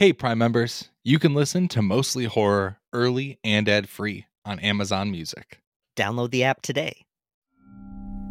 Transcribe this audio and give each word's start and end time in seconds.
Hey, 0.00 0.14
Prime 0.14 0.38
members, 0.38 0.88
you 1.04 1.18
can 1.18 1.34
listen 1.34 1.68
to 1.68 1.82
Mostly 1.82 2.24
Horror 2.24 2.78
early 2.90 3.38
and 3.44 3.68
ad 3.68 3.86
free 3.86 4.24
on 4.46 4.58
Amazon 4.60 5.10
Music. 5.10 5.60
Download 5.94 6.30
the 6.30 6.42
app 6.42 6.62
today. 6.62 7.04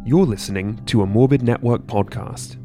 You're 0.04 0.26
listening 0.26 0.84
to 0.86 1.00
a 1.00 1.06
Morbid 1.06 1.42
Network 1.42 1.86
podcast. 1.86 2.56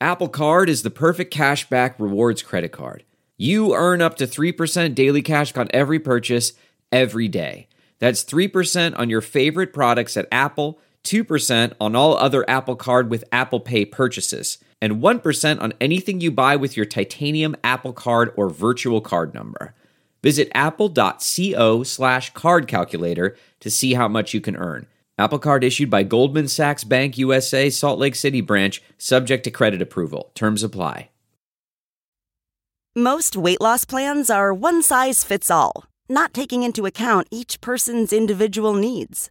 Apple 0.00 0.30
Card 0.30 0.70
is 0.70 0.82
the 0.82 0.88
perfect 0.88 1.30
cashback 1.30 1.96
rewards 1.98 2.42
credit 2.42 2.72
card. 2.72 3.04
You 3.36 3.74
earn 3.74 4.00
up 4.00 4.16
to 4.16 4.26
3% 4.26 4.94
daily 4.94 5.20
cash 5.20 5.54
on 5.58 5.68
every 5.74 5.98
purchase 5.98 6.54
every 6.90 7.28
day. 7.28 7.68
That's 7.98 8.24
3% 8.24 8.98
on 8.98 9.10
your 9.10 9.20
favorite 9.20 9.74
products 9.74 10.16
at 10.16 10.26
Apple, 10.32 10.80
2% 11.04 11.74
on 11.78 11.94
all 11.94 12.16
other 12.16 12.48
Apple 12.48 12.76
Card 12.76 13.10
with 13.10 13.24
Apple 13.30 13.60
Pay 13.60 13.84
purchases, 13.84 14.56
and 14.80 15.02
1% 15.02 15.60
on 15.60 15.72
anything 15.80 16.20
you 16.20 16.30
buy 16.30 16.56
with 16.56 16.76
your 16.76 16.86
titanium 16.86 17.56
Apple 17.62 17.92
Card 17.92 18.32
or 18.36 18.48
virtual 18.48 19.00
card 19.00 19.34
number. 19.34 19.74
Visit 20.22 20.50
apple.co 20.54 21.82
slash 21.82 22.32
card 22.32 22.68
calculator 22.68 23.36
to 23.60 23.70
see 23.70 23.94
how 23.94 24.08
much 24.08 24.34
you 24.34 24.40
can 24.40 24.56
earn. 24.56 24.86
Apple 25.18 25.38
Card 25.38 25.64
issued 25.64 25.90
by 25.90 26.02
Goldman 26.02 26.48
Sachs 26.48 26.84
Bank 26.84 27.18
USA, 27.18 27.68
Salt 27.68 27.98
Lake 27.98 28.14
City 28.14 28.40
branch, 28.40 28.82
subject 28.96 29.44
to 29.44 29.50
credit 29.50 29.82
approval. 29.82 30.30
Terms 30.34 30.62
apply. 30.62 31.10
Most 32.96 33.36
weight 33.36 33.60
loss 33.60 33.84
plans 33.84 34.30
are 34.30 34.52
one 34.52 34.82
size 34.82 35.22
fits 35.22 35.50
all, 35.50 35.84
not 36.08 36.34
taking 36.34 36.64
into 36.64 36.86
account 36.86 37.28
each 37.30 37.60
person's 37.60 38.12
individual 38.12 38.74
needs. 38.74 39.30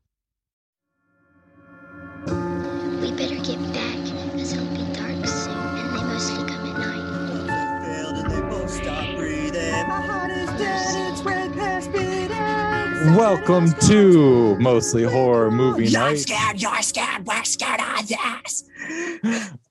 Welcome 13.03 13.73
to 13.87 14.55
Mostly 14.59 15.03
Horror 15.03 15.49
Movie 15.49 15.87
You're 15.87 16.01
Night. 16.01 16.19
scared, 16.19 16.61
you're 16.61 16.81
scared, 16.83 17.25
we're 17.25 17.43
scared 17.43 17.79
of 17.81 18.07
this. 18.07 18.63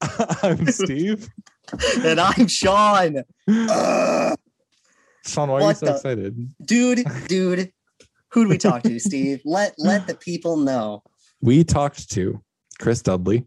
I'm 0.43 0.67
Steve. 0.67 1.29
and 2.05 2.19
I'm 2.21 2.49
Sean. 2.49 3.23
Ugh. 3.49 4.39
Sean, 5.27 5.49
why 5.49 5.63
are 5.63 5.69
you 5.69 5.75
so 5.75 5.87
the- 5.87 5.93
excited? 5.95 6.49
dude, 6.65 7.05
dude, 7.29 7.73
who 8.33 8.45
do 8.45 8.49
we 8.51 8.59
talk 8.59 8.83
to, 8.83 8.99
Steve? 8.99 9.41
Let 9.45 9.75
let 9.79 10.07
the 10.09 10.15
people 10.17 10.57
know. 10.57 11.03
We 11.41 11.63
talked 11.63 12.11
to 12.11 12.41
Chris 12.81 13.01
Dudley, 13.01 13.47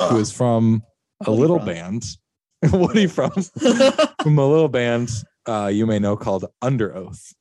who 0.00 0.04
Ugh. 0.04 0.20
is 0.20 0.32
from 0.32 0.82
a 1.24 1.30
What 1.30 1.38
little 1.38 1.58
from? 1.58 1.66
band. 1.66 2.04
what 2.70 2.96
are 2.96 3.00
you 3.00 3.08
from? 3.08 3.30
from 3.30 4.38
a 4.38 4.46
little 4.46 4.68
band 4.68 5.10
uh, 5.46 5.70
you 5.72 5.86
may 5.86 5.98
know 6.00 6.16
called 6.16 6.44
Underoath. 6.62 7.34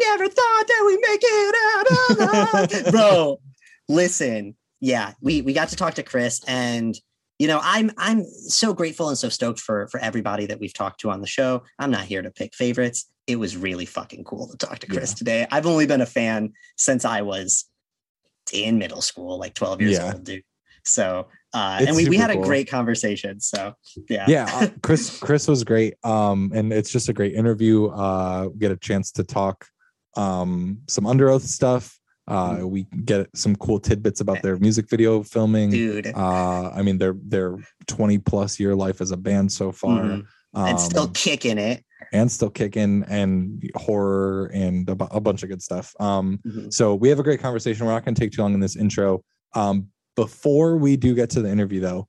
Never 0.00 0.28
thought 0.28 0.64
that 0.66 0.84
we'd 0.86 1.00
make 1.08 1.20
it 1.22 1.54
out 1.74 2.74
alive. 2.82 2.84
Bro, 2.92 3.40
listen. 3.88 4.56
Yeah, 4.80 5.12
we 5.20 5.40
we 5.42 5.52
got 5.52 5.68
to 5.70 5.76
talk 5.76 5.94
to 5.94 6.02
Chris 6.02 6.42
and 6.46 6.94
you 7.38 7.48
know, 7.48 7.58
I'm 7.62 7.90
I'm 7.98 8.24
so 8.24 8.72
grateful 8.74 9.08
and 9.08 9.18
so 9.18 9.28
stoked 9.28 9.58
for 9.60 9.88
for 9.88 9.98
everybody 10.00 10.46
that 10.46 10.60
we've 10.60 10.72
talked 10.74 11.00
to 11.00 11.10
on 11.10 11.20
the 11.20 11.26
show. 11.26 11.62
I'm 11.78 11.90
not 11.90 12.04
here 12.04 12.22
to 12.22 12.30
pick 12.30 12.54
favorites. 12.54 13.10
It 13.26 13.36
was 13.36 13.56
really 13.56 13.86
fucking 13.86 14.24
cool 14.24 14.48
to 14.48 14.56
talk 14.56 14.78
to 14.80 14.86
Chris 14.86 15.10
Yeah. 15.12 15.16
today. 15.16 15.46
I've 15.50 15.66
only 15.66 15.86
been 15.86 16.00
a 16.00 16.06
fan 16.06 16.52
since 16.76 17.04
I 17.04 17.22
was 17.22 17.64
in 18.52 18.78
middle 18.78 19.00
school, 19.00 19.38
like 19.38 19.54
12 19.54 19.80
years 19.80 19.92
Yeah. 19.94 20.12
old, 20.12 20.24
dude. 20.24 20.44
So 20.84 21.26
uh 21.54 21.78
and 21.86 21.96
we, 21.96 22.08
we 22.08 22.16
had 22.16 22.30
a 22.30 22.34
cool. 22.34 22.44
great 22.44 22.68
conversation. 22.68 23.40
So 23.40 23.74
yeah. 24.08 24.26
yeah 24.28 24.46
uh, 24.52 24.68
chris 24.82 25.18
chris 25.18 25.48
was 25.48 25.64
great 25.64 25.94
um 26.04 26.52
and 26.54 26.72
it's 26.72 26.90
just 26.90 27.08
a 27.08 27.12
great 27.12 27.34
interview 27.34 27.86
uh 27.86 28.48
get 28.58 28.70
a 28.70 28.76
chance 28.76 29.10
to 29.12 29.24
talk 29.24 29.66
um 30.16 30.78
some 30.88 31.04
underoath 31.04 31.42
stuff 31.42 31.98
uh 32.28 32.52
Mm-hmm. 32.56 32.68
we 32.70 32.84
get 33.04 33.28
some 33.34 33.54
cool 33.56 33.78
tidbits 33.78 34.20
about 34.20 34.40
their 34.42 34.56
music 34.58 34.88
video 34.88 35.22
filming 35.22 35.70
dude. 35.70 36.06
uh 36.14 36.70
i 36.74 36.80
mean 36.82 36.96
their 36.98 37.14
their 37.22 37.56
20 37.86 38.18
plus 38.18 38.58
year 38.58 38.74
life 38.74 39.00
as 39.00 39.10
a 39.10 39.16
band 39.16 39.50
so 39.52 39.70
far 39.72 40.02
Mhm. 40.04 40.26
and 40.54 40.80
still 40.80 41.02
um, 41.04 41.12
kicking 41.12 41.58
it. 41.58 41.84
and 42.12 42.30
still 42.32 42.48
kicking 42.50 43.04
and 43.08 43.62
horror 43.76 44.46
and 44.54 44.88
a, 44.88 44.94
bunch 45.20 45.42
of 45.42 45.48
good 45.50 45.62
stuff 45.62 45.94
um 46.00 46.38
Mhm. 46.46 46.72
so 46.72 46.94
we 46.94 47.08
have 47.10 47.18
a 47.18 47.22
great 47.24 47.40
conversation. 47.40 47.84
We're 47.86 47.92
not 47.92 48.04
going 48.04 48.14
to 48.14 48.20
take 48.20 48.32
too 48.32 48.42
long 48.42 48.54
in 48.54 48.60
this 48.60 48.76
intro. 48.76 49.22
Um, 49.54 49.88
before 50.16 50.76
we 50.76 50.96
do 50.96 51.14
get 51.14 51.30
to 51.30 51.42
the 51.42 51.50
interview, 51.50 51.80
though, 51.80 52.06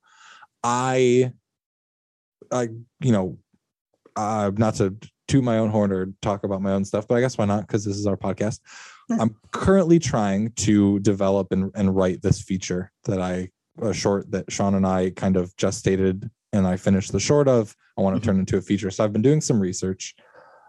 I, 0.62 1.32
I, 2.52 2.68
you 3.00 3.12
know, 3.12 3.38
uh, 4.14 4.50
not 4.56 4.76
to 4.76 4.94
toot 5.28 5.42
my 5.44 5.58
own 5.58 5.70
horn 5.70 5.92
or 5.92 6.06
talk 6.22 6.44
about 6.44 6.62
my 6.62 6.72
own 6.72 6.84
stuff, 6.84 7.06
but 7.08 7.16
I 7.16 7.20
guess 7.20 7.36
why 7.36 7.44
not? 7.44 7.66
Because 7.66 7.84
this 7.84 7.96
is 7.96 8.06
our 8.06 8.16
podcast. 8.16 8.60
Yeah. 9.08 9.16
I'm 9.20 9.36
currently 9.52 9.98
trying 9.98 10.52
to 10.52 10.98
develop 11.00 11.48
and, 11.52 11.70
and 11.74 11.94
write 11.94 12.22
this 12.22 12.40
feature 12.42 12.92
that 13.04 13.20
I 13.20 13.50
a 13.82 13.92
short 13.92 14.30
that 14.30 14.50
Sean 14.50 14.74
and 14.74 14.86
I 14.86 15.10
kind 15.10 15.36
of 15.36 15.54
just 15.56 15.78
stated, 15.78 16.30
and 16.52 16.66
I 16.66 16.76
finished 16.76 17.12
the 17.12 17.20
short 17.20 17.46
of. 17.48 17.76
I 17.98 18.02
want 18.02 18.16
to 18.16 18.20
Mhm. 18.20 18.24
turn 18.24 18.38
into 18.40 18.56
a 18.56 18.62
feature. 18.62 18.90
So 18.90 19.04
I've 19.04 19.12
been 19.12 19.22
doing 19.22 19.40
some 19.40 19.60
research 19.60 20.14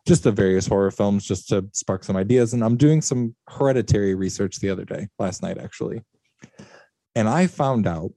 just 0.06 0.24
the 0.24 0.32
various 0.32 0.66
horror 0.68 0.92
films 0.92 1.26
just 1.26 1.50
to 1.50 1.68
spark 1.74 2.04
some 2.04 2.16
ideas. 2.16 2.54
And 2.54 2.64
I'm 2.64 2.78
doing 2.78 3.02
some 3.02 3.36
hereditary 3.50 4.16
research 4.16 4.60
the 4.60 4.70
other 4.70 4.86
day, 4.86 5.08
last 5.20 5.42
night 5.44 5.58
actually. 5.58 6.02
And 7.16 7.28
I 7.28 7.48
found 7.48 7.88
out 7.88 8.12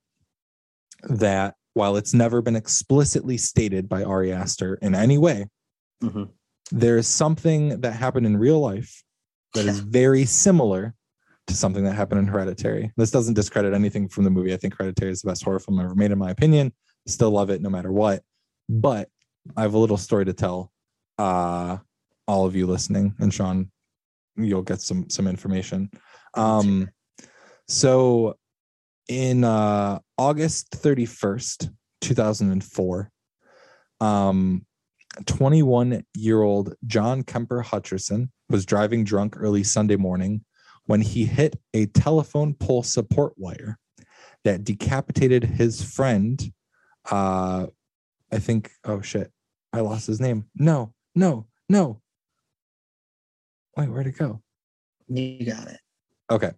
that 1.05 1.55
while 1.75 1.97
it's 1.97 2.15
never 2.15 2.43
been 2.43 2.57
explicitly 2.57 3.37
stated 3.37 3.89
by 3.89 4.05
Ari 4.05 4.33
Aster 4.33 4.75
in 4.83 4.95
any 4.95 5.19
way, 5.19 5.47
Mhm. 6.03 6.31
there 6.71 6.97
is 6.97 7.07
something 7.07 7.81
that 7.81 7.93
happened 7.93 8.27
in 8.27 8.37
real 8.37 8.61
life 8.61 9.03
that 9.55 9.67
is 9.67 9.81
very 9.81 10.25
similar 10.25 10.95
to 11.47 11.55
something 11.55 11.83
that 11.85 11.95
happened 11.95 12.21
in 12.21 12.27
Hereditary. 12.27 12.93
This 12.97 13.11
doesn't 13.11 13.35
discredit 13.35 13.75
anything 13.75 14.09
from 14.09 14.25
the 14.25 14.31
movie. 14.31 14.55
I 14.55 14.57
think 14.57 14.75
Hereditary 14.77 15.11
is 15.11 15.23
the 15.23 15.29
best 15.31 15.43
horror 15.43 15.59
film 15.59 15.81
ever 15.81 15.95
made, 15.97 16.13
in 16.13 16.19
my 16.19 16.31
opinion. 16.31 16.73
Still 17.07 17.31
love 17.33 17.51
it 17.51 17.61
no 17.61 17.71
matter 17.71 17.91
what. 17.91 18.23
But 18.69 19.09
I 19.57 19.63
have 19.63 19.75
a 19.75 19.79
little 19.79 19.97
story 19.97 20.25
to 20.27 20.33
tell 20.33 20.71
uh, 21.19 21.79
all 22.29 22.47
of 22.47 22.55
you 22.55 22.67
listening, 22.67 23.15
and 23.19 23.35
Sean, 23.35 23.71
you'll 24.37 24.63
get 24.63 24.81
some 24.81 25.11
some 25.11 25.27
information. 25.27 25.91
Um, 26.35 26.89
so 27.67 28.37
in 29.09 29.43
uh, 29.43 29.99
August 30.17 30.71
31st, 30.71 31.69
2004, 32.01 33.11
um, 34.01 34.65
21 35.27 36.05
year 36.15 36.43
old 36.43 36.75
John 36.87 37.23
Kemper 37.23 37.63
Hutcherson 37.63 38.29
was 38.49 38.65
driving 38.65 39.05
drunk 39.05 39.35
early 39.37 39.65
Sunday 39.65 39.97
morning 39.97 40.45
when 40.87 41.01
he 41.01 41.25
hit 41.25 41.57
a 41.75 41.87
telephone 41.87 42.55
pole 42.55 42.83
support 42.83 43.33
wire 43.37 43.79
that 44.45 44.65
decapitated 44.65 45.45
his 45.45 45.83
friend. 45.83 46.53
Uh, 47.11 47.67
I 48.33 48.39
think, 48.39 48.71
oh 48.85 49.01
shit, 49.01 49.31
I 49.73 49.81
lost 49.81 50.07
his 50.07 50.21
name. 50.21 50.47
No, 50.55 50.95
no, 51.15 51.47
no. 51.69 52.01
Wait, 53.77 53.89
where'd 53.89 54.07
it 54.07 54.19
go? 54.19 54.43
You 55.09 55.47
got 55.47 55.69
it. 55.69 55.81
Okay. 56.31 56.53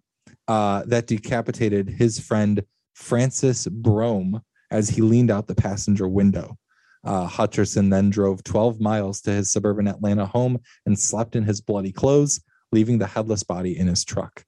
Uh, 0.47 0.83
that 0.85 1.07
decapitated 1.07 1.89
his 1.89 2.19
friend 2.19 2.63
Francis 2.93 3.67
Brome 3.67 4.41
as 4.71 4.89
he 4.89 5.01
leaned 5.01 5.31
out 5.31 5.47
the 5.47 5.55
passenger 5.55 6.07
window. 6.07 6.57
Uh, 7.03 7.27
Hutcherson 7.27 7.89
then 7.89 8.09
drove 8.09 8.43
12 8.43 8.79
miles 8.79 9.21
to 9.21 9.31
his 9.31 9.51
suburban 9.51 9.87
Atlanta 9.87 10.25
home 10.25 10.59
and 10.85 10.97
slept 10.97 11.35
in 11.35 11.43
his 11.43 11.61
bloody 11.61 11.91
clothes, 11.91 12.41
leaving 12.71 12.97
the 12.97 13.07
headless 13.07 13.43
body 13.43 13.77
in 13.77 13.87
his 13.87 14.05
truck. 14.05 14.45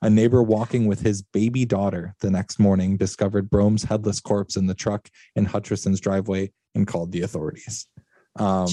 A 0.00 0.08
neighbor 0.08 0.42
walking 0.42 0.86
with 0.86 1.00
his 1.00 1.22
baby 1.22 1.64
daughter 1.64 2.14
the 2.20 2.30
next 2.30 2.58
morning 2.58 2.96
discovered 2.96 3.50
Brome's 3.50 3.82
headless 3.84 4.20
corpse 4.20 4.56
in 4.56 4.66
the 4.66 4.74
truck 4.74 5.08
in 5.36 5.46
Hutcherson's 5.46 6.00
driveway 6.00 6.52
and 6.74 6.86
called 6.86 7.12
the 7.12 7.22
authorities. 7.22 7.86
Um, 8.36 8.68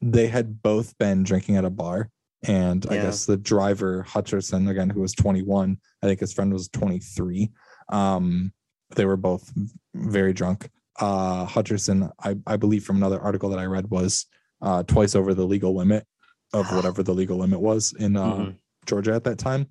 they 0.00 0.26
had 0.26 0.62
both 0.62 0.96
been 0.98 1.22
drinking 1.22 1.56
at 1.56 1.64
a 1.64 1.70
bar 1.70 2.10
and 2.44 2.86
i 2.90 2.96
guess 2.96 3.24
the 3.24 3.36
driver 3.36 4.04
hutcherson 4.08 4.68
again 4.68 4.90
who 4.90 5.00
was 5.00 5.12
21 5.12 5.78
i 6.02 6.06
think 6.06 6.18
his 6.18 6.32
friend 6.32 6.52
was 6.52 6.66
23 6.70 7.52
um 7.90 8.52
they 8.96 9.04
were 9.04 9.16
both 9.16 9.52
very 9.94 10.32
drunk. 10.32 10.70
Uh, 11.00 11.46
Hutcherson, 11.46 12.10
I, 12.22 12.36
I 12.46 12.56
believe 12.56 12.84
from 12.84 12.96
another 12.96 13.20
article 13.20 13.48
that 13.50 13.58
I 13.58 13.64
read, 13.64 13.90
was 13.90 14.26
uh, 14.60 14.82
twice 14.84 15.14
over 15.14 15.34
the 15.34 15.44
legal 15.46 15.74
limit 15.74 16.06
of 16.52 16.70
whatever 16.72 17.02
the 17.02 17.14
legal 17.14 17.38
limit 17.38 17.60
was 17.60 17.94
in 17.98 18.16
uh, 18.16 18.26
Mhm. 18.36 18.56
Georgia 18.86 19.14
at 19.14 19.24
that 19.24 19.38
time. 19.38 19.66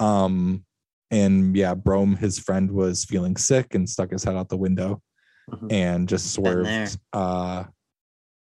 Um, 0.00 0.64
and 1.10 1.54
yeah, 1.56 1.74
Brome, 1.74 2.16
his 2.16 2.38
friend, 2.38 2.70
was 2.72 3.04
feeling 3.04 3.36
sick 3.36 3.74
and 3.74 3.88
stuck 3.88 4.10
his 4.10 4.24
head 4.24 4.34
out 4.34 4.48
the 4.48 4.56
window 4.56 5.02
Mhm. 5.50 5.70
and 5.72 6.08
just 6.08 6.32
swerved. 6.32 6.98
Uh, 7.12 7.64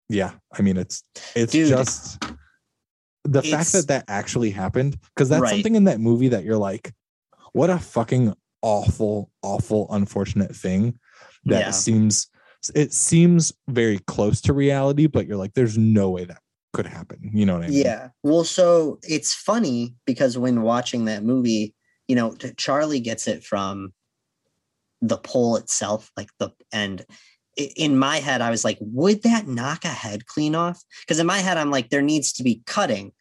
yeah, 0.10 0.32
I 0.52 0.62
mean, 0.64 0.78
it's 0.78 1.04
it's 1.36 1.52
Dude. 1.54 1.70
just 1.70 2.20
the 3.24 3.44
fact 3.44 3.72
that 3.74 3.88
that 3.90 4.06
actually 4.08 4.50
happened 4.50 4.98
because 5.16 5.30
that's 5.30 5.42
Right. 5.44 5.52
something 5.52 5.76
in 5.76 5.84
that 5.86 6.00
movie 6.00 6.30
that 6.30 6.44
you're 6.44 6.58
like, 6.58 6.92
what 7.54 7.70
a 7.70 7.78
fucking 7.78 8.34
awful, 8.62 9.30
awful, 9.44 9.88
unfortunate 9.92 10.56
thing 10.56 10.98
that 11.50 11.60
Yeah. 11.60 11.72
seems 11.72 12.28
it 12.76 12.92
seems 12.94 13.54
very 13.70 14.00
close 14.00 14.42
to 14.42 14.52
reality, 14.54 15.08
but 15.08 15.26
you're 15.26 15.38
like, 15.38 15.54
there's 15.54 15.78
no 15.78 16.10
way 16.10 16.26
that 16.26 16.42
could 16.74 16.86
happen. 16.86 17.32
You 17.34 17.46
know 17.46 17.56
what 17.56 17.64
I 17.66 17.70
mean? 17.70 17.86
Yeah. 17.86 18.10
Well, 18.22 18.44
so 18.44 19.00
it's 19.02 19.34
funny 19.34 19.96
because 20.06 20.38
when 20.38 20.62
watching 20.62 21.06
that 21.06 21.24
movie, 21.24 21.74
you 22.10 22.16
know, 22.16 22.36
Charlie 22.58 23.00
gets 23.00 23.28
it 23.28 23.44
from 23.44 23.94
the 25.02 25.18
pole 25.18 25.56
itself, 25.56 26.12
like 26.18 26.30
the 26.40 26.52
and 26.74 27.06
in 27.56 27.98
my 27.98 28.18
head, 28.18 28.42
I 28.42 28.50
was 28.50 28.64
like, 28.64 28.78
would 28.82 29.24
that 29.24 29.48
knock 29.48 29.86
a 29.86 29.90
head 29.90 30.26
clean 30.26 30.56
off? 30.56 30.82
Because 31.02 31.20
in 31.20 31.28
my 31.28 31.40
head, 31.40 31.58
I'm 31.58 31.72
like, 31.72 31.90
there 31.90 32.02
needs 32.02 32.34
to 32.34 32.44
be 32.44 32.62
cutting. 32.66 33.12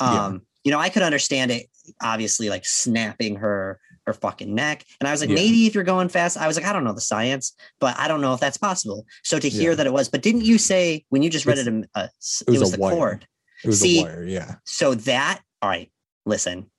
Yeah. 0.00 0.26
Um, 0.26 0.42
you 0.62 0.70
know, 0.70 0.78
I 0.78 0.88
could 0.88 1.02
understand 1.02 1.50
it, 1.50 1.66
obviously, 2.02 2.48
like 2.48 2.64
snapping 2.64 3.36
her 3.36 3.80
her 4.06 4.12
fucking 4.12 4.54
neck. 4.54 4.84
And 5.00 5.08
I 5.08 5.12
was 5.12 5.20
like, 5.20 5.30
Yeah. 5.30 5.36
maybe 5.36 5.66
if 5.66 5.74
you're 5.74 5.84
going 5.84 6.08
fast, 6.08 6.36
I 6.36 6.46
was 6.46 6.56
like, 6.56 6.66
I 6.66 6.72
don't 6.72 6.84
know 6.84 6.92
the 6.92 7.00
science, 7.00 7.54
but 7.80 7.98
I 7.98 8.06
don't 8.08 8.20
know 8.20 8.34
if 8.34 8.40
that's 8.40 8.58
possible. 8.58 9.06
So 9.22 9.38
to 9.38 9.48
hear 9.48 9.70
Yeah. 9.70 9.76
that 9.76 9.86
it 9.86 9.92
was, 9.92 10.08
but 10.08 10.22
didn't 10.22 10.42
you 10.44 10.58
say 10.58 11.04
when 11.08 11.22
you 11.22 11.30
just 11.30 11.46
read 11.46 11.58
It's- 11.58 11.74
it, 11.74 11.90
uh, 11.94 12.08
s- 12.20 12.42
it 12.46 12.50
was 12.50 12.56
it 12.56 12.60
was 12.60 12.72
a 12.72 12.76
the 12.76 12.82
wire. 12.82 12.94
cord? 12.94 13.28
It 13.62 13.66
was 13.68 13.80
See- 13.80 14.00
a 14.00 14.02
wire, 14.04 14.24
yeah. 14.26 14.56
So 14.64 14.94
that, 14.94 15.40
all 15.62 15.68
right, 15.70 15.90
listen, 16.26 16.70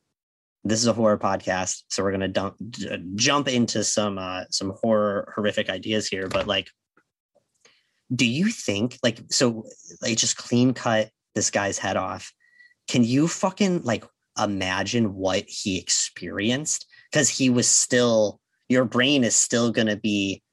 this 0.63 0.79
is 0.79 0.87
a 0.87 0.93
horror 0.93 1.17
podcast, 1.17 1.83
so 1.89 2.03
we're 2.03 2.11
gonna 2.11 2.27
dump, 2.27 2.55
j- 2.69 3.03
jump 3.15 3.47
into 3.47 3.83
some 3.83 4.17
uh, 4.17 4.45
some 4.49 4.71
horror 4.81 5.31
horrific 5.35 5.69
ideas 5.69 6.07
here. 6.07 6.27
But 6.27 6.47
like, 6.47 6.69
do 8.13 8.25
you 8.25 8.49
think 8.49 8.97
like 9.03 9.19
so? 9.31 9.65
Like, 10.01 10.17
just 10.17 10.37
clean 10.37 10.73
cut 10.73 11.09
this 11.33 11.49
guy's 11.51 11.77
head 11.77 11.97
off. 11.97 12.31
Can 12.87 13.03
you 13.03 13.27
fucking 13.27 13.81
like 13.83 14.05
imagine 14.41 15.15
what 15.15 15.45
he 15.47 15.77
experienced? 15.79 16.85
Because 17.15 17.29
he 17.29 17.49
was 17.49 17.65
still, 17.71 18.41
your 18.67 18.83
brain 18.83 19.23
is 19.23 19.37
still 19.37 19.71
gonna 19.71 19.95
be 19.95 20.43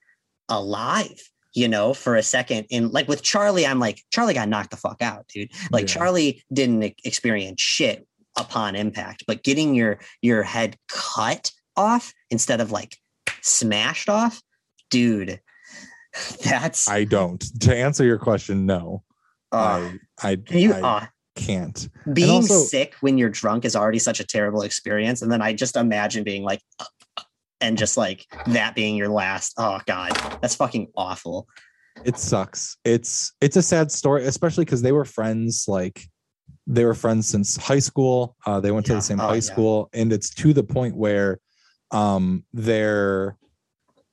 alive. 0.49 1.20
You 1.55 1.67
know, 1.69 1.93
for 1.93 2.14
a 2.17 2.23
second, 2.23 2.67
and 2.70 2.93
like 2.93 3.09
with 3.09 3.23
Charlie, 3.23 3.67
I'm 3.67 3.81
like, 3.81 4.00
Charlie 4.11 4.32
got 4.32 4.49
knocked 4.49 4.70
the 4.70 4.76
fuck 4.79 5.03
out, 5.03 5.26
dude 5.29 5.50
like 5.73 5.82
Yeah. 5.88 5.94
charlie 5.94 6.44
didn't 6.53 6.94
experience 7.05 7.61
shit 7.61 8.06
upon 8.38 8.75
impact 8.76 9.25
but 9.26 9.43
getting 9.43 9.75
your 9.75 9.99
your 10.23 10.43
head 10.43 10.76
cut 10.88 11.50
off 11.76 12.14
instead 12.31 12.61
of 12.62 12.70
like 12.70 12.97
smashed 13.43 14.09
off 14.09 14.41
dude 14.88 15.41
that's 16.44 16.88
I 16.88 17.05
don't. 17.05 17.43
To 17.62 17.75
answer 17.76 18.05
your 18.05 18.19
question, 18.19 18.67
no. 18.67 19.03
uh, 19.50 19.91
I 20.23 20.31
I, 20.31 20.38
you 20.50 20.73
I 20.75 20.81
uh, 20.81 21.06
can't. 21.34 21.88
being 22.12 22.31
also- 22.31 22.58
sick 22.64 22.94
when 23.00 23.19
you're 23.19 23.31
drunk 23.31 23.64
is 23.64 23.75
already 23.76 23.99
such 23.99 24.20
a 24.20 24.25
terrible 24.25 24.62
experience 24.62 25.23
and 25.23 25.31
then 25.32 25.40
i 25.43 25.52
just 25.52 25.76
imagine 25.76 26.23
being 26.25 26.43
like 26.43 26.61
uh, 26.79 26.84
uh, 27.17 27.23
and 27.61 27.79
just 27.79 27.96
like 27.96 28.26
that 28.49 28.75
being 28.75 28.96
your 28.96 29.08
last 29.08 29.55
oh 29.56 29.81
god 29.87 30.11
that's 30.40 30.55
fucking 30.55 30.88
awful 30.96 31.46
It 32.05 32.19
sucks. 32.19 32.76
It's 32.84 33.32
it's 33.40 33.56
a 33.56 33.62
sad 33.62 33.93
story, 33.93 34.25
especially 34.25 34.64
because 34.64 34.81
they 34.82 34.93
were 34.93 35.05
friends. 35.05 35.67
Like 35.69 36.00
they 36.67 36.84
were 36.87 36.94
friends 36.94 37.29
since 37.29 37.56
high 37.56 37.81
school. 37.81 38.35
Uh, 38.46 38.61
they 38.61 38.70
went 38.73 38.87
to 38.87 38.94
the 38.94 39.02
same 39.02 39.20
Oh, 39.20 39.28
high 39.28 39.35
yeah. 39.35 39.40
school, 39.52 39.88
and 39.93 40.11
it's 40.11 40.31
to 40.37 40.52
the 40.55 40.64
point 40.64 40.96
where 40.96 41.38
um 41.90 42.44
they're 42.55 43.37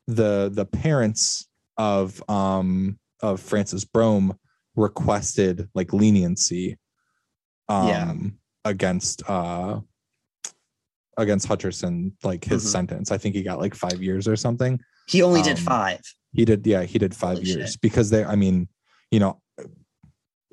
the 0.07 0.51
the 0.53 0.65
parents 0.65 1.47
of 1.77 2.21
um 2.29 2.99
of 3.21 3.39
Francis 3.39 3.85
Brome 3.85 4.37
requested 4.75 5.69
like 5.73 5.93
leniency 5.93 6.77
um 7.69 7.87
Yeah. 7.87 8.13
against 8.65 9.27
uh 9.29 9.79
against 11.17 11.47
Hutcherson, 11.49 12.13
like 12.23 12.45
his 12.45 12.63
Mhm. 12.63 12.67
sentence. 12.69 13.11
I 13.11 13.17
think 13.17 13.35
he 13.35 13.43
got 13.43 13.59
like 13.59 13.75
five 13.75 14.01
years 14.01 14.27
or 14.27 14.35
something. 14.35 14.79
he 15.07 15.21
only 15.23 15.41
did 15.41 15.57
Um, 15.57 15.63
five 15.63 16.01
He 16.33 16.45
did, 16.45 16.65
yeah, 16.67 16.83
he 16.83 16.99
did 16.99 17.15
five 17.15 17.37
Holy 17.39 17.49
years 17.49 17.71
shit. 17.71 17.81
because 17.81 18.11
they, 18.11 18.23
I 18.23 18.35
mean, 18.35 18.67
you 19.09 19.19
know, 19.19 19.41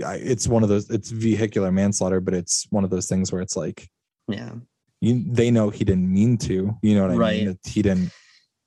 I- 0.04 0.14
it's 0.16 0.48
one 0.48 0.62
of 0.62 0.70
those, 0.70 0.88
it's 0.88 1.10
vehicular 1.10 1.70
manslaughter, 1.70 2.20
but 2.20 2.32
it's 2.32 2.66
one 2.70 2.82
of 2.82 2.88
those 2.90 3.06
things 3.06 3.30
where 3.32 3.42
it's 3.42 3.56
like, 3.56 3.88
yeah 4.28 4.54
you, 5.02 5.22
they 5.30 5.50
know 5.50 5.68
he 5.68 5.84
didn't 5.84 6.10
mean 6.10 6.38
to, 6.38 6.74
you 6.82 6.94
know 6.94 7.02
what 7.02 7.10
I 7.10 7.16
Right. 7.16 7.46
mean? 7.46 7.58
He 7.66 7.82
didn't, 7.82 8.10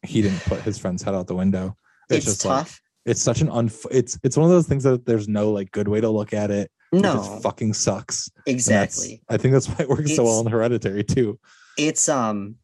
he 0.05 0.21
didn't 0.21 0.45
put 0.45 0.61
his 0.61 0.77
friend's 0.77 1.01
head 1.01 1.15
out 1.15 1.25
the 1.27 1.35
window. 1.35 1.75
it's, 2.11 2.25
just 2.25 2.45
like, 2.45 2.65
tough 2.67 2.79
it's 3.05 3.21
such 3.21 3.41
an 3.41 3.47
unf, 3.47 3.85
it's, 3.91 4.17
it's 4.23 4.37
one 4.37 4.45
of 4.45 4.51
those 4.51 4.67
things 4.67 4.83
that 4.83 5.05
there's 5.07 5.27
no 5.27 5.51
like 5.51 5.71
good 5.71 5.87
way 5.87 5.99
to 6.01 6.09
look 6.09 6.33
at 6.33 6.51
it. 6.51 6.69
No. 6.91 7.21
fucking 7.43 7.73
sucks. 7.73 8.29
Exactly. 8.45 9.21
I 9.29 9.37
think 9.37 9.53
that's 9.53 9.67
why 9.67 9.75
it 9.79 9.89
works 9.89 10.15
so 10.15 10.23
well 10.23 10.33
It's- 10.39 10.45
in 10.47 10.51
hereditary 10.51 11.03
too. 11.03 11.39
it's 11.77 12.09
um 12.09 12.55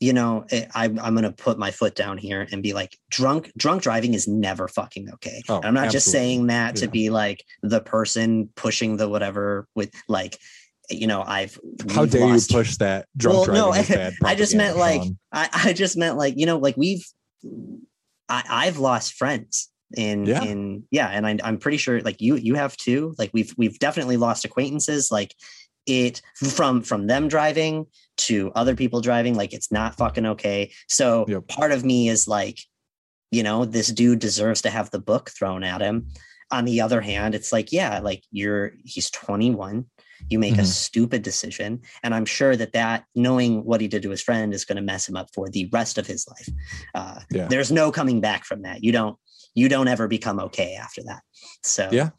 you 0.00 0.12
know 0.12 0.44
it, 0.50 0.68
I, 0.74 0.84
i'm 0.86 1.14
gonna 1.14 1.30
put 1.32 1.56
my 1.58 1.70
foot 1.70 1.94
down 1.94 2.18
here 2.18 2.46
and 2.50 2.62
be 2.62 2.72
like 2.72 2.98
drunk 3.10 3.52
drunk 3.56 3.82
driving 3.82 4.12
is 4.14 4.26
never 4.26 4.66
fucking 4.68 5.08
okay. 5.14 5.42
Oh, 5.48 5.56
And 5.56 5.66
i'm 5.66 5.74
not 5.74 5.90
just 5.92 6.10
saying 6.10 6.48
that 6.48 6.76
to 6.76 6.86
Yeah. 6.86 6.90
be 6.90 7.10
like 7.10 7.44
the 7.62 7.80
person 7.80 8.48
pushing 8.56 8.96
the 8.96 9.08
whatever 9.08 9.68
with 9.76 9.90
like 10.08 10.38
you 10.90 11.06
know 11.06 11.22
i've 11.26 11.58
How 11.94 12.06
dare 12.06 12.26
lost- 12.26 12.50
you 12.50 12.56
push 12.58 12.76
that 12.78 13.06
drunk 13.16 13.46
Well, 13.48 13.72
driving 13.72 14.14
no, 14.20 14.28
I 14.28 14.34
just 14.34 14.54
meant 14.56 14.76
like 14.76 15.02
I, 15.32 15.48
I 15.52 15.72
just 15.72 15.96
meant 15.96 16.16
like 16.18 16.34
you 16.36 16.46
know 16.46 16.58
like 16.58 16.76
we've 16.76 17.06
I, 18.28 18.42
I've 18.48 18.78
lost 18.78 19.14
friends 19.14 19.70
in 19.96 20.26
Yeah. 20.26 20.42
in 20.42 20.84
yeah 20.90 21.08
and 21.08 21.26
I, 21.26 21.38
I'm 21.44 21.58
pretty 21.58 21.76
sure 21.78 22.00
like 22.00 22.20
you 22.20 22.36
you 22.36 22.54
have 22.54 22.76
too 22.76 23.14
like 23.18 23.30
we've 23.32 23.54
we've 23.56 23.78
definitely 23.78 24.16
lost 24.16 24.44
acquaintances 24.44 25.10
like 25.10 25.34
it 25.86 26.22
from 26.36 26.82
from 26.82 27.06
them 27.06 27.28
driving 27.28 27.86
to 28.16 28.50
other 28.54 28.74
people 28.74 29.00
driving 29.00 29.34
like 29.34 29.52
it's 29.52 29.70
not 29.72 29.96
fucking 29.96 30.26
okay 30.26 30.72
so 30.88 31.24
Yep. 31.28 31.48
part 31.48 31.72
of 31.72 31.84
me 31.84 32.08
is 32.08 32.26
like 32.28 32.58
you 33.30 33.42
know 33.42 33.64
this 33.64 33.88
dude 33.88 34.18
deserves 34.20 34.62
to 34.62 34.70
have 34.70 34.90
the 34.90 35.00
book 35.00 35.30
thrown 35.30 35.62
at 35.64 35.80
him 35.80 36.08
on 36.50 36.64
the 36.64 36.80
other 36.80 37.00
hand 37.00 37.34
it's 37.34 37.52
like 37.52 37.72
yeah 37.72 37.98
like 38.00 38.22
you're 38.30 38.72
he's 38.84 39.10
21 39.10 39.84
you 40.30 40.38
make 40.38 40.54
a 40.56 40.62
Mhm. 40.62 40.66
stupid 40.66 41.22
decision 41.22 41.80
and 42.02 42.14
i'm 42.14 42.24
sure 42.24 42.54
that 42.56 42.72
that 42.72 43.04
knowing 43.14 43.64
what 43.64 43.80
he 43.80 43.88
did 43.88 44.02
to 44.04 44.10
his 44.10 44.22
friend 44.22 44.54
is 44.54 44.64
going 44.64 44.76
to 44.76 44.82
mess 44.82 45.08
him 45.08 45.16
up 45.16 45.28
for 45.34 45.48
the 45.50 45.68
rest 45.72 45.98
of 45.98 46.06
his 46.06 46.26
life 46.28 46.48
uh, 46.94 47.20
Yeah. 47.30 47.46
there's 47.48 47.72
no 47.72 47.90
coming 47.92 48.20
back 48.20 48.44
from 48.44 48.62
that 48.62 48.82
you 48.84 48.92
don't 48.92 49.18
you 49.54 49.68
don't 49.68 49.88
ever 49.88 50.08
become 50.08 50.38
okay 50.40 50.74
after 50.74 51.02
that 51.04 51.22
so 51.62 51.88
Yeah. 51.92 52.10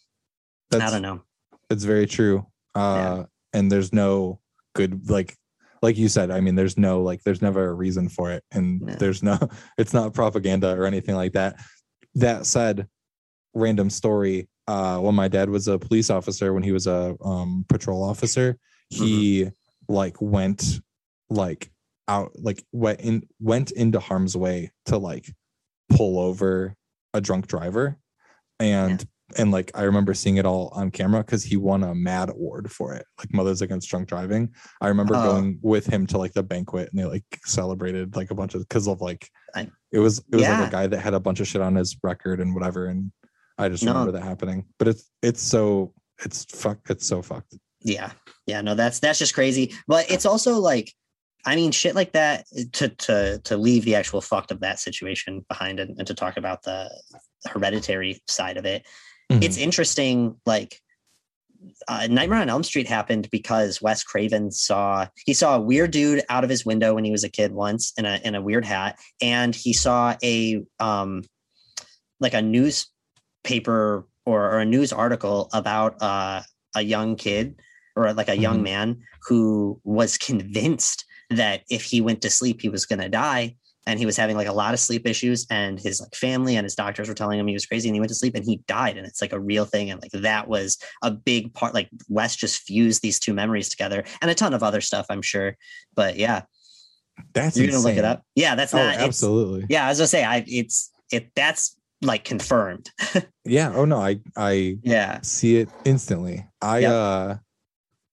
i 0.73 0.77
don't 0.89 1.01
know 1.01 1.21
It's 1.69 1.83
very 1.83 2.05
true. 2.07 2.45
Uh 2.75 3.25
and 3.53 3.71
there's 3.71 3.91
no 3.93 4.39
good 4.73 5.09
like 5.09 5.35
like 5.81 5.97
you 5.97 6.09
said, 6.09 6.31
I 6.31 6.39
mean 6.41 6.55
there's 6.55 6.77
no 6.77 7.01
like 7.03 7.21
there's 7.23 7.41
never 7.41 7.69
a 7.69 7.73
reason 7.73 8.09
for 8.09 8.31
it 8.31 8.43
and 8.51 8.81
No. 8.81 8.93
there's 8.95 9.21
no 9.23 9.37
it's 9.77 9.93
not 9.93 10.13
propaganda 10.13 10.75
or 10.79 10.85
anything 10.85 11.15
like 11.15 11.33
that. 11.33 11.55
That 12.15 12.45
said, 12.45 12.87
random 13.53 13.89
story, 13.89 14.47
uh 14.67 14.97
when 14.99 15.15
my 15.15 15.27
dad 15.27 15.49
was 15.49 15.67
a 15.67 15.77
police 15.79 16.09
officer 16.09 16.53
when 16.53 16.63
he 16.63 16.71
was 16.71 16.87
a 16.87 17.15
um 17.23 17.65
patrol 17.69 18.03
officer, 18.03 18.57
he 18.89 19.49
like 19.87 20.17
went 20.21 20.79
like 21.29 21.71
out 22.07 22.31
like 22.37 22.63
went 22.71 22.99
in 23.01 23.23
went 23.39 23.71
into 23.71 23.99
harm's 23.99 24.35
way 24.35 24.71
to 24.85 24.97
like 24.97 25.25
pull 25.89 26.19
over 26.19 26.75
a 27.15 27.21
drunk 27.21 27.47
driver 27.47 27.97
and 28.59 29.05
and 29.37 29.51
like 29.51 29.71
I 29.73 29.83
remember 29.83 30.13
seeing 30.13 30.37
it 30.37 30.45
all 30.45 30.67
on 30.75 30.91
camera 30.91 31.21
because 31.23 31.43
he 31.43 31.57
won 31.57 31.83
a 31.83 31.95
MAD 31.95 32.29
award 32.29 32.71
for 32.71 32.93
it, 32.93 33.05
like 33.17 33.33
Mothers 33.33 33.63
Against 33.63 33.89
Drunk 33.89 34.07
Driving. 34.07 34.53
I 34.81 34.87
remember 34.89 35.15
Oh. 35.15 35.31
going 35.31 35.57
with 35.63 35.87
him 35.87 36.05
to 36.07 36.19
like 36.19 36.33
the 36.33 36.43
banquet 36.43 36.89
and 36.91 36.99
they 36.99 37.05
like 37.05 37.23
celebrated 37.43 38.15
like 38.15 38.29
a 38.29 38.35
bunch 38.35 38.53
of 38.53 38.61
because 38.61 38.87
of 38.87 39.01
like 39.01 39.27
I- 39.55 39.71
it 39.91 39.97
was 39.99 40.19
it 40.31 40.35
was 40.35 40.43
Yeah. 40.43 40.59
like 40.59 40.69
a 40.69 40.71
guy 40.71 40.87
that 40.87 40.99
had 40.99 41.15
a 41.15 41.19
bunch 41.19 41.39
of 41.39 41.47
shit 41.47 41.61
on 41.61 41.73
his 41.75 41.97
record 42.03 42.39
and 42.39 42.53
whatever, 42.53 42.85
and 42.85 43.11
I 43.57 43.69
just 43.69 43.83
No. 43.83 43.93
remember 43.93 44.11
that 44.13 44.23
happening. 44.23 44.65
But 44.77 44.89
it's 44.89 45.09
it's 45.23 45.41
so 45.41 45.93
it's 46.23 46.45
fuck 46.45 46.79
it's 46.89 47.07
so 47.07 47.21
fucked. 47.23 47.55
yeah 47.81 48.11
yeah 48.47 48.61
no 48.61 48.73
that's 48.75 48.99
that's 48.99 49.19
just 49.19 49.33
crazy 49.35 49.73
but 49.87 50.09
it's 50.09 50.25
also 50.31 50.59
like 50.59 50.91
i 51.45 51.55
mean 51.55 51.71
shit 51.71 51.95
like 51.95 52.11
that 52.13 52.45
to 52.73 52.89
to 52.89 53.39
to 53.43 53.57
leave 53.57 53.85
the 53.85 53.95
actual 53.95 54.21
fucked 54.21 54.51
of 54.51 54.59
that 54.61 54.79
situation 54.79 55.45
behind 55.47 55.79
and, 55.79 55.97
and 55.97 56.07
to 56.07 56.13
talk 56.13 56.37
about 56.37 56.63
the 56.63 56.89
hereditary 57.47 58.21
side 58.27 58.57
of 58.57 58.65
it 58.65 58.85
Mhm. 59.31 59.43
it's 59.43 59.57
interesting 59.57 60.35
like 60.45 60.79
uh, 61.87 62.05
Nightmare 62.07 62.41
on 62.41 62.49
Elm 62.49 62.61
Street 62.61 62.87
happened 62.87 63.27
because 63.31 63.81
Wes 63.81 64.03
Craven 64.03 64.51
saw 64.51 65.07
he 65.25 65.33
saw 65.33 65.55
a 65.55 65.59
weird 65.61 65.89
dude 65.89 66.21
out 66.29 66.43
of 66.43 66.49
his 66.51 66.63
window 66.63 66.93
when 66.93 67.03
he 67.03 67.09
was 67.09 67.23
a 67.23 67.29
kid 67.29 67.53
once 67.53 67.91
in 67.97 68.05
a 68.05 68.19
in 68.23 68.35
a 68.35 68.41
weird 68.41 68.63
hat, 68.65 68.99
and 69.19 69.55
he 69.55 69.73
saw 69.73 70.15
a 70.23 70.61
um 70.79 71.23
like 72.19 72.35
a 72.35 72.41
newspaper 72.43 74.07
or, 74.25 74.41
or 74.51 74.59
a 74.59 74.65
news 74.65 74.93
article 74.93 75.49
about 75.53 75.95
uh, 76.03 76.41
a 76.75 76.81
young 76.83 77.15
kid 77.15 77.55
or 77.95 78.13
like 78.13 78.29
a 78.29 78.37
young 78.37 78.59
Mhm. 78.59 78.63
man 78.63 79.01
who 79.27 79.81
was 79.83 80.19
convinced 80.19 81.03
that 81.29 81.61
if 81.69 81.83
he 81.83 82.01
went 82.01 82.21
to 82.21 82.29
sleep 82.29 82.61
he 82.61 82.69
was 82.69 82.85
going 82.85 82.99
to 82.99 83.09
die 83.09 83.55
and 83.87 83.99
he 83.99 84.05
was 84.05 84.17
having 84.17 84.35
like 84.35 84.47
a 84.47 84.53
lot 84.53 84.73
of 84.73 84.79
sleep 84.79 85.07
issues 85.07 85.45
and 85.51 85.79
his 85.79 86.01
like 86.01 86.15
family 86.15 86.55
and 86.55 86.65
his 86.65 86.75
doctors 86.75 87.07
were 87.07 87.13
telling 87.13 87.39
him 87.39 87.47
he 87.47 87.53
was 87.53 87.65
crazy 87.65 87.87
and 87.87 87.95
he 87.95 87.99
went 87.99 88.09
to 88.09 88.15
sleep 88.15 88.35
and 88.35 88.45
he 88.45 88.57
died 88.67 88.97
and 88.97 89.05
it's 89.05 89.21
like 89.21 89.33
a 89.33 89.39
real 89.39 89.65
thing 89.65 89.89
and 89.91 90.01
like 90.01 90.11
that 90.11 90.47
was 90.47 90.77
a 91.03 91.11
big 91.11 91.53
part 91.53 91.73
like 91.73 91.89
wes 92.09 92.35
just 92.35 92.61
fused 92.63 93.01
these 93.01 93.19
two 93.19 93.33
memories 93.33 93.69
together 93.69 94.03
and 94.21 94.31
a 94.31 94.35
ton 94.35 94.53
of 94.53 94.63
other 94.63 94.81
stuff 94.81 95.05
i'm 95.09 95.21
sure 95.21 95.55
but 95.95 96.15
yeah 96.15 96.41
That's 97.33 97.57
you're 97.57 97.67
gonna 97.67 97.79
look 97.79 97.97
it 97.97 98.05
up 98.05 98.23
yeah 98.35 98.55
that's 98.55 98.73
Oh, 98.73 98.77
not 98.77 98.93
it's- 98.95 99.07
absolutely. 99.07 99.65
yeah 99.69 99.87
as 99.89 100.01
i 100.01 100.05
say 100.05 100.23
i 100.23 100.43
it's 100.47 100.91
it 101.11 101.31
that's 101.35 101.77
like 102.01 102.23
confirmed 102.23 102.89
Yeah. 103.47 103.71
Oh 103.75 103.85
no, 103.85 103.97
I 103.99 104.19
I 104.35 104.79
yeah 104.81 105.19
see 105.21 105.57
it 105.57 105.69
instantly. 105.85 106.47
I 106.63 106.79
Yep. 106.79 106.91
uh 106.91 107.35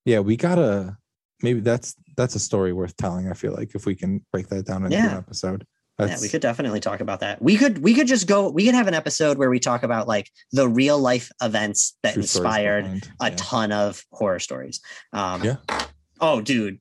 yeah, 0.05 0.19
we 0.19 0.37
gotta 0.37 0.95
maybe 1.43 1.59
that's 1.59 1.95
that's 2.17 2.35
a 2.35 2.39
story 2.39 2.73
worth 2.73 2.95
telling, 2.97 3.29
I 3.29 3.33
feel 3.33 3.53
like, 3.53 3.75
if 3.75 3.85
we 3.85 3.95
can 3.95 4.25
break 4.31 4.47
that 4.49 4.65
down 4.65 4.83
into 4.85 4.95
Yeah. 4.97 5.11
an 5.11 5.17
episode. 5.17 5.65
yeah 5.99 6.17
we 6.21 6.29
could 6.29 6.41
definitely 6.41 6.79
talk 6.79 7.01
about 7.01 7.19
that 7.19 7.39
we 7.39 7.55
could 7.55 7.77
we 7.83 7.93
could 7.93 8.07
just 8.07 8.25
go 8.27 8.49
we 8.49 8.65
could 8.65 8.73
have 8.73 8.87
an 8.87 8.95
episode 8.95 9.37
where 9.37 9.49
we 9.51 9.59
talk 9.59 9.83
about 9.83 10.07
like 10.07 10.27
the 10.51 10.67
real 10.67 10.97
life 10.97 11.29
events 11.41 11.95
that 12.01 12.13
true 12.13 12.23
inspired 12.23 12.85
a 13.21 13.29
yeah. 13.29 13.35
ton 13.37 13.71
of 13.71 14.03
horror 14.11 14.39
stories 14.39 14.81
um 15.13 15.43
Yeah. 15.43 15.57
oh 16.19 16.41
dude 16.41 16.79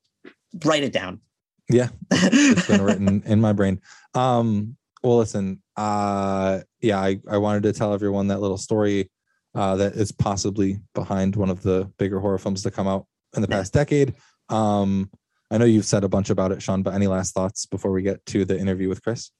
write 0.65 0.83
it 0.83 0.95
down 0.95 1.21
Yeah. 1.69 1.89
it's 2.11 2.67
been 2.67 2.81
written 2.83 3.23
in 3.27 3.39
my 3.41 3.53
brain. 3.53 3.81
Um, 4.15 4.77
well, 5.03 5.19
listen, 5.19 5.63
uh, 5.77 6.61
yeah, 6.81 6.99
I, 7.01 7.19
I 7.29 7.37
wanted 7.39 7.63
to 7.65 7.73
tell 7.73 7.93
everyone 7.95 8.29
that 8.29 8.41
little 8.41 8.59
story 8.59 9.11
uh, 9.55 9.77
that 9.77 9.93
is 9.95 10.13
possibly 10.13 10.81
behind 10.95 11.35
one 11.37 11.51
of 11.51 11.63
the 11.63 11.91
bigger 11.99 12.21
horror 12.21 12.39
films 12.39 12.63
to 12.63 12.71
come 12.71 12.87
out 12.89 13.07
in 13.37 13.43
the 13.43 13.49
Yeah. 13.49 13.57
past 13.59 13.73
decade. 13.73 14.15
Um, 14.53 15.11
I 15.51 15.59
know 15.59 15.65
you've 15.65 15.85
said 15.85 16.05
a 16.05 16.09
bunch 16.09 16.31
about 16.31 16.53
it, 16.53 16.63
Sean, 16.63 16.83
but 16.83 16.95
any 16.95 17.07
last 17.07 17.35
thoughts 17.35 17.67
before 17.67 17.93
we 17.93 18.03
get 18.03 18.25
to 18.27 18.45
the 18.45 18.59
interview 18.59 18.89
with 18.89 19.03
Chris? 19.03 19.31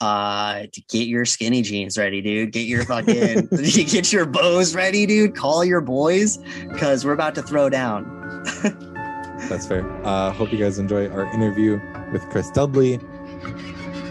uh 0.00 0.62
get 0.90 1.08
your 1.08 1.24
skinny 1.24 1.60
jeans 1.60 1.98
ready 1.98 2.22
dude 2.22 2.52
get 2.52 2.68
your 2.68 2.84
fucking 2.84 3.48
get 3.50 4.12
your 4.12 4.24
bows 4.24 4.72
ready 4.72 5.06
dude 5.06 5.34
call 5.34 5.64
your 5.64 5.80
boys 5.80 6.38
because 6.68 7.04
we're 7.04 7.12
about 7.14 7.34
to 7.34 7.42
throw 7.42 7.68
down 7.68 8.04
That's 9.46 9.66
fair. 9.66 9.88
Uh, 10.04 10.32
hope 10.32 10.52
you 10.52 10.58
guys 10.58 10.78
enjoy 10.78 11.08
our 11.08 11.24
interview 11.32 11.80
with 12.12 12.28
Chris 12.28 12.50
Dudley. 12.50 12.98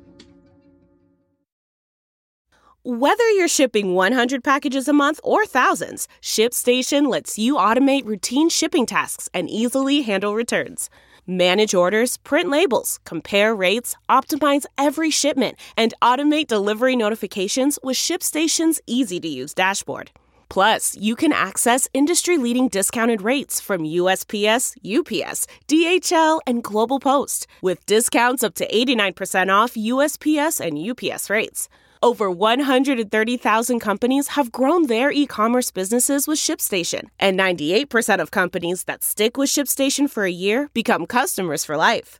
Whether 2.89 3.29
you're 3.32 3.50
shipping 3.50 3.96
100 3.96 4.46
packages 4.46 4.88
a 4.88 4.94
month 4.94 5.20
or 5.22 5.46
thousands, 5.46 6.08
ShipStation 6.22 7.12
lets 7.12 7.38
you 7.38 7.56
automate 7.56 8.06
routine 8.06 8.48
shipping 8.48 8.86
tasks 8.86 9.29
and 9.34 9.50
easily 9.50 10.03
handle 10.03 10.34
returns. 10.34 10.89
Manage 11.27 11.74
orders, 11.74 12.15
print 12.15 12.50
labels, 12.50 13.01
compare 13.03 13.53
rates, 13.53 13.98
optimize 14.08 14.65
every 14.77 15.10
shipment, 15.10 15.58
and 15.75 15.94
automate 16.01 16.48
delivery 16.48 16.96
notifications 16.96 17.77
with 17.84 17.98
ShipStation's 17.98 18.79
easy 18.88 19.20
to 19.20 19.27
use 19.27 19.53
dashboard. 19.53 20.12
Plus, 20.48 20.96
you 20.96 21.17
can 21.17 21.34
access 21.34 21.89
industry 21.94 22.38
leading 22.38 22.70
discounted 22.70 23.22
rates 23.22 23.60
from 23.60 23.82
USPS, 23.82 24.77
UPS, 24.79 25.46
DHL, 25.67 26.39
and 26.48 26.63
Global 26.63 27.01
Post, 27.01 27.48
with 27.62 27.86
discounts 27.86 28.46
up 28.46 28.56
to 28.56 28.65
89% 28.65 29.53
off 29.53 29.74
USPS 29.74 30.62
and 30.62 30.79
UPS 30.79 31.29
rates. 31.29 31.67
Over 32.03 32.29
130,000 32.29 33.79
companies 33.79 34.29
have 34.29 34.51
grown 34.51 34.87
their 34.87 35.11
e 35.11 35.25
commerce 35.25 35.71
businesses 35.71 36.27
with 36.27 36.39
ShipStation, 36.39 37.09
and 37.19 37.39
98% 37.39 38.21
of 38.21 38.31
companies 38.31 38.83
that 38.83 39.03
stick 39.03 39.37
with 39.37 39.49
ShipStation 39.49 40.09
for 40.09 40.23
a 40.23 40.31
year 40.31 40.69
become 40.73 41.05
customers 41.05 41.65
for 41.65 41.75
life. 41.75 42.19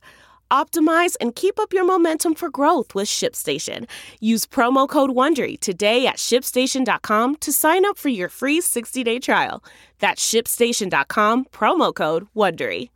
Optimize 0.50 1.14
and 1.20 1.36
keep 1.36 1.60
up 1.60 1.72
your 1.72 1.84
momentum 1.84 2.34
for 2.34 2.48
growth 2.50 2.94
with 2.94 3.06
ShipStation. 3.06 3.86
Use 4.18 4.46
promo 4.46 4.88
code 4.88 5.10
WONDERY 5.10 5.60
today 5.60 6.06
at 6.06 6.16
shipstation.com 6.16 7.36
to 7.36 7.52
sign 7.52 7.84
up 7.84 7.98
for 7.98 8.08
your 8.08 8.30
free 8.30 8.60
60-day 8.60 9.18
trial. 9.18 9.62
That's 9.98 10.26
shipstation.com, 10.26 11.44
promo 11.46 11.94
code 11.94 12.26
WONDERY. 12.34 12.88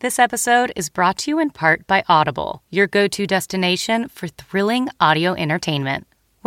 This 0.00 0.18
episode 0.18 0.72
is 0.76 0.90
brought 0.90 1.18
to 1.18 1.30
you 1.30 1.38
in 1.38 1.50
part 1.50 1.86
by 1.86 2.04
Audible, 2.08 2.62
your 2.68 2.86
go 2.86 3.08
to 3.08 3.26
destination 3.26 4.08
for 4.08 4.28
thrilling 4.28 4.88
audio 5.00 5.34
entertainment. 5.34 6.06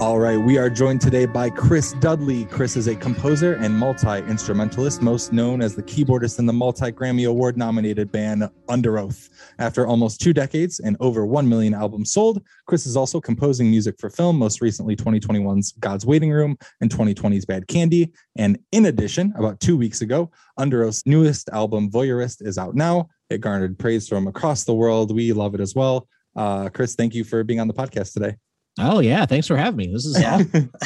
All 0.00 0.18
right, 0.18 0.36
we 0.36 0.58
are 0.58 0.68
joined 0.68 1.00
today 1.00 1.24
by 1.24 1.48
Chris 1.48 1.92
Dudley. 1.94 2.46
Chris 2.46 2.76
is 2.76 2.88
a 2.88 2.96
composer 2.96 3.54
and 3.54 3.72
multi 3.78 4.18
instrumentalist, 4.28 5.00
most 5.00 5.32
known 5.32 5.62
as 5.62 5.76
the 5.76 5.84
keyboardist 5.84 6.40
in 6.40 6.46
the 6.46 6.52
multi 6.52 6.90
Grammy 6.90 7.28
Award 7.28 7.56
nominated 7.56 8.10
band 8.10 8.42
Underoath. 8.68 9.30
After 9.60 9.86
almost 9.86 10.20
two 10.20 10.32
decades 10.32 10.80
and 10.80 10.96
over 10.98 11.24
1 11.24 11.48
million 11.48 11.74
albums 11.74 12.12
sold, 12.12 12.42
Chris 12.66 12.86
is 12.86 12.96
also 12.96 13.20
composing 13.20 13.70
music 13.70 13.94
for 14.00 14.10
film, 14.10 14.36
most 14.36 14.60
recently 14.60 14.96
2021's 14.96 15.72
God's 15.78 16.04
Waiting 16.04 16.32
Room 16.32 16.58
and 16.80 16.90
2020's 16.90 17.44
Bad 17.44 17.68
Candy. 17.68 18.12
And 18.36 18.58
in 18.72 18.86
addition, 18.86 19.32
about 19.36 19.60
two 19.60 19.76
weeks 19.76 20.00
ago, 20.00 20.28
Underoath's 20.58 21.06
newest 21.06 21.48
album, 21.50 21.88
Voyeurist, 21.88 22.44
is 22.44 22.58
out 22.58 22.74
now. 22.74 23.10
It 23.30 23.40
garnered 23.40 23.78
praise 23.78 24.08
from 24.08 24.26
across 24.26 24.64
the 24.64 24.74
world. 24.74 25.14
We 25.14 25.32
love 25.32 25.54
it 25.54 25.60
as 25.60 25.76
well. 25.76 26.08
Uh, 26.34 26.68
Chris, 26.68 26.96
thank 26.96 27.14
you 27.14 27.22
for 27.22 27.44
being 27.44 27.60
on 27.60 27.68
the 27.68 27.74
podcast 27.74 28.12
today. 28.12 28.34
Oh 28.78 28.98
yeah, 29.00 29.24
thanks 29.26 29.46
for 29.46 29.56
having 29.56 29.76
me. 29.76 29.92
This 29.92 30.04
is 30.04 30.20
Yeah. 30.20 30.34
awesome. 30.36 30.70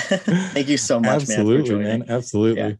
Thank 0.52 0.68
you 0.68 0.76
so 0.76 1.00
much, 1.00 1.22
Absolutely, 1.22 1.54
man. 1.56 1.62
for 1.62 1.68
joining. 1.68 1.98
man. 2.00 2.10
Absolutely. 2.10 2.62
Yeah. 2.62 2.72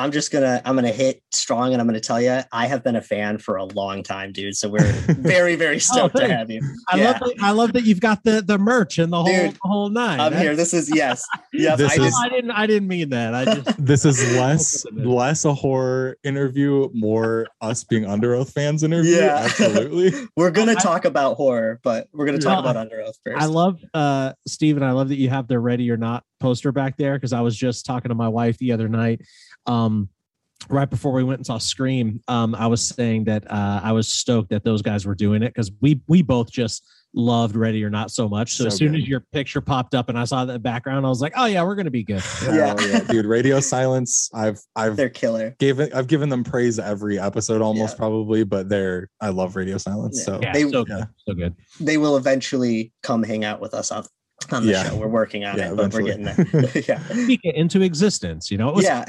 I'm 0.00 0.10
just 0.12 0.30
gonna 0.32 0.60
I'm 0.64 0.74
gonna 0.74 0.88
hit 0.88 1.22
strong 1.32 1.72
and 1.72 1.80
I'm 1.80 1.86
gonna 1.86 2.00
tell 2.00 2.20
you 2.20 2.40
I 2.52 2.66
have 2.66 2.82
been 2.82 2.96
a 2.96 3.02
fan 3.02 3.38
for 3.38 3.56
a 3.56 3.64
long 3.64 4.02
time, 4.02 4.32
dude. 4.32 4.56
So 4.56 4.68
we're 4.68 4.92
very 5.08 5.54
very 5.56 5.78
stoked 5.78 6.16
to 6.16 6.26
have 6.28 6.50
you. 6.50 6.60
I 6.88 6.96
Yeah. 6.98 7.04
love 7.10 7.18
that, 7.20 7.34
I 7.40 7.50
love 7.52 7.72
that 7.74 7.84
you've 7.84 8.00
got 8.00 8.24
the 8.24 8.42
the 8.42 8.58
merch 8.58 8.98
and 8.98 9.12
the 9.12 9.18
whole 9.22 9.26
Dude, 9.26 9.52
the 9.52 9.58
whole 9.62 9.88
nine. 9.90 10.20
I'm 10.20 10.30
That's- 10.32 10.42
here. 10.42 10.56
This 10.56 10.74
is 10.74 10.90
yes. 10.94 11.24
Yep. 11.52 11.78
This 11.78 11.92
I 11.92 11.94
is- 11.94 12.10
just 12.12 12.18
I 12.24 12.28
didn't 12.28 12.50
I 12.50 12.66
didn't 12.66 12.88
mean 12.88 13.10
that. 13.10 13.34
I 13.34 13.44
just 13.44 13.76
This 13.84 14.04
is 14.04 14.20
less 14.36 14.84
less 14.92 15.44
a 15.44 15.54
horror 15.54 16.16
interview, 16.24 16.88
more 16.94 17.46
us 17.60 17.84
being 17.84 18.04
Underoath 18.04 18.52
fans 18.52 18.82
interview. 18.82 19.16
Yeah. 19.16 19.42
Absolutely. 19.44 20.12
we're 20.36 20.50
gonna 20.50 20.72
I- 20.72 20.82
talk 20.82 21.04
about 21.04 21.36
horror, 21.36 21.80
but 21.82 22.08
we're 22.12 22.26
gonna 22.26 22.38
talk 22.38 22.56
Yeah. 22.64 22.70
about 22.70 22.76
Under 22.76 23.00
Oath 23.02 23.16
first. 23.24 23.40
I 23.40 23.46
love 23.46 23.80
uh 23.94 24.32
Steven, 24.46 24.82
I 24.82 24.92
love 24.92 25.08
that 25.10 25.16
you 25.16 25.28
have 25.28 25.46
the 25.48 25.58
ready 25.58 25.90
or 25.90 25.96
not 25.96 26.24
poster 26.40 26.72
back 26.72 26.96
there 26.96 27.14
because 27.16 27.34
I 27.34 27.42
was 27.42 27.54
just 27.54 27.84
talking 27.84 28.08
to 28.08 28.14
my 28.14 28.28
wife 28.28 28.56
the 28.58 28.72
other 28.72 28.88
night. 28.88 29.20
Um 29.70 30.08
right 30.68 30.90
before 30.90 31.12
we 31.12 31.24
went 31.24 31.38
and 31.38 31.46
saw 31.46 31.56
Scream, 31.58 32.20
um, 32.28 32.54
I 32.54 32.66
was 32.66 32.86
saying 32.86 33.24
that 33.24 33.50
uh 33.50 33.80
I 33.82 33.92
was 33.92 34.08
stoked 34.08 34.50
that 34.50 34.64
those 34.64 34.82
guys 34.82 35.06
were 35.06 35.14
doing 35.14 35.42
it 35.42 35.54
because 35.54 35.70
we 35.80 36.00
we 36.08 36.22
both 36.22 36.50
just 36.50 36.84
loved 37.12 37.56
Ready 37.56 37.82
or 37.82 37.90
Not 37.90 38.12
so 38.12 38.28
much. 38.28 38.54
So, 38.54 38.62
So 38.64 38.66
as 38.68 38.76
soon 38.76 38.92
good. 38.92 39.00
as 39.00 39.08
your 39.08 39.20
picture 39.32 39.60
popped 39.60 39.96
up 39.96 40.08
and 40.08 40.16
I 40.16 40.22
saw 40.24 40.44
that 40.44 40.52
the 40.52 40.58
background, 40.60 41.04
I 41.04 41.08
was 41.08 41.20
like, 41.20 41.32
oh 41.36 41.46
yeah, 41.46 41.62
we're 41.64 41.74
gonna 41.74 41.90
be 41.90 42.04
good. 42.04 42.22
Yeah. 42.44 42.74
Oh, 42.78 42.86
yeah, 42.86 43.00
dude. 43.00 43.26
Radio 43.26 43.58
Silence. 43.60 44.30
I've 44.34 44.60
I've 44.76 44.96
They're 44.96 45.08
killer. 45.08 45.56
gave 45.58 45.80
it, 45.80 45.92
I've 45.94 46.06
given 46.06 46.28
them 46.28 46.44
praise 46.44 46.78
every 46.78 47.18
episode 47.18 47.62
almost 47.62 47.94
Yeah. 47.94 47.98
probably, 47.98 48.44
but 48.44 48.68
they're 48.68 49.08
I 49.20 49.30
love 49.30 49.56
Radio 49.56 49.76
Silence. 49.78 50.18
Yeah. 50.18 50.24
So 50.24 50.40
Yeah, 50.42 50.52
They- 50.52 50.70
so 50.70 50.84
yeah. 50.88 50.96
good, 50.96 51.06
so 51.26 51.34
good. 51.34 51.54
They 51.80 51.96
will 51.96 52.16
eventually 52.16 52.92
come 53.02 53.22
hang 53.24 53.44
out 53.44 53.60
with 53.60 53.74
us 53.74 53.90
on, 53.90 54.04
on 54.52 54.64
the 54.66 54.72
Yeah. 54.72 54.88
show. 54.90 54.96
We're 54.96 55.08
working 55.08 55.44
on 55.44 55.56
Yeah, 55.56 55.72
it, 55.72 55.76
but 55.76 55.92
we're 55.92 56.02
getting 56.02 56.24
there. 56.24 56.36
yeah. 56.88 57.02
Speak 57.08 57.40
it 57.44 57.54
into 57.54 57.80
existence. 57.82 58.50
You 58.50 58.58
know, 58.58 58.68
it 58.68 58.74
was 58.74 58.84
yeah. 58.84 59.04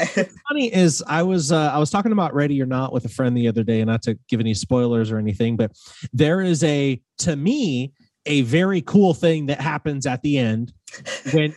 funny 0.49 0.73
is 0.73 1.03
I 1.07 1.23
was 1.23 1.51
uh, 1.51 1.71
I 1.73 1.77
was 1.77 1.89
talking 1.89 2.11
about 2.11 2.33
Ready 2.33 2.61
or 2.61 2.65
Not 2.65 2.93
with 2.93 3.05
a 3.05 3.09
friend 3.09 3.35
the 3.35 3.47
other 3.47 3.63
day, 3.63 3.81
and 3.81 3.87
not 3.89 4.01
to 4.03 4.17
give 4.29 4.39
any 4.39 4.53
spoilers 4.53 5.11
or 5.11 5.17
anything, 5.17 5.57
but 5.57 5.71
there 6.13 6.41
is 6.41 6.63
a 6.63 7.01
to 7.19 7.35
me 7.35 7.93
a 8.25 8.41
very 8.41 8.81
cool 8.81 9.13
thing 9.13 9.47
that 9.47 9.59
happens 9.59 10.05
at 10.05 10.21
the 10.21 10.37
end 10.37 10.71
when 11.33 11.55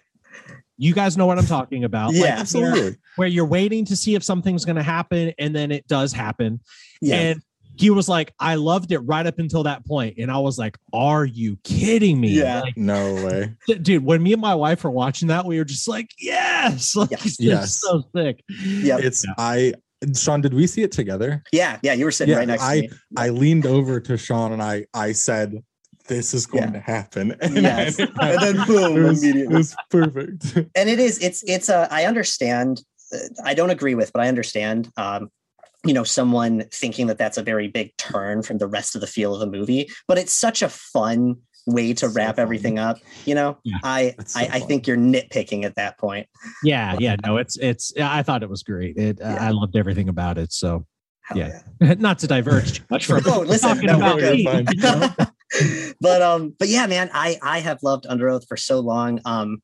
you 0.76 0.93
guys 0.95 1.17
know 1.17 1.26
what 1.26 1.38
I'm 1.38 1.47
talking 1.47 1.85
about. 1.85 2.14
Yeah, 2.14 2.37
absolutely. 2.38 2.97
where 3.17 3.29
you're 3.29 3.45
waiting 3.47 3.85
to 3.87 3.97
see 3.97 4.14
if 4.14 4.25
something's 4.25 4.64
going 4.64 4.76
to 4.76 4.83
happen, 4.83 5.33
and 5.38 5.55
then 5.55 5.71
it 5.71 5.87
does 5.87 6.12
happen. 6.12 6.61
yeah. 7.00 7.17
And 7.17 7.43
he 7.76 7.90
was 7.90 8.09
like, 8.09 8.33
"I 8.40 8.54
loved 8.57 8.93
it 8.93 8.99
right 9.00 9.26
up 9.26 9.38
until 9.38 9.62
that 9.64 9.85
point," 9.87 10.16
and 10.19 10.31
I 10.31 10.38
was 10.38 10.59
like, 10.59 10.76
"Are 10.93 11.25
you 11.25 11.59
kidding 11.64 12.21
me?" 12.21 12.31
Yeah. 12.31 12.61
Like, 12.62 12.76
No 12.76 13.14
way. 13.14 13.54
dude. 13.83 14.04
When 14.04 14.23
me 14.23 14.33
and 14.33 14.43
my 14.43 14.54
wife 14.54 14.85
were 14.85 14.90
watching 14.90 15.28
that, 15.28 15.45
we 15.47 15.59
were 15.59 15.64
just 15.64 15.88
like, 15.88 16.11
"Yes, 16.19 16.95
like, 16.97 17.11
Yes. 17.11 17.40
Yes. 17.40 17.81
so 17.81 18.04
sick." 18.14 18.43
Yep. 18.49 19.00
It's 19.00 19.25
Yeah. 19.25 19.35
I 19.38 19.75
Sean, 20.14 20.40
did 20.43 20.52
we 20.52 20.66
see 20.66 20.83
it 20.83 20.93
together? 20.93 21.43
yeah. 21.52 21.78
Yeah. 21.83 21.95
You 21.95 22.04
were 22.04 22.11
sitting 22.11 22.33
Yeah, 22.33 22.38
right 22.40 22.49
next 22.49 22.62
I- 22.62 22.81
to 22.83 22.88
me. 22.88 22.97
I 23.16 23.28
leaned 23.31 23.64
over 23.66 24.00
to 24.00 24.16
Sean 24.19 24.52
and 24.52 24.62
I 24.62 24.85
I 24.93 25.12
said, 25.12 25.62
This 26.09 26.35
is 26.35 26.45
going 26.45 26.64
Yeah. 26.64 26.71
to 26.73 26.81
happen. 26.81 27.35
And, 27.40 27.57
Yes. 27.57 27.99
it- 27.99 28.11
And 28.21 28.38
then 28.43 28.66
boom, 28.66 28.99
it 28.99 29.00
was, 29.09 29.23
immediately. 29.23 29.54
It 29.54 29.57
was 29.57 29.75
perfect. 29.90 30.57
and 30.75 30.90
it 30.90 30.99
is 30.99 31.19
it's 31.21 31.43
it's 31.45 31.71
a 31.71 31.88
i 31.90 32.04
understand 32.04 32.83
uh, 33.14 33.19
i 33.45 33.54
don't 33.54 33.71
agree 33.71 33.95
with 33.95 34.12
but 34.12 34.21
i 34.21 34.28
understand 34.28 34.90
um 34.99 35.31
you 35.85 35.93
know 35.93 36.05
someone 36.05 36.64
thinking 36.71 37.07
that 37.09 37.19
that's 37.19 37.37
a 37.38 37.43
very 37.43 37.69
big 37.69 37.97
turn 37.97 38.43
from 38.43 38.59
the 38.59 38.67
rest 38.67 38.95
of 38.95 39.00
the 39.00 39.07
feel 39.07 39.35
of 39.35 39.41
the 39.41 39.47
movie 39.47 39.88
but 40.09 40.19
it's 40.19 40.33
such 40.33 40.62
a 40.62 40.69
fun 40.69 41.37
way 41.67 41.95
to 41.95 42.09
wrap 42.09 42.38
everything 42.38 42.79
up 42.79 42.99
you 43.25 43.35
know 43.35 43.57
Yeah. 43.64 43.79
i 43.83 44.14
so 44.26 44.41
I, 44.41 44.49
I 44.55 44.61
think 44.61 44.87
you're 44.87 44.99
nitpicking 44.99 45.64
at 45.64 45.76
that 45.76 45.99
point 45.99 46.26
Yeah, 46.62 46.97
yeah, 46.99 47.17
no, 47.25 47.38
it's 47.38 47.57
it's. 47.59 47.93
I 48.00 48.23
thought 48.23 48.43
it 48.43 48.50
was 48.50 48.62
great. 48.62 48.97
It, 48.99 49.19
Yeah. 49.21 49.37
I 49.41 49.50
loved 49.50 49.76
everything 49.76 50.09
about 50.11 50.37
it. 50.38 50.53
So, 50.53 50.87
Hell 51.23 51.38
Yeah. 51.38 51.95
not 51.99 52.19
to 52.21 52.26
diverge 52.26 52.79
too 52.79 52.85
much 52.91 53.07
from 53.07 53.23
Oh, 53.26 53.41
listen, 53.41 53.79
no, 53.81 53.97
about 53.97 54.17
we're 54.17 54.35
me, 54.35 54.67
you 54.73 54.81
know? 54.83 55.09
but 56.00 56.21
um, 56.23 56.55
but 56.59 56.69
yeah, 56.69 56.87
man, 56.87 57.09
I 57.14 57.38
I 57.43 57.61
have 57.61 57.79
loved 57.83 58.05
Underoath 58.05 58.47
for 58.47 58.57
so 58.59 58.81
long. 58.81 59.21
Um, 59.25 59.62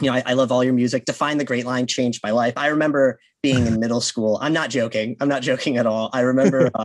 you 0.00 0.08
know, 0.10 0.16
I, 0.16 0.22
I 0.26 0.32
love 0.34 0.52
all 0.52 0.62
your 0.62 0.74
music. 0.74 1.06
Define 1.06 1.38
the 1.38 1.44
Great 1.44 1.64
Line 1.64 1.86
changed 1.86 2.20
my 2.22 2.30
life. 2.30 2.52
I 2.56 2.66
remember 2.68 3.18
being 3.42 3.66
in 3.66 3.78
middle 3.78 4.00
school. 4.00 4.38
I'm 4.40 4.52
not 4.52 4.70
joking. 4.70 5.16
I'm 5.20 5.28
not 5.28 5.42
joking 5.42 5.76
at 5.76 5.86
all. 5.86 6.10
I 6.12 6.20
remember 6.20 6.70
uh, 6.74 6.84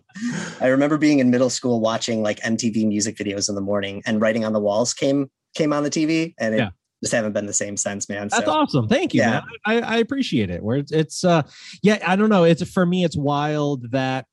I 0.61 0.67
remember 0.67 0.97
being 0.97 1.19
in 1.19 1.29
middle 1.29 1.49
school 1.49 1.79
watching 1.81 2.21
like 2.21 2.39
MTV 2.41 2.87
music 2.87 3.15
videos 3.17 3.49
in 3.49 3.55
the 3.55 3.61
morning 3.61 4.01
and 4.05 4.21
writing 4.21 4.45
on 4.45 4.53
the 4.53 4.59
walls 4.59 4.93
came 4.93 5.29
came 5.55 5.73
on 5.73 5.83
the 5.83 5.89
TV 5.89 6.33
and 6.39 6.55
it 6.55 6.59
Yeah. 6.59 6.69
just 7.03 7.13
haven't 7.13 7.33
been 7.33 7.45
the 7.47 7.53
same 7.53 7.77
since, 7.77 8.07
man. 8.09 8.27
That's 8.29 8.45
so 8.45 8.51
awesome. 8.51 8.87
Thank 8.87 9.13
you, 9.13 9.21
Yeah. 9.21 9.29
man. 9.31 9.41
I, 9.65 9.81
I 9.81 9.97
appreciate 9.97 10.49
it. 10.49 10.63
Where 10.63 10.77
it's, 10.77 10.91
it's 10.91 11.23
uh, 11.23 11.43
yeah, 11.81 12.03
I 12.05 12.15
don't 12.15 12.29
know. 12.29 12.43
It's 12.43 12.67
for 12.71 12.85
me, 12.85 13.03
it's 13.03 13.17
wild 13.17 13.91
that 13.91 14.25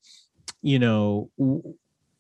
you 0.63 0.79
know 0.79 1.31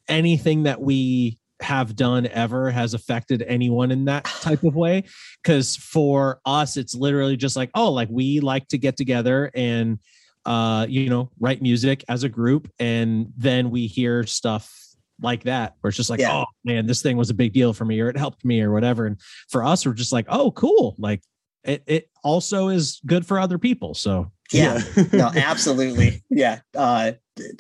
anything 0.08 0.64
that 0.64 0.80
we 0.80 1.38
have 1.60 1.96
done 1.96 2.26
ever 2.26 2.70
has 2.70 2.94
affected 2.94 3.42
anyone 3.46 3.90
in 3.90 4.06
that 4.06 4.24
type 4.40 4.62
of 4.64 4.74
way. 4.74 5.04
Because 5.42 5.76
for 5.76 6.40
us, 6.44 6.76
it's 6.76 6.94
literally 6.94 7.36
just 7.36 7.56
like, 7.56 7.70
oh, 7.74 7.90
like 7.90 8.08
we 8.10 8.40
like 8.40 8.68
to 8.68 8.78
get 8.78 8.96
together 8.96 9.50
and 9.54 9.98
uh, 10.46 10.86
you 10.88 11.10
know, 11.10 11.30
write 11.38 11.60
music 11.60 12.02
as 12.08 12.24
a 12.24 12.28
group, 12.28 12.70
and 12.78 13.30
then 13.36 13.70
we 13.70 13.86
hear 13.86 14.24
stuff 14.24 14.74
like 15.22 15.42
that 15.42 15.74
where 15.80 15.90
it's 15.90 15.98
just 15.98 16.08
like 16.08 16.18
Yeah. 16.18 16.32
oh 16.32 16.46
man 16.64 16.86
this 16.86 17.02
thing 17.02 17.18
was 17.18 17.28
a 17.28 17.34
big 17.34 17.52
deal 17.52 17.74
for 17.74 17.84
me 17.84 18.00
or 18.00 18.08
it 18.08 18.16
helped 18.16 18.42
me 18.42 18.62
or 18.62 18.72
whatever 18.72 19.04
and 19.04 19.20
for 19.50 19.62
us 19.62 19.84
we're 19.84 19.92
just 19.92 20.12
like 20.14 20.24
oh 20.30 20.50
cool 20.52 20.94
like 20.96 21.20
it, 21.62 21.82
it 21.86 22.08
also 22.24 22.68
is 22.68 23.02
good 23.04 23.26
for 23.26 23.38
other 23.38 23.58
people 23.58 23.92
so 23.92 24.32
yeah, 24.52 24.82
no, 25.12 25.30
absolutely. 25.36 26.22
Yeah. 26.30 26.60
Uh 26.74 27.12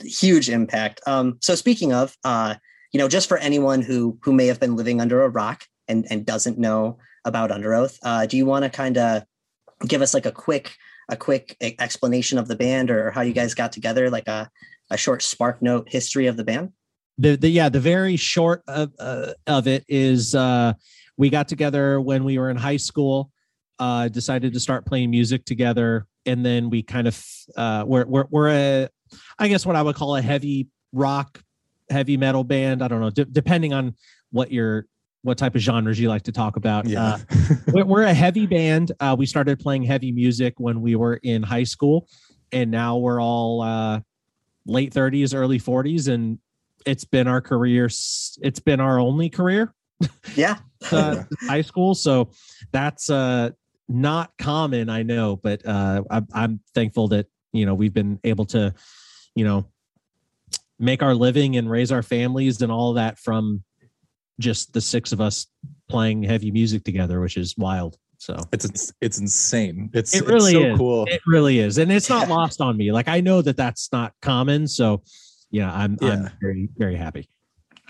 huge 0.02 0.48
impact. 0.48 1.00
Um, 1.06 1.38
so 1.40 1.54
speaking 1.54 1.92
of, 1.92 2.16
uh, 2.24 2.54
you 2.92 2.98
know, 2.98 3.08
just 3.08 3.28
for 3.28 3.38
anyone 3.38 3.82
who 3.82 4.18
who 4.22 4.32
may 4.32 4.46
have 4.46 4.60
been 4.60 4.76
living 4.76 5.00
under 5.00 5.22
a 5.22 5.28
rock 5.28 5.64
and 5.88 6.06
and 6.10 6.26
doesn't 6.26 6.58
know 6.58 6.98
about 7.24 7.50
Underoath, 7.50 7.98
uh, 8.02 8.26
do 8.26 8.36
you 8.36 8.46
want 8.46 8.64
to 8.64 8.70
kind 8.70 8.98
of 8.98 9.24
give 9.86 10.02
us 10.02 10.14
like 10.14 10.26
a 10.26 10.32
quick 10.32 10.74
a 11.08 11.16
quick 11.16 11.56
explanation 11.60 12.38
of 12.38 12.48
the 12.48 12.56
band 12.56 12.90
or 12.90 13.10
how 13.10 13.20
you 13.20 13.32
guys 13.32 13.54
got 13.54 13.72
together, 13.72 14.10
like 14.10 14.28
a 14.28 14.50
a 14.90 14.96
short 14.96 15.22
spark 15.22 15.62
note 15.62 15.88
history 15.88 16.26
of 16.26 16.36
the 16.36 16.44
band? 16.44 16.72
the, 17.20 17.36
the 17.36 17.48
yeah 17.48 17.68
the 17.68 17.80
very 17.80 18.16
short 18.16 18.62
of, 18.66 18.92
uh, 18.98 19.32
of 19.46 19.66
it 19.66 19.84
is 19.88 20.34
uh 20.34 20.72
we 21.16 21.28
got 21.28 21.48
together 21.48 22.00
when 22.00 22.24
we 22.24 22.38
were 22.38 22.50
in 22.50 22.56
high 22.56 22.78
school 22.78 23.30
uh 23.78 24.08
decided 24.08 24.54
to 24.54 24.60
start 24.60 24.86
playing 24.86 25.10
music 25.10 25.44
together 25.44 26.06
and 26.24 26.44
then 26.44 26.70
we 26.70 26.82
kind 26.82 27.06
of 27.06 27.22
uh 27.56 27.84
we're 27.86 28.06
we're, 28.06 28.24
we're 28.30 28.48
a 28.48 28.88
i 29.38 29.48
guess 29.48 29.66
what 29.66 29.76
i 29.76 29.82
would 29.82 29.94
call 29.94 30.16
a 30.16 30.22
heavy 30.22 30.68
rock 30.92 31.42
heavy 31.90 32.16
metal 32.16 32.44
band 32.44 32.82
i 32.82 32.88
don't 32.88 33.00
know 33.00 33.10
d- 33.10 33.26
depending 33.30 33.72
on 33.72 33.94
what 34.30 34.50
your 34.50 34.86
what 35.22 35.36
type 35.36 35.54
of 35.54 35.60
genres 35.60 36.00
you 36.00 36.08
like 36.08 36.22
to 36.22 36.32
talk 36.32 36.56
about 36.56 36.86
yeah. 36.86 37.02
Uh, 37.04 37.18
we're, 37.72 37.84
we're 37.84 38.02
a 38.02 38.14
heavy 38.14 38.46
band. 38.46 38.92
Uh, 39.00 39.14
we 39.18 39.26
started 39.26 39.58
playing 39.60 39.82
heavy 39.82 40.12
music 40.12 40.54
when 40.58 40.80
we 40.80 40.96
were 40.96 41.16
in 41.16 41.42
high 41.42 41.64
school, 41.64 42.08
and 42.52 42.70
now 42.70 42.96
we're 42.96 43.20
all 43.20 43.60
uh, 43.60 44.00
late 44.66 44.94
30s, 44.94 45.34
early 45.34 45.58
40s, 45.60 46.08
and 46.08 46.38
it's 46.86 47.04
been 47.04 47.28
our 47.28 47.40
career. 47.42 47.84
It's 47.86 48.60
been 48.64 48.80
our 48.80 48.98
only 48.98 49.28
career 49.28 49.74
Yeah. 50.34 50.56
uh, 50.92 51.24
high 51.42 51.62
school, 51.62 51.94
so 51.94 52.30
that's 52.72 53.10
uh, 53.10 53.50
not 53.88 54.32
common, 54.38 54.88
I 54.88 55.02
know, 55.02 55.36
but 55.36 55.66
uh, 55.66 56.02
I'm, 56.10 56.28
I'm 56.32 56.60
thankful 56.74 57.08
that 57.08 57.26
you 57.52 57.66
know 57.66 57.74
we've 57.74 57.92
been 57.92 58.20
able 58.24 58.46
to, 58.46 58.72
you 59.34 59.44
know, 59.44 59.66
make 60.80 61.02
our 61.02 61.14
living 61.14 61.56
and 61.56 61.70
raise 61.70 61.92
our 61.92 62.02
families 62.02 62.62
and 62.62 62.72
all 62.72 62.94
that 62.94 63.18
from 63.18 63.62
just 64.40 64.72
the 64.72 64.80
six 64.80 65.12
of 65.12 65.20
us 65.20 65.46
playing 65.88 66.22
heavy 66.22 66.50
music 66.50 66.82
together, 66.84 67.20
which 67.20 67.36
is 67.36 67.54
wild. 67.56 67.96
So 68.18 68.36
it's 68.52 68.64
it's 68.64 68.92
it's 69.00 69.18
insane. 69.18 69.90
It's 69.94 70.14
It 70.14 70.18
it's 70.22 70.28
really 70.28 70.52
so 70.52 70.62
is. 70.64 70.78
cool. 70.78 71.04
it 71.06 71.20
really 71.26 71.58
is, 71.60 71.78
and 71.78 71.90
it's 71.92 72.08
not 72.10 72.28
lost 72.28 72.60
on 72.60 72.76
me. 72.76 72.92
Like 72.92 73.08
I 73.08 73.20
know 73.20 73.40
that 73.42 73.56
that's 73.56 73.90
not 73.92 74.12
common. 74.20 74.66
So 74.66 75.02
yeah, 75.50 75.72
I'm 75.72 75.96
Yeah. 76.00 76.08
I'm 76.12 76.30
very 76.40 76.68
very 76.76 76.96
happy. 76.96 77.28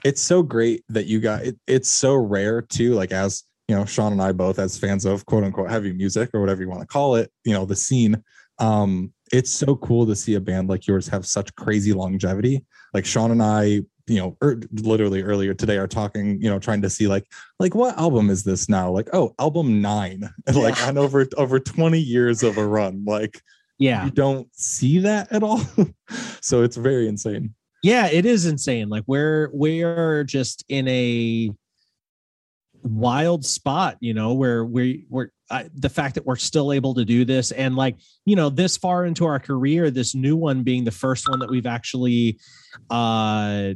it's 0.05 0.21
so 0.23 0.43
great 0.43 0.85
that 0.89 1.07
you 1.07 1.21
got 1.21 1.43
it, 1.45 1.57
it's 1.67 1.89
so 1.89 2.15
rare 2.15 2.63
too 2.63 2.95
like 2.95 3.13
as 3.13 3.43
you 3.69 3.75
know 3.77 3.85
sean 3.85 4.13
and 4.13 4.23
i 4.23 4.33
both 4.33 4.59
as 4.59 4.79
fans 4.79 5.05
of 5.05 5.27
quote 5.27 5.45
unquote 5.45 5.69
heavy 5.71 5.93
music 5.93 6.31
or 6.33 6.41
whatever 6.41 6.63
you 6.63 6.69
want 6.71 6.81
to 6.81 6.87
call 6.87 7.17
it 7.17 7.31
you 7.45 7.53
know 7.53 7.67
the 7.67 7.77
scene 7.77 8.17
um 8.59 9.13
it's 9.33 9.51
so 9.51 9.77
cool 9.77 10.07
to 10.07 10.17
see 10.17 10.35
a 10.35 10.41
band 10.41 10.69
like 10.69 10.87
yours 10.87 11.09
have 11.09 11.27
such 11.27 11.55
crazy 11.55 11.93
longevity. 11.93 12.65
Like 12.95 13.07
sean 13.07 13.31
and 13.31 13.43
i 13.43 13.83
you 14.07 14.17
know 14.19 14.37
er, 14.43 14.61
literally 14.73 15.23
earlier 15.23 15.55
today 15.55 15.77
are 15.77 15.87
talking 15.87 16.41
you 16.43 16.51
know 16.51 16.59
trying 16.59 16.83
to 16.83 16.91
see 16.91 17.07
like 17.07 17.27
like 17.61 17.75
what 17.75 17.97
album 17.97 18.29
is 18.31 18.43
this 18.43 18.69
now? 18.69 18.91
Like 18.91 19.09
oh 19.13 19.35
album 19.39 19.81
nine. 19.81 20.29
And 20.47 20.57
like 20.57 20.77
Yeah. 20.77 20.89
on 20.89 20.99
over 20.99 21.27
over 21.37 21.61
20 21.61 21.99
years 22.01 22.43
of 22.43 22.59
a 22.59 22.67
run. 22.67 23.05
Like 23.07 23.41
Yeah, 23.79 24.05
you 24.05 24.11
don't 24.11 24.49
see 24.55 24.99
that 25.01 25.31
at 25.33 25.43
all? 25.43 25.61
So 26.43 26.63
it's 26.63 26.77
very 26.77 27.07
insane. 27.07 27.55
Yeah, 27.83 28.09
it 28.09 28.27
is 28.27 28.47
insane. 28.47 28.89
Like 28.89 29.05
we're 29.07 29.51
we're 29.53 30.25
just 30.25 30.65
in 30.69 30.89
a 30.89 31.51
wild 32.83 33.45
spot, 33.45 33.97
you 34.01 34.15
know, 34.15 34.35
where 34.35 34.65
we 34.65 35.07
we're 35.09 35.31
I, 35.51 35.69
the 35.75 35.89
fact 35.89 36.15
that 36.15 36.25
we're 36.27 36.37
still 36.37 36.73
able 36.73 36.95
to 36.95 37.05
do 37.05 37.25
this. 37.25 37.51
And 37.53 37.77
like 37.77 37.97
you 38.25 38.37
know 38.37 38.51
this 38.51 38.77
far 38.77 39.05
into 39.05 39.25
our 39.27 39.39
career, 39.39 39.91
this 39.91 40.15
new 40.15 40.37
one 40.37 40.63
being 40.63 40.85
the 40.85 40.91
first 40.91 41.29
one 41.29 41.39
that 41.41 41.51
we've 41.51 41.67
actually 41.67 42.39
uh 42.91 43.75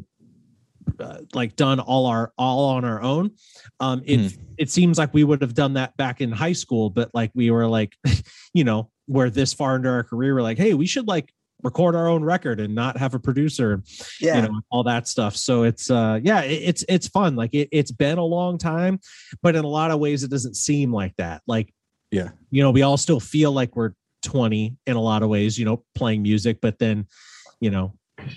uh, 1.01 1.19
like 1.33 1.57
done 1.57 1.81
all 1.81 2.07
our 2.07 2.33
all 2.37 2.67
on 2.69 2.85
our 2.85 3.01
own 3.01 3.31
um 3.81 4.03
it 4.05 4.37
it 4.59 4.71
seems 4.71 4.99
like 4.99 5.13
we 5.15 5.25
would 5.25 5.41
have 5.41 5.55
done 5.55 5.73
that 5.73 5.97
back 5.97 6.21
in 6.21 6.31
high 6.31 6.53
school 6.53 6.91
but 6.91 7.11
like 7.15 7.31
we 7.35 7.51
were 7.51 7.67
like 7.67 7.95
you 8.55 8.65
know 8.65 8.91
we're 9.07 9.31
this 9.31 9.53
far 9.53 9.77
into 9.77 9.89
our 9.89 10.03
career. 10.03 10.35
We're 10.35 10.43
like 10.43 10.59
hey 10.59 10.75
we 10.75 10.87
should 10.87 11.09
like 11.09 11.33
record 11.65 11.97
our 11.97 12.07
own 12.07 12.23
record 12.23 12.61
and 12.61 12.75
not 12.75 12.97
have 12.99 13.15
a 13.15 13.19
producer 13.19 13.83
Yeah. 14.21 14.37
you 14.37 14.43
know 14.49 14.61
all 14.71 14.85
that 14.85 15.09
stuff 15.09 15.35
so 15.35 15.63
it's 15.65 15.91
uh 15.91 16.21
yeah 16.23 16.43
it, 16.43 16.53
it's 16.63 16.85
it's 16.89 17.09
fun 17.09 17.35
like 17.35 17.55
it, 17.55 17.69
it's 17.73 17.91
been 17.91 18.19
a 18.19 18.25
long 18.25 18.59
time 18.59 19.01
but 19.43 19.57
in 19.57 19.65
a 19.65 19.69
lot 19.69 19.91
of 19.91 19.99
ways 19.99 20.23
it 20.23 20.31
doesn't 20.31 20.55
seem 20.57 20.93
like 20.93 21.17
that 21.17 21.43
like 21.49 21.73
Yeah. 22.13 22.29
you 22.51 22.63
know 22.63 22.71
we 22.71 22.83
all 22.83 22.97
still 22.99 23.19
feel 23.19 23.51
like 23.51 23.75
we're 23.75 23.93
20 24.23 24.77
in 24.87 24.97
a 24.97 25.01
lot 25.01 25.23
of 25.23 25.29
ways 25.31 25.59
you 25.59 25.65
know 25.65 25.83
playing 25.95 26.23
music 26.23 26.59
but 26.61 26.79
then 26.79 27.07
you 27.61 27.71
know 27.71 27.95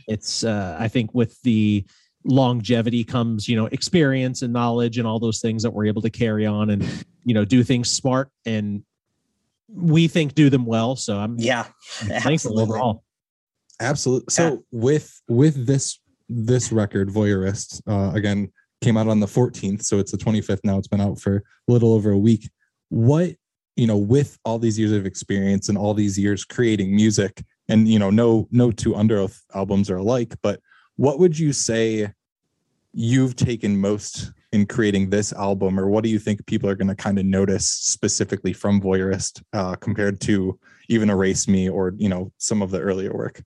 it's 0.07 0.43
uh 0.43 0.75
i 0.79 0.87
think 0.87 1.13
with 1.13 1.39
the 1.43 1.85
longevity 2.25 3.03
comes 3.03 3.47
you 3.47 3.55
know 3.55 3.67
experience 3.67 4.41
and 4.41 4.51
knowledge 4.51 4.97
and 4.97 5.07
all 5.07 5.19
those 5.19 5.39
things 5.39 5.63
that 5.63 5.71
we're 5.71 5.85
able 5.85 6.01
to 6.01 6.09
carry 6.09 6.45
on 6.45 6.69
and 6.69 6.83
you 7.23 7.33
know 7.33 7.45
do 7.45 7.63
things 7.63 7.89
smart 7.89 8.29
and 8.45 8.83
we 9.73 10.07
think 10.07 10.33
do 10.33 10.49
them 10.49 10.65
well 10.65 10.95
so 10.95 11.17
i'm 11.17 11.35
Yeah, 11.37 11.63
thankful 11.89 12.31
absolutely. 12.31 12.63
overall 12.63 13.03
Absolutely. 13.79 14.31
So 14.31 14.63
with 14.71 15.21
with 15.27 15.65
this 15.65 15.99
this 16.29 16.71
record, 16.71 17.09
Voyeurist, 17.09 17.81
uh, 17.87 18.15
again 18.15 18.51
came 18.81 18.97
out 18.97 19.07
on 19.07 19.19
the 19.19 19.27
14th, 19.27 19.83
so 19.83 19.97
it's 19.97 20.11
the 20.11 20.17
25th 20.17 20.59
now. 20.63 20.77
It's 20.77 20.87
been 20.87 21.01
out 21.01 21.19
for 21.19 21.37
a 21.37 21.71
little 21.71 21.93
over 21.93 22.11
a 22.11 22.17
week. 22.17 22.49
What 22.89 23.35
you 23.75 23.85
know, 23.85 23.97
with 23.97 24.39
all 24.43 24.57
these 24.57 24.79
years 24.79 24.91
of 24.91 25.05
experience 25.05 25.69
and 25.69 25.77
all 25.77 25.93
these 25.93 26.17
years 26.17 26.43
creating 26.43 26.95
music, 26.95 27.43
and 27.69 27.87
you 27.87 27.99
know, 27.99 28.09
no 28.09 28.47
no 28.51 28.71
two 28.71 28.93
Underoath 28.93 29.39
albums 29.53 29.89
are 29.89 29.97
alike, 29.97 30.33
but 30.41 30.59
what 30.95 31.19
would 31.19 31.37
you 31.37 31.53
say 31.53 32.11
you've 32.93 33.35
taken 33.35 33.79
most 33.79 34.31
in 34.51 34.65
creating 34.65 35.09
this 35.09 35.31
album, 35.33 35.79
or 35.79 35.87
what 35.87 36.03
do 36.03 36.09
you 36.09 36.17
think 36.17 36.45
people 36.47 36.69
are 36.69 36.75
going 36.75 36.87
to 36.87 36.95
kind 36.95 37.19
of 37.19 37.25
notice 37.25 37.67
specifically 37.67 38.53
from 38.53 38.81
Voyeurist 38.81 39.43
uh, 39.53 39.75
compared 39.75 40.19
to 40.21 40.59
even 40.89 41.09
Erase 41.09 41.47
Me 41.47 41.69
or 41.69 41.93
you 41.97 42.09
know 42.09 42.31
some 42.37 42.61
of 42.61 42.71
the 42.71 42.79
earlier 42.79 43.13
work? 43.13 43.41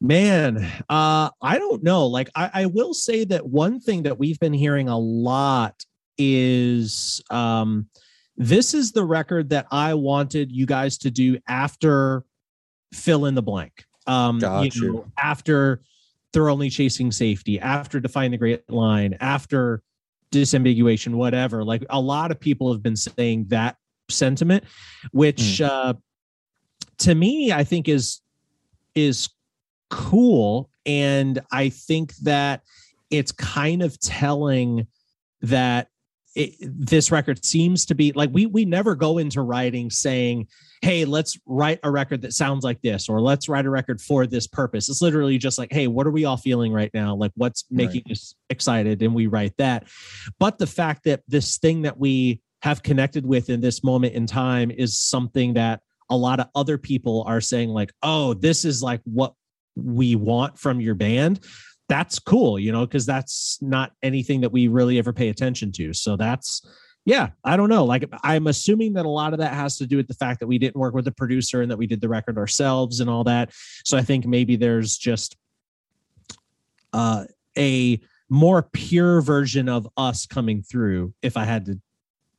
Man, 0.00 0.58
uh, 0.88 1.30
I 1.42 1.58
don't 1.58 1.82
know. 1.82 2.06
Like, 2.06 2.30
I, 2.34 2.50
I 2.54 2.66
will 2.66 2.94
say 2.94 3.24
that 3.24 3.46
one 3.46 3.80
thing 3.80 4.04
that 4.04 4.18
we've 4.18 4.38
been 4.38 4.52
hearing 4.52 4.88
a 4.88 4.98
lot 4.98 5.84
is 6.16 7.22
um, 7.30 7.88
this 8.36 8.74
is 8.74 8.92
the 8.92 9.04
record 9.04 9.50
that 9.50 9.66
I 9.70 9.94
wanted 9.94 10.52
you 10.52 10.66
guys 10.66 10.98
to 10.98 11.10
do 11.10 11.38
after 11.48 12.24
fill 12.92 13.26
in 13.26 13.34
the 13.34 13.42
blank. 13.42 13.84
Um, 14.06 14.38
Got 14.38 14.74
you 14.74 14.92
know, 14.92 15.06
after 15.18 15.82
they're 16.32 16.48
only 16.48 16.70
chasing 16.70 17.10
safety, 17.10 17.58
after 17.58 17.98
define 18.00 18.30
the 18.30 18.36
great 18.36 18.70
line, 18.70 19.16
after 19.20 19.82
disambiguation, 20.30 21.14
whatever. 21.14 21.64
Like 21.64 21.84
a 21.90 22.00
lot 22.00 22.30
of 22.30 22.38
people 22.38 22.72
have 22.72 22.82
been 22.82 22.96
saying 22.96 23.46
that 23.48 23.76
sentiment, 24.08 24.64
which 25.10 25.60
uh, 25.60 25.94
to 26.98 27.14
me, 27.14 27.52
I 27.52 27.64
think 27.64 27.88
is 27.88 28.20
is 28.94 29.28
cool. 29.90 30.70
And 30.86 31.40
i 31.52 31.68
think 31.68 32.14
that 32.16 32.62
it's 33.10 33.32
kind 33.32 33.82
of 33.82 33.98
telling 34.00 34.86
that 35.42 35.88
it, 36.34 36.54
this 36.60 37.10
record 37.10 37.44
seems 37.44 37.86
to 37.86 37.94
be 37.94 38.12
like 38.12 38.30
we 38.32 38.46
we 38.46 38.64
never 38.64 38.94
go 38.94 39.18
into 39.18 39.42
writing 39.42 39.90
saying 39.90 40.46
hey 40.82 41.04
let's 41.04 41.38
write 41.46 41.80
a 41.82 41.90
record 41.90 42.22
that 42.22 42.32
sounds 42.32 42.62
like 42.62 42.80
this 42.82 43.08
or 43.08 43.20
let's 43.20 43.48
write 43.48 43.66
a 43.66 43.70
record 43.70 44.00
for 44.00 44.26
this 44.26 44.46
purpose. 44.46 44.88
It's 44.88 45.02
literally 45.02 45.38
just 45.38 45.58
like 45.58 45.72
hey 45.72 45.88
what 45.88 46.06
are 46.06 46.12
we 46.12 46.24
all 46.24 46.36
feeling 46.36 46.72
right 46.72 46.90
now? 46.94 47.14
Like 47.14 47.32
what's 47.34 47.64
making 47.70 48.04
us 48.10 48.34
excited? 48.50 49.02
And 49.02 49.14
we 49.14 49.26
write 49.26 49.56
that. 49.58 49.88
But 50.38 50.58
the 50.58 50.66
fact 50.66 51.04
that 51.04 51.22
this 51.26 51.58
thing 51.58 51.82
that 51.82 51.98
we 51.98 52.40
have 52.62 52.82
connected 52.82 53.24
with 53.26 53.50
in 53.50 53.60
this 53.60 53.82
moment 53.82 54.14
in 54.14 54.26
time 54.26 54.70
is 54.70 54.98
something 54.98 55.54
that 55.54 55.80
a 56.10 56.16
lot 56.16 56.40
of 56.40 56.48
other 56.54 56.78
people 56.78 57.24
are 57.26 57.40
saying 57.40 57.70
like 57.70 57.92
oh 58.02 58.34
this 58.34 58.64
is 58.64 58.82
like 58.82 59.00
what 59.04 59.34
we 59.78 60.16
want 60.16 60.58
from 60.58 60.80
your 60.80 60.94
band 60.94 61.40
that's 61.88 62.18
cool 62.18 62.58
you 62.58 62.70
know 62.70 62.86
because 62.86 63.06
that's 63.06 63.58
not 63.62 63.92
anything 64.02 64.42
that 64.42 64.52
we 64.52 64.68
really 64.68 64.98
ever 64.98 65.12
pay 65.12 65.28
attention 65.30 65.72
to. 65.72 65.92
So 65.92 66.16
that's 66.16 66.62
yeah 67.04 67.30
i 67.44 67.56
don't 67.56 67.70
know. 67.70 67.84
Like 67.84 68.08
i'm 68.22 68.46
assuming 68.46 68.92
that 68.94 69.06
a 69.06 69.08
lot 69.08 69.32
of 69.32 69.38
that 69.40 69.54
has 69.54 69.78
to 69.78 69.86
do 69.86 69.96
with 69.96 70.06
the 70.06 70.14
fact 70.14 70.40
that 70.40 70.46
we 70.46 70.58
didn't 70.58 70.76
work 70.76 70.94
with 70.94 71.06
the 71.06 71.12
producer 71.12 71.62
and 71.62 71.70
that 71.70 71.78
we 71.78 71.86
did 71.86 72.00
the 72.00 72.08
record 72.08 72.38
ourselves 72.38 73.00
and 73.00 73.08
all 73.10 73.24
that. 73.24 73.52
So 73.84 73.96
i 73.96 74.02
think 74.02 74.26
maybe 74.26 74.56
there's 74.56 74.96
just 74.96 75.36
uh 76.92 77.24
a 77.56 78.00
more 78.30 78.62
pure 78.62 79.22
version 79.22 79.68
of 79.68 79.88
us 79.96 80.26
coming 80.26 80.62
through 80.62 81.14
if 81.22 81.36
i 81.36 81.44
had 81.44 81.64
to 81.66 81.80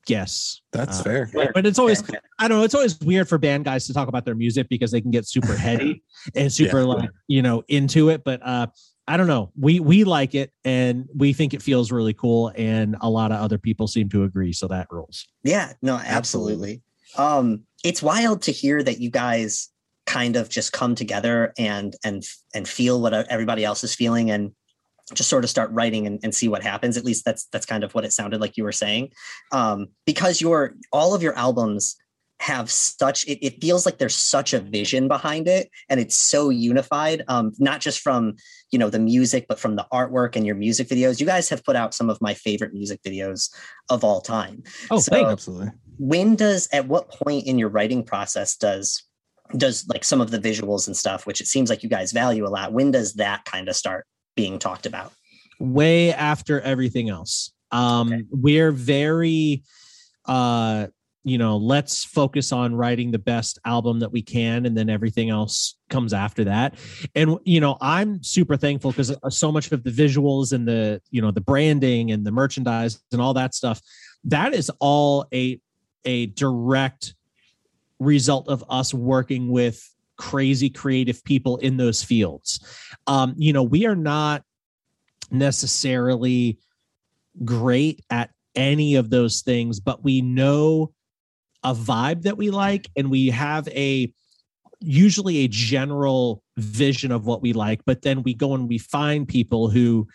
guess 0.10 0.62
That's 0.74 1.00
Uh, 1.00 1.04
fair. 1.04 1.30
but, 1.34 1.54
but 1.54 1.66
it's 1.68 1.78
always 1.80 2.04
I 2.40 2.48
don't 2.48 2.58
know. 2.58 2.64
It's 2.64 2.74
always 2.76 3.00
weird 3.00 3.30
for 3.30 3.38
band 3.38 3.64
guys 3.66 3.86
to 3.88 3.94
talk 3.94 4.08
about 4.08 4.26
their 4.26 4.36
music 4.36 4.68
because 4.70 4.92
they 4.92 5.02
can 5.02 5.12
get 5.12 5.28
super 5.28 5.56
heady 5.68 6.02
and 6.36 6.52
super 6.52 6.80
Yeah. 6.80 6.86
like 6.86 7.10
you 7.28 7.42
know 7.42 7.64
into 7.68 8.10
it. 8.10 8.24
But 8.24 8.42
uh, 8.44 8.68
I 9.08 9.18
don't 9.18 9.28
know. 9.28 9.52
We 9.60 9.80
we 9.80 10.04
like 10.04 10.34
it 10.36 10.52
and 10.66 11.08
we 11.16 11.34
think 11.34 11.54
it 11.54 11.62
feels 11.62 11.92
really 11.92 12.14
cool, 12.14 12.52
and 12.56 12.96
a 13.02 13.10
lot 13.10 13.32
of 13.32 13.40
other 13.40 13.58
people 13.58 13.88
seem 13.88 14.10
to 14.10 14.24
agree. 14.24 14.52
So 14.54 14.68
that 14.68 14.88
rules. 14.92 15.28
Yeah, 15.44 15.74
no, 15.82 15.96
absolutely. 16.04 16.82
Um, 17.18 17.64
it's 17.84 18.02
wild 18.04 18.42
to 18.44 18.52
hear 18.52 18.84
that 18.84 19.00
you 19.00 19.10
guys 19.10 19.70
kind 20.06 20.36
of 20.36 20.50
just 20.50 20.74
come 20.74 20.96
together 20.96 21.54
and 21.58 21.96
and 22.04 22.24
and 22.56 22.68
feel 22.68 23.00
what 23.02 23.14
everybody 23.14 23.64
else 23.64 23.84
is 23.84 23.94
feeling 23.96 24.32
and 24.32 24.52
just 25.14 25.30
sort 25.30 25.44
of 25.44 25.50
start 25.50 25.72
writing 25.72 26.06
and, 26.08 26.20
and 26.24 26.34
see 26.36 26.48
what 26.48 26.64
happens. 26.64 26.98
At 26.98 27.06
least 27.06 27.26
that's 27.26 27.46
that's 27.46 27.66
kind 27.66 27.84
of 27.84 27.94
what 27.96 28.06
it 28.06 28.14
sounded 28.14 28.40
like 28.42 28.58
you 28.58 28.64
were 28.64 28.72
saying. 28.72 29.12
Um, 29.52 29.88
because 30.06 30.42
your 30.42 30.76
all 30.92 31.14
of 31.14 31.24
your 31.24 31.36
albums 31.38 31.96
have 32.42 32.72
such 32.72 33.26
it, 33.28 33.46
it 33.46 33.60
feels 33.60 33.86
like 33.86 33.98
there's 33.98 34.16
such 34.16 34.54
a 34.54 34.62
vision 34.62 35.10
behind 35.10 35.46
it 35.46 35.70
and 35.90 36.00
it's 36.00 36.16
so 36.16 36.50
unified 36.50 37.22
um 37.28 37.52
not 37.60 37.82
just 37.82 38.00
from 38.00 38.34
you 38.72 38.80
know 38.80 38.90
the 38.90 38.98
music 38.98 39.46
but 39.50 39.60
from 39.60 39.76
the 39.76 39.86
artwork 39.92 40.38
and 40.38 40.46
your 40.46 40.56
music 40.56 40.88
videos 40.88 41.20
you 41.20 41.26
guys 41.26 41.50
have 41.50 41.62
put 41.66 41.76
out 41.76 41.94
some 41.94 42.10
of 42.10 42.18
my 42.22 42.34
favorite 42.34 42.74
music 42.74 43.02
videos 43.04 43.50
of 43.90 44.06
all 44.06 44.22
time 44.22 44.64
Oh, 44.90 45.00
So- 45.00 45.12
thank 45.12 45.26
you. 45.26 45.32
Absolutely. 45.34 45.72
when 45.98 46.38
does 46.38 46.70
at 46.72 46.88
what 46.88 47.10
point 47.12 47.46
in 47.46 47.60
your 47.60 47.68
writing 47.68 48.06
process 48.06 48.56
does 48.56 49.04
does 49.58 49.86
like 49.90 50.06
some 50.06 50.22
of 50.22 50.32
the 50.32 50.40
visuals 50.40 50.88
and 50.88 50.96
stuff 50.96 51.26
which 51.26 51.42
it 51.42 51.48
seems 51.48 51.70
like 51.70 51.84
you 51.84 51.90
guys 51.90 52.14
value 52.14 52.48
a 52.48 52.48
lot 52.48 52.72
when 52.72 52.90
does 52.90 53.16
that 53.16 53.44
kind 53.44 53.68
of 53.68 53.76
start 53.76 54.06
being 54.40 54.60
talked 54.60 54.86
about 54.86 55.12
way 55.60 56.14
after 56.14 56.62
everything 56.62 57.10
else. 57.10 57.52
Um, 57.72 58.08
Okay. 58.08 58.24
We're 58.32 58.72
very, 58.72 59.64
uh, 60.26 60.88
you 61.26 61.38
know, 61.38 61.58
let's 61.58 62.06
focus 62.06 62.54
on 62.54 62.74
writing 62.74 63.12
the 63.12 63.20
best 63.20 63.60
album 63.66 64.00
that 64.00 64.12
we 64.12 64.22
can, 64.22 64.66
and 64.66 64.76
then 64.78 64.90
everything 64.90 65.30
else 65.30 65.76
comes 65.90 66.14
after 66.14 66.46
that. 66.46 66.76
And 67.14 67.38
you 67.44 67.60
know, 67.60 67.78
I'm 67.82 68.24
super 68.24 68.56
thankful 68.56 68.92
because 68.92 69.14
so 69.30 69.52
much 69.52 69.72
of 69.72 69.84
the 69.84 69.92
visuals 69.92 70.54
and 70.54 70.66
the 70.66 71.02
you 71.12 71.22
know 71.22 71.32
the 71.32 71.42
branding 71.42 72.12
and 72.12 72.26
the 72.26 72.32
merchandise 72.32 73.02
and 73.12 73.22
all 73.22 73.34
that 73.34 73.54
stuff, 73.54 73.82
that 74.24 74.54
is 74.54 74.72
all 74.80 75.28
a 75.34 75.60
a 76.06 76.28
direct 76.28 77.16
result 78.00 78.48
of 78.48 78.64
us 78.70 78.94
working 78.94 79.52
with 79.52 79.84
crazy 80.20 80.70
creative 80.70 81.24
people 81.24 81.58
in 81.58 81.78
those 81.78 82.04
fields. 82.04 82.60
Um, 83.08 83.34
you 83.38 83.54
know, 83.54 83.64
we 83.64 83.88
are 83.88 83.96
not 83.96 84.44
necessarily 85.32 86.60
great 87.44 88.04
at 88.12 88.30
any 88.54 88.96
of 88.96 89.10
those 89.10 89.42
things, 89.42 89.80
but 89.80 90.04
we 90.04 90.22
know 90.22 90.92
a 91.64 91.74
vibe 91.74 92.24
that 92.24 92.38
we 92.38 92.52
like 92.52 92.90
and 92.96 93.10
we 93.10 93.30
have 93.30 93.68
a 93.70 94.14
usually 94.82 95.40
a 95.40 95.48
general 95.48 96.44
vision 96.58 97.12
of 97.12 97.26
what 97.26 97.42
we 97.42 97.54
like, 97.54 97.82
but 97.86 98.02
then 98.02 98.22
we 98.22 98.34
go 98.34 98.54
and 98.54 98.70
we 98.70 98.78
find 98.78 99.28
people 99.28 99.70
who 99.70 100.08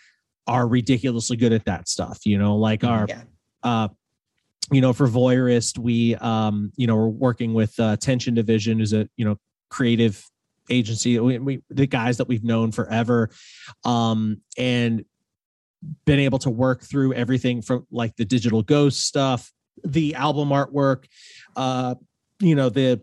are 0.47 0.67
ridiculously 0.67 1.35
good 1.35 1.51
at 1.51 1.65
that 1.65 1.87
stuff, 1.89 2.25
you 2.25 2.37
know, 2.37 2.55
like 2.55 2.83
our 2.83 3.05
yeah 3.09 3.21
uh 3.65 3.89
you 4.71 4.79
know 4.79 4.93
for 4.93 5.07
voyeurist 5.07 5.77
we 5.77 6.15
um 6.15 6.71
you 6.77 6.87
know 6.87 6.95
we're 6.95 7.07
working 7.07 7.53
with 7.53 7.77
uh 7.79 7.97
tension 7.97 8.33
division 8.33 8.79
who's 8.79 8.93
a 8.93 9.09
you 9.17 9.25
know 9.25 9.37
creative 9.69 10.23
agency 10.69 11.19
we, 11.19 11.37
we 11.39 11.61
the 11.69 11.85
guys 11.85 12.17
that 12.17 12.27
we've 12.27 12.43
known 12.43 12.71
forever 12.71 13.29
um 13.83 14.41
and 14.57 15.05
been 16.05 16.19
able 16.19 16.39
to 16.39 16.49
work 16.49 16.81
through 16.81 17.13
everything 17.13 17.61
from 17.61 17.85
like 17.91 18.15
the 18.15 18.25
digital 18.25 18.63
ghost 18.63 19.05
stuff 19.05 19.51
the 19.83 20.15
album 20.15 20.49
artwork 20.49 21.05
uh 21.55 21.93
you 22.39 22.55
know 22.55 22.69
the 22.69 22.99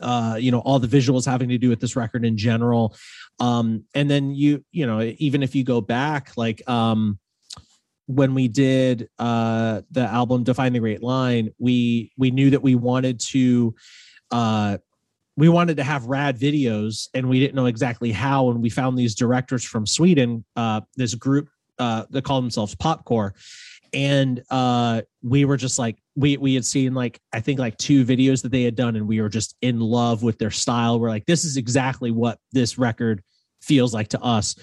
uh 0.00 0.36
you 0.38 0.50
know 0.50 0.60
all 0.60 0.78
the 0.78 0.88
visuals 0.88 1.24
having 1.24 1.48
to 1.48 1.58
do 1.58 1.68
with 1.68 1.80
this 1.80 1.96
record 1.96 2.24
in 2.24 2.36
general. 2.36 2.96
Um 3.40 3.84
and 3.94 4.10
then 4.10 4.34
you 4.34 4.64
you 4.70 4.86
know 4.86 5.00
even 5.18 5.42
if 5.42 5.54
you 5.54 5.64
go 5.64 5.80
back 5.80 6.32
like 6.36 6.68
um 6.68 7.18
when 8.06 8.34
we 8.34 8.48
did 8.48 9.08
uh 9.18 9.82
the 9.90 10.02
album 10.02 10.44
define 10.44 10.72
the 10.72 10.78
great 10.78 11.02
line 11.02 11.50
we 11.58 12.12
we 12.16 12.30
knew 12.30 12.50
that 12.50 12.62
we 12.62 12.74
wanted 12.74 13.20
to 13.20 13.74
uh 14.30 14.78
we 15.38 15.48
wanted 15.48 15.76
to 15.76 15.84
have 15.84 16.04
rad 16.06 16.36
videos 16.36 17.08
and 17.14 17.28
we 17.28 17.38
didn't 17.38 17.54
know 17.54 17.66
exactly 17.66 18.10
how 18.10 18.50
and 18.50 18.60
we 18.60 18.68
found 18.68 18.98
these 18.98 19.14
directors 19.14 19.62
from 19.62 19.86
sweden 19.86 20.44
uh 20.56 20.80
this 20.96 21.14
group 21.14 21.48
uh 21.78 22.04
that 22.10 22.24
call 22.24 22.40
themselves 22.40 22.74
popcore. 22.74 23.30
And 23.94 24.42
uh 24.50 25.02
we 25.22 25.44
were 25.44 25.56
just 25.56 25.78
like 25.78 25.96
we 26.16 26.36
we 26.36 26.54
had 26.54 26.64
seen 26.64 26.92
like 26.92 27.20
i 27.32 27.40
think 27.40 27.58
like 27.60 27.78
two 27.78 28.04
videos 28.04 28.42
that 28.42 28.50
they 28.50 28.64
had 28.64 28.74
done 28.74 28.96
and 28.96 29.06
we 29.06 29.20
were 29.20 29.28
just 29.28 29.56
in 29.62 29.78
love 29.78 30.22
with 30.22 30.38
their 30.38 30.50
style. 30.50 30.98
We're 30.98 31.08
like 31.08 31.26
this 31.26 31.44
is 31.44 31.56
exactly 31.56 32.10
what 32.10 32.38
this 32.52 32.76
record 32.76 33.22
feels 33.62 33.94
like 33.94 34.08
to 34.08 34.20
us. 34.20 34.56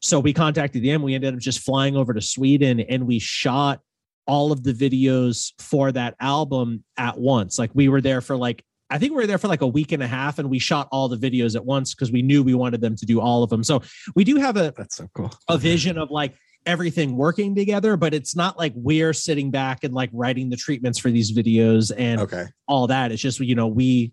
So 0.00 0.18
we 0.18 0.32
contacted 0.32 0.82
them. 0.82 1.02
We 1.02 1.14
ended 1.14 1.34
up 1.34 1.40
just 1.40 1.60
flying 1.60 1.94
over 1.94 2.12
to 2.14 2.20
sweden 2.22 2.80
and 2.80 3.06
we 3.06 3.18
shot 3.18 3.80
all 4.26 4.50
of 4.50 4.62
the 4.64 4.72
videos 4.72 5.52
for 5.58 5.92
that 5.92 6.14
album 6.20 6.84
at 6.96 7.18
once. 7.18 7.58
Like 7.58 7.70
we 7.74 7.88
were 7.88 8.00
there 8.00 8.20
for 8.20 8.36
like 8.36 8.64
I 8.92 8.98
think 8.98 9.12
we 9.12 9.16
were 9.16 9.26
there 9.26 9.38
for 9.38 9.48
like 9.48 9.62
a 9.62 9.66
week 9.66 9.92
and 9.92 10.02
a 10.02 10.06
half 10.06 10.38
and 10.38 10.50
we 10.50 10.58
shot 10.58 10.86
all 10.92 11.08
the 11.08 11.16
videos 11.16 11.56
at 11.56 11.64
once 11.64 11.94
because 11.94 12.12
we 12.12 12.20
knew 12.20 12.42
we 12.42 12.54
wanted 12.54 12.80
them 12.82 12.94
to 12.96 13.06
do 13.06 13.20
all 13.20 13.42
of 13.42 13.48
them. 13.50 13.64
So 13.64 13.82
we 14.14 14.22
do 14.22 14.36
have 14.36 14.56
a, 14.56 14.74
That's 14.76 14.96
so 14.96 15.08
cool. 15.14 15.30
a 15.48 15.56
vision 15.56 15.96
of 15.96 16.10
like 16.10 16.34
everything 16.66 17.16
working 17.16 17.54
together, 17.54 17.96
but 17.96 18.12
it's 18.12 18.36
not 18.36 18.58
like 18.58 18.72
we're 18.76 19.12
sitting 19.14 19.50
back 19.50 19.82
and 19.82 19.94
like 19.94 20.10
writing 20.12 20.50
the 20.50 20.56
treatments 20.56 20.98
for 20.98 21.10
these 21.10 21.32
videos 21.32 21.90
and 21.96 22.20
Okay. 22.20 22.44
all 22.68 22.86
that. 22.88 23.10
It's 23.12 23.22
just, 23.22 23.40
you 23.40 23.54
know, 23.54 23.66
we 23.66 24.12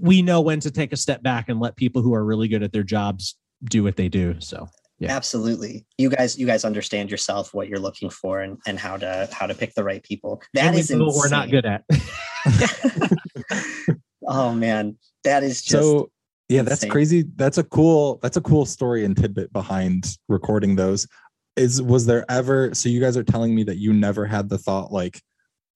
we 0.00 0.22
know 0.22 0.40
when 0.40 0.58
to 0.60 0.70
take 0.70 0.92
a 0.92 0.96
step 0.96 1.22
back 1.22 1.48
and 1.48 1.60
let 1.60 1.76
people 1.76 2.00
who 2.02 2.14
are 2.14 2.24
really 2.24 2.48
good 2.48 2.62
at 2.62 2.72
their 2.72 2.82
jobs 2.82 3.36
do 3.64 3.82
what 3.84 3.94
they 3.96 4.08
do. 4.08 4.34
So 4.40 4.66
Yeah. 4.98 5.14
Absolutely. 5.14 5.86
You 5.98 6.08
guys, 6.10 6.38
you 6.38 6.46
guys 6.46 6.64
understand 6.64 7.10
yourself 7.10 7.54
what 7.54 7.68
you're 7.68 7.78
looking 7.78 8.10
for 8.10 8.40
and, 8.40 8.58
and 8.66 8.78
how 8.78 8.96
to 8.96 9.28
how 9.32 9.46
to 9.46 9.54
pick 9.54 9.74
the 9.74 9.84
right 9.84 10.02
people. 10.02 10.42
That 10.54 10.64
and 10.66 10.74
we 10.74 10.80
is 10.80 10.90
know 10.90 11.04
what 11.06 11.14
we're 11.16 11.28
not 11.28 11.50
good 11.50 11.66
at. 11.66 11.84
oh 14.26 14.52
man, 14.52 14.96
that 15.24 15.42
is 15.42 15.62
just 15.62 15.82
so 15.82 16.10
yeah 16.48 16.62
that's 16.62 16.82
insane. 16.82 16.90
crazy. 16.90 17.24
That's 17.36 17.58
a 17.58 17.64
cool 17.64 18.18
that's 18.22 18.36
a 18.36 18.40
cool 18.40 18.66
story 18.66 19.04
and 19.04 19.16
tidbit 19.16 19.52
behind 19.52 20.16
recording 20.28 20.76
those. 20.76 21.06
Is 21.56 21.82
was 21.82 22.06
there 22.06 22.24
ever 22.30 22.74
so 22.74 22.88
you 22.88 23.00
guys 23.00 23.16
are 23.16 23.24
telling 23.24 23.54
me 23.54 23.64
that 23.64 23.76
you 23.76 23.92
never 23.92 24.24
had 24.24 24.48
the 24.48 24.58
thought 24.58 24.92
like 24.92 25.20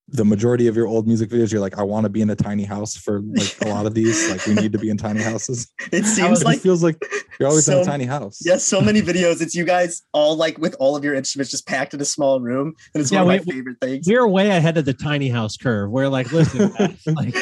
the 0.08 0.24
majority 0.24 0.66
of 0.66 0.76
your 0.76 0.86
old 0.86 1.06
music 1.06 1.30
videos 1.30 1.50
you're 1.50 1.60
like 1.62 1.78
i 1.78 1.82
want 1.82 2.04
to 2.04 2.10
be 2.10 2.20
in 2.20 2.28
a 2.28 2.36
tiny 2.36 2.64
house 2.64 2.94
for 2.94 3.22
like 3.34 3.56
a 3.62 3.68
lot 3.68 3.86
of 3.86 3.94
these 3.94 4.28
like 4.30 4.44
we 4.46 4.54
need 4.54 4.70
to 4.70 4.78
be 4.78 4.90
in 4.90 4.96
tiny 4.98 5.22
houses 5.22 5.72
it 5.92 6.00
it 6.00 6.04
seems 6.04 6.44
like 6.44 6.58
it 6.58 6.60
feels 6.60 6.82
like 6.82 7.02
you're 7.40 7.48
always 7.48 7.66
in 7.68 7.78
a 7.78 7.84
tiny 7.84 8.04
house 8.04 8.38
yes, 8.44 8.62
so 8.62 8.80
many 8.80 9.02
videos. 9.02 9.42
It's 9.42 9.56
you 9.56 9.64
guys 9.64 10.02
all 10.12 10.36
like 10.36 10.56
with 10.58 10.76
all 10.78 10.94
of 10.94 11.02
your 11.02 11.14
instruments 11.14 11.50
just 11.50 11.66
packed 11.66 11.92
in 11.92 12.00
a 12.00 12.04
small 12.04 12.40
room, 12.40 12.74
and 12.94 13.00
it's 13.02 13.10
Yeah, 13.10 13.22
one 13.22 13.34
of 13.34 13.44
we- 13.46 13.52
my 13.52 13.56
favorite 13.56 13.76
things. 13.80 14.06
We're 14.06 14.28
way 14.28 14.50
ahead 14.50 14.78
of 14.78 14.84
the 14.84 14.94
tiny 14.94 15.28
house 15.30 15.56
curve. 15.56 15.90
We're 15.90 16.06
like, 16.08 16.30
listen, 16.30 16.70
guys, 16.78 17.02
like 17.06 17.34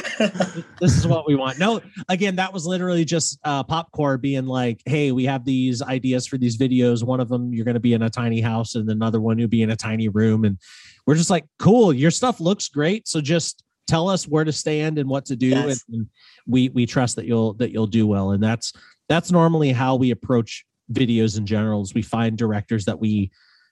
this 0.80 0.96
is 0.96 1.06
what 1.06 1.26
we 1.26 1.34
want. 1.34 1.58
No, 1.58 1.82
again, 2.08 2.36
that 2.36 2.54
was 2.54 2.64
literally 2.64 3.04
just 3.04 3.38
uh, 3.44 3.64
Popcore 3.64 4.18
being 4.18 4.46
like, 4.46 4.80
hey, 4.86 5.12
we 5.12 5.26
have 5.26 5.44
these 5.44 5.82
ideas 5.82 6.26
for 6.26 6.38
these 6.38 6.56
videos. 6.56 7.04
One 7.04 7.20
of 7.20 7.28
them, 7.28 7.52
you're 7.52 7.66
going 7.66 7.74
to 7.74 7.80
be 7.80 7.92
in 7.92 8.00
a 8.00 8.08
tiny 8.10 8.40
house, 8.40 8.74
and 8.74 8.88
another 8.88 9.20
one, 9.20 9.38
you'll 9.38 9.48
be 9.48 9.60
in 9.60 9.70
a 9.70 9.76
tiny 9.76 10.08
room. 10.08 10.46
And 10.46 10.56
we're 11.06 11.14
just 11.16 11.30
like, 11.30 11.44
cool, 11.58 11.92
your 11.92 12.10
stuff 12.10 12.40
looks 12.40 12.68
great. 12.68 13.08
So 13.08 13.20
just 13.20 13.64
tell 13.86 14.08
us 14.08 14.28
where 14.28 14.44
to 14.44 14.52
stand 14.52 14.98
and 14.98 15.08
what 15.08 15.24
to 15.26 15.36
do. 15.36 15.48
Yes. 15.48 15.84
And, 15.88 15.98
and 15.98 16.06
we 16.46 16.68
we 16.70 16.86
trust 16.86 17.16
that 17.16 17.26
you'll 17.26 17.54
that 17.54 17.72
you'll 17.72 17.86
do 17.86 18.06
well. 18.06 18.32
And 18.32 18.42
that's 18.42 18.72
that's 19.08 19.30
normally 19.30 19.72
how 19.72 19.96
we 19.96 20.10
approach 20.10 20.64
videos 20.92 21.36
in 21.36 21.46
general. 21.46 21.82
Is 21.82 21.94
we 21.94 22.02
find 22.02 22.38
directors 22.38 22.84
that 22.84 22.98
we 22.98 23.30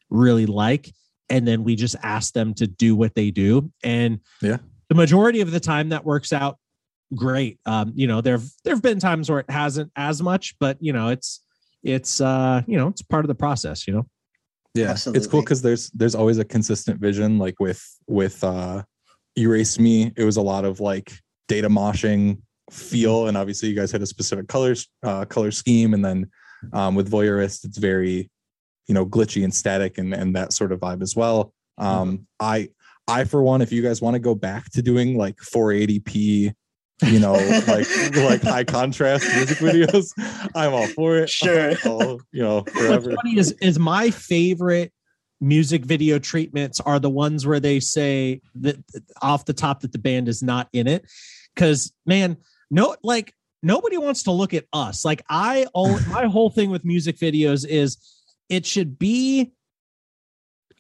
really 0.09 0.47
like, 0.47 0.93
and 1.29 1.47
then 1.47 1.65
we 1.65 1.77
just 1.77 1.97
ask 2.03 2.33
them 2.33 2.55
to 2.55 2.67
do 2.67 2.97
what 2.97 3.15
they 3.15 3.31
do. 3.31 3.71
And 3.85 4.21
Yeah. 4.43 4.59
the 4.89 4.95
majority 4.97 5.41
of 5.41 5.53
the 5.53 5.61
time 5.61 5.91
that 5.91 6.05
works 6.05 6.33
out 6.33 6.59
great. 7.15 7.59
Um, 7.67 7.93
you 7.95 8.07
know, 8.07 8.21
there 8.21 8.41
there 8.65 8.75
have 8.75 8.83
been 8.83 8.99
times 9.01 9.31
where 9.31 9.41
it 9.41 9.51
hasn't 9.51 9.91
as 9.97 10.23
much, 10.23 10.57
but 10.59 10.77
you 10.81 10.93
know, 10.93 11.09
it's 11.09 11.41
it's 11.83 12.21
uh, 12.21 12.63
you 12.67 12.77
know, 12.77 12.89
it's 12.89 13.03
part 13.03 13.25
of 13.25 13.29
the 13.29 13.35
process, 13.35 13.87
you 13.87 13.95
know. 13.95 14.07
Yeah 14.75 14.93
it's 14.93 15.27
cool 15.27 15.41
because 15.41 15.63
there's 15.63 15.91
there's 15.91 16.15
always 16.15 16.39
a 16.39 16.45
consistent 16.45 17.01
vision 17.01 17.39
like 17.39 17.59
with 17.59 17.85
with 18.07 18.43
uh 18.45 18.83
erase 19.37 19.79
me 19.79 20.13
it 20.17 20.25
was 20.25 20.37
a 20.37 20.43
lot 20.43 20.65
of 20.65 20.81
like 20.81 21.13
data 21.49 21.69
moshing 21.69 22.41
feel 22.71 23.27
and 23.27 23.37
obviously 23.37 23.69
you 23.69 23.75
guys 23.75 23.91
had 23.91 24.03
a 24.03 24.07
specific 24.07 24.47
colors 24.47 24.89
uh 25.03 25.25
color 25.25 25.51
scheme 25.51 25.93
and 25.95 26.05
then 26.05 26.31
um 26.73 26.95
with 26.95 27.11
voyeurist 27.11 27.65
it's 27.65 27.79
very 27.79 28.31
you 28.91 28.95
know 28.95 29.07
glitchy 29.07 29.45
and 29.45 29.55
static 29.55 29.99
and 29.99 30.13
and 30.13 30.35
that 30.35 30.53
sort 30.53 30.73
of 30.73 30.81
vibe 30.81 31.01
as 31.01 31.15
well. 31.15 31.53
Um 31.79 32.27
i 32.41 32.69
i 33.07 33.23
for 33.23 33.41
one 33.41 33.63
if 33.63 33.71
you 33.71 33.83
guys 33.83 34.03
want 34.03 34.15
to 34.15 34.19
go 34.19 34.35
back 34.35 34.69
to 34.73 34.83
doing 34.83 35.17
like 35.17 35.37
480p 35.37 36.53
you 37.03 37.19
know 37.19 37.33
like 37.67 37.87
like 38.17 38.43
high 38.43 38.65
contrast 38.65 39.25
music 39.35 39.59
videos 39.59 40.13
i'm 40.55 40.75
all 40.75 40.87
for 40.89 41.17
it 41.17 41.31
Sure. 41.31 41.73
I'll, 41.85 42.21
you 42.33 42.43
know 42.43 42.65
What's 42.75 43.07
funny 43.07 43.39
is 43.39 43.53
is 43.61 43.79
my 43.79 44.11
favorite 44.11 44.93
music 45.41 45.85
video 45.85 46.19
treatments 46.19 46.81
are 46.81 46.99
the 46.99 47.11
ones 47.11 47.47
where 47.47 47.61
they 47.61 47.81
say 47.81 48.41
that 48.57 48.77
off 49.23 49.47
the 49.47 49.53
top 49.55 49.81
that 49.81 49.93
the 49.93 49.99
band 49.99 50.29
is 50.29 50.43
not 50.43 50.69
in 50.73 50.87
it. 50.87 51.11
Cause 51.57 51.93
man, 52.07 52.37
no, 52.71 52.97
like 53.03 53.35
nobody 53.63 53.99
wants 53.99 54.25
to 54.25 54.33
look 54.33 54.55
at 54.55 54.67
us. 54.73 55.05
Like 55.05 55.23
I 55.29 55.67
all 55.75 55.99
my 56.09 56.27
whole 56.27 56.51
thing 56.51 56.71
with 56.71 56.85
music 56.85 57.17
videos 57.17 57.67
is 57.67 57.97
it 58.49 58.67
should 58.67 58.99
be 58.99 59.53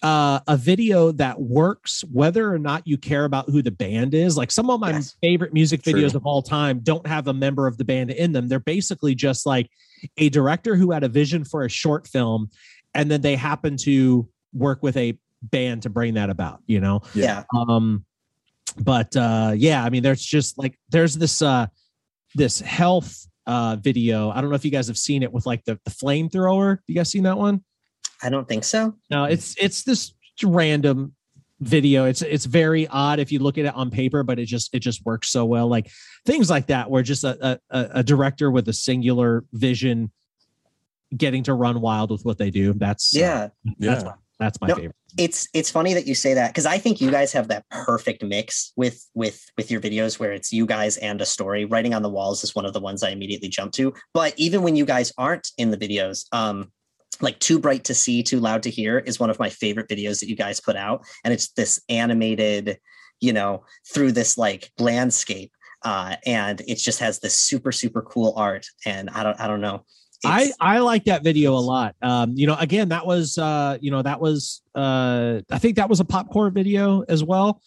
uh, 0.03 0.41
a 0.49 0.57
video 0.57 1.13
that 1.13 1.41
works 1.41 2.03
whether 2.11 2.53
or 2.53 2.59
not 2.59 2.87
you 2.87 2.97
care 2.97 3.25
about 3.25 3.49
who 3.51 3.61
the 3.63 3.71
band 3.71 4.15
is. 4.15 4.37
Like 4.37 4.51
some 4.51 4.71
of 4.71 4.81
my 4.81 4.93
Yes. 4.93 5.17
favorite 5.23 5.53
music 5.53 5.83
True. 5.83 5.93
videos 5.93 6.15
of 6.15 6.25
all 6.25 6.43
time 6.43 6.81
don't 6.81 7.07
have 7.07 7.29
a 7.29 7.35
member 7.35 7.67
of 7.67 7.77
the 7.77 7.85
band 7.85 8.11
in 8.11 8.33
them. 8.33 8.49
They're 8.49 8.59
basically 8.61 9.15
just 9.15 9.45
like 9.45 9.69
a 10.17 10.29
director 10.31 10.75
who 10.77 10.91
had 10.91 11.05
a 11.05 11.09
vision 11.09 11.45
for 11.45 11.65
a 11.65 11.69
short 11.69 12.07
film 12.09 12.49
and 12.95 13.11
then 13.11 13.21
they 13.21 13.37
happen 13.37 13.77
to 13.79 14.27
work 14.55 14.83
with 14.83 14.97
a 14.97 15.19
band 15.43 15.83
to 15.83 15.91
bring 15.91 16.15
that 16.15 16.31
about, 16.31 16.61
you 16.67 16.81
know? 16.81 17.01
yeah. 17.15 17.45
um 17.57 18.05
but 18.79 19.17
uh 19.17 19.53
yeah 19.57 19.83
i 19.85 19.91
mean 19.91 20.01
there's 20.01 20.23
just 20.25 20.57
like 20.57 20.79
there's 20.91 21.17
this 21.17 21.43
uh 21.43 21.67
this 22.37 22.61
health 22.61 23.27
uh 23.49 23.77
video 23.81 24.31
i 24.31 24.41
don't 24.41 24.49
know 24.49 24.55
if 24.55 24.65
you 24.65 24.71
guys 24.71 24.87
have 24.87 24.97
seen 24.97 25.25
it 25.25 25.33
with 25.33 25.45
like 25.45 25.65
the, 25.65 25.77
the 25.85 25.91
flamethrower 25.91 26.79
you 26.87 26.95
guys 26.95 27.11
seen 27.11 27.25
that 27.25 27.37
one 27.37 27.65
I 28.23 28.29
don't 28.31 28.47
think 28.49 28.65
so. 28.65 28.95
no 29.11 29.25
it's 29.25 29.55
it's 29.59 29.83
this 29.85 30.15
random 30.43 31.15
video 31.61 32.07
it's 32.07 32.23
it's 32.23 32.47
very 32.47 32.89
odd 32.89 33.19
if 33.19 33.31
you 33.31 33.39
look 33.39 33.59
at 33.59 33.67
it 33.67 33.75
on 33.75 33.91
paper 33.91 34.23
but 34.23 34.39
it 34.39 34.47
just 34.47 34.75
it 34.75 34.79
just 34.79 35.05
works 35.05 35.29
so 35.29 35.45
well 35.45 35.69
like 35.69 35.91
things 36.25 36.49
like 36.49 36.67
that 36.69 36.91
where 36.91 37.03
just 37.03 37.23
a 37.25 37.61
a, 37.71 37.89
a 37.97 38.03
director 38.03 38.51
with 38.51 38.67
a 38.69 38.73
singular 38.73 39.45
vision 39.53 40.11
getting 41.17 41.43
to 41.43 41.53
run 41.53 41.81
wild 41.83 42.11
with 42.11 42.25
what 42.25 42.39
they 42.39 42.51
do 42.51 42.73
that's 42.75 43.15
uh, 43.15 43.19
Yeah. 43.21 43.49
that's 43.79 44.03
yeah 44.05 44.09
my, 44.11 44.15
that's 44.39 44.61
my 44.63 44.69
No, 44.69 44.75
favorite 44.77 44.97
it's 45.19 45.49
it's 45.53 45.71
funny 45.71 45.93
that 45.93 46.07
you 46.07 46.15
say 46.15 46.33
that 46.35 46.49
because 46.51 46.67
I 46.67 46.79
think 46.79 47.01
you 47.01 47.11
guys 47.11 47.33
have 47.33 47.49
that 47.49 47.69
perfect 47.69 48.23
mix 48.23 48.73
with 48.77 49.05
with 49.13 49.45
with 49.59 49.71
your 49.71 49.81
videos 49.81 50.19
where 50.21 50.33
it's 50.33 50.53
you 50.53 50.67
guys 50.67 50.97
and 50.99 51.21
a 51.21 51.27
story. 51.27 51.65
Writing 51.65 51.95
on 51.95 52.03
the 52.03 52.09
walls 52.09 52.45
is 52.45 52.55
one 52.55 52.65
of 52.65 52.73
the 52.73 52.79
ones 52.81 53.03
I 53.03 53.11
immediately 53.11 53.49
jump 53.49 53.73
to. 53.73 53.93
But 54.15 54.35
even 54.37 54.63
when 54.63 54.77
you 54.77 54.85
guys 54.85 55.13
aren't 55.19 55.49
in 55.59 55.73
the 55.73 55.77
videos, 55.77 56.27
um, 56.33 56.71
like 57.21 57.39
too 57.39 57.59
bright 57.59 57.85
to 57.85 57.95
see, 57.95 58.23
too 58.23 58.41
loud 58.41 58.63
to 58.65 58.71
hear 58.71 58.99
is 58.99 59.21
one 59.21 59.31
of 59.31 59.39
my 59.39 59.49
favorite 59.49 59.89
videos 59.89 60.21
that 60.21 60.29
you 60.29 60.37
guys 60.37 60.61
put 60.61 60.77
out, 60.77 61.05
and 61.25 61.33
it's 61.33 61.51
this 61.53 61.81
animated, 61.89 62.79
you 63.21 63.33
know, 63.33 63.65
through 63.87 64.13
this 64.13 64.39
like 64.39 64.71
landscape, 64.79 65.53
uh, 65.83 66.17
and 66.27 66.61
it 66.63 66.77
just 66.77 67.01
has 67.01 67.21
this 67.21 67.39
super 67.39 67.73
super 67.73 68.03
cool 68.03 68.35
art. 68.37 68.67
And 68.85 69.11
I 69.11 69.23
don't 69.23 69.41
I 69.41 69.47
don't 69.47 69.61
know. 69.61 69.85
I 70.25 70.53
I 70.61 70.79
like 70.81 71.05
that 71.05 71.25
video 71.25 71.55
a 71.55 71.61
lot. 71.61 71.95
Um, 72.03 72.33
you 72.37 72.47
know, 72.47 72.57
again, 72.57 72.91
that 72.91 73.07
was 73.07 73.39
uh, 73.39 73.79
you 73.81 73.91
know, 73.91 74.03
that 74.03 74.21
was 74.21 74.63
uh 74.75 75.41
I 75.51 75.59
think 75.59 75.77
that 75.77 75.89
was 75.89 76.01
a 76.01 76.05
Popcore 76.05 76.53
video 76.53 77.03
as 77.03 77.25
well. 77.25 77.63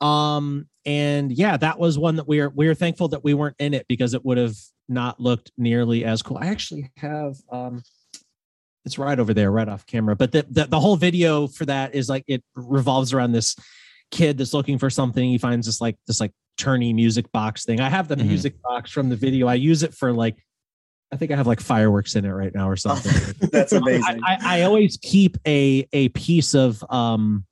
Um, 0.00 0.68
and 0.84 1.32
yeah, 1.32 1.56
that 1.56 1.78
was 1.78 1.98
one 1.98 2.16
that 2.16 2.28
we 2.28 2.40
are 2.40 2.50
we 2.50 2.68
are 2.68 2.74
thankful 2.74 3.08
that 3.08 3.24
we 3.24 3.34
weren't 3.34 3.56
in 3.58 3.74
it 3.74 3.86
because 3.88 4.14
it 4.14 4.24
would 4.24 4.38
have 4.38 4.56
not 4.88 5.18
looked 5.18 5.50
nearly 5.56 6.04
as 6.04 6.20
cool. 6.20 6.38
I 6.38 6.48
actually 6.48 6.90
have 6.98 7.36
um 7.50 7.82
it's 8.84 8.98
right 8.98 9.18
over 9.18 9.32
there, 9.34 9.50
right 9.50 9.68
off 9.68 9.86
camera. 9.86 10.14
But 10.16 10.32
the, 10.32 10.46
the 10.50 10.64
the 10.66 10.80
whole 10.80 10.96
video 10.96 11.46
for 11.46 11.64
that 11.66 11.94
is 11.94 12.08
like 12.08 12.24
it 12.26 12.42
revolves 12.54 13.12
around 13.12 13.32
this 13.32 13.56
kid 14.10 14.38
that's 14.38 14.52
looking 14.54 14.78
for 14.78 14.90
something. 14.90 15.24
He 15.28 15.38
finds 15.38 15.66
this 15.66 15.80
like 15.80 15.96
this 16.06 16.20
like 16.20 16.32
turny 16.58 16.94
music 16.94 17.30
box 17.32 17.64
thing. 17.64 17.80
I 17.80 17.88
have 17.88 18.08
the 18.08 18.16
Mhm. 18.16 18.26
music 18.26 18.60
box 18.62 18.90
from 18.90 19.08
the 19.08 19.16
video. 19.16 19.46
I 19.46 19.54
use 19.54 19.82
it 19.82 19.94
for 19.94 20.12
like 20.12 20.36
I 21.12 21.16
think 21.16 21.30
I 21.32 21.36
have 21.36 21.46
like 21.46 21.60
fireworks 21.60 22.16
in 22.16 22.24
it 22.24 22.30
right 22.30 22.54
now 22.54 22.68
or 22.68 22.76
something. 22.76 23.12
that's 23.52 23.72
amazing. 23.72 24.20
I, 24.24 24.60
I 24.60 24.62
always 24.62 24.98
keep 25.00 25.36
a 25.46 25.86
a 25.92 26.08
piece 26.10 26.54
of 26.54 26.84
um 26.90 27.44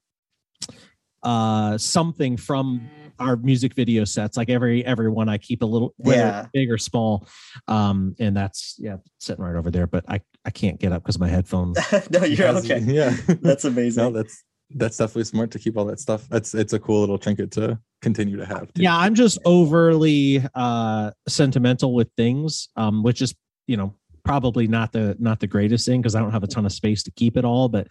uh 1.22 1.78
something 1.78 2.36
from 2.36 2.88
our 3.18 3.36
music 3.36 3.74
video 3.74 4.04
sets 4.04 4.36
like 4.36 4.50
every 4.50 4.84
every 4.84 5.08
one 5.08 5.28
i 5.28 5.38
keep 5.38 5.62
a 5.62 5.66
little 5.66 5.94
Yeah. 5.98 6.46
big 6.52 6.68
or 6.72 6.78
small 6.78 7.28
um 7.68 8.16
and 8.18 8.36
that's 8.36 8.74
yeah 8.78 8.96
sitting 9.20 9.44
right 9.44 9.54
over 9.54 9.70
there 9.70 9.86
but 9.86 10.04
i 10.08 10.20
i 10.44 10.50
can't 10.50 10.80
get 10.80 10.92
up 10.92 11.02
because 11.02 11.18
my 11.18 11.28
headphones 11.28 11.78
no, 12.10 12.24
you're 12.24 12.46
As- 12.48 12.64
okay. 12.70 12.80
yeah 12.86 13.16
That's 13.40 13.64
amazing. 13.64 14.02
no 14.04 14.10
that's 14.10 14.42
that's 14.74 14.96
definitely 14.96 15.24
smart 15.24 15.50
to 15.50 15.58
keep 15.58 15.76
all 15.76 15.84
that 15.86 16.00
stuff 16.00 16.26
that's 16.30 16.54
it's 16.54 16.72
a 16.72 16.78
cool 16.78 17.00
little 17.00 17.18
trinket 17.18 17.50
to 17.52 17.78
continue 18.00 18.36
to 18.38 18.46
have 18.46 18.72
too. 18.72 18.82
yeah 18.82 18.96
i'm 18.96 19.14
just 19.14 19.38
overly 19.44 20.42
uh 20.54 21.10
sentimental 21.28 21.94
with 21.94 22.08
things 22.16 22.68
um 22.76 23.02
which 23.02 23.20
is 23.20 23.34
you 23.66 23.76
know 23.76 23.94
probably 24.24 24.66
not 24.66 24.92
the 24.92 25.14
not 25.18 25.40
the 25.40 25.46
greatest 25.46 25.86
thing 25.86 26.00
because 26.00 26.14
i 26.14 26.20
don't 26.20 26.32
have 26.32 26.42
a 26.42 26.46
ton 26.46 26.64
of 26.64 26.72
space 26.72 27.02
to 27.02 27.10
keep 27.12 27.36
it 27.36 27.44
all 27.44 27.68
but 27.68 27.88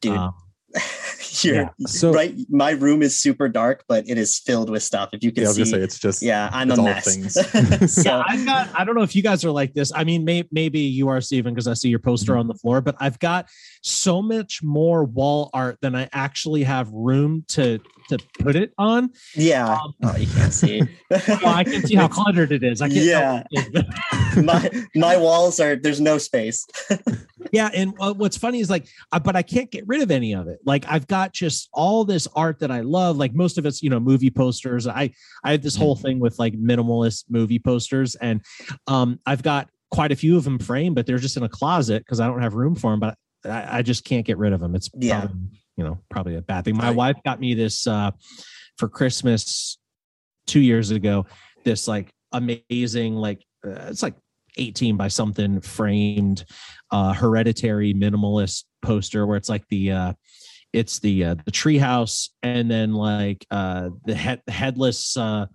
Dude. 0.00 0.16
um, 0.16 0.32
You're, 0.74 0.82
Yeah. 1.44 1.70
So 1.86 2.12
right. 2.12 2.34
My 2.50 2.70
room 2.70 3.02
is 3.02 3.20
super 3.20 3.48
dark, 3.48 3.84
but 3.88 4.08
it 4.08 4.18
is 4.18 4.38
filled 4.38 4.68
with 4.68 4.82
stuff. 4.82 5.10
If 5.12 5.22
you 5.22 5.32
can 5.32 5.44
yeah, 5.44 5.52
see, 5.52 5.64
say 5.64 5.78
it's 5.78 5.98
just 5.98 6.22
yeah, 6.22 6.50
I'm 6.52 6.70
it's 6.70 6.78
a 6.78 6.82
mess. 6.82 7.04
things. 7.04 7.92
so, 7.94 8.02
yeah, 8.02 8.22
I've 8.26 8.44
got. 8.44 8.68
I 8.78 8.84
don't 8.84 8.94
know 8.94 9.02
if 9.02 9.16
you 9.16 9.22
guys 9.22 9.44
are 9.44 9.50
like 9.50 9.72
this. 9.74 9.92
I 9.94 10.04
mean, 10.04 10.24
may, 10.24 10.44
maybe 10.52 10.80
you 10.80 11.08
are, 11.08 11.20
Stephen, 11.20 11.54
because 11.54 11.66
I 11.66 11.74
see 11.74 11.88
your 11.88 11.98
poster 11.98 12.36
on 12.36 12.46
the 12.46 12.54
floor. 12.54 12.80
But 12.80 12.96
I've 13.00 13.18
got 13.18 13.48
so 13.82 14.20
much 14.20 14.62
more 14.62 15.04
wall 15.04 15.50
art 15.54 15.78
than 15.80 15.94
I 15.94 16.08
actually 16.12 16.64
have 16.64 16.90
room 16.90 17.44
to 17.48 17.80
to 18.10 18.18
put 18.40 18.56
it 18.56 18.72
on. 18.76 19.10
yeah. 19.34 19.72
Um, 19.72 19.94
oh, 20.02 20.16
you 20.16 20.26
can't 20.26 20.52
see. 20.52 20.82
well, 21.10 21.46
I 21.46 21.64
can 21.64 21.86
see 21.86 21.94
how 21.94 22.08
cluttered 22.08 22.52
it 22.52 22.62
is. 22.62 22.82
I 22.82 22.88
can't. 22.88 23.00
Yeah. 23.10 23.42
Yeah. 23.50 24.42
my 24.42 24.70
my 24.94 25.16
walls 25.16 25.58
are 25.58 25.74
there's 25.74 26.00
no 26.00 26.18
space. 26.18 26.66
Yeah, 27.52 27.70
and 27.74 27.94
uh, 28.00 28.14
what's 28.14 28.36
funny 28.36 28.60
is 28.60 28.70
like, 28.70 28.86
but 29.24 29.36
I 29.36 29.42
can't 29.42 29.70
get 29.70 29.86
rid 29.86 30.02
of 30.02 30.10
any 30.10 30.34
of 30.34 30.48
it. 30.48 30.58
Like 30.64 30.84
I've 30.88 31.06
got 31.06 31.32
just 31.32 31.68
all 31.72 32.04
this 32.04 32.28
art 32.34 32.58
that 32.60 32.70
I 32.70 32.80
love. 32.80 33.16
Like 33.16 33.34
most 33.34 33.58
of 33.58 33.66
it's 33.66 33.82
you 33.82 33.90
know 33.90 34.00
movie 34.00 34.30
posters. 34.30 34.86
I 34.86 35.10
I 35.44 35.52
have 35.52 35.62
this 35.62 35.76
whole 35.76 35.96
thing 35.96 36.18
with 36.20 36.38
like 36.38 36.54
minimalist 36.54 37.24
movie 37.28 37.58
posters, 37.58 38.14
and 38.16 38.42
um 38.86 39.18
I've 39.26 39.42
got 39.42 39.68
quite 39.90 40.12
a 40.12 40.16
few 40.16 40.36
of 40.36 40.44
them 40.44 40.58
framed, 40.58 40.94
but 40.94 41.06
they're 41.06 41.18
just 41.18 41.36
in 41.36 41.42
a 41.42 41.48
closet 41.48 42.04
because 42.04 42.20
I 42.20 42.26
don't 42.26 42.42
have 42.42 42.54
room 42.54 42.74
for 42.76 42.90
them. 42.92 43.00
But 43.00 43.16
I, 43.44 43.78
I 43.78 43.82
just 43.82 44.04
can't 44.04 44.24
get 44.24 44.38
rid 44.38 44.52
of 44.52 44.60
them. 44.60 44.74
It's 44.74 44.88
Yeah. 44.98 45.20
probably, 45.20 45.40
you 45.76 45.84
know 45.84 45.98
probably 46.10 46.34
a 46.36 46.42
bad 46.42 46.64
thing. 46.64 46.76
My 46.76 46.88
Right. 46.88 46.96
wife 46.96 47.16
got 47.24 47.40
me 47.40 47.54
this 47.54 47.86
uh 47.86 48.10
for 48.78 48.88
Christmas 48.88 49.78
two 50.46 50.60
years 50.60 50.90
ago. 50.90 51.26
This 51.64 51.88
like 51.88 52.10
amazing 52.32 53.14
like 53.16 53.44
uh, 53.66 53.88
it's 53.88 54.02
like 54.02 54.14
18 54.56 54.96
by 54.96 55.08
something 55.08 55.60
framed 55.60 56.44
uh 56.90 57.12
hereditary 57.12 57.94
minimalist 57.94 58.64
poster 58.82 59.26
where 59.26 59.36
it's 59.36 59.48
like 59.48 59.66
the 59.68 59.92
uh 59.92 60.12
it's 60.72 60.98
the 61.00 61.24
uh 61.24 61.34
the 61.44 61.50
treehouse 61.52 62.30
and 62.42 62.70
then 62.70 62.92
like 62.94 63.44
uh 63.50 63.90
the 64.04 64.14
head 64.14 64.40
headless 64.48 65.16
uh 65.16 65.46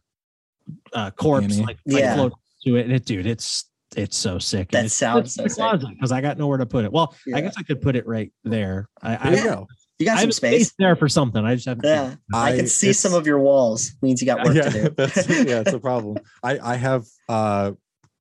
uh 0.94 1.12
corpse 1.12 1.56
Annie. 1.56 1.66
like, 1.66 1.78
like 1.86 2.00
Yeah. 2.02 2.16
floats 2.16 2.36
to 2.66 2.76
it 2.78 2.86
and 2.86 2.94
it 2.94 3.06
dude 3.06 3.26
it's 3.26 3.70
it's 3.96 4.18
so 4.18 4.40
sick 4.40 4.72
That 4.72 4.92
sounds 4.92 5.36
so 5.36 5.48
sick. 5.48 5.80
because 5.90 6.12
i 6.12 6.20
got 6.20 6.38
nowhere 6.38 6.58
to 6.58 6.66
put 6.66 6.84
it 6.86 6.92
well 6.92 7.16
Yeah. 7.26 7.38
i 7.38 7.42
guess 7.42 7.56
i 7.58 7.64
could 7.64 7.82
put 7.82 7.96
it 7.96 8.06
right 8.08 8.32
there 8.44 8.90
i 9.02 9.16
there 9.30 9.34
you 9.44 9.50
I, 9.52 9.54
go. 9.56 9.68
You 10.00 10.06
got 10.08 10.18
I 10.18 10.22
some 10.22 10.28
have 10.28 10.34
space. 10.34 10.74
there 10.78 10.96
for 10.98 11.08
something 11.08 11.46
i 11.46 11.56
just 11.56 11.68
haven't 11.68 11.86
Yeah. 11.86 12.16
I, 12.34 12.52
I- 12.52 12.56
can 12.58 12.68
see 12.68 12.92
some 12.92 13.14
of 13.14 13.26
your 13.26 13.40
walls. 13.40 13.92
Means 14.02 14.22
you 14.22 14.26
got 14.26 14.44
work 14.46 14.56
yeah, 14.58 14.70
to 14.70 14.84
do. 14.84 14.90
that's 14.90 15.30
yeah, 15.30 15.62
it's 15.62 15.72
a 15.72 15.80
problem. 15.90 16.18
I 16.44 16.60
I 16.60 16.76
have 16.76 17.06
uh 17.30 17.72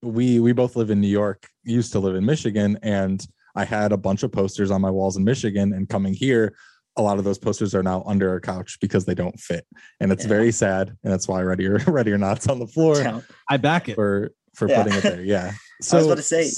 we 0.04 0.40
we 0.40 0.52
both 0.52 0.76
live 0.76 0.90
in 0.90 1.00
New 1.00 1.08
York, 1.08 1.46
used 1.64 1.92
to 1.92 1.98
live 2.00 2.14
in 2.14 2.24
Michigan, 2.24 2.78
and 2.82 3.26
I 3.56 3.64
had 3.64 3.92
a 3.92 3.96
bunch 3.96 4.22
of 4.22 4.32
posters 4.32 4.70
on 4.70 4.80
my 4.80 4.90
walls 4.90 5.16
in 5.16 5.24
Michigan. 5.24 5.72
And 5.72 5.88
coming 5.88 6.14
here, 6.14 6.54
a 6.96 7.02
lot 7.02 7.18
of 7.18 7.24
those 7.24 7.38
posters 7.38 7.74
are 7.74 7.82
now 7.82 8.02
under 8.06 8.28
our 8.30 8.40
couch 8.40 8.78
because 8.80 9.04
they 9.04 9.14
don't 9.14 9.38
fit, 9.38 9.66
and 10.00 10.12
it's 10.12 10.24
Yeah. 10.24 10.28
very 10.28 10.52
sad. 10.52 10.88
And 11.02 11.12
that's 11.12 11.26
why 11.28 11.42
Ready 11.42 11.66
or 11.66 11.78
Ready 11.86 12.12
or 12.12 12.18
Not's 12.18 12.46
on 12.48 12.58
the 12.58 12.66
floor 12.66 12.98
Yeah. 12.98 13.20
i 13.48 13.56
back 13.56 13.88
it 13.88 13.94
for 13.94 14.32
for 14.54 14.68
Yeah. 14.68 14.82
putting 14.82 14.98
it 14.98 15.02
there. 15.02 15.22
Yeah. 15.22 15.52
So 15.80 15.96
I 15.96 16.00
was 16.00 16.06
about 16.06 16.16
to 16.16 16.22
say. 16.22 16.50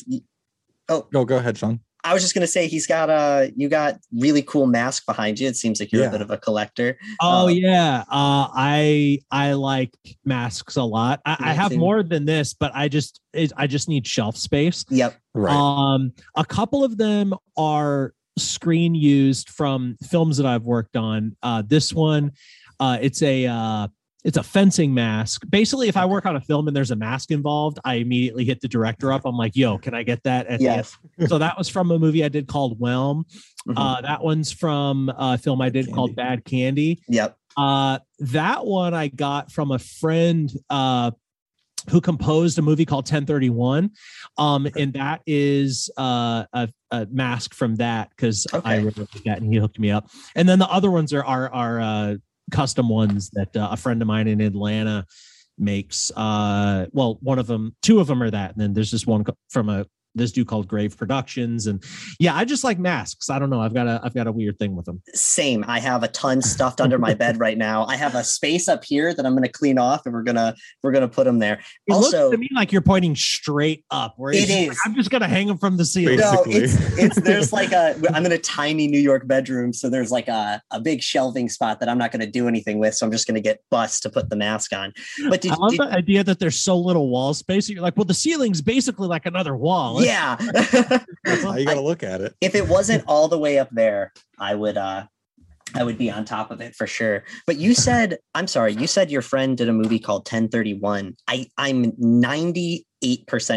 Oh, 0.88 1.06
go 1.12 1.24
go 1.24 1.36
ahead, 1.36 1.56
Sean. 1.58 1.80
I 2.06 2.14
was 2.14 2.22
just 2.22 2.34
gonna 2.34 2.46
say 2.46 2.68
he's 2.68 2.86
got 2.86 3.10
a 3.10 3.52
you 3.56 3.68
got 3.68 3.98
really 4.16 4.42
cool 4.42 4.66
mask 4.66 5.04
behind 5.06 5.40
you. 5.40 5.48
It 5.48 5.56
seems 5.56 5.80
like 5.80 5.90
you're 5.90 6.02
Yeah. 6.02 6.08
a 6.08 6.12
bit 6.12 6.20
of 6.20 6.30
a 6.30 6.38
collector. 6.38 6.98
Oh 7.20 7.46
Uh, 7.46 7.48
yeah, 7.48 8.00
uh, 8.08 8.48
I 8.54 9.18
I 9.30 9.54
like 9.54 9.92
masks 10.24 10.76
a 10.76 10.84
lot. 10.84 11.20
I, 11.26 11.36
I 11.40 11.52
have 11.52 11.74
more 11.76 12.02
than 12.02 12.24
this, 12.24 12.54
but 12.54 12.70
I 12.74 12.88
just 12.88 13.20
it, 13.32 13.52
I 13.56 13.66
just 13.66 13.88
need 13.88 14.06
shelf 14.06 14.36
space. 14.36 14.84
Yep. 14.90 15.16
Right. 15.34 15.52
Um, 15.54 16.12
a 16.36 16.44
couple 16.44 16.84
of 16.84 16.96
them 16.96 17.34
are 17.56 18.14
screen 18.38 18.94
used 18.94 19.50
from 19.50 19.96
films 20.08 20.36
that 20.36 20.46
I've 20.46 20.64
worked 20.64 20.96
on. 20.96 21.36
Uh, 21.42 21.62
this 21.66 21.92
one, 21.92 22.32
uh, 22.78 22.98
it's 23.00 23.22
a 23.22 23.46
uh, 23.46 23.88
it's 24.26 24.36
a 24.36 24.42
fencing 24.42 24.92
mask. 24.92 25.44
Basically, 25.48 25.88
if 25.88 25.96
I 25.96 26.04
work 26.04 26.26
on 26.26 26.34
a 26.34 26.40
film 26.40 26.66
and 26.66 26.76
there's 26.76 26.90
a 26.90 26.96
mask 26.96 27.30
involved, 27.30 27.78
I 27.84 27.94
immediately 27.94 28.44
hit 28.44 28.60
the 28.60 28.66
director 28.68 29.12
up. 29.12 29.22
I'm 29.24 29.36
like, 29.36 29.54
"Yo, 29.54 29.78
can 29.78 29.94
I 29.94 30.02
get 30.02 30.22
that?" 30.24 30.46
At? 30.48 30.60
Yes. 30.60 30.96
So 31.28 31.38
that 31.38 31.56
was 31.56 31.68
from 31.68 31.90
a 31.92 31.98
movie 31.98 32.24
I 32.24 32.28
did 32.28 32.46
called 32.48 32.78
Whelm. 32.78 33.24
Mhm. 33.68 33.74
Uh, 33.76 34.00
that 34.02 34.22
one's 34.22 34.52
from 34.52 35.10
a 35.16 35.38
film 35.38 35.60
I 35.62 35.70
did 35.70 35.90
called 35.92 36.14
Bad 36.16 36.44
Candy. 36.44 37.00
yep. 37.08 37.36
Uh, 37.56 38.00
that 38.18 38.66
one 38.66 38.92
I 38.92 39.08
got 39.08 39.50
from 39.50 39.70
a 39.70 39.78
friend 39.78 40.52
uh, 40.68 41.10
who 41.88 42.00
composed 42.00 42.58
a 42.58 42.62
movie 42.62 42.84
called 42.84 43.04
1031. 43.04 43.90
Um, 44.36 44.66
and 44.76 44.92
that 44.94 45.22
is 45.26 45.88
uh, 45.96 46.44
a, 46.52 46.68
a 46.90 47.06
mask 47.10 47.54
from 47.54 47.76
that 47.76 48.10
because 48.10 48.46
I 48.52 48.56
Okay. 48.58 48.78
really 48.80 48.92
like 49.14 49.24
that 49.24 49.40
and 49.40 49.50
he 49.52 49.58
hooked 49.58 49.78
me 49.78 49.90
up. 49.90 50.10
And 50.34 50.46
then 50.48 50.58
the 50.58 50.68
other 50.68 50.90
ones 50.90 51.12
are 51.14 51.24
are, 51.24 51.48
are 51.52 51.80
uh, 51.80 52.14
custom 52.50 52.88
ones 52.88 53.30
that 53.30 53.56
uh, 53.56 53.68
a 53.70 53.76
friend 53.76 54.00
of 54.02 54.08
mine 54.08 54.28
in 54.28 54.40
Atlanta 54.40 55.06
makes. 55.58 56.10
Uh, 56.14 56.86
well, 56.92 57.18
one 57.20 57.38
of 57.38 57.46
them, 57.46 57.74
two 57.82 58.00
of 58.00 58.06
them 58.06 58.22
are 58.22 58.30
that, 58.30 58.52
and 58.52 58.60
then 58.60 58.72
there's 58.72 58.90
this 58.90 59.06
one 59.06 59.24
from 59.48 59.68
a 59.68 59.86
this 60.16 60.32
dude 60.32 60.46
called 60.48 60.66
Grave 60.68 60.96
Productions, 60.96 61.66
and 61.66 61.82
yeah, 62.18 62.34
I 62.34 62.44
just 62.44 62.64
like 62.64 62.78
masks. 62.78 63.30
I 63.30 63.38
don't 63.38 63.50
know, 63.50 63.60
I've 63.60 63.74
got 63.74 63.86
a 63.86 64.00
I've 64.02 64.14
got 64.14 64.26
a 64.26 64.32
weird 64.32 64.58
thing 64.58 64.74
with 64.74 64.86
them. 64.86 65.02
Same. 65.14 65.64
I 65.68 65.78
have 65.80 66.02
a 66.02 66.08
ton 66.08 66.42
stuffed 66.42 66.80
under 66.80 66.98
my 66.98 67.14
bed 67.14 67.38
right 67.38 67.58
now. 67.58 67.84
I 67.86 67.96
have 67.96 68.14
a 68.14 68.24
space 68.24 68.68
up 68.68 68.84
here 68.84 69.14
that 69.14 69.24
I'm 69.26 69.34
gonna 69.34 69.48
clean 69.48 69.78
off 69.78 70.06
and 70.06 70.14
we're 70.14 70.22
gonna 70.22 70.54
we're 70.82 70.92
gonna 70.92 71.08
put 71.08 71.24
them 71.24 71.38
there. 71.38 71.60
It 71.86 71.92
also, 71.92 72.24
looks 72.24 72.34
to 72.34 72.38
me 72.38 72.48
like 72.54 72.72
you're 72.72 72.82
pointing 72.82 73.14
straight 73.14 73.84
up. 73.90 74.14
Where 74.16 74.32
it's 74.34 74.50
like, 74.50 74.76
I'm 74.84 74.94
just 74.94 75.10
gonna 75.10 75.28
hang 75.28 75.46
them 75.46 75.58
from 75.58 75.76
the 75.76 75.84
ceiling. 75.84 76.18
no, 76.18 76.42
it's 76.46 76.74
it's 76.98 77.20
there's 77.20 77.52
like 77.52 77.72
a 77.72 77.96
I'm 78.14 78.26
in 78.26 78.32
a 78.32 78.38
tiny 78.38 78.88
New 78.88 79.00
York 79.00 79.26
bedroom, 79.26 79.72
so 79.72 79.88
there's 79.90 80.10
like 80.10 80.28
a, 80.28 80.62
a 80.70 80.80
big 80.80 81.02
shelving 81.02 81.48
spot 81.48 81.80
that 81.80 81.88
I'm 81.88 81.98
not 81.98 82.12
gonna 82.12 82.26
do 82.26 82.48
anything 82.48 82.78
with. 82.78 82.94
So 82.94 83.06
I'm 83.06 83.12
just 83.12 83.26
gonna 83.26 83.40
get 83.40 83.60
bust 83.70 84.02
to 84.02 84.10
put 84.10 84.30
the 84.30 84.36
mask 84.36 84.72
on. 84.72 84.92
But 85.28 85.40
did, 85.40 85.52
I 85.52 85.56
love 85.56 85.70
did- 85.72 85.80
the 85.80 85.92
idea 85.92 86.24
that 86.24 86.38
there's 86.38 86.60
so 86.60 86.78
little 86.78 87.08
wall 87.10 87.34
space. 87.34 87.68
You're 87.68 87.82
like, 87.82 87.96
well, 87.96 88.04
the 88.04 88.14
ceiling's 88.14 88.62
basically 88.62 89.08
like 89.08 89.26
another 89.26 89.56
wall. 89.56 90.02
Yeah. 90.06 90.36
That's 91.24 91.42
how 91.42 91.54
you 91.56 91.66
got 91.66 91.74
to 91.74 91.80
look 91.80 92.02
at 92.02 92.20
it. 92.20 92.34
if 92.40 92.54
it 92.54 92.68
wasn't 92.68 93.04
all 93.06 93.28
the 93.28 93.38
way 93.38 93.58
up 93.58 93.68
there, 93.72 94.12
I 94.38 94.54
would 94.54 94.76
uh 94.76 95.06
I 95.74 95.82
would 95.82 95.98
be 95.98 96.10
on 96.10 96.24
top 96.24 96.50
of 96.50 96.60
it 96.60 96.74
for 96.74 96.86
sure. 96.86 97.24
But 97.46 97.56
you 97.56 97.74
said, 97.86 98.18
I'm 98.34 98.46
sorry, 98.46 98.72
you 98.74 98.86
said 98.86 99.10
your 99.10 99.22
friend 99.22 99.56
did 99.56 99.68
a 99.68 99.72
movie 99.72 99.98
called 99.98 100.20
1031. 100.20 101.16
I 101.28 101.46
I'm 101.58 101.92
98% 101.92 102.84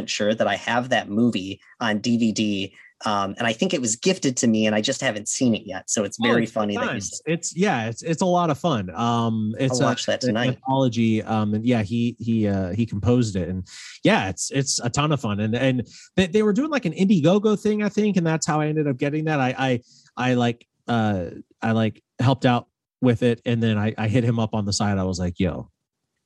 sure 0.07 0.33
that 0.33 0.47
I 0.47 0.55
have 0.55 0.89
that 0.89 1.09
movie 1.09 1.61
on 1.79 1.99
DVD. 1.99 2.71
Um, 3.05 3.33
and 3.37 3.47
I 3.47 3.53
think 3.53 3.73
it 3.73 3.79
was 3.79 3.95
gifted 3.95 4.35
to 4.37 4.47
me 4.47 4.65
and 4.65 4.75
I 4.75 4.81
just 4.81 4.99
haven't 4.99 5.29
seen 5.29 5.55
it 5.55 5.63
yet. 5.65 5.89
So 5.89 6.03
it's 6.03 6.17
Oh, 6.21 6.27
very 6.27 6.43
it's 6.43 6.51
funny 6.51 6.75
that 6.75 7.01
said 7.01 7.19
it's 7.25 7.55
yeah, 7.55 7.87
it's 7.87 8.01
it's 8.03 8.21
a 8.21 8.25
lot 8.25 8.49
of 8.49 8.57
fun. 8.59 8.89
Um, 8.93 9.55
it's 9.57 9.79
I'll 9.79 9.87
a- 9.87 9.89
watch 9.91 10.05
that 10.07 10.21
an 10.23 10.29
tonight. 10.29 10.47
Anthology. 10.57 11.23
Um, 11.23 11.53
and 11.53 11.65
yeah, 11.65 11.81
he 11.81 12.17
he 12.19 12.47
uh 12.47 12.71
he 12.73 12.85
composed 12.85 13.35
it, 13.37 13.47
and 13.47 13.65
yeah, 14.03 14.27
it's 14.29 14.51
it's 14.51 14.79
a 14.79 14.89
ton 14.89 15.11
of 15.13 15.21
fun. 15.21 15.39
And 15.39 15.55
and 15.55 15.87
they, 16.17 16.27
they 16.27 16.43
were 16.43 16.51
doing 16.53 16.69
like 16.71 16.85
an 16.85 16.93
Indiegogo 16.93 17.57
thing, 17.57 17.83
I 17.83 17.89
think, 17.89 18.17
and 18.17 18.27
that's 18.27 18.45
how 18.45 18.59
I 18.59 18.67
ended 18.67 18.87
up 18.87 18.97
getting 18.97 19.25
that. 19.25 19.39
I 19.39 19.55
I 19.57 19.79
I 20.17 20.33
like 20.33 20.67
uh 20.87 21.25
I 21.61 21.71
like 21.71 22.03
helped 22.19 22.45
out 22.45 22.67
with 23.01 23.23
it, 23.23 23.41
and 23.45 23.63
then 23.63 23.77
I 23.77 23.93
I 23.97 24.09
hit 24.09 24.25
him 24.25 24.39
up 24.39 24.53
on 24.53 24.65
the 24.65 24.73
side. 24.73 24.97
I 24.97 25.03
was 25.03 25.19
like, 25.19 25.39
yo. 25.39 25.69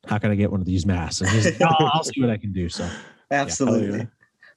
How 0.05 0.17
can 0.17 0.31
I 0.31 0.35
get 0.35 0.51
one 0.51 0.59
of 0.59 0.65
these 0.65 0.85
masks? 0.85 1.21
And 1.21 1.29
he's 1.29 1.45
like, 1.45 1.61
"Oh, 1.79 1.85
I'll 1.93 2.03
see 2.03 2.19
what 2.19 2.29
I 2.29 2.35
can 2.35 2.51
do. 2.51 2.67
So 2.67 2.85
Absolutely. 3.31 3.99
yeah. 3.99 4.05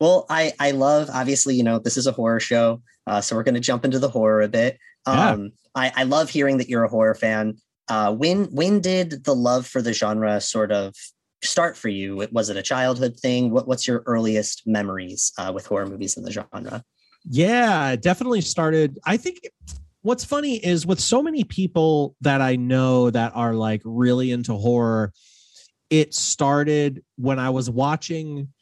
Well, 0.00 0.26
I 0.28 0.52
I 0.58 0.72
love 0.72 1.08
obviously, 1.12 1.54
you 1.54 1.62
know, 1.62 1.78
this 1.78 1.96
is 1.96 2.06
a 2.06 2.12
horror 2.12 2.40
show. 2.40 2.82
Uh, 3.06 3.20
so 3.20 3.36
we're 3.36 3.44
gonna 3.44 3.60
jump 3.60 3.84
into 3.84 3.98
the 3.98 4.08
horror 4.08 4.42
a 4.42 4.48
bit. 4.48 4.78
Yeah. 5.06 5.30
Um 5.30 5.52
I, 5.74 5.92
I 5.94 6.02
love 6.04 6.30
hearing 6.30 6.58
that 6.58 6.68
you're 6.68 6.84
a 6.84 6.88
horror 6.88 7.14
fan. 7.14 7.56
Uh 7.88 8.14
when 8.14 8.44
when 8.46 8.80
did 8.80 9.24
the 9.24 9.34
love 9.34 9.66
for 9.66 9.80
the 9.80 9.92
genre 9.92 10.40
sort 10.40 10.72
of 10.72 10.94
start 11.42 11.76
for 11.76 11.88
you? 11.88 12.26
Was 12.32 12.50
it 12.50 12.56
a 12.56 12.62
childhood 12.62 13.16
thing? 13.16 13.50
What 13.50 13.66
what's 13.68 13.86
your 13.86 14.02
earliest 14.06 14.62
memories 14.66 15.32
uh, 15.38 15.52
with 15.54 15.66
horror 15.66 15.86
movies 15.86 16.16
in 16.16 16.24
the 16.24 16.32
genre? 16.32 16.82
Yeah, 17.28 17.96
definitely 17.96 18.40
started. 18.40 18.98
I 19.04 19.16
think 19.16 19.40
what's 20.02 20.24
funny 20.24 20.64
is 20.64 20.86
with 20.86 21.00
so 21.00 21.22
many 21.22 21.44
people 21.44 22.14
that 22.20 22.40
I 22.40 22.56
know 22.56 23.10
that 23.10 23.32
are 23.34 23.54
like 23.54 23.82
really 23.84 24.30
into 24.30 24.54
horror, 24.54 25.12
it 25.90 26.14
started 26.14 27.04
when 27.16 27.38
I 27.38 27.50
was 27.50 27.68
watching 27.68 28.52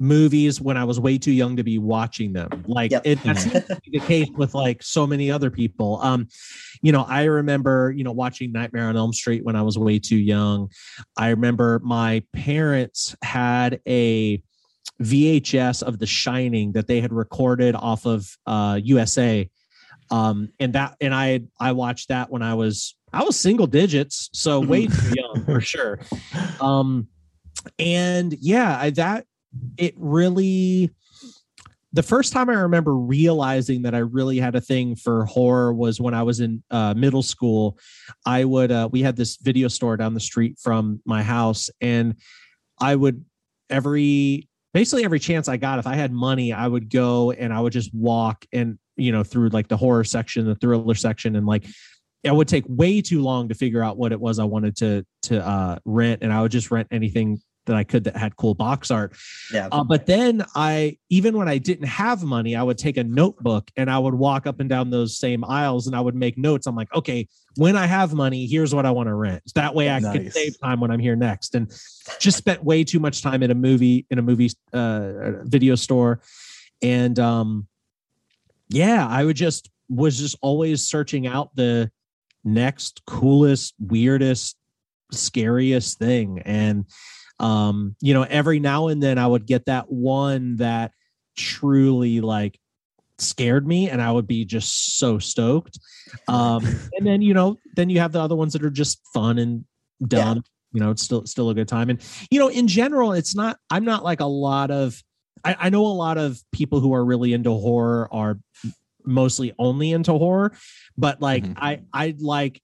movies 0.00 0.60
when 0.60 0.76
I 0.76 0.84
was 0.84 0.98
way 0.98 1.18
too 1.18 1.30
young 1.30 1.56
to 1.56 1.62
be 1.62 1.78
watching 1.78 2.32
them. 2.32 2.64
Like 2.66 2.90
Yep. 2.90 3.02
it, 3.04 3.22
that 3.22 3.38
seems 3.38 3.64
to 3.66 3.80
be 3.84 3.98
the 3.98 4.04
case 4.06 4.28
with 4.34 4.54
like 4.54 4.82
so 4.82 5.06
many 5.06 5.30
other 5.30 5.50
people. 5.50 6.00
Um, 6.02 6.26
you 6.82 6.90
know, 6.90 7.04
I 7.06 7.24
remember, 7.24 7.92
you 7.94 8.02
know, 8.02 8.12
watching 8.12 8.50
Nightmare 8.50 8.88
on 8.88 8.96
Elm 8.96 9.12
Street 9.12 9.44
when 9.44 9.56
I 9.56 9.62
was 9.62 9.76
way 9.76 9.98
too 9.98 10.16
young. 10.16 10.70
I 11.16 11.28
remember 11.28 11.80
my 11.84 12.22
parents 12.32 13.14
had 13.22 13.80
a 13.86 14.42
VHS 15.02 15.82
of 15.82 15.98
The 15.98 16.06
Shining 16.06 16.72
that 16.72 16.86
they 16.86 17.00
had 17.00 17.12
recorded 17.12 17.74
off 17.74 18.06
of 18.06 18.26
uh, 18.46 18.80
USA, 18.82 19.48
um, 20.10 20.48
and 20.58 20.72
that 20.72 20.96
and 21.00 21.14
I 21.14 21.42
I 21.58 21.72
watched 21.72 22.08
that 22.08 22.30
when 22.30 22.42
I 22.42 22.54
was 22.54 22.96
I 23.12 23.22
was 23.24 23.38
single 23.38 23.66
digits, 23.66 24.30
so 24.32 24.60
way 24.60 24.86
too 24.86 25.14
young 25.16 25.44
for 25.44 25.60
sure. 25.60 26.00
Um, 26.60 27.08
and 27.78 28.34
yeah, 28.40 28.78
I, 28.78 28.90
that 28.90 29.26
it 29.76 29.94
really 29.96 30.90
the 31.92 32.02
first 32.02 32.32
time 32.32 32.48
I 32.48 32.54
remember 32.54 32.94
realizing 32.94 33.82
that 33.82 33.94
I 33.94 33.98
really 33.98 34.38
had 34.38 34.54
a 34.54 34.60
thing 34.60 34.94
for 34.94 35.24
horror 35.24 35.74
was 35.74 36.00
when 36.00 36.14
I 36.14 36.22
was 36.22 36.40
in 36.40 36.62
uh, 36.70 36.94
middle 36.94 37.22
school. 37.22 37.78
I 38.24 38.44
would 38.44 38.70
uh, 38.70 38.88
we 38.92 39.02
had 39.02 39.16
this 39.16 39.36
video 39.38 39.68
store 39.68 39.96
down 39.96 40.14
the 40.14 40.20
street 40.20 40.58
from 40.60 41.00
my 41.04 41.22
house, 41.22 41.68
and 41.80 42.14
I 42.80 42.94
would 42.94 43.24
every 43.68 44.48
basically 44.72 45.04
every 45.04 45.18
chance 45.18 45.48
I 45.48 45.56
got, 45.56 45.80
if 45.80 45.86
I 45.86 45.96
had 45.96 46.12
money, 46.12 46.52
I 46.52 46.68
would 46.68 46.90
go 46.90 47.32
and 47.32 47.52
I 47.52 47.60
would 47.60 47.72
just 47.72 47.92
walk 47.92 48.46
and 48.52 48.78
you 48.96 49.10
know 49.10 49.24
through 49.24 49.48
like 49.48 49.66
the 49.66 49.76
horror 49.76 50.04
section, 50.04 50.46
the 50.46 50.54
thriller 50.54 50.94
section, 50.94 51.34
and 51.34 51.46
like 51.46 51.66
it 52.22 52.34
would 52.34 52.48
take 52.48 52.64
way 52.68 53.00
too 53.00 53.22
long 53.22 53.48
to 53.48 53.54
figure 53.54 53.82
out 53.82 53.96
what 53.96 54.12
it 54.12 54.20
was 54.20 54.38
I 54.38 54.44
wanted 54.44 54.76
to 54.76 55.04
to 55.22 55.44
uh, 55.44 55.78
rent, 55.84 56.22
and 56.22 56.32
I 56.32 56.40
would 56.40 56.52
just 56.52 56.70
rent 56.70 56.86
anything 56.92 57.40
that 57.66 57.76
I 57.76 57.84
could 57.84 58.04
that 58.04 58.16
had 58.16 58.36
cool 58.36 58.54
box 58.54 58.90
art. 58.90 59.14
Yeah. 59.52 59.68
Uh, 59.70 59.84
but 59.84 60.06
then 60.06 60.44
I, 60.54 60.98
even 61.08 61.36
when 61.36 61.48
I 61.48 61.58
didn't 61.58 61.86
have 61.86 62.22
money, 62.22 62.56
I 62.56 62.62
would 62.62 62.78
take 62.78 62.96
a 62.96 63.04
notebook 63.04 63.70
and 63.76 63.90
I 63.90 63.98
would 63.98 64.14
walk 64.14 64.46
up 64.46 64.60
and 64.60 64.68
down 64.68 64.90
those 64.90 65.16
same 65.16 65.44
aisles 65.44 65.86
and 65.86 65.94
I 65.94 66.00
would 66.00 66.14
make 66.14 66.38
notes. 66.38 66.66
I'm 66.66 66.76
like, 66.76 66.92
okay, 66.94 67.28
when 67.56 67.76
I 67.76 67.86
have 67.86 68.14
money, 68.14 68.46
here's 68.46 68.74
what 68.74 68.86
I 68.86 68.90
want 68.90 69.08
to 69.08 69.14
rent. 69.14 69.42
That 69.54 69.74
way 69.74 69.90
I 69.90 70.00
can 70.00 70.30
save 70.30 70.58
time 70.60 70.80
when 70.80 70.90
I'm 70.90 71.00
here 71.00 71.16
next. 71.16 71.54
And 71.54 71.68
just 72.18 72.38
spent 72.38 72.64
way 72.64 72.84
too 72.84 73.00
much 73.00 73.22
time 73.22 73.42
in 73.42 73.50
a 73.50 73.54
movie, 73.54 74.06
in 74.10 74.18
a 74.18 74.22
movie 74.22 74.50
uh, 74.72 75.42
video 75.44 75.74
store. 75.74 76.20
And 76.82 77.18
um, 77.18 77.66
yeah, 78.68 79.06
I 79.06 79.24
would 79.24 79.36
just 79.36 79.70
was 79.88 80.18
just 80.18 80.36
always 80.40 80.86
searching 80.86 81.26
out 81.26 81.54
the 81.56 81.90
next 82.44 83.02
coolest, 83.06 83.74
weirdest, 83.78 84.56
scariest 85.10 85.98
thing. 85.98 86.40
And 86.44 86.86
um, 87.40 87.96
you 88.00 88.14
know, 88.14 88.22
every 88.22 88.60
now 88.60 88.88
and 88.88 89.02
then 89.02 89.18
I 89.18 89.26
would 89.26 89.46
get 89.46 89.66
that 89.66 89.90
one 89.90 90.56
that 90.56 90.92
truly 91.36 92.20
like 92.20 92.58
scared 93.18 93.66
me 93.66 93.88
and 93.88 94.00
I 94.00 94.12
would 94.12 94.26
be 94.26 94.44
just 94.44 94.98
so 94.98 95.18
stoked. 95.18 95.78
Um, 96.28 96.62
and 96.96 97.06
then, 97.06 97.22
you 97.22 97.34
know, 97.34 97.56
then 97.74 97.88
you 97.90 97.98
have 98.00 98.12
the 98.12 98.20
other 98.20 98.36
ones 98.36 98.52
that 98.52 98.62
are 98.62 98.70
just 98.70 99.00
fun 99.12 99.38
and 99.38 99.64
dumb. 100.06 100.44
You 100.72 100.80
know, 100.80 100.90
it's 100.90 101.02
still 101.02 101.26
still 101.26 101.50
a 101.50 101.54
good 101.54 101.66
time. 101.66 101.90
And 101.90 102.00
you 102.30 102.38
know, 102.38 102.48
in 102.48 102.68
general, 102.68 103.12
it's 103.12 103.34
not 103.34 103.58
I'm 103.70 103.84
not 103.84 104.04
like 104.04 104.20
a 104.20 104.26
lot 104.26 104.70
of 104.70 105.02
I, 105.42 105.56
I 105.58 105.70
know 105.70 105.84
a 105.86 105.88
lot 105.88 106.18
of 106.18 106.40
people 106.52 106.80
who 106.80 106.94
are 106.94 107.04
really 107.04 107.32
into 107.32 107.50
horror 107.50 108.08
are 108.12 108.38
mostly 109.04 109.52
only 109.58 109.92
into 109.92 110.12
horror, 110.12 110.52
but 110.96 111.20
like 111.20 111.44
Mhm. 111.44 111.54
I 111.56 111.80
I 111.92 112.14
like 112.20 112.62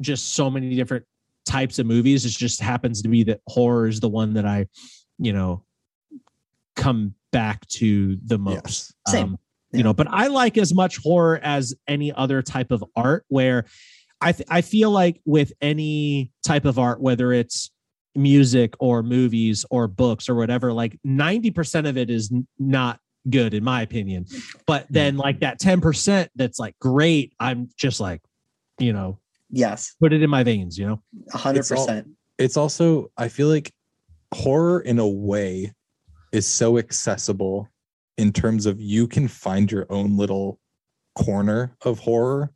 just 0.00 0.34
so 0.34 0.50
many 0.50 0.74
different 0.74 1.06
types 1.46 1.78
of 1.78 1.86
movies. 1.86 2.24
It 2.24 2.30
just 2.30 2.60
happens 2.60 3.02
to 3.02 3.08
be 3.08 3.22
that 3.24 3.40
horror 3.46 3.86
is 3.86 4.00
the 4.00 4.08
one 4.08 4.34
that 4.34 4.46
I, 4.46 4.66
you 5.18 5.32
know, 5.32 5.64
come 6.76 7.14
back 7.32 7.66
to 7.68 8.16
the 8.24 8.38
most. 8.38 8.54
Yes. 8.64 8.92
Same. 9.08 9.24
Um, 9.24 9.38
Yeah. 9.72 9.78
You 9.78 9.84
know, 9.84 9.94
but 9.94 10.06
I 10.10 10.26
like 10.26 10.58
as 10.58 10.74
much 10.74 10.98
horror 10.98 11.40
as 11.42 11.74
any 11.88 12.12
other 12.12 12.42
type 12.42 12.70
of 12.70 12.84
art 12.94 13.24
where 13.28 13.64
I 14.20 14.32
th- 14.32 14.46
I 14.50 14.60
feel 14.60 14.90
like 14.90 15.20
with 15.24 15.52
any 15.62 16.30
type 16.46 16.66
of 16.66 16.78
art, 16.78 17.00
whether 17.00 17.32
it's 17.32 17.70
music 18.14 18.74
or 18.78 19.02
movies 19.02 19.64
or 19.70 19.88
books 19.88 20.28
or 20.28 20.34
whatever, 20.34 20.72
like 20.74 20.98
90% 21.06 21.88
of 21.88 21.96
it 21.96 22.10
is 22.10 22.30
n- 22.30 22.46
not 22.58 23.00
good 23.30 23.54
in 23.54 23.64
my 23.64 23.80
opinion. 23.80 24.26
But 24.66 24.86
then 24.90 25.16
like 25.16 25.40
that 25.40 25.58
10% 25.58 26.28
that's 26.34 26.58
like 26.58 26.78
great, 26.78 27.32
I'm 27.40 27.70
just 27.78 27.98
like, 27.98 28.20
you 28.78 28.92
know, 28.92 29.18
Yes. 29.52 29.94
put 30.00 30.12
it 30.12 30.22
in 30.22 30.30
my 30.30 30.42
veins, 30.42 30.78
you 30.78 30.86
know? 30.86 31.02
A 31.34 31.38
hundred 31.38 31.60
It's 31.60 31.70
all- 31.70 31.86
percent. 31.86 32.08
it's 32.38 32.56
also 32.56 33.10
i 33.18 33.28
feel 33.28 33.48
like 33.48 33.70
horror 34.34 34.80
in 34.80 34.98
a 34.98 35.06
way 35.06 35.72
is 36.32 36.48
so 36.48 36.78
accessible 36.78 37.68
in 38.16 38.32
terms 38.32 38.64
of 38.66 38.80
you 38.80 39.06
can 39.06 39.28
find 39.28 39.70
your 39.70 39.86
own 39.90 40.16
little 40.16 40.58
corner 41.14 41.76
of 41.84 41.98
horror 41.98 42.50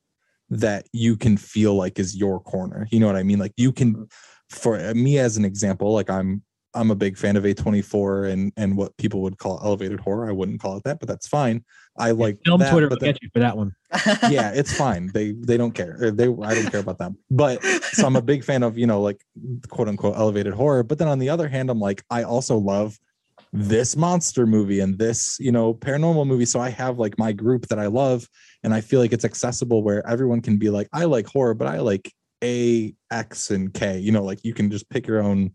that 0.48 0.86
you 0.92 1.16
can 1.16 1.36
feel 1.36 1.74
like 1.74 1.98
is 1.98 2.16
your 2.16 2.40
corner 2.40 2.88
you 2.90 2.98
know 2.98 3.06
what 3.06 3.16
i 3.16 3.22
mean 3.22 3.38
like 3.38 3.52
you 3.58 3.70
can 3.72 3.94
mm-hmm. 3.94 4.04
for 4.48 4.94
me 4.94 5.18
as 5.18 5.36
an 5.36 5.44
example 5.44 5.92
like 5.92 6.08
i'm 6.08 6.42
i'm 6.76 6.90
a 6.90 6.94
big 6.94 7.16
fan 7.18 7.36
of 7.36 7.44
a24 7.44 8.30
and 8.30 8.52
and 8.56 8.76
what 8.76 8.96
people 8.96 9.20
would 9.22 9.38
call 9.38 9.60
elevated 9.64 9.98
horror. 10.00 10.28
I 10.28 10.32
wouldn't 10.32 10.60
call 10.60 10.76
it 10.76 10.84
that 10.84 11.00
but 11.00 11.08
that's 11.08 11.26
fine. 11.26 11.64
I 11.98 12.10
like 12.10 12.38
Film 12.44 12.60
that, 12.60 12.70
Twitter 12.70 12.88
but 12.88 13.00
will 13.00 13.06
then- 13.06 13.14
get 13.14 13.22
you 13.22 13.30
for 13.32 13.40
that 13.40 13.56
one. 13.56 13.74
yeah 14.30 14.52
it's 14.54 14.76
fine. 14.76 15.10
They 15.14 15.32
they 15.32 15.56
don't 15.56 15.72
care. 15.72 16.10
They 16.12 16.24
i 16.28 16.54
don't 16.54 16.70
care 16.70 16.80
about 16.80 16.98
them. 16.98 17.16
But 17.30 17.62
so 17.64 18.06
i'm 18.06 18.16
a 18.16 18.22
big 18.22 18.44
fan 18.44 18.62
of 18.62 18.76
you 18.78 18.86
know 18.86 19.00
like 19.00 19.20
quote 19.68 19.88
unquote 19.88 20.16
elevated 20.16 20.52
horror. 20.54 20.82
But 20.82 20.98
then 20.98 21.08
on 21.08 21.18
the 21.18 21.30
other 21.30 21.48
hand 21.48 21.70
i'm 21.70 21.80
like 21.80 22.02
i 22.10 22.22
also 22.22 22.56
love 22.58 22.98
this 23.52 23.96
monster 23.96 24.44
movie 24.46 24.80
and 24.80 24.98
this 24.98 25.38
you 25.40 25.52
know 25.52 25.72
paranormal 25.72 26.26
movie. 26.26 26.44
So 26.44 26.60
i 26.60 26.68
have 26.68 26.98
like 26.98 27.18
my 27.18 27.32
group 27.32 27.68
that 27.68 27.78
i 27.78 27.86
love 27.86 28.28
and 28.62 28.74
i 28.74 28.80
feel 28.80 29.00
like 29.00 29.12
it's 29.12 29.24
accessible 29.24 29.82
where 29.82 30.06
everyone 30.06 30.42
can 30.42 30.58
be 30.58 30.68
like 30.68 30.88
i 30.92 31.04
like 31.04 31.26
horror 31.26 31.54
but 31.54 31.66
i 31.68 31.78
like 31.78 32.12
a 32.44 32.94
x 33.10 33.50
and 33.50 33.72
k. 33.72 33.98
You 33.98 34.12
know 34.12 34.22
like 34.22 34.40
you 34.44 34.52
can 34.52 34.70
just 34.70 34.90
pick 34.90 35.06
your 35.06 35.22
own 35.22 35.54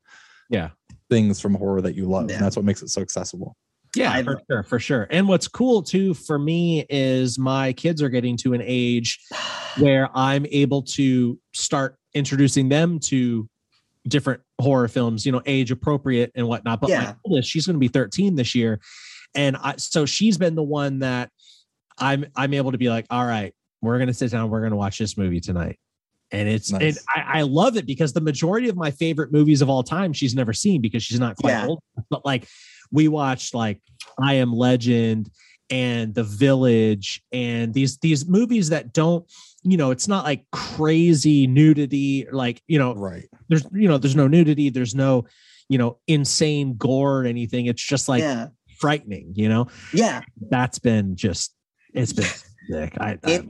Yeah. 0.50 0.70
Things 1.12 1.42
from 1.42 1.54
horror 1.54 1.82
that 1.82 1.94
you 1.94 2.06
love 2.06 2.30
Yeah. 2.30 2.38
and 2.38 2.46
that's 2.46 2.56
what 2.56 2.64
makes 2.66 2.82
it 2.82 2.88
so 2.90 3.02
accessible 3.02 3.56
Yeah, 3.96 4.14
I- 4.14 4.24
for 4.24 4.40
sure, 4.50 4.64
for 4.64 4.80
sure. 4.80 5.08
And 5.12 5.28
what's 5.28 5.50
cool 5.50 5.84
too 5.84 6.14
for 6.14 6.40
me 6.40 6.86
is 6.90 7.38
my 7.38 7.74
kids 7.74 8.02
are 8.02 8.08
getting 8.08 8.38
to 8.38 8.54
an 8.54 8.62
age 8.64 9.20
where 9.78 10.10
I'm 10.18 10.46
able 10.50 10.82
to 10.84 11.38
start 11.54 11.98
introducing 12.14 12.70
them 12.70 12.98
to 13.00 13.48
different 14.08 14.42
horror 14.62 14.88
films, 14.88 15.26
you 15.26 15.32
know, 15.34 15.42
age 15.46 15.70
appropriate 15.70 16.32
and 16.34 16.48
whatnot. 16.48 16.80
But 16.80 16.90
Yeah. 16.92 17.02
my 17.04 17.16
oldest, 17.26 17.50
she's 17.50 17.66
going 17.68 17.76
to 17.76 17.80
be 17.80 17.90
13 17.90 18.36
this 18.36 18.56
year, 18.56 18.80
and 19.36 19.58
I, 19.58 19.76
so 19.78 20.06
she's 20.06 20.38
been 20.38 20.56
the 20.56 20.64
one 20.64 21.00
that 21.00 21.30
I'm 21.98 22.26
I'm 22.38 22.54
able 22.54 22.72
to 22.72 22.78
be 22.78 22.90
like, 22.90 23.06
all 23.10 23.26
right, 23.26 23.54
we're 23.82 23.98
going 23.98 24.08
to 24.08 24.14
sit 24.14 24.32
down, 24.32 24.50
we're 24.50 24.62
going 24.62 24.72
to 24.72 24.78
watch 24.78 24.98
this 25.00 25.18
movie 25.18 25.42
tonight. 25.42 25.78
And 26.32 26.48
it's 26.48 26.72
Nice. 26.72 26.82
and 26.82 26.98
I, 27.10 27.40
I 27.40 27.42
love 27.42 27.76
it 27.78 27.86
because 27.86 28.14
the 28.14 28.22
majority 28.22 28.70
of 28.70 28.76
my 28.78 28.92
favorite 28.92 29.32
movies 29.32 29.62
of 29.62 29.70
all 29.70 29.84
time 29.84 30.14
she's 30.14 30.34
never 30.34 30.54
seen 30.54 30.82
because 30.82 31.04
she's 31.04 31.20
not 31.20 31.36
quite 31.38 31.52
Yeah. 31.52 31.68
old. 31.68 31.80
But 32.10 32.26
like 32.26 32.48
we 32.92 33.08
watched 33.08 33.54
like 33.54 33.82
I 34.20 34.36
Am 34.36 34.54
Legend 34.54 35.30
and 35.70 36.14
The 36.16 36.24
Village 36.24 37.22
and 37.32 37.74
these 37.74 37.98
these 37.98 38.28
movies 38.28 38.70
that 38.70 38.94
don't, 38.94 39.26
you 39.64 39.78
know, 39.78 39.92
it's 39.92 40.08
not 40.08 40.24
like 40.26 40.46
crazy 40.52 41.48
nudity, 41.48 42.28
like 42.32 42.62
you 42.68 42.80
know, 42.80 42.94
right 42.96 43.26
there's 43.50 43.66
you 43.74 43.88
know, 43.88 43.98
there's 43.98 44.16
no 44.16 44.28
nudity, 44.28 44.70
there's 44.70 44.96
no, 44.96 45.26
you 45.70 45.78
know, 45.78 45.98
insane 46.08 46.76
gore 46.78 47.22
or 47.22 47.26
anything. 47.26 47.66
It's 47.66 47.84
just 47.84 48.08
like 48.10 48.22
yeah. 48.22 48.48
frightening, 48.80 49.34
you 49.36 49.50
know. 49.50 49.68
Yeah. 49.94 50.22
That's 50.50 50.80
been 50.80 51.16
just 51.18 51.54
it's 51.94 52.14
been 52.14 52.26
sick. 52.70 52.98
I, 53.00 53.18
I 53.24 53.32
It- 53.32 53.46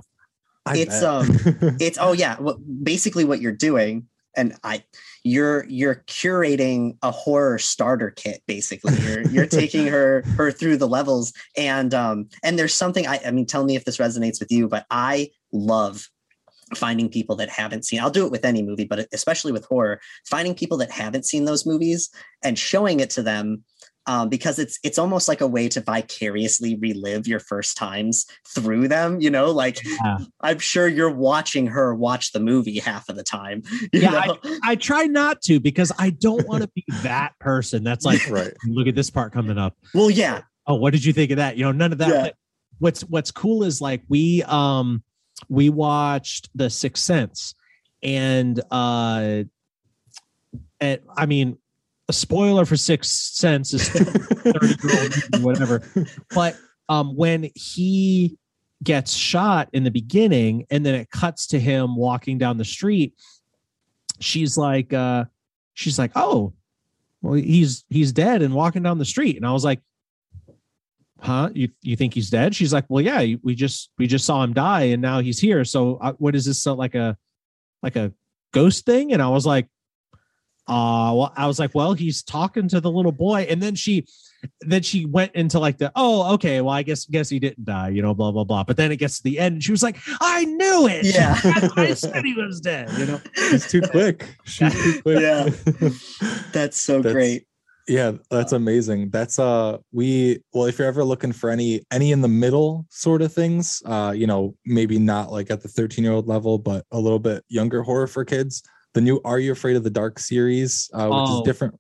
I 0.66 0.78
It's, 0.78 1.02
bet. 1.02 1.04
um, 1.04 1.78
It's 1.80 1.98
oh 2.00 2.14
yeah. 2.14 2.38
What 2.38 2.58
basically 2.84 3.26
what 3.26 3.42
you're 3.42 3.52
doing, 3.52 4.08
and 4.36 4.56
I 4.64 4.84
you're 5.24 5.66
you're 5.66 6.04
curating 6.08 6.98
a 7.02 7.12
horror 7.12 7.60
starter 7.60 8.10
kit 8.10 8.42
basically 8.48 8.96
you're 9.02 9.22
you're 9.30 9.46
taking 9.62 9.88
her 9.88 10.24
her 10.36 10.52
through 10.52 10.78
the 10.78 10.88
levels 10.88 11.34
and 11.56 11.94
um 11.94 12.28
and 12.44 12.58
there's 12.58 12.74
something 12.74 13.08
i 13.08 13.20
i 13.26 13.32
mean 13.32 13.46
tell 13.46 13.64
me 13.64 13.76
if 13.76 13.86
this 13.86 13.98
resonates 13.98 14.40
with 14.40 14.52
you 14.52 14.68
but 14.68 14.86
i 14.90 15.30
love 15.52 16.10
finding 16.76 17.10
people 17.10 17.36
that 17.36 17.50
haven't 17.50 17.86
seen 17.86 18.00
i'll 18.00 18.10
do 18.10 18.26
it 18.26 18.32
with 18.32 18.46
any 18.46 18.64
movie 18.64 18.86
but 18.86 19.08
especially 19.14 19.52
with 19.52 19.66
horror 19.66 20.00
finding 20.26 20.56
people 20.56 20.78
that 20.78 20.90
haven't 20.90 21.26
seen 21.26 21.46
those 21.46 21.66
movies 21.66 22.10
and 22.44 22.58
showing 22.58 23.00
it 23.00 23.10
to 23.10 23.22
them 23.22 23.64
um, 24.08 24.30
because 24.30 24.58
it's 24.60 24.80
it's 24.84 24.98
almost 24.98 25.28
like 25.28 25.42
a 25.42 25.48
way 25.48 25.68
to 25.70 25.82
vicariously 25.82 26.76
relive 26.82 27.28
your 27.28 27.40
first 27.40 27.78
times 27.78 28.26
through 28.48 28.88
them 28.88 29.20
you 29.22 29.30
know 29.30 29.52
like 29.52 29.80
Yeah. 29.86 30.18
i'm 30.42 30.60
sure 30.60 30.88
you're 30.88 31.14
watching 31.14 31.68
her 31.68 31.94
watch 31.94 32.32
the 32.32 32.40
movie 32.40 32.80
half 32.80 33.10
of 33.10 33.16
the 33.16 33.24
time 33.24 33.62
you 33.94 34.02
Yeah, 34.02 34.12
know? 34.26 34.38
I 34.64 34.76
try 34.76 35.04
not 35.06 35.42
to 35.44 35.60
because 35.60 35.92
I 36.00 36.10
don't 36.12 36.48
want 36.48 36.64
to 36.64 36.70
be 36.76 36.84
that 37.04 37.34
person 37.40 37.84
that's 37.84 38.06
like, 38.06 38.28
right 38.30 38.54
look 38.68 38.88
at 38.88 38.96
this 38.96 39.10
part 39.10 39.34
coming 39.34 39.58
up. 39.58 39.76
well 39.94 40.10
yeah 40.10 40.42
Oh, 40.68 40.76
what 40.76 40.94
did 40.94 41.04
you 41.04 41.12
think 41.12 41.32
of 41.32 41.38
that? 41.38 41.58
You 41.58 41.66
know, 41.66 41.72
none 41.72 41.92
of 41.92 41.98
that. 41.98 42.10
Yeah. 42.10 42.32
What's 42.78 43.02
what's 43.02 43.32
cool 43.32 43.64
is 43.64 43.82
like 43.82 44.04
we 44.10 44.44
um 44.44 45.04
we 45.50 45.70
watched 45.72 46.50
The 46.54 46.70
Sixth 46.70 47.04
Sense, 47.04 47.56
and 48.04 48.62
uh, 48.70 49.44
and 50.80 51.00
I 51.18 51.26
mean, 51.26 51.58
a 52.12 52.14
spoiler 52.14 52.66
for 52.66 52.76
Sixth 52.76 53.10
Sense 53.36 53.74
is 53.74 53.88
30 53.90 54.68
year 54.84 55.12
old 55.34 55.44
whatever. 55.44 55.82
But 56.36 56.58
um, 56.90 57.16
when 57.16 57.50
he 57.56 58.38
gets 58.84 59.14
shot 59.14 59.70
in 59.72 59.86
the 59.86 59.92
beginning, 59.92 60.66
and 60.70 60.86
then 60.86 60.94
it 60.94 61.10
cuts 61.10 61.48
to 61.48 61.60
him 61.60 61.96
walking 61.96 62.38
down 62.38 62.58
the 62.58 62.66
street, 62.66 63.14
she's 64.20 64.58
like, 64.58 64.92
uh, 64.92 65.24
she's 65.74 65.98
like, 65.98 66.12
oh, 66.16 66.54
well, 67.22 67.36
he's 67.36 67.86
he's 67.90 68.12
dead 68.12 68.42
and 68.42 68.54
walking 68.54 68.84
down 68.84 68.98
the 68.98 69.06
street, 69.06 69.38
and 69.38 69.46
I 69.46 69.54
was 69.54 69.64
like, 69.64 69.80
huh? 71.20 71.50
You 71.54 71.70
you 71.82 71.96
think 71.96 72.14
he's 72.14 72.30
dead? 72.30 72.54
She's 72.54 72.74
like, 72.74 72.84
well, 72.90 73.02
yeah, 73.02 73.36
we 73.42 73.56
just 73.56 73.90
we 73.98 74.06
just 74.06 74.26
saw 74.26 74.44
him 74.44 74.52
die, 74.52 74.84
and 74.84 75.02
now 75.02 75.22
he's 75.22 75.40
here. 75.40 75.64
So 75.64 75.96
uh, 76.02 76.12
what 76.18 76.36
is 76.36 76.44
this? 76.44 76.62
So 76.62 76.74
like 76.74 76.96
a 76.96 77.18
like 77.82 77.96
a 77.96 78.12
ghost 78.52 78.86
thing? 78.86 79.14
And 79.14 79.22
I 79.22 79.30
was 79.30 79.46
like, 79.46 79.68
uh 80.68 81.12
well 81.16 81.34
i 81.36 81.48
was 81.48 81.58
like 81.60 81.74
well 81.74 81.94
he's 81.94 82.22
talking 82.24 82.68
to 82.68 82.80
the 82.80 82.90
little 82.92 83.12
boy 83.12 83.42
and 83.50 83.62
then 83.62 83.74
she 83.76 84.06
then 84.62 84.82
she 84.82 85.06
went 85.06 85.32
into 85.36 85.60
like 85.60 85.78
the 85.78 85.92
oh 85.96 86.34
okay 86.34 86.62
well 86.62 86.74
i 86.74 86.82
guess 86.84 87.06
guess 87.06 87.30
he 87.30 87.40
didn't 87.40 87.64
die 87.66 87.90
you 87.90 88.02
know 88.02 88.14
blah 88.14 88.32
blah 88.32 88.44
blah 88.44 88.64
but 88.64 88.78
then 88.78 88.92
it 88.92 88.98
gets 88.98 89.18
to 89.18 89.24
the 89.24 89.38
end 89.40 89.54
and 89.56 89.64
she 89.64 89.72
was 89.72 89.84
like 89.84 89.98
i 90.20 90.46
knew 90.46 90.88
it 90.88 91.06
Yeah. 91.06 91.38
i 91.76 91.94
said 91.94 92.24
he 92.24 92.34
was 92.34 92.60
dead 92.62 92.90
you 92.98 93.06
know 93.06 93.22
She's 93.36 93.68
too 93.70 93.82
quick. 93.82 94.36
She's 94.46 94.74
too 94.74 95.02
quick. 95.02 95.20
Yeah. 95.20 95.50
That's 96.54 96.78
so 96.78 96.98
That's- 97.02 97.14
great. 97.14 97.46
Yeah, 97.88 98.12
that's 98.30 98.54
amazing. 98.54 99.10
That's 99.10 99.40
uh 99.40 99.80
we 99.92 100.42
well 100.54 100.66
if 100.68 100.78
you're 100.80 100.88
ever 100.88 101.04
looking 101.04 101.32
for 101.34 101.50
any 101.50 101.82
any 101.92 102.12
in 102.12 102.22
the 102.22 102.28
middle 102.28 102.86
sort 102.90 103.22
of 103.24 103.34
things, 103.34 103.82
uh, 103.86 104.14
you 104.16 104.28
know, 104.28 104.56
maybe 104.66 105.00
not 105.00 105.32
like 105.32 105.50
at 105.52 105.62
the 105.62 105.68
13-year-old 105.68 106.28
level, 106.28 106.58
but 106.60 106.86
a 106.92 107.00
little 107.00 107.20
bit 107.20 107.44
younger 107.50 107.82
horror 107.82 108.08
for 108.08 108.24
kids. 108.24 108.62
The 108.94 109.02
new 109.02 109.22
Are 109.24 109.40
You 109.40 109.52
Afraid 109.54 109.76
of 109.76 109.84
the 109.84 109.90
Dark 109.90 110.20
series, 110.20 110.90
uh, 110.94 111.08
which 111.08 111.30
Oh. 111.30 111.38
is 111.40 111.42
different. 111.46 111.76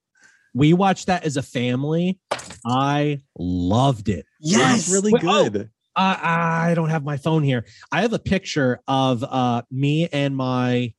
we 0.53 0.73
watched 0.73 1.07
that 1.07 1.23
as 1.23 1.37
a 1.37 1.41
family 1.41 2.19
i 2.65 3.17
loved 3.39 4.09
it 4.09 4.25
Yes. 4.41 4.81
It's 4.81 4.89
really 4.89 5.13
Well, 5.13 5.21
oh, 5.45 5.49
good. 5.49 5.69
uh, 5.95 6.17
i 6.21 6.73
don't 6.75 6.89
have 6.89 7.05
my 7.05 7.15
phone 7.15 7.41
here 7.41 7.65
i 7.89 8.01
have 8.01 8.11
a 8.11 8.19
picture 8.19 8.81
of 8.85 9.23
uh 9.23 9.61
me 9.71 10.09
and 10.11 10.35
my 10.35 10.93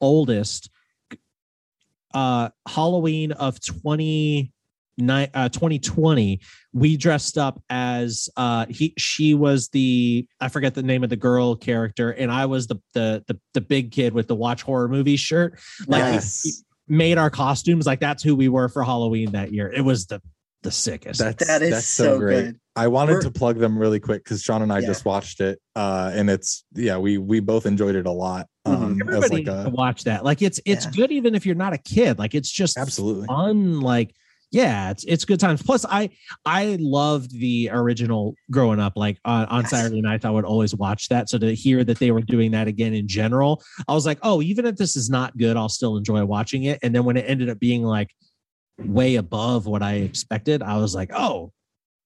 oldest 0.00 0.70
uh 2.14 2.50
halloween 2.68 3.32
of 3.32 3.58
20 3.60 4.52
ni- 4.98 5.28
uh 5.34 5.48
2020 5.48 6.40
we 6.72 6.96
dressed 6.96 7.38
up 7.38 7.62
as 7.70 8.28
uh 8.36 8.66
he 8.68 8.92
she 8.98 9.32
was 9.34 9.68
the 9.68 10.26
i 10.40 10.48
forget 10.48 10.74
the 10.74 10.82
name 10.82 11.02
of 11.04 11.10
the 11.10 11.16
girl 11.16 11.54
character 11.56 12.10
and 12.10 12.30
i 12.30 12.44
was 12.44 12.66
the 12.66 12.76
the 12.94 13.24
the, 13.28 13.38
the 13.54 13.60
big 13.60 13.92
kid 13.92 14.12
with 14.12 14.26
the 14.28 14.34
watch 14.34 14.62
horror 14.62 14.88
movie 14.88 15.16
shirt 15.16 15.58
like 15.86 16.04
we 16.04 16.10
Yes. 16.12 16.62
made 16.88 17.16
our 17.18 17.30
costumes 17.30 17.86
like 17.86 18.00
that's 18.00 18.22
who 18.22 18.34
we 18.34 18.48
were 18.48 18.68
for 18.68 18.82
halloween 18.82 19.32
that 19.32 19.52
year 19.52 19.72
it 19.72 19.82
was 19.82 20.06
the 20.06 20.20
the 20.62 20.72
sickest 20.72 21.20
That's 21.20 21.46
That 21.46 21.62
is 21.62 21.70
that's 21.70 21.86
so 21.86 22.18
great. 22.18 22.42
good. 22.46 22.60
I 22.74 22.88
wanted 22.88 23.12
We're- 23.12 23.22
to 23.22 23.30
plug 23.30 23.58
them 23.58 23.78
really 23.78 24.00
quick 24.00 24.24
because 24.24 24.42
Sean 24.42 24.60
and 24.60 24.72
I 24.72 24.80
Yeah. 24.80 24.88
just 24.88 25.04
watched 25.04 25.40
it, 25.40 25.60
uh, 25.76 26.10
and 26.12 26.28
it's 26.28 26.64
yeah, 26.74 26.98
we 26.98 27.16
we 27.16 27.38
both 27.38 27.64
enjoyed 27.64 27.94
it 27.94 28.06
a 28.06 28.10
lot. 28.10 28.48
Mhm. 28.66 28.72
Um, 28.74 28.82
as 28.94 29.00
everybody 29.02 29.20
like 29.20 29.46
needs 29.46 29.62
to 29.62 29.66
a 29.68 29.70
watch 29.70 30.02
that 30.04 30.24
like 30.24 30.42
it's 30.42 30.58
it's 30.66 30.86
Yeah. 30.86 30.90
good 30.96 31.12
even 31.12 31.36
if 31.36 31.46
you're 31.46 31.54
not 31.54 31.74
a 31.74 31.78
kid 31.78 32.18
like 32.18 32.34
it's 32.34 32.50
just 32.50 32.76
absolutely 32.76 33.28
fun 33.28 33.80
like 33.80 34.12
yeah 34.50 34.90
it's 34.90 35.04
it's 35.04 35.24
good 35.24 35.38
times. 35.38 35.62
Plus 35.62 35.84
i 35.90 36.08
i 36.46 36.76
loved 36.80 37.30
the 37.38 37.68
original 37.72 38.34
growing 38.50 38.80
up 38.80 38.94
like 38.96 39.18
on, 39.24 39.44
on 39.46 39.60
Yes. 39.62 39.70
saturday 39.70 40.00
nights 40.00 40.24
i 40.24 40.30
would 40.30 40.44
always 40.44 40.74
watch 40.74 41.08
that. 41.10 41.28
So 41.28 41.38
to 41.38 41.54
hear 41.54 41.84
that 41.84 41.98
they 41.98 42.10
were 42.10 42.22
doing 42.22 42.50
that 42.52 42.66
again 42.68 42.94
in 42.94 43.06
general 43.08 43.62
i 43.88 43.92
was 43.92 44.06
like 44.06 44.18
oh 44.22 44.40
even 44.42 44.64
if 44.66 44.76
this 44.76 44.96
is 44.96 45.10
not 45.10 45.36
good 45.36 45.56
i'll 45.56 45.68
still 45.68 45.96
enjoy 45.96 46.24
watching 46.24 46.64
it. 46.64 46.78
And 46.82 46.94
then 46.94 47.04
when 47.04 47.16
it 47.16 47.24
ended 47.28 47.48
up 47.50 47.58
being 47.58 47.82
like 47.82 48.10
way 48.78 49.16
above 49.16 49.66
what 49.66 49.82
i 49.82 49.94
expected 49.94 50.62
i 50.62 50.76
was 50.78 50.94
like 50.94 51.10
oh 51.14 51.52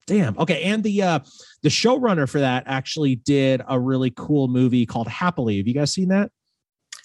damn. 0.08 0.36
Okay 0.38 0.62
and 0.64 0.82
the 0.82 1.00
uh 1.02 1.20
the 1.62 1.68
showrunner 1.68 2.28
for 2.28 2.40
that 2.40 2.64
actually 2.66 3.14
did 3.14 3.62
a 3.68 3.78
really 3.78 4.10
cool 4.16 4.48
movie 4.48 4.84
called 4.84 5.06
happily. 5.06 5.58
Have 5.58 5.68
you 5.68 5.74
guys 5.74 5.92
seen 5.92 6.08
that? 6.08 6.32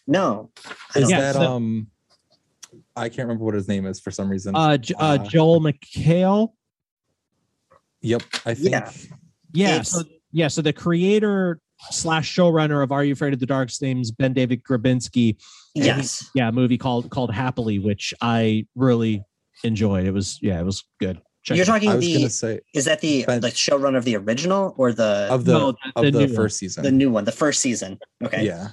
No. 0.08 0.50
Is 0.96 1.12
Yeah, 1.12 1.20
that 1.20 1.36
so- 1.36 1.42
um 1.58 1.88
I 2.98 3.10
can't 3.10 3.28
remember 3.28 3.46
what 3.46 3.54
his 3.54 3.68
name 3.68 3.86
is 3.86 4.00
for 4.00 4.12
some 4.12 4.30
reason. 4.30 4.56
uh, 4.56 4.78
J- 4.78 4.94
uh 4.96 5.14
Uh, 5.14 5.18
joel 5.20 5.62
mchale 5.62 6.50
yep, 8.02 8.24
I 8.46 8.54
think 8.54 8.72
Yeah. 8.72 8.92
Yeah. 9.54 9.82
So 9.84 10.04
yeah, 10.32 10.48
so 10.50 10.62
the 10.62 10.74
creator 10.74 11.60
slash 11.92 12.34
showrunner 12.36 12.84
of 12.84 12.92
Are 12.92 13.04
You 13.04 13.14
Afraid 13.14 13.34
of 13.34 13.40
the 13.40 13.46
Dark's 13.46 13.82
name's 13.82 14.12
Ben 14.12 14.34
David 14.34 14.64
Grabinski. 14.64 15.38
And 15.76 15.84
he- 15.84 15.90
yes. 15.90 16.30
yeah, 16.36 16.50
a 16.50 16.52
movie 16.52 16.78
called 16.78 17.10
called 17.12 17.32
Happily, 17.34 17.80
which 17.80 18.14
I 18.22 18.66
really 18.76 19.24
enjoyed. 19.64 20.06
It 20.06 20.12
was 20.12 20.40
yeah, 20.42 20.60
it 20.60 20.66
was 20.66 20.84
good. 21.00 21.22
Check 21.44 21.56
You're 21.58 21.64
it 21.64 21.70
out. 21.70 21.82
talking 21.82 22.00
the 22.00 22.30
say 22.30 22.60
is 22.74 22.86
that 22.86 23.00
the 23.02 23.24
Ben- 23.26 23.40
the 23.42 23.48
showrunner 23.50 23.98
of 23.98 24.04
the 24.06 24.16
original 24.18 24.74
or 24.78 24.92
the 24.92 25.28
of 25.32 25.46
the 25.46 25.54
No, 25.54 25.72
the- 25.72 25.78
of 25.96 26.06
the 26.06 26.12
the, 26.12 26.20
new 26.20 26.26
one. 26.28 26.36
first 26.36 26.58
season. 26.58 26.84
the 26.84 26.92
new 26.92 27.10
one, 27.10 27.24
the 27.24 27.32
first 27.32 27.62
season? 27.62 28.00
Okay. 28.24 28.46
Yeah. 28.46 28.70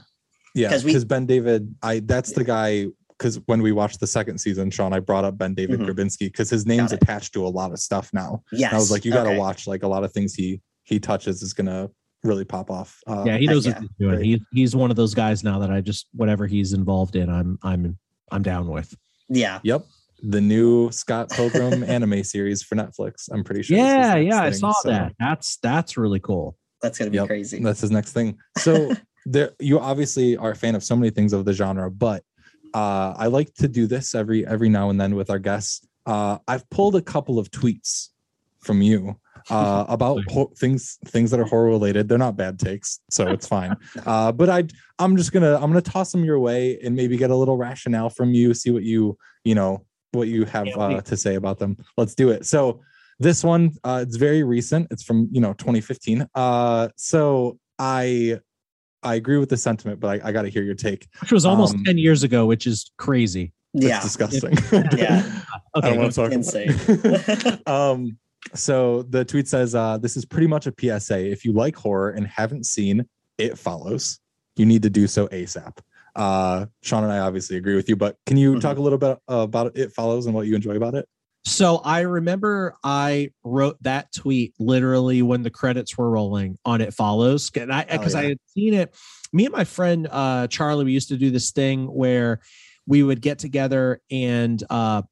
Yeah, 0.56 0.68
Because 0.68 0.84
we- 0.84 1.04
Ben 1.04 1.26
David, 1.26 1.74
I 1.82 2.00
that's 2.00 2.32
the 2.32 2.44
guy 2.44 2.86
because 3.24 3.40
when 3.46 3.62
we 3.62 3.72
watched 3.72 4.00
the 4.00 4.06
second 4.06 4.36
season, 4.36 4.70
Sean, 4.70 4.92
I 4.92 5.00
brought 5.00 5.24
up 5.24 5.38
Ben 5.38 5.54
David 5.54 5.80
Mhm. 5.80 5.88
Grabinski 5.88 6.18
because 6.26 6.50
his 6.50 6.66
name's 6.66 6.92
attached 6.92 7.32
to 7.32 7.46
a 7.46 7.48
lot 7.48 7.72
of 7.72 7.78
stuff 7.78 8.10
now. 8.12 8.42
Yes. 8.52 8.70
And 8.70 8.76
I 8.76 8.78
was 8.78 8.90
like, 8.90 9.02
you 9.06 9.12
gotta 9.12 9.30
okay. 9.30 9.38
watch 9.38 9.66
like 9.66 9.82
a 9.82 9.88
lot 9.88 10.04
of 10.04 10.12
things 10.12 10.34
he 10.34 10.60
he 10.82 11.00
touches 11.00 11.40
is 11.40 11.54
gonna 11.54 11.88
really 12.22 12.44
pop 12.44 12.70
off. 12.70 13.00
Uh, 13.06 13.24
yeah, 13.26 13.38
he 13.38 13.46
knows 13.46 13.64
yeah, 13.64 13.72
what 13.72 13.80
he's 13.80 13.90
doing. 13.98 14.14
great. 14.16 14.26
He's 14.26 14.40
he's 14.52 14.76
one 14.76 14.90
of 14.90 14.96
those 14.96 15.14
guys 15.14 15.42
now 15.42 15.58
that 15.60 15.70
I 15.70 15.80
just 15.80 16.06
whatever 16.12 16.46
he's 16.46 16.74
involved 16.74 17.16
in, 17.16 17.30
I'm 17.30 17.58
I'm 17.62 17.96
I'm 18.30 18.42
down 18.42 18.68
with. 18.68 18.94
Yeah. 19.30 19.60
Yep. 19.62 19.86
The 20.22 20.42
new 20.42 20.90
Scott 20.90 21.30
Pilgrim 21.30 21.82
anime 21.88 22.22
series 22.24 22.62
for 22.62 22.76
Netflix. 22.76 23.30
I'm 23.32 23.42
pretty 23.42 23.62
sure. 23.62 23.78
is 23.78 23.82
his 23.84 23.88
Yeah, 23.90 24.14
next 24.16 24.26
yeah, 24.26 24.42
I 24.42 24.50
saw 24.50 24.72
so- 24.72 24.90
that. 24.90 25.14
That's 25.18 25.56
that's 25.62 25.96
really 25.96 26.20
cool. 26.20 26.58
That's 26.82 26.98
gonna 26.98 27.10
be 27.10 27.16
Yep, 27.16 27.26
crazy. 27.28 27.62
That's 27.62 27.80
his 27.80 27.90
next 27.90 28.12
thing. 28.12 28.36
So 28.58 28.92
there, 29.24 29.52
you 29.58 29.80
obviously 29.80 30.36
are 30.36 30.50
a 30.50 30.54
fan 30.56 30.74
of 30.74 30.84
so 30.84 30.94
many 30.94 31.08
things 31.08 31.32
of 31.32 31.46
the 31.46 31.54
genre, 31.54 31.90
but 31.90 32.22
uh, 32.74 33.14
I 33.16 33.28
like 33.28 33.54
to 33.54 33.68
do 33.68 33.86
this 33.86 34.14
every 34.14 34.46
every 34.46 34.68
now 34.68 34.90
and 34.90 35.00
then 35.00 35.14
with 35.14 35.30
our 35.30 35.38
guests. 35.38 35.86
Uh, 36.06 36.38
I've 36.48 36.68
pulled 36.70 36.96
a 36.96 37.00
couple 37.00 37.38
of 37.38 37.50
tweets 37.50 38.08
from 38.60 38.82
you 38.82 39.16
uh, 39.48 39.84
about 39.88 40.20
ho- 40.28 40.52
things 40.56 40.98
things 41.06 41.30
that 41.30 41.38
are 41.38 41.44
horror 41.44 41.68
related. 41.68 42.08
They're 42.08 42.18
not 42.18 42.36
bad 42.36 42.58
takes, 42.58 43.00
so 43.10 43.28
it's 43.28 43.46
fine. 43.46 43.76
Uh, 44.06 44.32
but 44.32 44.50
I 44.50 44.64
I'm 44.98 45.16
just 45.16 45.32
gonna 45.32 45.54
I'm 45.54 45.70
gonna 45.70 45.80
toss 45.80 46.12
them 46.12 46.24
your 46.24 46.38
way 46.38 46.78
and 46.82 46.94
maybe 46.94 47.16
get 47.16 47.30
a 47.30 47.36
little 47.36 47.56
rationale 47.56 48.10
from 48.10 48.34
you. 48.34 48.52
See 48.52 48.70
what 48.70 48.82
you 48.82 49.16
you 49.44 49.54
know 49.54 49.86
what 50.12 50.28
you 50.28 50.44
have 50.44 50.68
uh, 50.76 51.00
to 51.00 51.16
say 51.16 51.36
about 51.36 51.58
them. 51.58 51.76
Let's 51.96 52.14
do 52.14 52.30
it. 52.30 52.44
So 52.44 52.80
this 53.18 53.44
one 53.44 53.70
uh, 53.84 54.00
it's 54.02 54.16
very 54.16 54.42
recent. 54.42 54.88
It's 54.90 55.02
from 55.02 55.28
you 55.30 55.40
know 55.40 55.52
2015. 55.54 56.26
Uh, 56.34 56.88
so 56.96 57.58
I 57.78 58.40
I 59.04 59.14
agree 59.16 59.36
with 59.38 59.50
the 59.50 59.56
sentiment, 59.56 60.00
but 60.00 60.08
I, 60.24 60.28
I 60.28 60.32
got 60.32 60.42
to 60.42 60.48
hear 60.48 60.62
your 60.62 60.74
take. 60.74 61.06
Which 61.20 61.30
was 61.32 61.44
almost 61.44 61.74
Um, 61.74 61.84
10 61.84 61.98
years 61.98 62.22
ago, 62.22 62.46
which 62.46 62.66
is 62.66 62.90
crazy. 62.96 63.52
It's 63.74 63.86
yeah. 63.86 64.00
disgusting. 64.00 64.56
Yeah. 64.96 65.22
I 65.74 65.80
don't 65.80 65.98
want 65.98 66.14
go- 66.14 66.28
to 66.28 66.36
talk 66.36 67.56
about 67.66 67.66
um, 67.68 68.16
so 68.54 69.02
the 69.02 69.24
tweet 69.24 69.48
says, 69.48 69.74
uh, 69.74 69.98
"This 69.98 70.16
is 70.16 70.24
pretty 70.24 70.46
much 70.46 70.66
a 70.66 70.74
PSA. 70.78 71.18
If 71.30 71.44
you 71.44 71.52
like 71.52 71.74
horror 71.76 72.10
and 72.10 72.26
haven't 72.26 72.66
seen 72.66 73.06
It 73.38 73.58
Follows, 73.58 74.20
you 74.56 74.64
need 74.66 74.82
to 74.82 74.90
do 74.90 75.06
so 75.06 75.26
ASAP." 75.28 75.78
Uh, 76.14 76.66
Sean 76.82 77.02
and 77.02 77.12
I 77.12 77.18
obviously 77.18 77.56
agree 77.56 77.74
with 77.74 77.88
you, 77.88 77.96
but 77.96 78.16
can 78.26 78.36
you 78.36 78.54
Mhm. 78.54 78.60
talk 78.60 78.76
a 78.76 78.80
little 78.80 78.98
bit 78.98 79.18
uh, 79.28 79.38
about 79.38 79.76
It 79.76 79.92
Follows 79.92 80.26
and 80.26 80.34
what 80.34 80.46
you 80.46 80.54
enjoy 80.54 80.76
about 80.76 80.94
it? 80.94 81.08
So 81.46 81.76
I 81.84 82.00
remember 82.00 82.74
I 82.82 83.30
wrote 83.42 83.82
that 83.82 84.12
tweet 84.12 84.54
literally 84.58 85.20
when 85.20 85.42
the 85.42 85.50
credits 85.50 85.96
were 85.96 86.10
rolling 86.10 86.58
on 86.64 86.80
It 86.80 86.94
Follows. 86.94 87.50
And 87.54 87.72
I 87.72 87.84
because 87.84 88.14
I 88.14 88.24
had 88.24 88.38
seen 88.46 88.72
it. 88.72 88.96
Me 89.32 89.44
and 89.44 89.52
my 89.52 89.64
friend 89.64 90.08
uh 90.10 90.46
Charlie, 90.48 90.86
we 90.86 90.92
used 90.92 91.08
to 91.08 91.16
do 91.16 91.30
this 91.30 91.52
thing 91.52 91.86
where 91.86 92.40
we 92.86 93.02
would 93.02 93.20
get 93.20 93.38
together 93.38 94.00
and 94.10 94.62
uh 94.70 95.02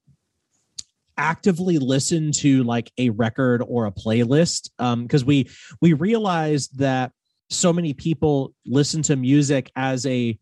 actively 1.19 1.79
listen 1.79 2.33
to 2.33 2.63
like 2.65 2.91
a 2.97 3.11
record 3.11 3.63
or 3.67 3.87
a 3.87 3.93
playlist. 3.93 4.71
Um, 4.79 5.03
because 5.03 5.25
we 5.25 5.51
we 5.81 5.93
realized 5.93 6.79
that 6.79 7.13
so 7.51 7.73
many 7.73 7.93
people 7.93 8.55
listen 8.65 9.03
to 9.03 9.17
music 9.17 9.71
as 9.77 10.07
a 10.07 10.39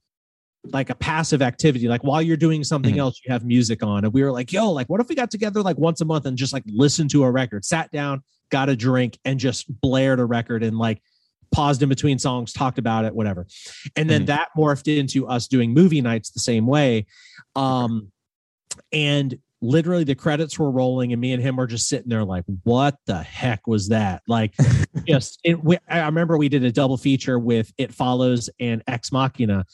like 0.65 0.91
a 0.91 0.95
passive 0.95 1.41
activity 1.41 1.89
like 1.89 2.05
while 2.05 2.21
you're 2.21 2.37
doing 2.37 2.63
something 2.63 2.95
Mhm. 2.97 2.99
else 2.99 3.21
you 3.25 3.33
have 3.33 3.45
music 3.47 3.83
on 3.83 4.05
and 4.05 4.13
we 4.13 4.23
were 4.23 4.31
like 4.31 4.53
yo 4.53 4.71
like 4.71 4.89
what 4.89 5.01
if 5.01 5.09
we 5.09 5.15
got 5.15 5.31
together 5.31 5.63
like 5.63 5.79
once 5.79 6.03
a 6.03 6.05
month 6.05 6.27
and 6.27 6.37
just 6.37 6.53
like 6.53 6.63
listen 6.67 7.09
to 7.09 7.25
a 7.25 7.31
record 7.31 7.65
sat 7.65 7.91
down 7.93 8.23
got 8.51 8.69
a 8.69 8.77
drink 8.77 9.19
and 9.25 9.41
just 9.41 9.65
blared 9.81 10.21
a 10.21 10.25
record 10.25 10.63
and 10.63 10.77
like 10.77 11.01
paused 11.51 11.83
in 11.83 11.89
between 11.89 12.19
songs 12.19 12.53
talked 12.53 12.79
about 12.79 13.07
it 13.07 13.15
whatever 13.15 13.47
and 13.97 14.11
then 14.11 14.25
Mhm. 14.25 14.27
that 14.27 14.49
morphed 14.55 14.95
into 14.95 15.27
us 15.27 15.49
doing 15.49 15.73
movie 15.73 16.03
nights 16.03 16.31
the 16.31 16.41
same 16.41 16.67
way 16.67 17.07
um 17.57 18.13
and 18.93 19.39
literally 19.63 20.05
the 20.05 20.15
credits 20.15 20.59
were 20.59 20.71
rolling 20.71 21.13
and 21.13 21.21
me 21.21 21.33
and 21.33 21.43
him 21.43 21.57
were 21.57 21.67
just 21.67 21.87
sitting 21.87 22.09
there 22.09 22.25
like 22.25 22.45
what 22.65 22.97
the 23.07 23.23
heck 23.23 23.67
was 23.67 23.89
that 23.89 24.23
like 24.27 24.55
just 25.07 25.39
it 25.45 25.63
we, 25.63 25.77
i 25.89 26.05
remember 26.07 26.39
we 26.39 26.49
did 26.49 26.65
a 26.65 26.73
double 26.73 26.97
feature 26.97 27.39
with 27.39 27.71
it 27.77 27.93
follows 27.93 28.49
and 28.59 28.83
ex 28.87 29.13
machina 29.13 29.67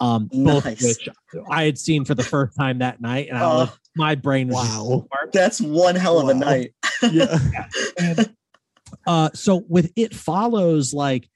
um 0.00 0.28
both 0.32 0.64
Nice. 0.64 0.82
which 0.82 1.08
i 1.50 1.64
had 1.64 1.78
seen 1.78 2.04
for 2.04 2.14
the 2.14 2.24
first 2.24 2.56
time 2.58 2.78
that 2.78 3.00
night 3.00 3.28
and 3.28 3.38
I 3.38 3.42
was, 3.46 3.68
Oh. 3.70 3.76
my 3.96 4.14
brain 4.16 4.48
was 4.48 4.66
Wow. 4.68 5.06
That's 5.32 5.60
one 5.60 5.94
hell 5.94 6.18
of 6.18 6.28
a 6.28 6.32
Wow. 6.34 6.38
night. 6.40 6.74
Yeah. 7.10 7.38
And, 7.98 8.34
uh 9.06 9.30
so 9.34 9.64
with 9.68 9.92
it 9.96 10.14
follows 10.14 10.92
like 10.94 11.28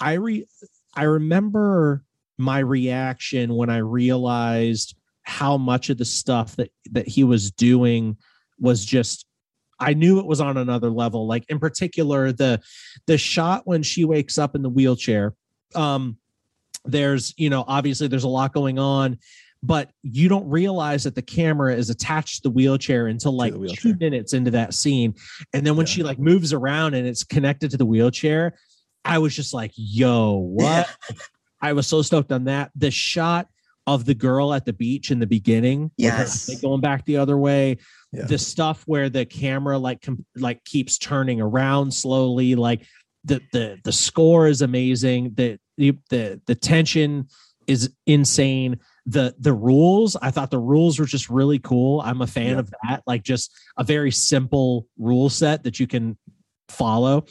i 0.00 0.12
re 0.14 0.46
i 0.94 1.02
remember 1.04 2.04
my 2.36 2.58
reaction 2.60 3.54
when 3.54 3.70
i 3.70 3.78
realized 3.78 4.94
how 5.22 5.56
much 5.56 5.90
of 5.90 5.98
the 5.98 6.04
stuff 6.04 6.56
that 6.56 6.70
that 6.92 7.06
he 7.08 7.24
was 7.24 7.50
doing 7.50 8.16
was 8.60 8.84
just 8.84 9.24
i 9.80 9.94
knew 9.94 10.18
it 10.18 10.26
was 10.26 10.40
on 10.40 10.56
another 10.56 10.90
level 10.90 11.26
like 11.26 11.44
in 11.48 11.58
particular 11.58 12.32
the 12.32 12.60
the 13.06 13.18
shot 13.18 13.62
when 13.66 13.82
she 13.82 14.04
wakes 14.04 14.36
up 14.38 14.54
in 14.54 14.62
the 14.62 14.68
wheelchair 14.70 15.34
um 15.74 16.16
there's 16.88 17.34
you 17.36 17.50
know 17.50 17.64
obviously 17.68 18.08
there's 18.08 18.24
a 18.24 18.28
lot 18.28 18.52
going 18.52 18.78
on 18.78 19.18
but 19.62 19.90
you 20.02 20.28
don't 20.28 20.48
realize 20.48 21.02
that 21.04 21.16
the 21.16 21.22
camera 21.22 21.74
is 21.74 21.90
attached 21.90 22.36
to 22.36 22.42
the 22.42 22.50
wheelchair 22.50 23.08
until 23.08 23.32
like 23.32 23.52
the 23.52 23.68
two 23.76 23.96
minutes 23.96 24.32
into 24.32 24.52
that 24.52 24.72
scene. 24.72 25.14
And 25.52 25.66
then 25.66 25.74
when 25.76 25.84
Yeah. 25.84 25.92
she 25.94 26.02
like 26.04 26.20
moves 26.20 26.52
around 26.52 26.94
and 26.94 27.08
it's 27.08 27.24
connected 27.24 27.72
to 27.72 27.76
the 27.76 27.84
wheelchair, 27.84 28.54
I 29.04 29.18
was 29.18 29.34
just 29.34 29.52
like, 29.52 29.72
yo, 29.74 30.34
what? 30.36 30.88
I 31.60 31.72
was 31.72 31.88
so 31.88 32.02
stoked 32.02 32.30
on 32.30 32.44
that. 32.44 32.70
The 32.76 32.92
shot 32.92 33.48
of 33.88 34.04
the 34.04 34.14
girl 34.14 34.54
at 34.54 34.64
the 34.64 34.72
beach 34.72 35.10
in 35.10 35.18
the 35.18 35.26
beginning, 35.26 35.86
her 35.86 35.90
Yes. 35.96 36.60
going 36.60 36.80
back 36.80 37.04
the 37.04 37.16
other 37.16 37.36
way, 37.36 37.78
Yeah. 38.12 38.26
the 38.26 38.38
stuff 38.38 38.84
where 38.86 39.10
the 39.10 39.24
camera 39.24 39.76
like 39.76 40.02
com- 40.02 40.24
like 40.36 40.62
keeps 40.64 40.98
turning 40.98 41.40
around 41.40 41.92
slowly, 41.92 42.54
like 42.54 42.86
the 43.24 43.40
the 43.52 43.76
the 43.82 43.92
score 43.92 44.46
is 44.46 44.62
amazing. 44.62 45.32
The 45.34 45.58
the 45.78 45.96
the, 46.10 46.40
the 46.46 46.54
tension 46.54 47.28
is 47.66 47.90
insane. 48.06 48.78
The 49.06 49.34
the 49.38 49.54
rules, 49.54 50.16
I 50.16 50.30
thought 50.30 50.50
the 50.50 50.58
rules 50.58 50.98
were 50.98 51.06
just 51.06 51.30
really 51.30 51.58
cool. 51.58 52.02
I'm 52.02 52.20
a 52.20 52.26
fan 52.26 52.52
Yeah. 52.52 52.58
of 52.58 52.72
that. 52.86 53.02
Like 53.06 53.22
just 53.22 53.50
a 53.78 53.84
very 53.84 54.10
simple 54.10 54.86
rule 54.98 55.30
set 55.30 55.62
that 55.64 55.80
you 55.80 55.86
can 55.86 56.18
follow. 56.68 57.24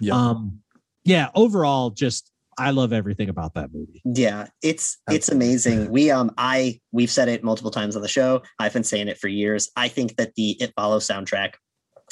Yeah. 0.00 0.14
Um 0.14 0.60
yeah, 1.04 1.30
overall 1.34 1.90
just 1.90 2.30
I 2.56 2.70
love 2.70 2.92
everything 2.92 3.28
about 3.28 3.54
that 3.54 3.70
movie. 3.74 4.00
Yeah, 4.04 4.46
it's 4.62 4.98
it's 5.10 5.28
Absolutely. 5.28 5.46
amazing. 5.48 5.90
We 5.90 6.10
um 6.12 6.32
I 6.38 6.80
we've 6.92 7.10
said 7.10 7.28
it 7.28 7.42
multiple 7.42 7.72
times 7.72 7.96
on 7.96 8.02
the 8.02 8.08
show. 8.08 8.42
I've 8.60 8.72
been 8.72 8.84
saying 8.84 9.08
it 9.08 9.18
for 9.18 9.26
years. 9.28 9.70
I 9.76 9.88
think 9.88 10.16
that 10.16 10.34
the 10.36 10.56
It 10.62 10.72
Follows 10.76 11.06
soundtrack 11.06 11.54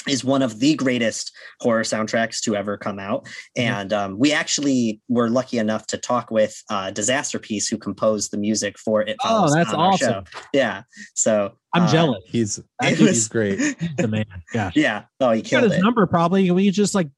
is 0.09 0.25
one 0.25 0.43
of 0.43 0.59
the 0.59 0.75
greatest 0.75 1.33
horror 1.61 1.83
soundtracks 1.83 2.41
to 2.43 2.57
ever 2.57 2.77
come 2.77 2.99
out. 2.99 3.29
And 3.57 3.93
um, 3.93 4.19
we 4.19 4.33
actually 4.33 5.01
were 5.09 5.29
lucky 5.31 5.59
enough 5.59 5.87
to 5.89 5.99
talk 5.99 6.31
with 6.31 6.61
uh, 6.71 6.91
Disasterpeace, 6.93 7.71
who 7.71 7.79
composed 7.79 8.31
the 8.33 8.39
music 8.39 8.79
for 8.79 9.03
It 9.03 9.17
Oh, 9.25 9.53
that's 9.55 9.73
awesome. 9.73 10.25
show. 10.25 10.41
Yeah, 10.53 10.83
so 11.15 11.53
I'm 11.75 11.85
uh, 11.85 11.93
jealous. 11.93 12.23
He's 12.27 12.59
It 12.83 12.99
he's 12.99 13.29
great. 13.29 13.59
He's 13.59 13.75
the 13.97 14.09
man. 14.09 14.25
Yeah. 14.55 14.71
Yeah. 14.75 15.05
Oh, 15.21 15.31
he 15.31 15.43
got 15.43 15.49
killed 15.49 15.65
his 15.65 15.75
it. 15.75 15.83
number 15.83 16.07
probably. 16.07 16.47
Can 16.47 16.55
we 16.55 16.71
just 16.71 16.95
like 16.95 17.09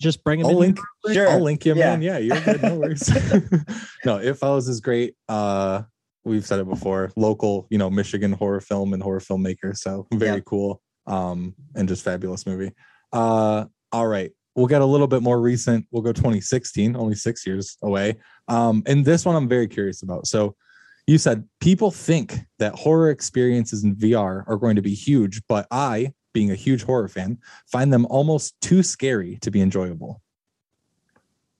just 0.00 0.24
bring 0.24 0.40
him 0.40 0.46
I'll 0.46 0.52
in? 0.52 0.58
link. 0.58 0.80
Sure. 1.12 1.28
I'll 1.28 1.40
link 1.40 1.64
you, 1.66 1.74
Yeah. 1.74 1.90
man. 1.96 2.02
Yeah, 2.02 2.18
you're 2.18 2.40
good. 2.40 2.62
No 2.62 2.74
worries. 2.76 3.08
no, 4.04 4.16
It 4.18 4.34
Follows 4.34 4.68
is 4.68 4.80
great. 4.80 5.14
Uh, 5.28 5.82
we've 6.24 6.44
said 6.46 6.58
it 6.60 6.68
before. 6.68 7.12
Local, 7.16 7.66
you 7.70 7.78
know, 7.78 7.90
Michigan 7.90 8.32
horror 8.32 8.60
film 8.60 8.94
and 8.94 9.02
horror 9.02 9.20
filmmaker. 9.20 9.76
So 9.76 10.06
very 10.12 10.36
Yeah. 10.36 10.40
cool. 10.46 10.80
Um, 11.06 11.54
and 11.74 11.88
just 11.88 12.04
fabulous 12.04 12.46
movie. 12.46 12.72
Uh, 13.12 13.64
all 13.92 14.06
right. 14.06 14.30
We'll 14.54 14.66
get 14.66 14.82
a 14.82 14.86
little 14.86 15.06
bit 15.06 15.22
more 15.22 15.40
recent. 15.40 15.86
We'll 15.90 16.02
go 16.02 16.12
2016, 16.12 16.94
only 16.96 17.14
six 17.14 17.46
years 17.46 17.76
away. 17.82 18.16
Um, 18.48 18.82
and 18.86 19.04
this 19.04 19.24
one 19.24 19.34
I'm 19.34 19.48
very 19.48 19.66
curious 19.66 20.02
about. 20.02 20.26
So 20.26 20.54
you 21.06 21.18
said 21.18 21.48
people 21.60 21.90
think 21.90 22.38
that 22.58 22.74
horror 22.74 23.10
experiences 23.10 23.82
in 23.82 23.96
VR 23.96 24.44
are 24.46 24.56
going 24.56 24.76
to 24.76 24.82
be 24.82 24.94
huge, 24.94 25.40
but 25.48 25.66
I, 25.70 26.12
being 26.32 26.50
a 26.50 26.54
huge 26.54 26.82
horror 26.82 27.08
fan, 27.08 27.38
find 27.66 27.92
them 27.92 28.06
almost 28.06 28.60
too 28.60 28.82
scary 28.82 29.38
to 29.42 29.50
be 29.50 29.60
enjoyable. 29.60 30.20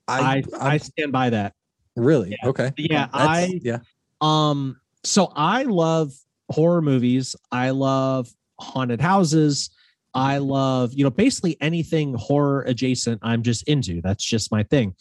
I 0.06 0.20
I'm- 0.20 0.44
I 0.60 0.76
stand 0.78 1.12
by 1.12 1.30
that. 1.30 1.54
Really? 1.96 2.36
Okay. 2.44 2.72
Yeah, 2.76 3.08
That's- 3.12 3.28
I- 3.50 3.60
yeah. 3.62 3.78
Um, 4.20 4.80
so 5.04 5.32
I 5.34 5.64
love 5.64 6.12
horror 6.50 6.82
movies. 6.82 7.34
I 7.50 7.70
love 7.70 8.28
haunted 8.62 9.00
houses. 9.00 9.70
I 10.14 10.38
love, 10.38 10.92
you 10.92 11.04
know, 11.04 11.10
basically 11.10 11.56
anything 11.60 12.14
horror 12.14 12.62
adjacent. 12.62 13.20
I'm 13.22 13.42
just 13.42 13.62
into. 13.64 14.00
That's 14.02 14.24
just 14.24 14.52
my 14.52 14.62
thing. 14.62 14.94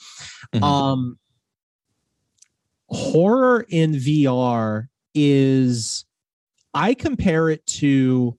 Mhm. 0.53 0.63
Um, 0.63 1.19
horror 2.87 3.65
in 3.69 3.93
VR 3.93 4.87
is, 5.13 6.05
I 6.73 6.93
compare 6.93 7.49
it 7.49 7.65
to, 7.67 8.37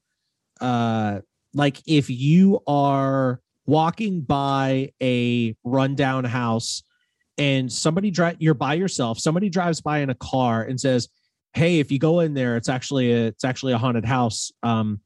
uh, 0.60 1.20
like 1.54 1.82
if 1.86 2.08
you 2.08 2.60
are 2.66 3.40
walking 3.66 4.22
by 4.22 4.92
a 5.02 5.54
rundown 5.64 6.24
house 6.24 6.82
and 7.38 7.72
somebody 7.72 8.10
drive 8.10 8.36
you're 8.40 8.54
by 8.54 8.74
yourself 8.74 9.18
somebody 9.18 9.48
drives 9.48 9.80
by 9.80 9.98
in 9.98 10.10
a 10.10 10.14
car 10.16 10.62
and 10.62 10.80
says 10.80 11.08
hey 11.54 11.78
if 11.78 11.90
you 11.92 11.98
go 11.98 12.20
in 12.20 12.34
there 12.34 12.56
it's 12.56 12.68
actually 12.68 13.12
a 13.12 13.26
it's 13.26 13.44
actually 13.44 13.72
a 13.72 13.78
haunted 13.78 14.04
house 14.04 14.50
um 14.62 15.00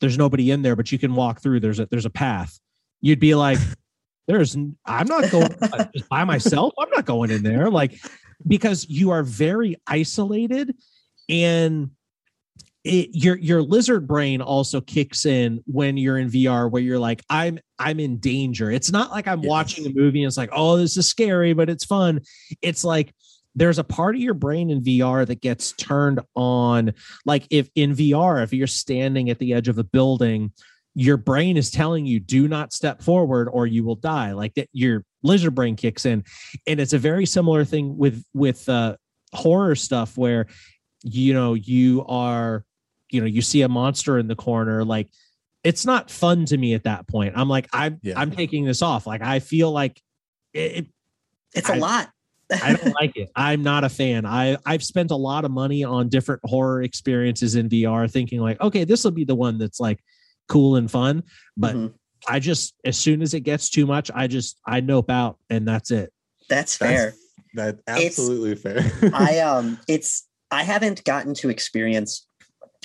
there's 0.00 0.18
nobody 0.18 0.50
in 0.50 0.62
there 0.62 0.76
but 0.76 0.90
you 0.90 0.98
can 0.98 1.14
walk 1.14 1.40
through 1.40 1.60
there's 1.60 1.80
a 1.80 1.86
there's 1.86 2.06
a 2.06 2.10
path 2.10 2.58
you'd 3.00 3.20
be 3.20 3.34
like 3.34 3.58
there's 4.26 4.54
I'm 4.54 5.06
not 5.06 5.30
going 5.30 5.52
uh, 5.62 5.86
just 5.94 6.08
by 6.08 6.24
myself 6.24 6.72
i'm 6.78 6.90
not 6.90 7.04
going 7.04 7.30
in 7.30 7.42
there 7.42 7.70
like 7.70 8.00
because 8.46 8.86
you 8.88 9.10
are 9.10 9.22
very 9.22 9.76
isolated 9.86 10.74
and 11.28 11.90
it, 12.82 13.10
your 13.12 13.36
your 13.36 13.60
lizard 13.62 14.06
brain 14.06 14.40
also 14.40 14.80
kicks 14.80 15.26
in 15.26 15.62
when 15.66 15.98
you're 15.98 16.16
in 16.16 16.30
VR 16.30 16.70
where 16.70 16.80
you're 16.80 16.98
like 16.98 17.22
I'm 17.28 17.58
I'm 17.78 18.00
in 18.00 18.16
danger. 18.18 18.70
It's 18.70 18.90
not 18.90 19.10
like 19.10 19.28
I'm 19.28 19.42
Yes. 19.42 19.50
watching 19.50 19.86
a 19.86 19.90
movie 19.90 20.22
and 20.22 20.28
it's 20.28 20.38
like 20.38 20.48
oh 20.52 20.78
this 20.78 20.96
is 20.96 21.06
scary 21.06 21.52
but 21.52 21.68
it's 21.68 21.84
fun. 21.84 22.22
It's 22.62 22.82
like 22.82 23.12
there's 23.60 23.78
a 23.78 23.84
part 23.84 24.14
of 24.16 24.22
your 24.22 24.32
brain 24.32 24.70
in 24.70 24.80
VR 24.82 25.26
that 25.26 25.42
gets 25.42 25.72
turned 25.72 26.18
on. 26.34 26.94
Like 27.26 27.46
if 27.50 27.68
in 27.74 27.94
VR 27.94 28.42
if 28.42 28.54
you're 28.54 28.66
standing 28.66 29.28
at 29.28 29.38
the 29.38 29.52
edge 29.52 29.68
of 29.68 29.76
a 29.78 29.84
building 29.84 30.50
your 30.94 31.16
brain 31.16 31.56
is 31.56 31.70
telling 31.70 32.04
you 32.04 32.18
do 32.18 32.48
not 32.48 32.72
step 32.72 33.00
forward 33.02 33.48
or 33.52 33.64
you 33.66 33.84
will 33.84 33.94
die. 33.94 34.32
Like 34.32 34.54
that 34.54 34.68
your 34.72 35.04
lizard 35.22 35.54
brain 35.54 35.76
kicks 35.76 36.04
in. 36.06 36.24
And 36.66 36.80
it's 36.80 36.92
a 36.94 36.98
very 36.98 37.26
similar 37.26 37.64
thing 37.66 37.96
with 37.98 38.24
with 38.34 38.66
uh 38.68 38.96
horror 39.34 39.74
stuff 39.76 40.16
where 40.16 40.46
you 41.04 41.32
know 41.34 41.52
you 41.54 42.04
are 42.08 42.64
you 43.10 43.20
know 43.20 43.26
you 43.26 43.42
see 43.42 43.60
a 43.62 43.68
monster 43.68 44.18
in 44.18 44.26
the 44.26 44.34
corner 44.34 44.84
like 44.84 45.08
it's 45.62 45.84
not 45.84 46.10
fun 46.10 46.46
to 46.46 46.56
me 46.56 46.72
at 46.74 46.84
that 46.84 47.06
point. 47.06 47.34
I'm 47.36 47.48
like 47.48 47.68
i'm 47.74 48.00
Yeah. 48.02 48.18
i'm 48.18 48.30
taking 48.30 48.64
this 48.64 48.80
off. 48.80 49.06
Like 49.06 49.20
i 49.22 49.38
feel 49.38 49.70
like 49.70 50.00
it, 50.54 50.86
It's 51.54 51.68
a 51.68 51.74
I- 51.74 51.78
lot. 51.78 52.10
I 52.62 52.74
don't 52.74 52.94
like 52.94 53.16
it. 53.16 53.30
I'm 53.36 53.62
not 53.62 53.84
a 53.84 53.88
fan. 53.88 54.26
I 54.26 54.56
I've 54.66 54.82
spent 54.82 55.10
a 55.10 55.16
lot 55.16 55.44
of 55.44 55.50
money 55.50 55.84
on 55.84 56.08
different 56.08 56.40
horror 56.44 56.82
experiences 56.82 57.54
in 57.54 57.68
VR, 57.68 58.10
thinking 58.10 58.40
like, 58.40 58.60
okay, 58.60 58.84
this 58.84 59.04
will 59.04 59.10
be 59.12 59.24
the 59.24 59.34
one 59.34 59.58
that's 59.58 59.80
like 59.80 60.00
cool 60.48 60.76
and 60.76 60.90
fun. 60.90 61.22
But 61.56 61.76
Mhm. 61.76 61.92
I 62.28 62.38
just, 62.38 62.74
as 62.84 62.98
soon 62.98 63.22
as 63.22 63.32
it 63.34 63.40
gets 63.40 63.70
too 63.70 63.86
much, 63.86 64.10
I 64.14 64.26
just 64.26 64.58
I 64.66 64.80
nope 64.80 65.10
out, 65.10 65.38
and 65.48 65.66
that's 65.66 65.90
it. 65.90 66.12
That's 66.48 66.76
fair. 66.76 67.14
That's 67.54 67.78
that 67.86 67.96
It's- 67.98 68.06
absolutely 68.18 68.54
fair. 68.56 68.80
I 69.14 69.38
um 69.50 69.78
it's 69.88 70.26
I 70.50 70.64
haven't 70.64 71.04
gotten 71.04 71.34
to 71.34 71.48
experience 71.50 72.26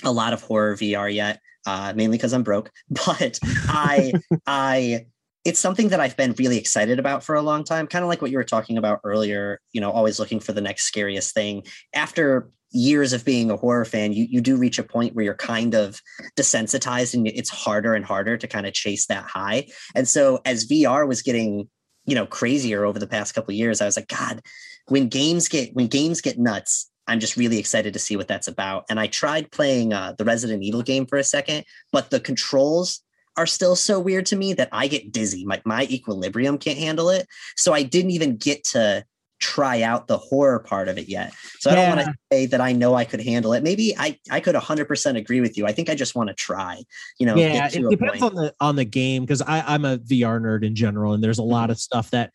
a 0.04 0.12
lot 0.12 0.32
of 0.32 0.42
horror 0.42 0.76
VR 0.76 1.12
yet, 1.12 1.40
uh, 1.66 1.92
mainly 1.96 2.16
because 2.16 2.32
I'm 2.32 2.42
broke. 2.44 2.70
But 2.90 3.38
I 3.68 4.12
I 4.46 5.06
it's 5.46 5.60
something 5.60 5.88
that 5.88 6.00
I've 6.00 6.16
been 6.16 6.34
really 6.38 6.58
excited 6.58 6.98
about 6.98 7.22
for 7.22 7.36
a 7.36 7.40
long 7.40 7.62
time, 7.62 7.86
kind 7.86 8.02
of 8.02 8.08
like 8.08 8.20
what 8.20 8.32
you 8.32 8.36
were 8.36 8.44
talking 8.44 8.78
about 8.78 9.00
earlier, 9.04 9.60
you 9.72 9.80
know, 9.80 9.92
always 9.92 10.18
looking 10.18 10.40
for 10.40 10.52
the 10.52 10.60
next 10.60 10.86
scariest 10.86 11.34
thing. 11.34 11.62
After 11.94 12.50
years 12.72 13.12
of 13.12 13.24
being 13.24 13.52
a 13.52 13.56
horror 13.56 13.84
fan, 13.84 14.12
you 14.12 14.26
you 14.28 14.40
do 14.40 14.56
reach 14.56 14.80
a 14.80 14.82
point 14.82 15.14
where 15.14 15.24
you're 15.24 15.34
kind 15.34 15.74
of 15.74 16.00
desensitized 16.36 17.14
and 17.14 17.28
it's 17.28 17.48
harder 17.48 17.94
and 17.94 18.04
harder 18.04 18.36
to 18.36 18.48
kind 18.48 18.66
of 18.66 18.74
chase 18.74 19.06
that 19.06 19.22
high. 19.22 19.68
And 19.94 20.08
so 20.08 20.40
as 20.44 20.66
VR 20.66 21.06
was 21.06 21.22
getting, 21.22 21.68
you 22.06 22.16
know, 22.16 22.26
crazier 22.26 22.84
over 22.84 22.98
the 22.98 23.06
past 23.06 23.32
couple 23.32 23.54
years, 23.54 23.80
I 23.80 23.84
was 23.84 23.96
like, 23.96 24.08
God, 24.08 24.42
when 24.88 25.06
games 25.08 25.46
get 25.46 25.76
when 25.76 25.86
games 25.86 26.20
get 26.20 26.40
nuts, 26.40 26.90
I'm 27.06 27.20
just 27.20 27.36
really 27.36 27.58
excited 27.58 27.92
to 27.92 28.00
see 28.00 28.16
what 28.16 28.26
that's 28.26 28.48
about. 28.48 28.84
And 28.90 28.98
I 28.98 29.06
tried 29.06 29.52
playing 29.52 29.92
uh, 29.92 30.14
the 30.18 30.24
Resident 30.24 30.64
Evil 30.64 30.82
game 30.82 31.06
for 31.06 31.18
a 31.18 31.24
second, 31.24 31.64
but 31.92 32.10
the 32.10 32.18
controls 32.18 33.00
are 33.36 33.46
still 33.46 33.76
so 33.76 34.00
weird 34.00 34.26
to 34.26 34.36
me 34.36 34.52
that 34.54 34.68
I 34.72 34.88
get 34.88 35.12
dizzy. 35.12 35.44
My 35.44 35.60
my 35.64 35.84
equilibrium 35.84 36.58
can't 36.58 36.78
handle 36.78 37.10
it. 37.10 37.26
So 37.56 37.72
I 37.72 37.82
didn't 37.82 38.12
even 38.12 38.36
get 38.36 38.64
to 38.64 39.04
try 39.38 39.82
out 39.82 40.06
the 40.06 40.16
horror 40.16 40.58
part 40.58 40.88
of 40.88 40.96
it 40.96 41.08
yet. 41.08 41.32
So 41.58 41.70
I 41.70 41.74
don't 41.74 41.96
want 41.96 42.06
to 42.06 42.14
say 42.32 42.46
that 42.46 42.60
I 42.60 42.72
know 42.72 42.94
I 42.94 43.04
could 43.04 43.20
handle 43.20 43.52
it. 43.52 43.62
Maybe 43.62 43.94
I 43.98 44.18
I 44.30 44.40
could 44.40 44.54
100% 44.54 45.16
agree 45.16 45.40
with 45.40 45.58
you. 45.58 45.66
I 45.66 45.72
think 45.72 45.90
I 45.90 45.94
just 45.94 46.14
want 46.14 46.28
to 46.28 46.34
try. 46.34 46.82
You 47.18 47.26
know, 47.26 47.36
yeah, 47.36 47.68
it 47.70 47.88
depends 47.90 48.20
point. 48.20 48.22
on 48.22 48.34
the 48.34 48.54
on 48.60 48.76
the 48.76 48.84
game 48.84 49.24
because 49.24 49.42
I 49.42 49.60
I'm 49.60 49.84
a 49.84 49.98
VR 49.98 50.40
nerd 50.40 50.64
in 50.64 50.74
general, 50.74 51.12
and 51.12 51.22
there's 51.22 51.38
a 51.38 51.42
lot 51.42 51.64
mm-hmm. 51.64 51.72
of 51.72 51.80
stuff 51.80 52.10
that 52.10 52.32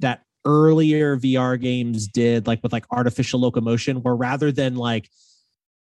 that 0.00 0.22
earlier 0.44 1.16
VR 1.16 1.60
games 1.60 2.06
did, 2.06 2.46
like 2.46 2.62
with 2.62 2.72
like 2.72 2.86
artificial 2.90 3.40
locomotion, 3.40 4.02
where 4.02 4.14
rather 4.14 4.52
than 4.52 4.76
like, 4.76 5.08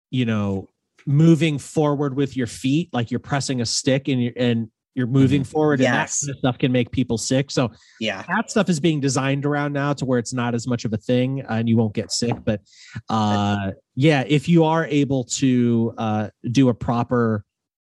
you 0.10 0.26
know, 0.26 0.68
moving 1.06 1.58
forward 1.58 2.16
with 2.16 2.36
your 2.38 2.48
feet, 2.48 2.90
like 2.94 3.12
you're 3.12 3.20
pressing 3.20 3.62
a 3.62 3.66
stick 3.66 4.08
and 4.08 4.24
you're 4.24 4.34
and 4.36 4.70
you're 4.94 5.08
moving 5.08 5.44
forward, 5.44 5.80
and 5.80 5.86
that 5.88 6.14
kind 6.22 6.32
of 6.32 6.38
stuff 6.40 6.58
can 6.58 6.72
make 6.72 6.92
people 6.92 7.18
sick. 7.18 7.50
So 7.50 7.72
yeah. 8.00 8.24
that 8.28 8.52
stuff 8.52 8.68
is 8.68 8.80
being 8.80 9.00
designed 9.00 9.46
around 9.46 9.72
now 9.74 9.94
to 9.94 10.06
where 10.06 10.20
it's 10.20 10.34
not 10.34 10.54
as 10.54 10.68
much 10.68 10.84
of 10.84 10.92
a 10.92 10.98
thing 10.98 11.42
and 11.48 11.70
you 11.70 11.78
won't 11.78 11.94
get 11.94 12.12
sick 12.12 12.36
but 12.44 12.62
uh 13.10 13.72
yeah 13.96 14.24
if 14.28 14.50
you 14.50 14.64
are 14.64 14.86
able 14.86 15.24
to 15.24 15.94
uh 15.98 16.30
do 16.52 16.70
a 16.70 16.74
proper 16.74 17.46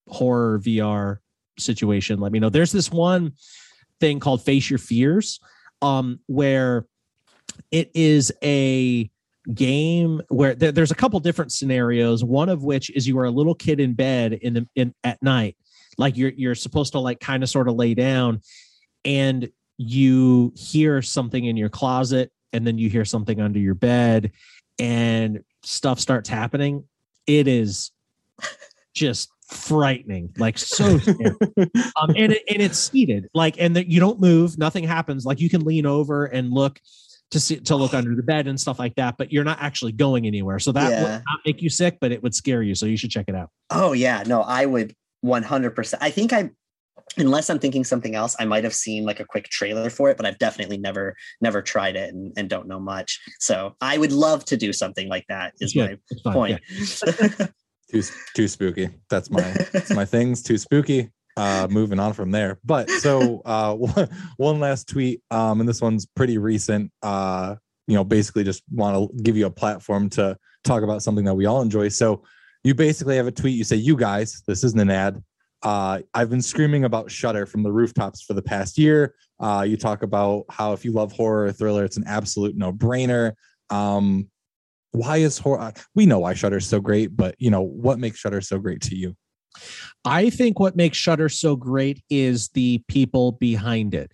horror 0.08 0.60
vr 0.60 1.18
situation 1.58 2.20
let 2.20 2.32
me 2.32 2.38
know 2.38 2.50
there's 2.50 2.72
this 2.72 2.90
one 2.90 3.32
thing 3.98 4.20
called 4.20 4.42
face 4.42 4.68
your 4.68 4.78
fears 4.78 5.40
um 5.82 6.18
where 6.26 6.86
it 7.70 7.90
is 7.94 8.32
a 8.42 9.10
game 9.54 10.20
where 10.28 10.54
there, 10.54 10.72
there's 10.72 10.90
a 10.90 10.94
couple 10.94 11.18
different 11.20 11.52
scenarios. 11.52 12.22
One 12.22 12.48
of 12.48 12.62
which 12.62 12.90
is 12.90 13.08
you 13.08 13.18
are 13.18 13.24
a 13.24 13.30
little 13.30 13.54
kid 13.54 13.80
in 13.80 13.94
bed 13.94 14.34
in 14.34 14.54
the 14.54 14.68
in 14.74 14.94
at 15.04 15.22
night, 15.22 15.56
like 15.98 16.16
you're 16.16 16.32
you're 16.36 16.54
supposed 16.54 16.92
to 16.92 16.98
like 16.98 17.20
kind 17.20 17.42
of 17.42 17.48
sort 17.48 17.68
of 17.68 17.74
lay 17.74 17.94
down, 17.94 18.40
and 19.04 19.50
you 19.76 20.52
hear 20.56 21.02
something 21.02 21.44
in 21.44 21.56
your 21.56 21.68
closet, 21.68 22.32
and 22.52 22.66
then 22.66 22.78
you 22.78 22.90
hear 22.90 23.04
something 23.04 23.40
under 23.40 23.58
your 23.58 23.74
bed, 23.74 24.32
and 24.78 25.42
stuff 25.62 26.00
starts 26.00 26.28
happening. 26.28 26.84
It 27.26 27.48
is 27.48 27.90
just 28.94 29.30
frightening, 29.48 30.32
like 30.36 30.58
so 30.58 30.84
um, 31.96 32.10
and 32.14 32.32
it, 32.32 32.42
and 32.48 32.62
it's 32.62 32.78
seated, 32.78 33.28
like, 33.34 33.56
and 33.58 33.74
that 33.76 33.88
you 33.88 34.00
don't 34.00 34.20
move, 34.20 34.58
nothing 34.58 34.84
happens. 34.84 35.24
Like 35.24 35.40
you 35.40 35.50
can 35.50 35.64
lean 35.64 35.86
over 35.86 36.26
and 36.26 36.52
look 36.52 36.80
to 37.30 37.40
see 37.40 37.56
to 37.60 37.76
look 37.76 37.94
under 37.94 38.14
the 38.14 38.22
bed 38.22 38.46
and 38.46 38.60
stuff 38.60 38.78
like 38.78 38.94
that, 38.96 39.16
but 39.16 39.32
you're 39.32 39.44
not 39.44 39.58
actually 39.60 39.92
going 39.92 40.26
anywhere. 40.26 40.58
So 40.58 40.72
that 40.72 40.90
Yeah. 40.90 41.02
would 41.02 41.10
not 41.10 41.40
make 41.46 41.62
you 41.62 41.70
sick, 41.70 41.98
but 42.00 42.12
it 42.12 42.22
would 42.22 42.34
scare 42.34 42.62
you. 42.62 42.74
So 42.74 42.86
you 42.86 42.96
should 42.96 43.10
check 43.10 43.26
it 43.28 43.34
out. 43.34 43.50
Oh 43.70 43.92
yeah, 43.92 44.22
no, 44.26 44.42
I 44.42 44.66
would 44.66 44.94
100%. 45.24 45.98
I 46.00 46.10
think 46.10 46.32
I 46.32 46.50
unless 47.16 47.50
I'm 47.50 47.58
thinking 47.58 47.82
something 47.84 48.14
else, 48.14 48.36
I 48.38 48.44
might 48.44 48.62
have 48.64 48.74
seen 48.74 49.04
like 49.04 49.18
a 49.20 49.24
quick 49.24 49.44
trailer 49.48 49.90
for 49.90 50.10
it, 50.10 50.16
but 50.16 50.26
I've 50.26 50.38
definitely 50.38 50.78
never 50.78 51.14
never 51.40 51.60
tried 51.62 51.96
it 51.96 52.12
and, 52.14 52.32
and 52.36 52.48
don't 52.48 52.68
know 52.68 52.80
much. 52.80 53.20
So 53.40 53.74
I 53.80 53.98
would 53.98 54.12
love 54.12 54.44
to 54.46 54.56
do 54.56 54.72
something 54.72 55.08
like 55.08 55.24
that 55.28 55.54
is 55.60 55.74
Yeah, 55.74 55.86
my 55.86 55.98
it's 56.10 56.22
fine. 56.22 56.34
point. 56.34 56.60
too 57.90 58.02
too 58.34 58.48
spooky. 58.48 58.90
That's 59.08 59.30
my 59.30 59.54
that's 59.72 59.90
my 59.94 60.04
things. 60.04 60.42
Too 60.42 60.58
spooky. 60.58 61.10
Uh, 61.36 61.66
moving 61.70 61.98
on 61.98 62.12
from 62.12 62.30
there. 62.30 62.58
But 62.64 62.90
so 62.90 63.40
uh, 63.44 63.74
one, 64.36 64.60
last 64.60 64.88
tweet, 64.88 65.22
um, 65.30 65.60
and 65.60 65.68
this 65.68 65.80
one's 65.80 66.06
pretty 66.06 66.38
recent. 66.38 66.92
Uh, 67.02 67.56
you 67.86 67.94
know, 67.94 68.04
basically 68.04 68.44
just 68.44 68.62
want 68.72 69.10
to 69.10 69.22
give 69.22 69.36
you 69.36 69.46
a 69.46 69.50
platform 69.50 70.10
to 70.10 70.36
talk 70.64 70.82
about 70.82 71.02
something 71.02 71.24
that 71.24 71.34
we 71.34 71.46
all 71.46 71.62
enjoy. 71.62 71.88
So 71.88 72.22
you 72.62 72.74
basically 72.74 73.16
have 73.16 73.26
a 73.26 73.32
tweet. 73.32 73.56
You 73.56 73.64
say, 73.64 73.76
"You 73.76 73.96
guys, 73.96 74.42
this 74.46 74.64
isn't 74.64 74.80
an 74.80 74.90
ad. 74.90 75.22
Uh, 75.62 76.00
I've 76.14 76.30
been 76.30 76.42
screaming 76.42 76.84
about 76.84 77.10
Shudder 77.10 77.46
from 77.46 77.62
the 77.62 77.72
rooftops 77.72 78.22
for 78.22 78.32
the 78.32 78.42
past 78.42 78.78
year. 78.78 79.14
Uh, 79.38 79.64
you 79.66 79.76
talk 79.76 80.02
about 80.02 80.44
how 80.48 80.72
if 80.72 80.84
you 80.84 80.92
love 80.92 81.12
horror 81.12 81.46
or 81.46 81.52
thriller, 81.52 81.84
it's 81.84 81.96
an 81.96 82.04
absolute 82.06 82.56
no 82.56 82.72
brainer. 82.72 83.32
Um, 83.68 84.28
why 84.92 85.18
is 85.18 85.38
horror? 85.38 85.72
We 85.94 86.06
know 86.06 86.20
why 86.20 86.34
Shudder 86.34 86.56
is 86.56 86.66
so 86.66 86.80
great, 86.80 87.16
but 87.16 87.34
you 87.38 87.50
know 87.50 87.62
what 87.62 87.98
makes 87.98 88.18
Shudder 88.18 88.40
so 88.40 88.58
great 88.58 88.80
to 88.82 88.96
you? 88.96 89.14
I 90.04 90.30
think 90.30 90.58
what 90.58 90.76
makes 90.76 90.96
Shudder 90.96 91.28
so 91.28 91.56
great 91.56 92.02
is 92.08 92.48
the 92.48 92.82
people 92.88 93.32
behind 93.32 93.94
it. 93.94 94.12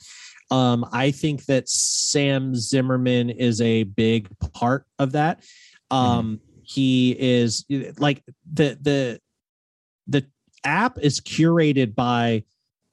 Um, 0.50 0.86
I 0.92 1.10
think 1.10 1.46
that 1.46 1.68
Sam 1.68 2.54
Zimmerman 2.54 3.30
is 3.30 3.60
a 3.60 3.84
big 3.84 4.28
part 4.54 4.86
of 4.98 5.12
that. 5.12 5.42
Um, 5.90 6.40
He 6.62 7.16
is 7.18 7.64
like 7.98 8.24
the 8.52 8.78
the 8.80 9.20
the 10.08 10.26
app 10.64 10.98
is 10.98 11.20
curated 11.20 11.94
by 11.94 12.44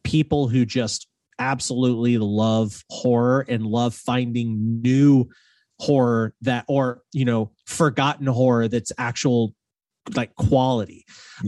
people 0.03 0.47
who 0.47 0.65
just 0.65 1.07
absolutely 1.39 2.17
love 2.17 2.83
horror 2.89 3.45
and 3.49 3.65
love 3.65 3.95
finding 3.95 4.81
new 4.81 5.27
horror 5.79 6.33
that 6.41 6.65
or 6.67 7.01
you 7.11 7.25
know 7.25 7.51
forgotten 7.65 8.27
horror 8.27 8.67
that's 8.67 8.91
actual 8.97 9.55
like 10.15 10.35
quality 10.35 11.03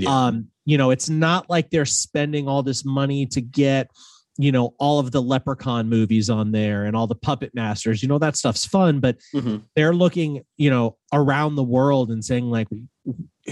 um 0.07 0.47
you 0.65 0.77
know 0.77 0.91
it's 0.91 1.09
not 1.09 1.49
like 1.49 1.69
they're 1.69 1.85
spending 1.85 2.47
all 2.47 2.63
this 2.63 2.83
money 2.85 3.25
to 3.27 3.41
get 3.41 3.89
you 4.37 4.51
know 4.51 4.73
all 4.79 4.99
of 4.99 5.11
the 5.11 5.21
leprechaun 5.21 5.87
movies 5.87 6.29
on 6.29 6.51
there 6.51 6.83
and 6.85 6.95
all 6.95 7.07
the 7.07 7.15
puppet 7.15 7.51
masters 7.53 8.01
you 8.03 8.09
know 8.09 8.17
that 8.19 8.35
stuff's 8.35 8.65
fun 8.65 8.99
but 8.99 9.17
Mhm. 9.33 9.63
they're 9.75 9.93
looking 9.93 10.41
you 10.57 10.69
know 10.69 10.97
around 11.13 11.55
the 11.55 11.63
world 11.63 12.11
and 12.11 12.23
saying 12.25 12.49
like 12.49 12.67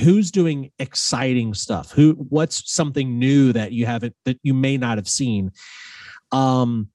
who's 0.01 0.31
doing 0.31 0.71
exciting 0.79 1.53
stuff 1.53 1.91
who 1.91 2.13
what's 2.29 2.69
something 2.73 3.17
new 3.19 3.53
that 3.53 3.71
you 3.71 3.85
haven't 3.85 4.15
that 4.25 4.37
you 4.43 4.53
may 4.53 4.75
not 4.77 4.97
have 4.97 5.07
seen 5.07 5.51
um 6.31 6.89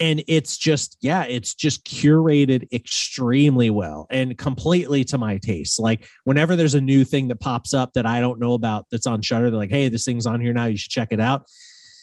and 0.00 0.22
it's 0.28 0.56
just 0.56 0.96
yeah 1.00 1.24
it's 1.24 1.54
just 1.54 1.84
curated 1.84 2.70
extremely 2.72 3.70
well 3.70 4.06
and 4.10 4.36
completely 4.38 5.04
to 5.04 5.18
my 5.18 5.38
taste 5.38 5.80
like 5.80 6.06
whenever 6.24 6.56
there's 6.56 6.74
a 6.74 6.80
new 6.80 7.04
thing 7.04 7.28
that 7.28 7.40
pops 7.40 7.74
up 7.74 7.92
that 7.92 8.06
i 8.06 8.20
don't 8.20 8.40
know 8.40 8.54
about 8.54 8.86
that's 8.90 9.06
on 9.06 9.20
shudder 9.22 9.50
they're 9.50 9.58
like 9.58 9.70
hey 9.70 9.88
this 9.88 10.04
thing's 10.04 10.26
on 10.26 10.40
here 10.40 10.52
now 10.52 10.66
you 10.66 10.76
should 10.76 10.90
check 10.90 11.08
it 11.10 11.20
out 11.20 11.46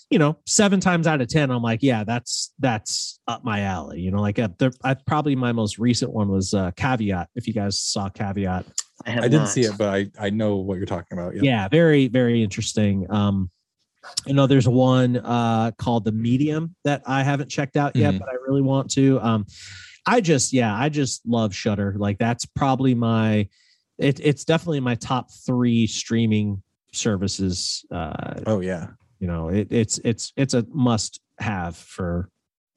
you 0.10 0.20
know 0.20 0.38
seven 0.46 0.80
times 0.80 1.08
out 1.08 1.22
of 1.22 1.28
ten 1.28 1.52
i'm 1.52 1.62
like 1.62 1.80
yeah 1.82 2.04
that's 2.04 2.54
that's 2.60 3.20
up 3.28 3.44
my 3.44 3.62
alley 3.62 4.00
you 4.00 4.12
know 4.12 4.22
like 4.22 4.40
uh, 4.40 4.50
the, 4.58 4.74
I, 4.84 4.96
probably 4.96 5.36
my 5.36 5.52
most 5.52 5.78
recent 5.78 6.12
one 6.12 6.30
was 6.30 6.54
uh 6.54 6.72
caveat 6.72 7.30
if 7.36 7.48
you 7.48 7.54
guys 7.54 7.80
saw 7.80 8.10
caveat 8.10 8.66
I, 9.06 9.12
I 9.12 9.22
didn't 9.22 9.34
not. 9.34 9.50
see 9.50 9.62
it, 9.62 9.78
but 9.78 9.88
I 9.88 10.08
I 10.20 10.30
know 10.30 10.58
what 10.58 10.76
you're 10.76 10.86
talking 10.86 11.18
about. 11.18 11.34
Yeah. 11.34 11.42
yeah 11.44 11.68
very 11.70 12.10
very 12.10 12.44
interesting 12.44 13.10
um 13.10 13.50
you 14.26 14.34
know 14.34 14.48
there's 14.48 14.68
one 14.68 15.18
uh 15.18 15.72
called 15.78 16.06
the 16.06 16.12
medium 16.12 16.76
that 16.84 17.02
i 17.06 17.24
haven't 17.24 17.50
checked 17.50 17.76
out 17.78 17.96
yet 17.96 18.14
Mhm. 18.14 18.20
but 18.20 18.30
i 18.30 18.34
really 18.48 18.62
want 18.62 18.90
to 18.92 19.20
um 19.22 19.46
i 20.06 20.22
just 20.22 20.54
yeah 20.54 20.76
i 20.76 20.90
just 20.90 21.22
love 21.28 21.54
shudder 21.54 21.94
like 21.98 22.18
that's 22.18 22.46
probably 22.46 22.96
my 22.96 23.48
it, 23.98 24.20
it's 24.22 24.46
definitely 24.46 24.80
my 24.80 24.96
top 24.96 25.30
three 25.46 25.86
streaming 25.88 26.62
services 26.94 27.86
uh 27.92 28.42
Oh 28.48 28.62
yeah. 28.62 28.88
you 29.20 29.28
know 29.28 29.50
it, 29.50 29.68
it's 29.72 30.00
it's 30.00 30.32
it's 30.38 30.54
a 30.54 30.66
must 30.72 31.20
have 31.40 31.76
for 31.76 32.30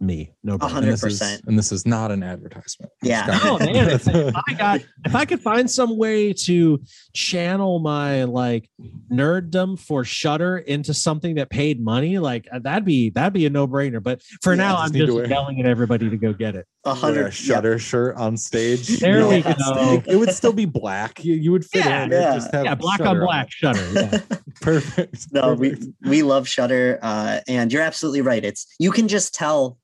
me 0.02 0.32
no 0.42 0.54
A 0.54 0.58
brainer. 0.58 0.62
And 0.64 0.72
hundred 0.72 0.92
this 0.92 1.04
is 1.04 1.18
percent. 1.20 1.42
and 1.46 1.58
this 1.58 1.72
is 1.72 1.86
not 1.86 2.10
an 2.10 2.22
advertisement. 2.22 2.90
Yeah. 3.02 3.38
Oh 3.44 3.58
man, 3.58 3.88
if, 3.88 4.06
if 4.08 4.34
I 4.48 4.54
got 4.54 4.80
if 5.04 5.14
I 5.14 5.24
could 5.24 5.40
find 5.40 5.70
some 5.70 5.96
way 5.96 6.32
to 6.32 6.80
channel 7.14 7.78
my 7.78 8.24
like 8.24 8.68
nerddom 9.10 9.78
for 9.78 10.04
Shudder 10.04 10.58
into 10.58 10.94
something 10.94 11.36
that 11.36 11.50
paid 11.50 11.80
money, 11.82 12.18
like 12.18 12.46
uh, 12.52 12.58
that'd 12.58 12.84
be 12.84 13.10
that'd 13.10 13.32
be 13.32 13.46
a 13.46 13.50
no 13.50 13.66
brainer. 13.68 14.02
But 14.02 14.22
for 14.42 14.52
Yeah, 14.52 14.56
now, 14.58 14.72
just 14.82 14.94
I'm 14.94 15.00
just 15.00 15.12
wear- 15.12 15.26
yelling 15.26 15.60
at 15.60 15.66
everybody 15.66 16.10
to 16.10 16.16
go 16.16 16.32
get 16.32 16.54
it. 16.56 16.66
A 16.84 16.88
Wear 16.90 16.92
a 16.92 16.96
hundred. 16.96 17.30
shudder 17.32 17.78
shirt 17.78 18.16
on 18.16 18.36
stage. 18.36 18.98
There 19.02 19.20
You 19.20 19.28
we 19.28 19.42
go. 19.42 20.02
It 20.06 20.16
would 20.16 20.30
still 20.30 20.52
be 20.52 20.64
black. 20.64 21.24
You, 21.24 21.34
you 21.34 21.52
would 21.52 21.64
fit 21.64 21.84
Yeah, 21.84 22.04
in. 22.04 22.10
yeah, 22.10 22.34
just 22.34 22.52
have 22.54 22.64
Yeah, 22.64 22.74
black 22.74 23.00
on 23.00 23.20
black 23.20 23.50
Shudder. 23.50 23.88
Yeah. 23.92 24.14
it. 24.16 24.38
Perfect. 24.60 25.26
no 25.32 25.54
we 25.54 25.76
we 26.04 26.22
love 26.22 26.46
shudder 26.46 26.98
uh 27.02 27.40
and 27.48 27.72
you're 27.72 27.82
absolutely 27.82 28.20
right 28.20 28.44
it's 28.44 28.66
you 28.78 28.92
can 28.92 29.08
just 29.08 29.34
tell 29.34 29.78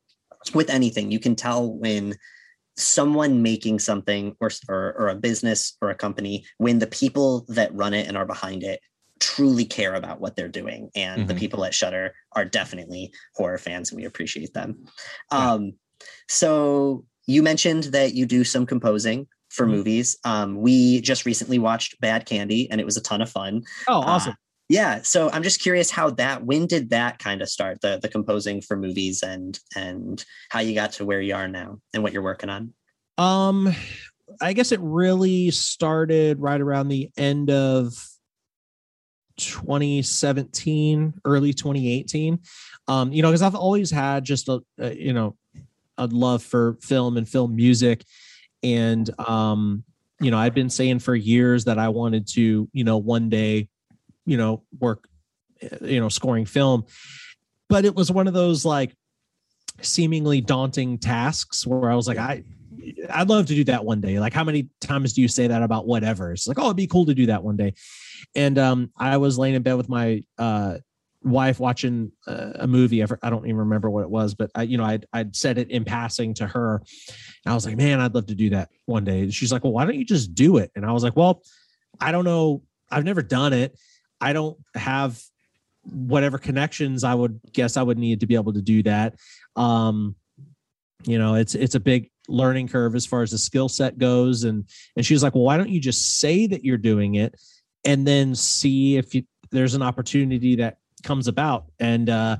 with 0.55 0.71
anything 0.71 1.11
you 1.11 1.19
can 1.21 1.35
tell 1.37 1.73
when 1.73 2.17
someone 2.77 3.43
making 3.43 3.79
something 3.79 4.37
or, 4.41 4.51
or 4.69 4.95
or 4.99 5.09
a 5.09 5.15
business 5.15 5.77
or 5.83 5.91
a 5.91 5.95
company 5.97 6.45
when 6.59 6.79
the 6.79 6.87
people 6.87 7.45
that 7.49 7.75
run 7.75 7.93
it 7.93 8.07
and 8.07 8.17
are 8.17 8.27
behind 8.27 8.63
it 8.63 8.81
truly 9.21 9.65
care 9.65 9.95
about 9.95 10.21
what 10.21 10.37
they're 10.37 10.47
doing 10.49 10.89
and 10.95 11.27
the 11.27 11.35
Mhm. 11.35 11.39
people 11.39 11.65
at 11.65 11.75
shudder 11.75 12.15
are 12.37 12.45
definitely 12.45 13.13
horror 13.35 13.59
fans 13.59 13.91
and 13.91 13.97
we 14.01 14.05
appreciate 14.07 14.55
them 14.55 14.85
um 15.33 15.73
so 16.29 17.05
you 17.27 17.43
mentioned 17.43 17.85
that 17.85 18.15
you 18.15 18.27
do 18.27 18.45
some 18.45 18.65
composing 18.65 19.27
for 19.49 19.67
Mhm. 19.67 19.71
movies 19.71 20.17
um 20.25 20.57
we 20.61 21.01
just 21.01 21.27
recently 21.27 21.59
watched 21.59 22.01
bad 22.01 22.27
candy 22.27 22.71
and 22.71 22.81
it 22.81 22.85
was 22.85 22.97
a 22.97 23.03
ton 23.03 23.21
of 23.21 23.29
fun 23.29 23.63
Oh, 23.89 24.03
uh, 24.03 24.05
awesome. 24.05 24.35
Yeah 24.69 25.01
so 25.03 25.31
i'm 25.33 25.43
just 25.43 25.61
curious 25.61 25.91
how 25.91 26.11
that 26.11 26.45
when 26.45 26.67
did 26.67 26.91
that 26.91 27.19
kind 27.19 27.43
of 27.43 27.49
start 27.49 27.81
the 27.81 27.99
the 28.03 28.09
composing 28.09 28.61
for 28.61 28.77
movies 28.77 29.23
and 29.23 29.59
and 29.77 30.25
how 30.51 30.61
you 30.61 30.75
got 30.75 30.93
to 30.93 31.05
where 31.05 31.21
you 31.21 31.35
are 31.35 31.49
now 31.49 31.79
and 31.95 32.03
what 32.03 32.13
you're 32.13 32.23
working 32.23 32.51
on 32.51 32.73
Um, 33.19 33.75
I 34.41 34.53
guess 34.53 34.73
it 34.73 34.81
really 34.81 35.51
started 35.51 36.39
right 36.41 36.61
around 36.61 36.89
the 36.89 37.11
end 37.17 37.51
of 37.51 37.95
2017, 39.39 41.15
early 41.25 41.53
2018. 41.53 42.41
Um, 42.87 43.13
you 43.13 43.23
know, 43.23 43.29
because 43.29 43.43
I've 43.43 43.55
always 43.55 43.91
had 43.91 44.25
just 44.25 44.49
a, 44.49 44.61
a 44.79 44.95
you 44.95 45.13
know 45.13 45.37
a 45.97 46.07
love 46.07 46.43
for 46.43 46.77
film 46.81 47.17
and 47.17 47.29
film 47.29 47.57
music, 47.57 48.05
and 48.63 49.09
um, 49.21 49.85
you 50.21 50.31
know, 50.31 50.39
I've 50.39 50.55
been 50.55 50.71
saying 50.71 51.01
for 51.01 51.15
years 51.15 51.65
that 51.65 51.79
I 51.79 51.89
wanted 51.89 52.27
to, 52.29 52.69
you 52.73 52.85
know, 52.85 52.99
one 52.99 53.29
day, 53.29 53.69
you 54.29 54.37
know, 54.37 54.63
work, 54.79 55.09
uh, 55.63 55.85
you 55.85 56.01
know, 56.01 56.09
scoring 56.09 56.45
film, 56.45 56.85
but 57.69 57.85
it 57.85 57.95
was 57.95 58.13
one 58.13 58.29
of 58.29 58.35
those 58.35 58.65
like 58.65 58.95
seemingly 59.81 60.41
daunting 60.41 60.99
tasks 60.99 61.67
where 61.67 61.91
I 61.91 61.95
was 61.95 62.07
like, 62.07 62.19
I 62.19 62.45
I'd 63.11 63.29
love 63.29 63.47
to 63.47 63.55
do 63.55 63.65
that 63.65 63.85
one 63.85 64.01
day. 64.01 64.21
Like, 64.21 64.33
how 64.33 64.45
many 64.45 64.69
times 64.81 65.13
do 65.13 65.23
you 65.23 65.29
say 65.29 65.47
that 65.47 65.63
about 65.63 65.87
whatever? 65.87 66.33
It's 66.33 66.47
like, 66.47 66.59
oh, 66.59 66.67
it'd 66.67 66.77
be 66.77 66.87
cool 66.87 67.07
to 67.07 67.15
do 67.15 67.27
that 67.27 67.43
one 67.43 67.57
day. 67.57 67.75
And 68.35 68.59
um, 68.59 68.93
I 68.97 69.17
was 69.17 69.39
laying 69.39 69.55
in 69.55 69.63
bed 69.63 69.75
with 69.75 69.89
my 69.89 70.23
uh, 70.37 70.79
wife 71.23 71.59
watching 71.59 72.13
uh, 72.27 72.53
a 72.57 72.67
movie. 72.67 73.03
I 73.03 73.07
I 73.23 73.31
don't 73.31 73.47
even 73.47 73.57
remember 73.57 73.89
what 73.91 74.03
it 74.03 74.11
was, 74.11 74.35
but 74.35 74.51
I, 74.55 74.63
you 74.63 74.77
know, 74.77 74.85
I'd, 74.85 75.07
I'd 75.13 75.35
said 75.35 75.59
it 75.59 75.71
in 75.71 75.85
passing 75.85 76.35
to 76.35 76.47
her. 76.47 76.83
I 77.47 77.55
was 77.55 77.65
like, 77.65 77.77
man, 77.77 78.01
I'd 78.01 78.15
love 78.15 78.27
to 78.27 78.35
do 78.35 78.51
that 78.51 78.69
one 78.85 79.05
day. 79.05 79.31
She's 79.31 79.53
like, 79.53 79.65
well, 79.65 79.73
why 79.73 79.85
don't 79.85 79.97
you 79.97 80.05
just 80.05 80.35
do 80.35 80.59
it? 80.59 80.71
And 80.77 80.85
I 80.85 80.93
was 80.93 81.03
like, 81.03 81.17
well, 81.17 81.43
I 82.01 82.13
don't 82.13 82.25
know. 82.25 82.63
I've 82.91 83.05
never 83.05 83.23
done 83.23 83.53
it. 83.53 83.79
I 84.21 84.33
don't 84.33 84.59
have 84.75 85.21
whatever 85.83 86.39
connections 86.39 87.05
I 87.05 87.15
would 87.15 87.41
guess 87.53 87.77
I 87.77 87.83
would 87.83 87.99
need 87.99 88.21
to 88.21 88.27
be 88.27 88.35
able 88.35 88.53
to 88.53 88.63
do 88.63 88.83
that. 88.85 89.17
Um, 89.57 90.17
you 91.05 91.19
know, 91.19 91.35
it's 91.35 91.55
it's 91.55 91.75
a 91.75 91.81
big 91.81 92.11
learning 92.29 92.69
curve 92.69 92.95
as 92.95 93.07
far 93.07 93.23
as 93.23 93.31
the 93.31 93.39
skill 93.39 93.69
set 93.69 93.99
goes. 93.99 94.45
And 94.45 94.69
and 94.97 95.07
she 95.07 95.15
was 95.15 95.23
like 95.23 95.35
well 95.35 95.45
why 95.45 95.57
don't 95.57 95.71
you 95.71 95.81
just 95.81 96.19
say 96.19 96.47
that 96.47 96.65
you're 96.65 96.77
doing 96.77 97.15
it 97.15 97.35
and 97.85 98.07
then 98.07 98.35
see 98.35 98.97
if 98.97 99.15
you, 99.15 99.23
there's 99.51 99.75
an 99.75 99.83
opportunity 99.83 100.57
that 100.57 100.79
comes 101.03 101.29
about. 101.29 101.67
And 101.79 102.11
uh 102.11 102.39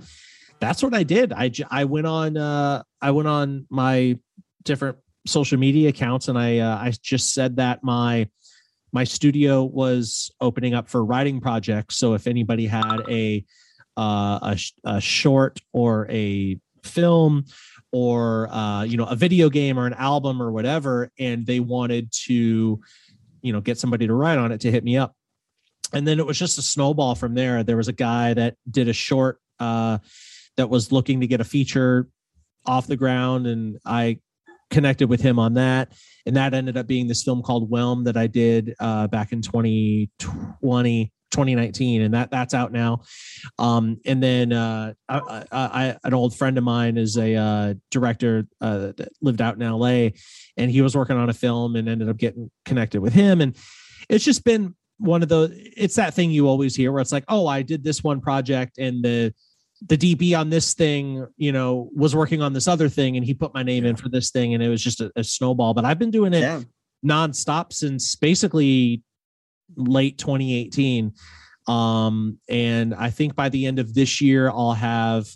that's 0.61 0.83
what 0.83 0.93
i 0.93 1.05
did. 1.05 1.33
I 1.33 1.51
i 1.71 1.85
went 1.85 2.07
on 2.07 2.37
uh 2.37 2.83
i 3.01 3.11
went 3.13 3.29
on 3.29 3.67
my 3.71 4.19
different 4.65 4.99
social 5.27 5.59
media 5.59 5.91
accounts 5.91 6.29
and 6.29 6.39
i 6.39 6.59
uh, 6.59 6.77
i 6.77 6.93
just 7.03 7.35
said 7.35 7.57
that 7.57 7.85
my 7.85 8.29
my 8.93 9.05
studio 9.05 9.65
was 9.65 10.31
opening 10.41 10.75
up 10.75 10.89
for 10.89 11.05
writing 11.05 11.41
projects. 11.41 11.97
So 11.97 12.15
if 12.15 12.27
anybody 12.27 12.67
had 12.67 13.03
a 13.09 13.45
uh, 13.97 14.55
a, 14.55 14.59
a 14.85 15.01
short 15.01 15.59
or 15.73 16.09
a 16.09 16.59
film 16.85 17.45
or 17.93 18.49
uh, 18.53 18.85
you 18.85 18.97
know 18.97 19.07
a 19.07 19.17
video 19.17 19.51
game 19.51 19.79
or 19.79 19.87
an 19.87 19.95
album 19.95 20.41
or 20.41 20.53
whatever 20.53 21.11
and 21.19 21.45
they 21.47 21.59
wanted 21.59 22.13
to 22.13 22.81
you 23.43 23.53
know 23.53 23.61
get 23.61 23.79
somebody 23.79 24.07
to 24.07 24.15
write 24.15 24.39
on 24.39 24.53
it 24.53 24.61
to 24.61 24.71
hit 24.71 24.85
me 24.85 24.97
up. 24.97 25.15
And 25.93 26.07
then 26.07 26.19
it 26.19 26.27
was 26.27 26.39
just 26.39 26.59
a 26.59 26.63
snowball 26.63 27.15
from 27.15 27.35
there. 27.35 27.63
There 27.63 27.77
was 27.77 27.89
a 27.89 27.95
guy 27.95 28.35
that 28.35 28.57
did 28.71 28.89
a 28.89 28.93
short 28.93 29.41
uh, 29.59 29.99
that 30.57 30.69
was 30.69 30.93
looking 30.93 31.21
to 31.21 31.27
get 31.27 31.41
a 31.41 31.45
feature 31.45 32.09
off 32.67 32.87
the 32.87 32.97
ground 32.97 33.47
and 33.47 33.79
i 33.87 34.19
connected 34.71 35.09
with 35.09 35.21
him 35.21 35.39
on 35.39 35.55
that. 35.55 35.93
And 36.27 36.37
that 36.37 36.55
ended 36.55 36.77
up 36.77 36.87
being 36.87 37.09
this 37.09 37.23
film 37.23 37.43
called 37.43 37.71
whelm 37.71 38.05
that 38.05 38.17
i 38.17 38.27
did 38.27 38.75
uh, 38.81 39.07
back 39.07 39.33
in 39.33 39.43
2020 39.43 41.13
2019 41.31 42.01
and 42.01 42.15
that 42.15 42.31
that's 42.31 42.55
out 42.55 42.73
now. 42.73 43.03
Um 43.59 43.99
and 44.07 44.23
then 44.23 44.53
uh 44.53 44.95
I, 45.09 45.45
I, 45.53 45.97
an 46.03 46.15
old 46.15 46.35
friend 46.35 46.57
of 46.57 46.65
mine 46.65 46.97
is 46.97 47.19
a 47.19 47.35
uh 47.35 47.75
director 47.91 48.47
uh 48.63 48.93
that 48.97 49.11
lived 49.21 49.43
out 49.43 49.61
in 49.61 49.71
la 49.71 50.09
and 50.57 50.71
he 50.71 50.81
was 50.81 50.97
working 50.97 51.17
on 51.17 51.29
a 51.29 51.35
film 51.35 51.77
and 51.77 51.87
ended 51.87 52.09
up 52.09 52.17
getting 52.17 52.51
connected 52.65 53.01
with 53.03 53.13
him. 53.13 53.43
And 53.43 53.57
it's 54.09 54.25
just 54.25 54.43
been 54.45 54.75
one 54.99 55.23
of 55.23 55.29
those 55.29 55.51
it's 55.55 55.97
that 55.97 56.15
thing 56.15 56.31
you 56.31 56.49
always 56.49 56.75
hear 56.75 56.91
where 56.93 57.01
it's 57.01 57.13
like 57.13 57.25
oh 57.29 57.47
i 57.47 57.63
did 57.63 57.85
this 57.85 58.03
one 58.03 58.21
project 58.21 58.79
and 58.79 59.05
the 59.05 59.33
the 59.87 59.97
DP 59.97 60.39
on 60.39 60.51
this 60.51 60.75
thing 60.75 61.27
you 61.37 61.53
know 61.53 61.89
was 61.95 62.15
working 62.15 62.43
on 62.43 62.53
this 62.53 62.67
other 62.67 62.89
thing 62.89 63.17
and 63.17 63.25
he 63.25 63.35
put 63.35 63.55
my 63.55 63.63
name 63.63 63.85
in 63.85 63.97
for 63.97 64.09
this 64.09 64.31
thing 64.31 64.55
and 64.55 64.63
it 64.63 64.69
was 64.69 64.83
just 64.83 65.01
a, 65.01 65.11
a 65.15 65.23
snowball 65.23 65.73
but 65.75 65.85
i've 65.85 65.99
been 65.99 66.11
doing 66.11 66.35
it 66.35 66.41
Yeah. 66.41 66.63
nonstop 67.05 67.73
since 67.73 68.17
basically 68.17 69.03
late 69.77 70.19
2018 70.19 71.13
um 71.69 72.39
and 72.49 72.95
i 72.95 73.11
think 73.11 73.37
by 73.37 73.49
the 73.49 73.67
end 73.67 73.79
of 73.79 73.95
this 73.95 74.21
year 74.21 74.49
i'll 74.51 74.73
have 74.73 75.29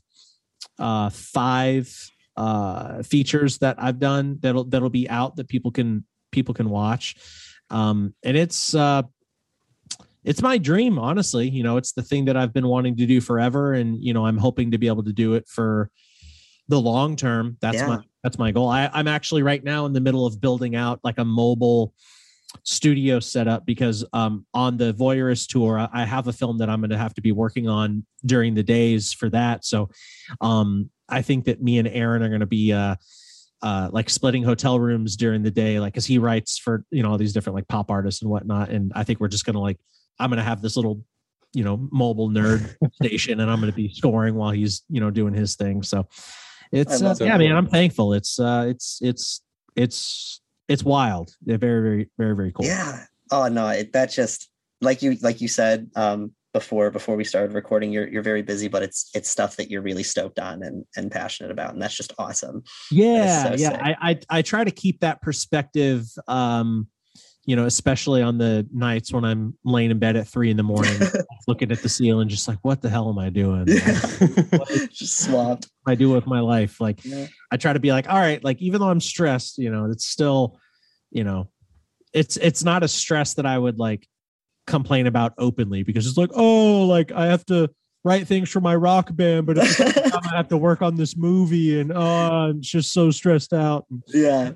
uh 0.78 1.08
five 1.10 2.10
uh 2.36 3.02
features 3.04 3.58
that 3.58 3.76
i've 3.78 4.00
done 4.00 4.38
that'll 4.40 4.64
that'll 4.64 4.90
be 4.90 5.08
out 5.08 5.36
that 5.36 5.48
people 5.48 5.70
can 5.70 6.04
people 6.32 6.54
can 6.54 6.70
watch. 6.70 7.14
Um 7.70 8.14
and 8.24 8.36
it's 8.36 8.74
uh 8.74 9.02
it's 10.24 10.42
my 10.42 10.58
dream 10.58 10.98
honestly. 10.98 11.48
You 11.48 11.62
know 11.62 11.76
it's 11.76 11.92
the 11.92 12.02
thing 12.02 12.26
that 12.26 12.36
i've 12.36 12.52
been 12.52 12.66
wanting 12.68 12.96
to 12.96 13.06
do 13.06 13.20
forever 13.20 13.72
and 13.74 14.02
you 14.02 14.12
know 14.14 14.24
i'm 14.26 14.38
hoping 14.38 14.70
to 14.70 14.78
be 14.78 14.86
able 14.86 15.02
to 15.04 15.12
do 15.12 15.34
it 15.34 15.48
for 15.48 15.90
the 16.68 16.80
long 16.80 17.16
term. 17.16 17.56
That's 17.60 17.78
Yeah. 17.78 17.86
my 17.88 17.98
that's 18.22 18.38
my 18.38 18.52
goal. 18.52 18.68
I, 18.68 18.88
i'm 18.92 19.08
actually 19.08 19.42
right 19.42 19.62
now 19.62 19.84
in 19.86 19.92
the 19.92 20.00
middle 20.00 20.26
of 20.26 20.40
building 20.40 20.76
out 20.76 21.00
like 21.02 21.18
a 21.18 21.24
mobile 21.24 21.92
studio 22.64 23.18
setup 23.18 23.64
because 23.64 24.04
um 24.12 24.44
on 24.52 24.76
the 24.76 24.92
voyeurist 24.94 25.48
tour 25.48 25.88
I- 25.92 26.04
have 26.04 26.28
a 26.28 26.32
film 26.32 26.58
that 26.58 26.68
i'm 26.68 26.80
going 26.80 26.90
to 26.90 26.98
have 26.98 27.14
to 27.14 27.22
be 27.22 27.32
working 27.32 27.66
on 27.68 28.04
during 28.26 28.54
the 28.54 28.62
days 28.62 29.12
for 29.12 29.28
that. 29.30 29.64
So 29.64 29.88
um 30.40 30.90
i 31.08 31.22
think 31.22 31.46
that 31.46 31.62
me 31.62 31.78
and 31.78 31.88
aaron 31.88 32.22
are 32.22 32.28
going 32.28 32.40
to 32.40 32.46
be 32.46 32.72
uh 32.72 32.96
uh, 33.62 33.88
like 33.92 34.10
splitting 34.10 34.42
hotel 34.42 34.80
rooms 34.80 35.14
during 35.14 35.44
the 35.44 35.50
day, 35.52 35.78
like 35.78 35.92
because 35.92 36.04
he 36.04 36.18
writes 36.18 36.58
for 36.58 36.84
you 36.90 37.00
know 37.00 37.12
all 37.12 37.16
these 37.16 37.32
different 37.32 37.54
like 37.54 37.68
pop 37.68 37.92
artists 37.92 38.20
and 38.20 38.28
whatnot, 38.28 38.70
and 38.70 38.90
I 38.96 39.04
think 39.04 39.20
we're 39.20 39.28
just 39.28 39.44
gonna 39.46 39.60
like 39.60 39.78
I'm 40.18 40.30
gonna 40.30 40.42
have 40.42 40.62
this 40.62 40.76
little 40.76 41.04
you 41.52 41.64
know 41.64 41.88
mobile 41.90 42.30
nerd 42.30 42.76
station, 42.94 43.40
and 43.40 43.50
I'm 43.50 43.60
gonna 43.60 43.72
be 43.72 43.92
scoring 43.92 44.34
while 44.34 44.50
he's 44.50 44.82
you 44.88 45.00
know 45.00 45.10
doing 45.10 45.34
his 45.34 45.56
thing. 45.56 45.82
So 45.82 46.06
it's 46.70 47.02
uh, 47.02 47.14
yeah, 47.20 47.36
man, 47.36 47.54
I'm 47.54 47.68
thankful. 47.68 48.14
It's 48.14 48.40
uh, 48.40 48.66
it's 48.68 48.98
it's 49.02 49.42
it's 49.76 50.40
it's 50.68 50.82
wild. 50.82 51.34
They're 51.42 51.58
very 51.58 51.80
very 51.80 52.10
very 52.18 52.36
very 52.36 52.52
cool. 52.52 52.66
Yeah. 52.66 53.04
Oh 53.30 53.48
no, 53.48 53.68
it, 53.68 53.92
that 53.92 54.10
just 54.10 54.48
like 54.80 55.02
you 55.02 55.16
like 55.22 55.40
you 55.40 55.48
said 55.48 55.90
um 55.96 56.32
before 56.52 56.90
before 56.90 57.16
we 57.16 57.24
started 57.24 57.54
recording, 57.54 57.92
you're 57.92 58.08
you're 58.08 58.22
very 58.22 58.42
busy, 58.42 58.68
but 58.68 58.82
it's 58.82 59.10
it's 59.14 59.30
stuff 59.30 59.56
that 59.56 59.70
you're 59.70 59.82
really 59.82 60.02
stoked 60.02 60.38
on 60.38 60.62
and 60.62 60.84
and 60.96 61.10
passionate 61.10 61.50
about, 61.50 61.72
and 61.72 61.82
that's 61.82 61.96
just 61.96 62.12
awesome. 62.18 62.62
yeah 62.90 63.50
so 63.50 63.54
yeah. 63.54 63.78
I, 63.82 64.10
I 64.10 64.18
i 64.38 64.42
try 64.42 64.64
to 64.64 64.70
keep 64.70 65.00
that 65.00 65.22
perspective 65.22 66.06
um 66.28 66.88
you 67.44 67.56
know 67.56 67.64
especially 67.66 68.22
on 68.22 68.38
the 68.38 68.66
nights 68.72 69.12
when 69.12 69.24
i'm 69.24 69.56
laying 69.64 69.90
in 69.90 69.98
bed 69.98 70.14
at 70.16 70.28
three 70.28 70.50
in 70.50 70.56
the 70.56 70.62
morning 70.62 70.94
looking 71.48 71.72
at 71.72 71.78
the 71.82 71.88
ceiling 71.88 72.28
just 72.28 72.46
like 72.46 72.58
what 72.62 72.80
the 72.80 72.88
hell 72.88 73.08
am 73.08 73.18
i 73.18 73.28
doing 73.30 73.66
what 74.50 74.68
just 74.92 75.18
swapped. 75.24 75.68
i 75.86 75.94
do 75.94 76.10
with 76.10 76.26
my 76.26 76.40
life 76.40 76.80
like 76.80 77.04
Yeah. 77.04 77.26
i 77.50 77.56
try 77.56 77.72
to 77.72 77.80
be 77.80 77.90
like 77.92 78.08
all 78.08 78.18
right 78.18 78.42
like 78.44 78.60
even 78.62 78.80
though 78.80 78.88
i'm 78.88 79.00
stressed 79.00 79.58
you 79.58 79.70
know 79.70 79.86
it's 79.90 80.06
still 80.06 80.58
you 81.10 81.24
know 81.24 81.48
it's 82.12 82.36
it's 82.36 82.62
not 82.62 82.82
a 82.84 82.88
stress 82.88 83.34
that 83.34 83.46
i 83.46 83.58
would 83.58 83.78
like 83.78 84.06
complain 84.68 85.06
about 85.08 85.32
openly 85.38 85.82
because 85.82 86.06
it's 86.06 86.16
like 86.16 86.30
oh 86.34 86.82
like 86.86 87.10
i 87.10 87.26
have 87.26 87.44
to 87.46 87.68
write 88.04 88.26
things 88.28 88.48
for 88.50 88.60
my 88.60 88.74
rock 88.76 89.08
band 89.14 89.46
but 89.46 89.58
at 89.58 89.64
the 89.66 89.72
same 89.72 90.10
time 90.10 90.20
i 90.32 90.36
have 90.36 90.48
to 90.48 90.56
work 90.56 90.82
on 90.82 90.94
this 90.94 91.16
movie 91.16 91.80
and 91.80 91.92
oh 91.92 92.00
i'm 92.00 92.60
just 92.60 92.92
so 92.92 93.10
stressed 93.10 93.52
out 93.52 93.84
Yeah. 94.08 94.52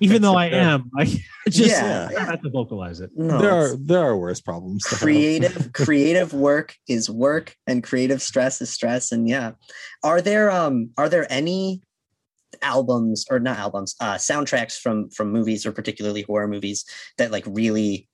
Even 0.00 0.22
though 0.22 0.36
I 0.36 0.46
am. 0.46 0.90
I 0.96 1.04
just 1.48 1.70
Yeah. 1.70 2.08
I 2.16 2.24
have 2.24 2.42
to 2.42 2.50
vocalize 2.50 3.00
it. 3.00 3.10
No, 3.16 3.38
there 3.38 3.52
are 3.54 3.76
there 3.76 4.00
are 4.00 4.16
worse 4.16 4.40
problems. 4.40 4.84
creative 4.84 5.72
creative 5.84 6.32
work 6.32 6.76
is 6.88 7.08
work 7.10 7.56
and 7.66 7.82
creative 7.82 8.22
stress 8.22 8.60
is 8.60 8.70
stress 8.70 9.12
and 9.12 9.28
yeah 9.28 9.52
are 10.02 10.20
there 10.20 10.50
um 10.50 10.90
are 10.96 11.08
there 11.08 11.26
any 11.32 11.82
albums 12.62 13.24
or 13.30 13.38
not 13.38 13.58
albums 13.58 13.94
uh 14.00 14.14
soundtracks 14.14 14.78
from 14.78 15.08
from 15.10 15.30
movies 15.30 15.66
or 15.66 15.72
particularly 15.72 16.22
horror 16.22 16.48
movies 16.48 16.84
that 17.18 17.30
like 17.30 17.44
really 17.46 18.08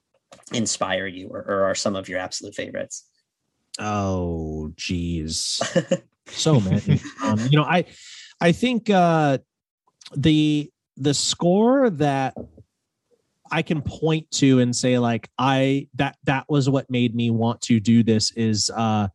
inspire 0.52 1.06
you 1.06 1.28
or, 1.28 1.40
or 1.40 1.62
are 1.64 1.74
some 1.74 1.94
of 1.96 2.08
your 2.08 2.18
absolute 2.18 2.54
favorites 2.54 3.08
Oh 3.78 4.72
geez. 4.76 5.60
So 6.26 6.58
many. 6.58 7.00
um, 7.22 7.38
you 7.50 7.58
know, 7.58 7.64
I 7.64 7.84
I 8.40 8.52
think 8.52 8.88
uh 8.88 9.38
the 10.16 10.70
the 10.96 11.14
score 11.14 11.90
that 11.90 12.34
I 13.50 13.62
can 13.62 13.82
point 13.82 14.30
to 14.32 14.60
and 14.60 14.74
say 14.74 14.98
like 14.98 15.28
I 15.38 15.88
that 15.94 16.16
that 16.24 16.46
was 16.48 16.68
what 16.68 16.90
made 16.90 17.14
me 17.14 17.30
want 17.30 17.60
to 17.62 17.80
do 17.80 18.02
this 18.02 18.32
is 18.32 18.70
uh 18.74 19.08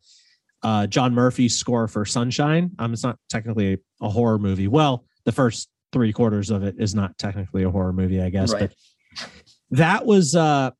uh 0.62 0.86
John 0.86 1.14
Murphy's 1.14 1.56
score 1.56 1.88
for 1.88 2.04
Sunshine. 2.04 2.70
Um 2.78 2.92
it's 2.92 3.02
not 3.02 3.18
technically 3.28 3.78
a 4.00 4.08
horror 4.08 4.38
movie. 4.38 4.68
Well, 4.68 5.04
the 5.24 5.32
first 5.32 5.68
three 5.92 6.12
quarters 6.12 6.50
of 6.50 6.62
it 6.62 6.76
is 6.78 6.94
not 6.94 7.18
technically 7.18 7.64
a 7.64 7.70
horror 7.70 7.92
movie, 7.92 8.20
I 8.20 8.30
guess. 8.30 8.52
Right. 8.52 8.70
But 9.18 9.28
that 9.72 10.06
was 10.06 10.34
uh 10.34 10.70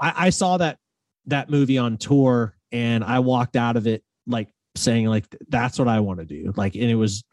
I, 0.00 0.26
I 0.26 0.30
saw 0.30 0.56
that 0.58 0.78
that 1.26 1.50
movie 1.50 1.78
on 1.78 1.96
tour 1.96 2.56
and 2.72 3.02
I 3.02 3.18
walked 3.18 3.56
out 3.56 3.76
of 3.76 3.86
it 3.86 4.04
like 4.26 4.48
saying 4.76 5.06
like 5.06 5.24
that's 5.48 5.78
what 5.78 5.88
I 5.88 6.00
want 6.00 6.20
to 6.20 6.24
do. 6.24 6.52
Like 6.56 6.74
and 6.74 6.84
it 6.84 6.94
was 6.94 7.24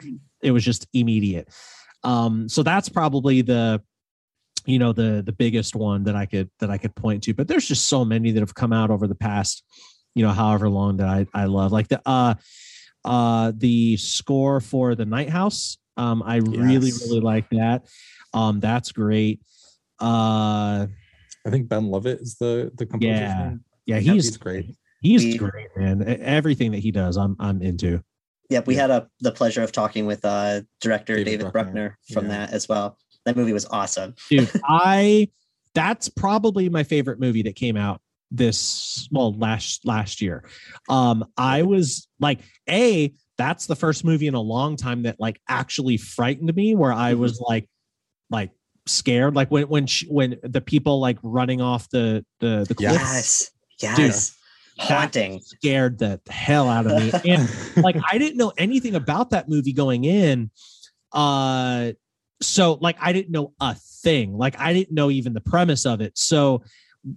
it 0.41 0.51
was 0.51 0.63
just 0.63 0.87
immediate. 0.93 1.49
Um 2.03 2.49
so 2.49 2.63
that's 2.63 2.89
probably 2.89 3.41
the 3.41 3.81
you 4.65 4.79
know 4.79 4.93
the 4.93 5.21
the 5.25 5.31
biggest 5.33 5.75
one 5.75 6.03
that 6.05 6.15
I 6.15 6.25
could 6.25 6.49
that 6.59 6.69
I 6.69 6.77
could 6.77 6.95
point 6.95 7.23
to. 7.23 7.33
But 7.33 7.47
there's 7.47 7.67
just 7.67 7.87
so 7.87 8.03
many 8.05 8.31
that 8.31 8.39
have 8.39 8.55
come 8.55 8.73
out 8.73 8.91
over 8.91 9.07
the 9.07 9.15
past, 9.15 9.63
you 10.15 10.23
know, 10.25 10.31
however 10.31 10.69
long 10.69 10.97
that 10.97 11.07
I 11.07 11.25
I 11.33 11.45
love. 11.45 11.71
Like 11.71 11.87
the 11.89 12.01
uh 12.05 12.35
uh 13.05 13.51
the 13.55 13.97
score 13.97 14.59
for 14.61 14.95
the 14.95 15.05
Night 15.05 15.29
House. 15.29 15.77
Um 15.97 16.23
I 16.25 16.37
really 16.37 16.87
Yes. 16.91 17.01
really 17.07 17.19
like 17.21 17.49
that. 17.49 17.85
Um 18.33 18.59
that's 18.59 18.91
great. 18.91 19.41
Uh 19.99 20.87
I 21.45 21.49
think 21.49 21.67
Ben 21.67 21.87
Lovett 21.87 22.21
is 22.21 22.35
the 22.35 22.71
the 22.75 22.85
composer's 22.85 23.19
Yeah. 23.19 23.37
name. 23.49 23.63
yeah, 23.85 23.97
Yeah, 23.97 24.13
he's 24.13 24.25
he's 24.25 24.37
great. 24.37 24.75
He's 25.01 25.35
great, 25.37 25.67
man. 25.75 26.01
Everything 26.21 26.71
that 26.71 26.79
he 26.79 26.91
does, 26.91 27.17
I'm 27.17 27.35
I'm 27.39 27.61
into. 27.61 28.01
Yep, 28.49 28.67
we 28.67 28.75
had 28.75 28.91
a 28.91 29.07
the 29.21 29.31
pleasure 29.31 29.63
of 29.63 29.71
talking 29.71 30.05
with 30.05 30.23
uh 30.25 30.61
director 30.81 31.15
David 31.15 31.39
David, 31.39 31.51
Bruckner. 31.51 31.71
Bruckner, 31.73 31.97
from 32.13 32.25
Yeah. 32.25 32.45
that 32.45 32.53
as 32.53 32.67
well. 32.69 32.97
That 33.25 33.35
movie 33.35 33.53
was 33.53 33.65
awesome. 33.65 34.15
Dude, 34.29 34.49
I 34.65 35.29
that's 35.73 36.09
probably 36.09 36.69
my 36.69 36.83
favorite 36.83 37.19
movie 37.19 37.41
that 37.43 37.55
came 37.55 37.77
out 37.77 38.01
this 38.31 39.07
well 39.11 39.33
last 39.37 39.85
last 39.85 40.21
year. 40.21 40.43
Um 40.89 41.25
I 41.37 41.63
was 41.63 42.07
like 42.19 42.39
a 42.69 43.13
that's 43.37 43.65
the 43.65 43.75
first 43.75 44.03
movie 44.05 44.27
in 44.27 44.33
a 44.35 44.41
long 44.41 44.75
time 44.75 45.03
that 45.03 45.19
like 45.19 45.39
actually 45.49 45.97
frightened 45.97 46.53
me 46.55 46.75
where 46.75 46.93
I 46.93 47.13
was 47.15 47.39
like 47.39 47.67
like 48.29 48.51
scared 48.85 49.35
like 49.35 49.49
when 49.49 49.67
when 49.69 49.87
sh- 49.87 50.05
when 50.09 50.35
the 50.43 50.61
people 50.61 50.99
like 50.99 51.17
running 51.23 51.61
off 51.61 51.89
the 51.89 52.25
the 52.41 52.65
the 52.67 52.75
cliff 52.75 52.91
Yes. 52.91 53.51
Yes. 53.81 54.35
Haunting. 54.83 55.41
scared 55.41 55.99
the 55.99 56.19
hell 56.29 56.67
out 56.69 56.85
of 56.85 56.97
me 57.01 57.11
and 57.31 57.49
like 57.77 57.95
I 58.11 58.17
didn't 58.17 58.37
know 58.37 58.51
anything 58.57 58.95
about 58.95 59.29
that 59.31 59.47
movie 59.49 59.73
going 59.73 60.03
in. 60.05 60.51
Uh 61.11 61.91
so 62.41 62.73
like 62.81 62.97
I 62.99 63.13
didn't 63.13 63.31
know 63.31 63.53
a 63.61 63.75
thing. 63.75 64.37
Like 64.37 64.59
I 64.59 64.73
didn't 64.73 64.93
know 64.93 65.09
even 65.09 65.33
the 65.33 65.41
premise 65.41 65.85
of 65.85 66.01
it. 66.01 66.17
So 66.17 66.63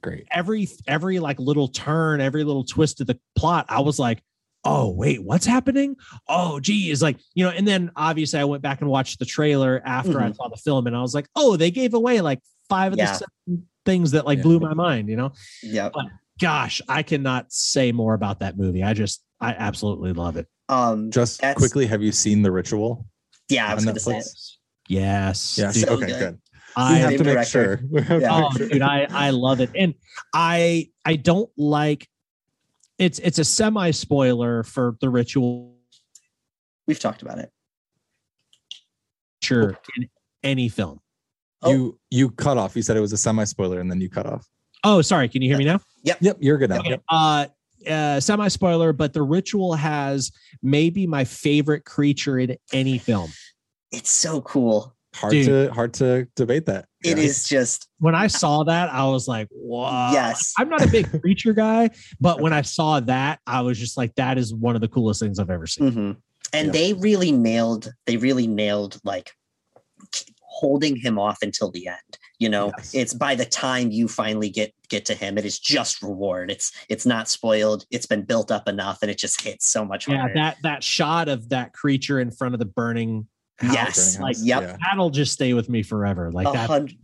Great. 0.01 0.27
every 0.31 0.69
every 0.87 1.19
like 1.19 1.39
little 1.41 1.69
turn, 1.69 2.21
every 2.21 2.45
little 2.45 2.65
twist 2.65 3.01
of 3.01 3.07
the 3.07 3.19
plot, 3.37 3.67
I 3.69 3.81
was 3.81 3.99
like, 3.99 4.23
oh 4.65 4.91
wait, 4.91 5.23
what's 5.23 5.47
happening? 5.47 5.97
Oh 6.29 6.59
geez, 6.61 7.03
like 7.03 7.19
you 7.35 7.45
know. 7.45 7.51
And 7.51 7.67
then 7.67 7.91
obviously 7.97 8.39
I 8.41 8.45
went 8.45 8.63
back 8.63 8.81
and 8.81 8.91
watched 8.91 9.19
the 9.19 9.25
trailer 9.25 9.81
after 9.85 10.21
I 10.21 10.31
Mhm. 10.31 10.37
saw 10.37 10.49
the 10.49 10.57
film, 10.57 10.87
and 10.89 10.97
I 10.97 11.01
was 11.03 11.15
like, 11.15 11.29
oh, 11.37 11.57
they 11.57 11.71
gave 11.71 11.95
away 11.95 12.21
like 12.21 12.41
five 12.69 12.93
of 12.93 12.99
Yeah. 12.99 13.13
the 13.13 13.19
seven 13.47 13.67
things 13.85 14.11
that 14.11 14.27
like 14.27 14.39
Yeah. 14.39 14.43
blew 14.43 14.59
my 14.61 14.75
mind. 14.75 15.09
You 15.09 15.17
know, 15.17 15.33
Yep. 15.63 15.95
Gosh, 16.41 16.81
I 16.89 17.03
cannot 17.03 17.53
say 17.53 17.93
more 17.93 18.15
about 18.15 18.41
that 18.41 18.57
movie. 18.59 18.83
I 18.83 18.93
just 18.95 19.23
I 19.41 19.51
absolutely 19.53 20.13
love 20.13 20.37
it. 20.37 20.47
Um. 20.69 21.11
Just 21.11 21.41
quickly, 21.57 21.87
have 21.87 22.03
you 22.03 22.13
seen 22.13 22.43
The 22.43 22.51
Ritual? 22.51 23.07
Yeah, 23.49 23.69
I 23.71 23.75
was 23.75 23.85
going 23.85 23.95
to 23.95 24.01
say. 24.01 24.19
It. 24.19 24.27
Yes, 24.89 25.57
Yes. 25.59 25.75
dude, 25.75 25.85
So 25.89 25.95
okay, 25.95 26.07
good. 26.07 26.19
good. 26.19 26.39
I 26.77 26.93
we 26.95 26.99
have 26.99 27.11
to 27.13 27.25
make 27.25 27.35
director. 27.35 27.79
sure. 27.79 27.81
We 27.91 28.03
have 28.03 28.09
to 28.09 28.21
Yeah. 28.21 28.43
oh, 28.45 28.59
dude, 28.59 28.83
I 28.83 29.07
I 29.11 29.31
love 29.31 29.61
it, 29.61 29.71
and 29.75 29.95
I 30.35 30.89
I 31.05 31.17
don't 31.17 31.51
like 31.57 32.09
it's 32.99 33.19
it's 33.21 33.39
a 33.39 33.45
semi 33.45 33.91
spoiler 33.93 34.63
for 34.63 34.97
the 35.01 35.09
ritual. 35.09 35.77
We've 36.87 36.99
talked 36.99 37.23
about 37.23 37.39
it. 37.39 37.51
Sure, 39.43 39.79
in 39.97 40.09
any 40.43 40.69
film. 40.69 41.01
Oh. 41.63 41.71
You 41.71 41.99
you 42.11 42.31
cut 42.31 42.59
off. 42.59 42.75
You 42.77 42.83
said 42.83 42.97
it 42.97 43.01
was 43.01 43.13
a 43.13 43.17
semi 43.19 43.45
spoiler, 43.45 43.81
and 43.81 43.91
then 43.91 44.01
you 44.01 44.11
cut 44.11 44.27
off. 44.27 44.47
Oh, 44.89 45.03
sorry. 45.03 45.29
Can 45.29 45.43
you 45.43 45.49
hear 45.51 45.59
me 45.59 45.65
now? 45.65 45.81
Yep, 46.05 46.19
Yep. 46.21 46.37
you're 46.41 46.59
good 46.59 46.71
now. 46.71 46.79
Okay. 46.79 46.91
Yep. 46.91 47.03
Uh, 47.09 47.47
uh, 47.89 48.21
semi 48.21 48.47
spoiler, 48.49 48.93
but 48.93 49.13
the 49.13 49.23
ritual 49.23 49.75
has 49.75 50.31
maybe 50.63 51.07
my 51.09 51.25
favorite 51.25 51.85
creature 51.85 52.39
in 52.39 52.57
any 52.73 52.97
film. 52.99 53.31
It's 53.91 54.11
so 54.11 54.41
cool. 54.43 54.95
Hard 55.15 55.33
Dude. 55.33 55.47
to 55.47 55.73
hard 55.75 55.95
to 55.95 56.29
debate 56.37 56.67
that. 56.67 56.87
It 57.03 57.17
Yeah. 57.19 57.25
is 57.25 57.49
just 57.49 57.89
When 57.99 58.15
I 58.15 58.27
saw 58.29 58.63
that, 58.65 58.93
I 58.93 59.05
was 59.09 59.27
like, 59.27 59.49
wow. 59.51 60.13
Yes. 60.13 60.53
I'm 60.59 60.69
not 60.69 60.83
a 60.85 60.89
big 60.89 61.09
creature 61.21 61.53
guy, 61.55 61.91
but 62.21 62.41
when 62.41 62.53
I 62.53 62.63
saw 62.63 63.01
that, 63.01 63.41
I 63.47 63.63
was 63.63 63.79
just 63.79 63.97
like, 63.97 64.15
that 64.17 64.39
is 64.39 64.55
one 64.55 64.75
of 64.77 64.83
the 64.83 64.89
coolest 64.89 65.21
things 65.21 65.39
I've 65.41 65.51
ever 65.51 65.67
seen. 65.67 65.91
mhm. 65.93 66.17
and 66.53 66.67
Yeah. 66.67 66.73
they 66.73 66.93
really 66.93 67.33
nailed. 67.33 67.93
They 68.07 68.19
really 68.19 68.47
nailed 68.47 69.01
like 69.05 69.33
holding 70.43 70.97
him 70.97 71.19
off 71.19 71.39
until 71.43 71.71
the 71.71 71.87
end. 71.89 72.19
You 72.39 72.51
know, 72.51 72.71
Yes. 72.77 72.95
it's 72.95 73.15
by 73.15 73.35
the 73.35 73.47
time 73.47 73.91
you 73.91 74.09
finally 74.09 74.51
get 74.51 74.75
get 74.89 75.05
to 75.07 75.15
him, 75.15 75.39
it 75.39 75.45
is 75.47 75.59
just 75.59 76.03
reward. 76.03 76.51
It's 76.51 76.71
it's 76.91 77.07
not 77.07 77.29
spoiled. 77.29 77.87
It's 77.91 78.05
been 78.07 78.23
built 78.25 78.51
up 78.51 78.69
enough, 78.69 78.99
and 79.03 79.11
it 79.11 79.19
just 79.19 79.41
hits 79.41 79.67
so 79.67 79.85
much 79.87 80.07
Yeah, 80.07 80.19
harder. 80.19 80.35
that 80.35 80.57
that 80.63 80.85
shot 80.85 81.29
of 81.29 81.49
that 81.49 81.73
creature 81.73 82.21
in 82.21 82.31
front 82.31 82.55
of 82.55 82.59
the 82.59 82.67
burning 82.67 83.27
house, 83.59 83.73
Yes. 83.75 84.19
like 84.21 84.37
Yep. 84.41 84.63
Yeah. 84.63 84.77
that'll 84.87 85.09
just 85.11 85.33
stay 85.33 85.55
with 85.55 85.71
me 85.71 85.83
forever. 85.83 86.31
Like 86.31 86.47
A 86.49 86.53
that's 86.53 86.67
hundred- 86.71 86.97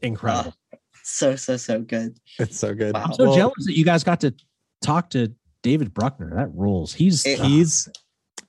incredible. 0.00 0.54
Ah, 0.72 0.78
so 1.04 1.36
so 1.36 1.56
so 1.58 1.80
good. 1.82 2.16
It's 2.38 2.58
so 2.58 2.74
good. 2.74 2.94
Wow. 2.94 3.04
I'm 3.04 3.12
so 3.12 3.24
Well, 3.24 3.36
jealous 3.36 3.66
that 3.66 3.76
you 3.76 3.84
guys 3.84 4.02
got 4.02 4.20
to 4.20 4.34
talk 4.80 5.10
to 5.10 5.30
David 5.62 5.92
Bruckner. 5.92 6.34
That 6.36 6.48
rules. 6.54 6.94
He's 6.94 7.26
It- 7.26 7.40
He's 7.40 7.86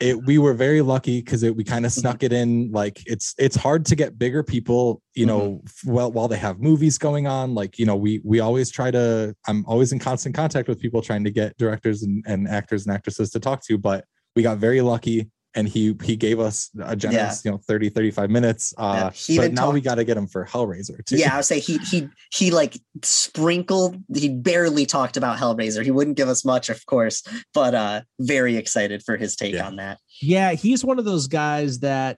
it, 0.01 0.25
we 0.25 0.37
were 0.37 0.53
very 0.53 0.81
lucky 0.81 1.21
because 1.21 1.43
we 1.43 1.63
kind 1.63 1.81
Mm-hmm. 1.81 1.85
of 1.85 1.91
snuck 1.93 2.23
it 2.23 2.33
in. 2.33 2.71
Like 2.71 3.01
it's 3.05 3.33
it's 3.37 3.55
hard 3.55 3.85
to 3.85 3.95
get 3.95 4.17
bigger 4.17 4.43
people, 4.43 5.01
you 5.13 5.25
know, 5.25 5.61
Mm-hmm. 5.63 5.91
well 5.91 6.11
while 6.11 6.27
they 6.27 6.37
have 6.37 6.59
movies 6.59 6.97
going 6.97 7.27
on. 7.27 7.53
Like 7.53 7.79
you 7.79 7.85
know, 7.85 7.95
we 7.95 8.21
we 8.23 8.39
always 8.39 8.69
try 8.71 8.91
to. 8.91 9.35
I'm 9.47 9.65
always 9.65 9.91
in 9.91 9.99
constant 9.99 10.35
contact 10.35 10.67
with 10.67 10.79
people 10.79 11.01
trying 11.01 11.23
to 11.23 11.31
get 11.31 11.57
directors 11.57 12.03
and, 12.03 12.23
and 12.27 12.47
actors 12.47 12.85
and 12.85 12.93
actresses 12.95 13.29
to 13.31 13.39
talk 13.39 13.63
to. 13.65 13.77
But 13.77 14.05
we 14.35 14.43
got 14.43 14.57
very 14.57 14.81
lucky, 14.81 15.29
and 15.53 15.67
he 15.67 15.95
he 16.03 16.15
gave 16.15 16.39
us 16.39 16.69
a 16.81 16.95
generous, 16.95 17.43
you 17.43 17.51
know, 17.51 17.57
30 17.57 17.89
35 17.89 18.29
minutes. 18.29 18.73
Uh, 18.77 18.93
Yeah, 18.95 19.11
he 19.11 19.37
but 19.37 19.43
even 19.45 19.55
now 19.55 19.71
we 19.71 19.81
got 19.81 19.95
to 19.95 20.03
get 20.05 20.15
him 20.17 20.27
for 20.27 20.45
Hellraiser 20.45 21.03
too. 21.05 21.17
Yeah, 21.17 21.33
I 21.33 21.37
would 21.37 21.45
say 21.45 21.59
he 21.59 21.77
he 21.79 22.07
he 22.31 22.51
like 22.51 22.77
sprinkled. 23.03 23.97
He 24.15 24.29
barely 24.29 24.85
talked 24.85 25.17
about 25.17 25.37
Hellraiser. 25.37 25.83
He 25.83 25.91
wouldn't 25.91 26.17
give 26.17 26.29
us 26.29 26.45
much, 26.45 26.69
of 26.69 26.85
course, 26.85 27.23
but 27.53 27.75
uh 27.75 28.01
very 28.19 28.55
excited 28.57 29.03
for 29.03 29.17
his 29.17 29.35
take 29.35 29.53
Yeah. 29.55 29.67
on 29.67 29.75
that. 29.77 29.99
yeah, 30.21 30.53
he's 30.53 30.85
one 30.85 30.99
of 30.99 31.05
those 31.05 31.27
guys 31.27 31.79
that 31.79 32.17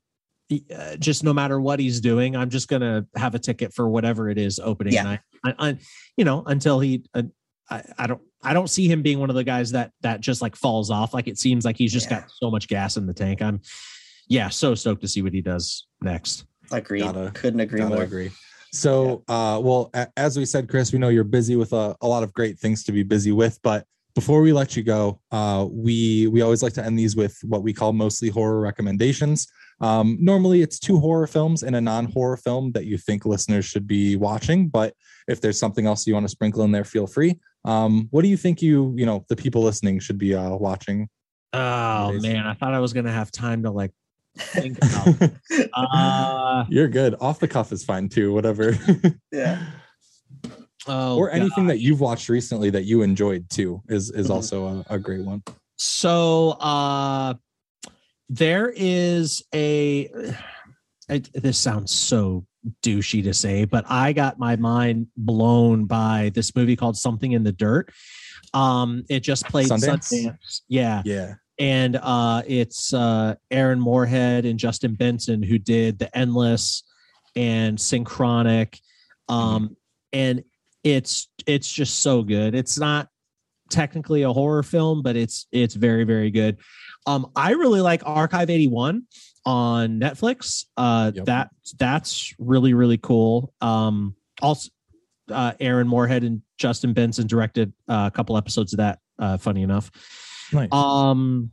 uh, 0.76 0.96
just 0.98 1.24
no 1.24 1.34
matter 1.34 1.60
what 1.60 1.80
he's 1.80 2.00
doing, 2.02 2.36
I'm 2.36 2.50
just 2.50 2.68
gonna 2.68 3.06
have 3.16 3.34
a 3.34 3.40
ticket 3.40 3.74
for 3.74 3.90
whatever 3.90 4.30
it 4.30 4.38
is 4.38 4.60
opening 4.60 4.94
Yeah. 4.94 5.04
night. 5.04 5.20
I, 5.44 5.56
I, 5.58 5.78
you 6.18 6.26
know, 6.26 6.44
until 6.46 6.80
he, 6.80 7.04
uh, 7.14 7.24
I, 7.70 7.84
I 7.98 8.08
don't, 8.08 8.22
I 8.44 8.54
don't 8.54 8.70
see 8.70 8.88
him 8.88 9.02
being 9.02 9.20
one 9.20 9.30
of 9.30 9.36
the 9.36 9.44
guys 9.44 9.72
that 9.72 9.92
that 10.02 10.20
just 10.22 10.42
like 10.42 10.56
falls 10.56 10.90
off. 10.92 11.14
Like 11.14 11.28
it 11.28 11.38
seems 11.38 11.64
like 11.66 11.78
he's 11.78 11.94
just 11.94 12.10
Yeah. 12.12 12.22
got 12.22 12.32
so 12.32 12.52
much 12.52 12.68
gas 12.68 12.98
in 12.98 13.06
the 13.08 13.14
tank. 13.14 13.42
I'm, 13.42 13.62
yeah, 14.28 14.50
so 14.50 14.76
stoked 14.76 15.02
to 15.02 15.08
see 15.08 15.22
what 15.22 15.34
he 15.34 15.42
does 15.42 15.86
next. 16.02 16.46
Agreed. 16.72 17.02
Gotta- 17.02 17.32
Couldn't 17.34 17.60
agree 17.60 17.80
Gotta 17.80 17.96
more. 17.96 18.04
agree. 18.04 18.32
So, 18.72 19.24
uh, 19.28 19.60
well, 19.64 19.90
a- 19.94 20.08
as 20.18 20.38
we 20.38 20.46
said, 20.46 20.68
Chris, 20.68 20.92
we 20.92 21.00
know 21.00 21.10
you're 21.10 21.24
busy 21.24 21.56
with 21.56 21.74
a, 21.74 21.96
a 22.02 22.08
lot 22.08 22.24
of 22.24 22.34
great 22.34 22.58
things 22.58 22.84
to 22.86 22.92
be 22.92 23.04
busy 23.04 23.32
with. 23.32 23.60
But 23.64 23.86
before 24.16 24.42
we 24.42 24.52
let 24.54 24.76
you 24.76 24.84
go, 24.84 25.20
uh, 25.32 25.68
we 25.70 26.28
we 26.28 26.42
always 26.42 26.62
like 26.64 26.74
to 26.74 26.86
end 26.86 26.98
these 26.98 27.16
with 27.16 27.38
what 27.44 27.64
we 27.64 27.74
call 27.74 27.94
mostly 27.94 28.30
horror 28.30 28.60
recommendations. 28.60 29.48
Um, 29.82 30.18
normally, 30.22 30.62
it's 30.62 30.80
two 30.80 31.00
horror 31.00 31.28
films 31.28 31.64
and 31.64 31.76
a 31.76 31.82
non-horror 31.82 32.38
film 32.38 32.72
that 32.74 32.86
you 32.86 32.98
think 32.98 33.26
listeners 33.26 33.66
should 33.66 33.88
be 33.88 34.16
watching. 34.16 34.68
But 34.70 34.94
if 35.28 35.42
there's 35.42 35.60
something 35.60 35.86
else 35.86 36.06
you 36.08 36.14
want 36.14 36.26
to 36.26 36.30
sprinkle 36.30 36.64
in 36.64 36.72
there, 36.72 36.84
feel 36.84 37.08
free. 37.08 37.40
Um, 37.66 38.08
what 38.12 38.22
do 38.24 38.28
you 38.28 38.38
think 38.38 38.62
you 38.62 38.94
you 38.98 39.06
know 39.06 39.26
the 39.30 39.36
people 39.36 39.62
listening 39.64 40.00
should 40.00 40.18
be 40.18 40.36
uh, 40.36 40.56
watching? 40.56 41.08
Oh 41.54 42.10
Amazing. 42.10 42.34
man, 42.34 42.48
I 42.48 42.54
thought 42.56 42.74
I 42.74 42.80
was 42.80 42.94
gonna 42.94 43.12
have 43.12 43.32
time 43.32 43.64
to 43.64 43.72
like 43.72 43.92
think 44.38 44.78
about. 44.80 45.32
uh, 45.74 46.66
You're 46.70 46.88
good. 46.88 47.16
Off 47.22 47.40
the 47.40 47.48
cuff 47.48 47.72
is 47.72 47.84
fine 47.84 48.10
too. 48.10 48.34
Whatever. 48.34 48.76
Yeah. 49.32 49.64
oh, 50.88 51.18
or 51.18 51.32
anything 51.32 51.66
God. 51.66 51.72
that 51.72 51.80
you've 51.80 52.02
watched 52.02 52.30
recently 52.30 52.70
that 52.72 52.84
you 52.84 53.02
enjoyed 53.02 53.50
too 53.50 53.82
is 53.88 54.12
is 54.12 54.28
Mhm. 54.28 54.32
also 54.36 54.84
a, 54.90 54.96
a 54.96 55.00
great 55.00 55.24
one. 55.26 55.44
So 55.78 56.52
uh 56.60 57.36
there 58.30 58.72
is 58.76 59.44
a 59.54 60.10
it, 61.10 61.30
this 61.34 61.58
sounds 61.58 61.92
so 61.92 62.46
douchey 62.82 63.24
to 63.24 63.34
say, 63.34 63.66
but 63.66 63.86
I 63.90 64.14
got 64.14 64.40
my 64.40 64.56
mind 64.56 65.08
blown 65.18 65.86
by 65.86 66.32
this 66.34 66.56
movie 66.56 66.76
called 66.76 66.98
Something 66.98 67.34
in 67.34 67.44
the 67.44 67.52
Dirt. 67.52 67.92
Um 68.54 69.04
it 69.10 69.22
just 69.22 69.46
played 69.46 69.68
Sundance? 69.68 70.14
Sundance. 70.14 70.62
Yeah. 70.68 71.02
Yeah. 71.06 71.36
And 71.60 71.98
uh 71.98 72.44
it's 72.48 72.94
uh 72.94 73.36
Aaron 73.52 73.80
Moorhead 73.80 74.46
and 74.46 74.60
Justin 74.60 74.96
Benson 74.96 75.44
who 75.44 75.58
did 75.58 76.00
The 76.00 76.16
Endless 76.18 76.84
and 77.36 77.80
Synchronic. 77.80 78.80
Um 79.30 79.76
and 80.12 80.44
it's 80.84 81.30
it's 81.48 81.72
just 81.72 82.02
so 82.02 82.24
good. 82.24 82.56
It's 82.56 82.78
not 82.78 83.08
technically 83.70 84.22
a 84.22 84.32
horror 84.32 84.64
film, 84.64 85.02
but 85.02 85.16
it's 85.16 85.48
it's 85.52 85.76
very 85.76 86.04
very 86.04 86.32
good. 86.32 86.58
Um, 87.06 87.32
I 87.36 87.52
really 87.52 87.82
like 87.82 88.02
Archive 88.06 88.50
81 88.50 89.04
on 89.46 90.00
Netflix. 90.00 90.66
Uh, 90.78 91.12
Yep. 91.16 91.26
that 91.26 91.50
that's 91.78 92.34
really 92.40 92.74
really 92.74 92.98
cool. 92.98 93.54
Um, 93.62 94.16
also, 94.42 94.70
uh, 95.30 95.54
Aaron 95.60 95.88
Moorhead 95.88 96.24
and 96.24 96.42
Justin 96.58 96.94
Benson 96.94 97.28
directed 97.28 97.74
uh, 97.88 98.10
a 98.12 98.16
couple 98.16 98.38
episodes 98.38 98.74
of 98.74 98.78
that. 98.78 99.00
Uh, 99.20 99.38
funny 99.38 99.62
enough. 99.62 99.92
Nice. 100.52 100.72
Um, 100.72 101.52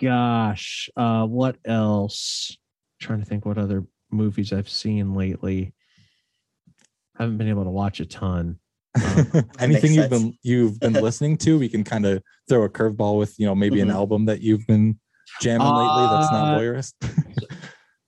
gosh, 0.00 0.88
uh, 0.96 1.26
what 1.26 1.56
else? 1.64 2.56
trying 3.00 3.20
to 3.20 3.24
think 3.24 3.46
what 3.46 3.58
other 3.58 3.84
movies 4.10 4.52
I've 4.52 4.68
seen 4.68 5.14
lately. 5.14 5.72
haven't 7.16 7.38
been 7.38 7.48
able 7.48 7.62
to 7.64 7.70
watch 7.70 8.00
a 8.00 8.06
ton. 8.06 8.58
Anything 9.60 9.92
you've 9.94 10.08
sense. 10.08 10.22
been 10.24 10.38
you've 10.42 10.80
been 10.80 10.94
listening 10.94 11.36
to, 11.38 11.58
we 11.60 11.68
can 11.68 11.84
kind 11.84 12.04
of 12.06 12.20
throw 12.48 12.64
a 12.64 12.68
curveball 12.68 13.16
with, 13.18 13.38
you 13.38 13.46
know, 13.46 13.54
maybe 13.54 13.76
Mhm. 13.78 13.82
an 13.82 13.90
album 13.90 14.24
that 14.26 14.40
you've 14.40 14.66
been 14.66 14.98
jamming 15.40 15.66
lately 15.66 16.06
that's 16.10 16.32
not 16.32 16.54
Uh, 16.54 16.58
voyeurist. 16.58 16.94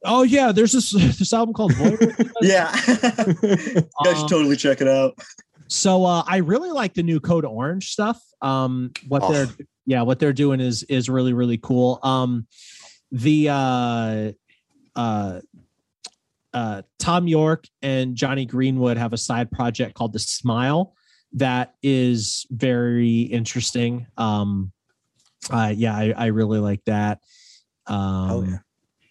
Oh 0.03 0.23
yeah, 0.23 0.51
there's 0.51 0.73
this 0.73 0.93
this 1.19 1.33
album 1.35 1.53
called 1.53 1.73
Voyeur. 1.73 2.31
Yeah. 2.41 2.75
you 2.87 3.83
guys 4.03 4.17
should 4.17 4.23
Um, 4.25 4.29
totally 4.29 4.57
check 4.57 4.81
it 4.81 4.89
out. 4.89 5.19
So 5.69 6.05
uh, 6.07 6.23
I 6.27 6.39
really 6.39 6.71
like 6.71 6.95
the 6.95 7.03
new 7.03 7.21
Code 7.21 7.45
Orange 7.45 7.91
stuff. 7.91 8.19
Um, 8.41 8.93
what 9.09 9.23
Oh. 9.23 9.31
they're 9.33 9.49
yeah, 9.85 10.01
what 10.03 10.19
they're 10.19 10.33
doing 10.33 10.59
is 10.61 10.85
is 10.85 11.11
really 11.11 11.35
really 11.35 11.59
cool. 11.59 11.99
Um, 12.03 12.47
the 13.13 13.49
uh, 13.51 14.33
uh, 14.97 15.41
uh, 16.55 16.83
Thom 16.99 17.29
Yorke 17.29 17.67
and 17.83 18.17
Jonny 18.17 18.47
Greenwood 18.47 18.97
have 18.97 19.13
a 19.13 19.19
side 19.19 19.51
project 19.51 19.95
called 19.95 20.13
The 20.15 20.19
Smile 20.19 20.95
that 21.35 21.75
is 21.83 22.47
very 22.51 23.21
interesting. 23.21 24.07
Um, 24.17 24.73
uh, 25.51 25.73
yeah, 25.75 25.97
I, 25.97 26.13
I 26.17 26.27
really 26.27 26.59
like 26.59 26.85
that. 26.85 27.21
Um, 27.87 28.29
Hell 28.29 28.45
yeah. 28.47 28.59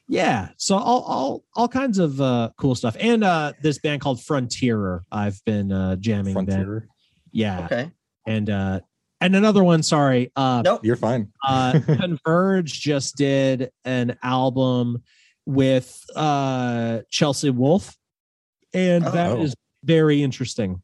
yeah 0.08 0.50
so 0.58 0.78
all 0.78 1.02
all 1.02 1.44
all 1.56 1.68
kinds 1.68 1.98
of 1.98 2.22
uh 2.22 2.50
cool 2.58 2.76
stuff 2.76 2.96
and 3.00 3.24
uh 3.24 3.52
this 3.62 3.78
band 3.80 4.00
called 4.00 4.24
frontierer 4.24 5.04
i've 5.12 5.44
been 5.46 5.72
uh 5.72 5.96
jamming 5.98 6.34
then 6.34 6.46
Frontier. 6.46 6.88
yeah 7.34 7.66
Okay. 7.66 7.92
and 8.26 8.50
uh 8.50 8.80
and 9.20 9.36
another 9.36 9.64
one 9.64 9.84
sorry 9.84 10.32
uh 10.38 10.62
Nope. 10.64 10.86
You're 10.86 10.96
fine. 10.96 11.32
uh 11.46 11.80
converge 12.00 12.80
just 12.80 13.18
did 13.18 13.72
an 13.84 14.18
album 14.24 15.04
with 15.46 16.06
uh 16.16 17.00
Chelsea 17.10 17.50
Wolfe, 17.50 17.98
and 18.74 19.04
that 19.04 19.32
Oh. 19.32 19.42
is 19.42 19.56
very 19.84 20.22
interesting. 20.24 20.82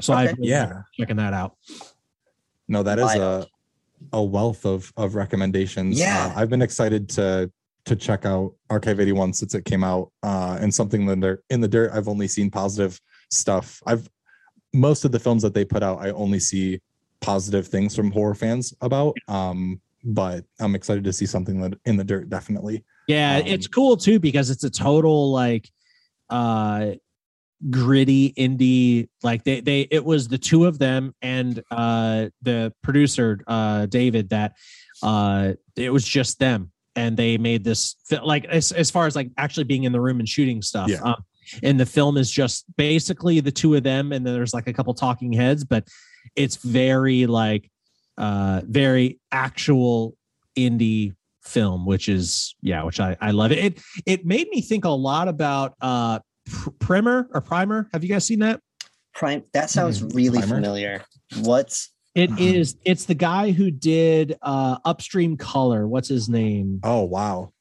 So 0.00 0.12
Okay. 0.12 0.22
I've 0.28 0.36
been 0.36 0.44
Yeah. 0.44 0.82
checking 0.94 1.16
that 1.16 1.32
out. 1.32 1.56
No, 2.68 2.82
that 2.84 2.98
is 2.98 3.04
Wild. 3.06 3.44
a 3.44 3.46
a 4.12 4.22
wealth 4.22 4.64
of 4.64 4.92
of 4.96 5.14
recommendations. 5.14 5.98
Yeah. 5.98 6.32
Uh, 6.34 6.40
I've 6.40 6.50
been 6.50 6.62
excited 6.62 7.08
to 7.10 7.50
to 7.86 7.96
check 7.96 8.26
out 8.26 8.52
Archive 8.68 8.98
81 8.98 9.32
since 9.32 9.54
it 9.54 9.64
came 9.64 9.84
out. 9.84 10.10
Uh, 10.22 10.58
and 10.60 10.74
something 10.74 11.06
that 11.06 11.20
they're 11.20 11.40
in 11.50 11.60
the 11.60 11.68
dirt, 11.68 11.92
I've 11.92 12.08
only 12.08 12.26
seen 12.26 12.50
positive 12.50 13.00
stuff. 13.30 13.80
I've 13.86 14.08
most 14.74 15.04
of 15.04 15.12
the 15.12 15.20
films 15.20 15.42
that 15.42 15.54
they 15.54 15.64
put 15.64 15.82
out, 15.82 16.00
I 16.00 16.10
only 16.10 16.40
see 16.40 16.80
positive 17.20 17.66
things 17.68 17.94
from 17.94 18.10
horror 18.10 18.34
fans 18.34 18.74
about. 18.80 19.16
Um, 19.28 19.80
but 20.04 20.44
I'm 20.60 20.74
excited 20.74 21.04
to 21.04 21.12
see 21.12 21.26
something 21.26 21.60
that 21.60 21.74
in 21.84 21.96
the 21.96 22.04
dirt, 22.04 22.28
definitely. 22.28 22.84
Yeah, 23.08 23.36
Um, 23.38 23.46
it's 23.46 23.66
cool 23.68 23.96
too 23.96 24.18
because 24.18 24.50
it's 24.50 24.64
a 24.64 24.70
total 24.70 25.30
like 25.32 25.70
uh 26.28 26.92
gritty 27.70 28.32
indie 28.34 29.08
like 29.22 29.42
they 29.44 29.60
they 29.60 29.82
it 29.90 30.04
was 30.04 30.28
the 30.28 30.36
two 30.38 30.66
of 30.66 30.78
them 30.78 31.14
and 31.22 31.62
uh 31.70 32.26
the 32.42 32.72
producer 32.82 33.40
uh 33.46 33.86
David 33.86 34.28
that 34.28 34.52
uh 35.02 35.52
it 35.76 35.90
was 35.90 36.04
just 36.06 36.38
them. 36.38 36.72
And 36.94 37.14
they 37.14 37.36
made 37.36 37.62
this 37.62 37.96
like 38.22 38.46
as, 38.46 38.72
as 38.72 38.90
far 38.90 39.06
as 39.06 39.14
like 39.14 39.30
actually 39.36 39.64
being 39.64 39.84
in 39.84 39.92
the 39.92 40.00
room 40.00 40.18
and 40.18 40.28
shooting 40.28 40.62
stuff. 40.62 40.88
Yeah. 40.88 41.00
um, 41.02 41.22
and 41.62 41.78
the 41.78 41.86
film 41.86 42.16
is 42.16 42.30
just 42.30 42.64
basically 42.76 43.40
the 43.40 43.52
two 43.52 43.74
of 43.74 43.82
them 43.82 44.12
and 44.12 44.26
then 44.26 44.34
there's 44.34 44.54
like 44.54 44.66
a 44.66 44.72
couple 44.72 44.92
talking 44.94 45.32
heads 45.32 45.64
but 45.64 45.86
it's 46.34 46.56
very 46.56 47.26
like 47.26 47.70
uh 48.18 48.62
very 48.64 49.20
actual 49.30 50.16
indie 50.56 51.14
film 51.42 51.86
which 51.86 52.08
is 52.08 52.54
yeah 52.60 52.82
which 52.82 52.98
i 52.98 53.16
i 53.20 53.30
love. 53.30 53.52
It 53.52 53.58
it, 53.58 53.82
it 54.04 54.26
made 54.26 54.48
me 54.48 54.60
think 54.60 54.84
a 54.84 54.90
lot 54.90 55.28
about 55.28 55.74
uh 55.80 56.18
primer 56.78 57.28
or 57.32 57.40
primer 57.40 57.88
have 57.92 58.02
you 58.02 58.08
guys 58.10 58.26
seen 58.26 58.40
that 58.40 58.60
Prime. 59.14 59.44
That 59.54 59.70
sounds 59.70 60.00
Hmm, 60.00 60.08
really 60.08 60.38
Primer? 60.40 60.56
familiar. 60.56 61.02
What's 61.40 61.90
It 62.14 62.30
Uh-huh. 62.30 62.38
is. 62.42 62.76
it's 62.84 63.06
the 63.06 63.14
guy 63.14 63.50
who 63.50 63.70
did 63.70 64.36
uh 64.42 64.76
upstream 64.84 65.36
color 65.36 65.86
what's 65.88 66.08
his 66.08 66.28
name 66.28 66.80
Oh 66.82 67.04
wow. 67.04 67.52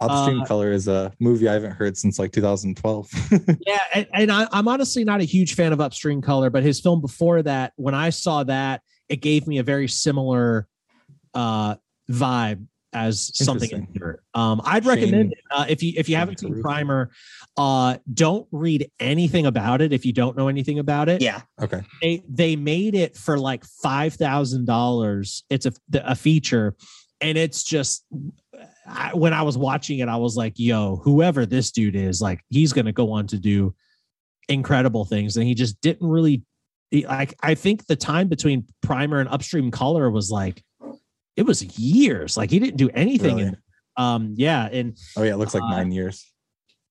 Upstream 0.00 0.42
Uh, 0.42 0.44
Color 0.46 0.72
is 0.72 0.88
a 0.88 1.12
movie 1.20 1.48
I 1.48 1.52
haven't 1.54 1.70
heard 1.72 1.96
since 1.96 2.18
like 2.18 2.32
2012. 2.32 3.08
yeah 3.66 3.78
and, 3.94 4.06
and 4.12 4.32
I, 4.32 4.46
i'm 4.52 4.66
honestly 4.68 5.04
not 5.04 5.20
a 5.20 5.24
huge 5.24 5.54
fan 5.54 5.72
of 5.72 5.80
upstream 5.80 6.20
color 6.20 6.50
but 6.50 6.62
his 6.64 6.80
film 6.80 7.00
before 7.00 7.40
that 7.42 7.72
when 7.76 7.94
i 7.94 8.10
saw 8.10 8.42
that 8.44 8.82
it 9.08 9.16
gave 9.22 9.46
me 9.46 9.58
a 9.58 9.62
very 9.62 9.86
similar 9.88 10.66
uh 11.34 11.76
vibe 12.10 12.66
as 12.94 13.30
something 13.34 13.70
in 13.70 13.88
here. 13.92 14.22
um 14.34 14.60
i'd 14.64 14.86
recommend 14.86 15.32
it 15.32 15.38
uh, 15.50 15.66
if 15.68 15.82
you 15.82 15.92
if 15.96 16.08
you 16.08 16.14
Shane 16.14 16.20
haven't 16.20 16.40
seen 16.40 16.62
primer 16.62 17.10
uh 17.56 17.96
don't 18.12 18.46
read 18.52 18.90
anything 19.00 19.46
about 19.46 19.80
it 19.80 19.92
if 19.92 20.06
you 20.06 20.12
don't 20.12 20.36
know 20.36 20.48
anything 20.48 20.78
about 20.78 21.08
it 21.08 21.20
yeah? 21.20 21.40
okay. 21.60 21.82
they 22.00 22.22
they 22.28 22.56
made 22.56 22.94
it 22.94 23.16
for 23.16 23.38
like 23.38 23.64
five 23.64 24.14
thousand 24.14 24.66
dollars. 24.66 25.44
It's 25.50 25.66
a 25.66 25.72
a 25.94 26.14
feature, 26.14 26.76
and 27.20 27.38
it's 27.38 27.62
just 27.64 28.04
I, 28.86 29.14
when 29.14 29.32
I 29.32 29.42
was 29.42 29.56
watching 29.56 30.00
it, 30.00 30.08
I 30.08 30.16
was 30.16 30.36
like, 30.36 30.54
"Yo, 30.56 31.00
whoever 31.04 31.46
this 31.46 31.70
dude 31.70 31.96
is, 31.96 32.20
like, 32.20 32.40
he's 32.50 32.72
gonna 32.72 32.92
go 32.92 33.12
on 33.12 33.26
to 33.28 33.38
do 33.38 33.74
incredible 34.48 35.04
things." 35.04 35.36
And 35.36 35.46
he 35.46 35.54
just 35.54 35.80
didn't 35.80 36.08
really 36.08 36.42
like. 36.92 37.34
I 37.42 37.54
think 37.54 37.86
the 37.86 37.96
time 37.96 38.28
between 38.28 38.66
Primer 38.82 39.20
and 39.20 39.28
Upstream 39.28 39.70
Color 39.70 40.10
was 40.10 40.30
like 40.30 40.62
it 41.36 41.42
was 41.44 41.62
years. 41.78 42.36
Like 42.36 42.50
he 42.50 42.58
didn't 42.58 42.76
do 42.76 42.90
anything. 42.90 43.36
Really? 43.36 43.48
In, 43.48 43.56
um, 43.96 44.34
yeah, 44.36 44.68
and 44.70 44.96
Oh 45.16 45.22
yeah, 45.22 45.34
it 45.34 45.36
looks 45.36 45.54
like 45.54 45.62
Uh, 45.62 45.70
nine 45.70 45.92
years. 45.92 46.24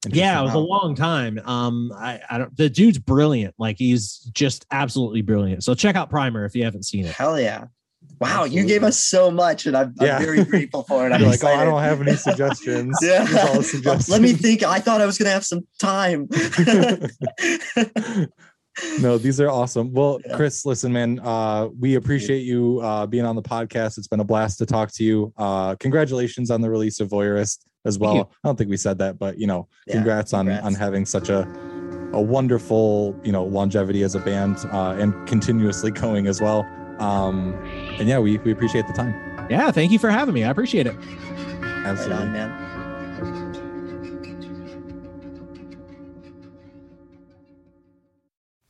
yeah, 0.07 0.39
it 0.39 0.43
was 0.43 0.53
a 0.53 0.59
long 0.59 0.95
time. 0.95 1.39
Um, 1.45 1.91
I, 1.95 2.19
I 2.29 2.37
don't. 2.37 2.55
The 2.57 2.69
dude's 2.69 2.97
brilliant. 2.99 3.55
Like 3.57 3.77
he's 3.77 4.17
just 4.33 4.65
absolutely 4.71 5.21
brilliant. 5.21 5.63
So 5.63 5.73
check 5.75 5.95
out 5.95 6.09
Primer 6.09 6.45
if 6.45 6.55
you 6.55 6.63
haven't 6.63 6.83
seen 6.83 7.05
it. 7.05 7.13
Hell 7.13 7.39
yeah! 7.39 7.65
Wow, 8.19 8.43
you 8.43 8.65
gave 8.65 8.83
us 8.83 8.97
so 8.99 9.31
much, 9.31 9.65
and 9.65 9.75
I'm, 9.77 9.93
Yeah. 9.99 10.17
I'm 10.17 10.23
very 10.23 10.43
grateful 10.43 10.83
for 10.83 11.07
it. 11.07 11.11
I'm 11.13 11.21
You're 11.21 11.29
like, 11.29 11.43
oh, 11.43 11.47
I 11.47 11.63
don't 11.65 11.81
have 11.81 12.01
any 12.01 12.15
suggestions. 12.15 12.97
Yeah. 13.01 13.25
Here's 13.27 13.39
all 13.49 13.55
the 13.55 13.63
suggestions. 13.63 14.09
Let 14.09 14.21
me 14.21 14.33
think. 14.33 14.63
I 14.63 14.79
thought 14.79 14.99
I 15.01 15.05
was 15.05 15.17
gonna 15.17 15.31
have 15.31 15.45
some 15.45 15.65
time. 15.79 16.27
No, 18.99 19.17
these 19.17 19.39
are 19.39 19.49
awesome. 19.49 19.91
Well, 19.93 20.19
Yeah. 20.25 20.35
Chris, 20.35 20.65
listen, 20.65 20.91
man, 20.93 21.19
uh, 21.19 21.67
we 21.79 21.95
appreciate 21.95 22.43
you 22.43 22.79
uh, 22.81 23.05
being 23.05 23.25
on 23.25 23.35
the 23.35 23.41
podcast. 23.41 23.97
It's 23.97 24.07
been 24.07 24.19
a 24.19 24.23
blast 24.23 24.57
to 24.59 24.65
talk 24.65 24.91
to 24.93 25.03
you. 25.03 25.33
Uh, 25.37 25.75
congratulations 25.75 26.49
on 26.51 26.61
the 26.61 26.69
release 26.69 26.99
of 26.99 27.09
Voyeurist 27.09 27.65
as 27.85 27.99
well. 27.99 28.31
I 28.43 28.47
don't 28.47 28.57
think 28.57 28.69
we 28.69 28.77
said 28.77 28.97
that, 28.99 29.19
but 29.19 29.37
you 29.37 29.45
know, 29.47 29.67
Yeah, 29.87 29.95
congrats, 29.95 30.33
on 30.33 30.45
congrats. 30.47 30.65
on 30.65 30.73
having 30.73 31.05
such 31.05 31.29
a 31.29 31.47
a 32.13 32.21
wonderful 32.21 33.19
you 33.23 33.31
know 33.31 33.43
longevity 33.43 34.03
as 34.03 34.13
a 34.15 34.19
band 34.19 34.57
uh, 34.71 34.95
and 34.99 35.13
continuously 35.27 35.89
going 36.05 36.27
as 36.27 36.39
well. 36.41 36.65
Um, 36.99 37.53
and 37.99 38.07
yeah, 38.07 38.19
we 38.19 38.37
we 38.39 38.51
appreciate 38.51 38.87
the 38.87 38.93
time. 38.93 39.13
Yeah, 39.49 39.71
thank 39.71 39.91
you 39.91 39.99
for 39.99 40.09
having 40.09 40.33
me. 40.33 40.43
I 40.43 40.49
appreciate 40.49 40.87
it. 40.87 40.95
right 40.95 41.85
Absolutely. 41.85 42.25
on, 42.27 42.31
man. 42.33 42.62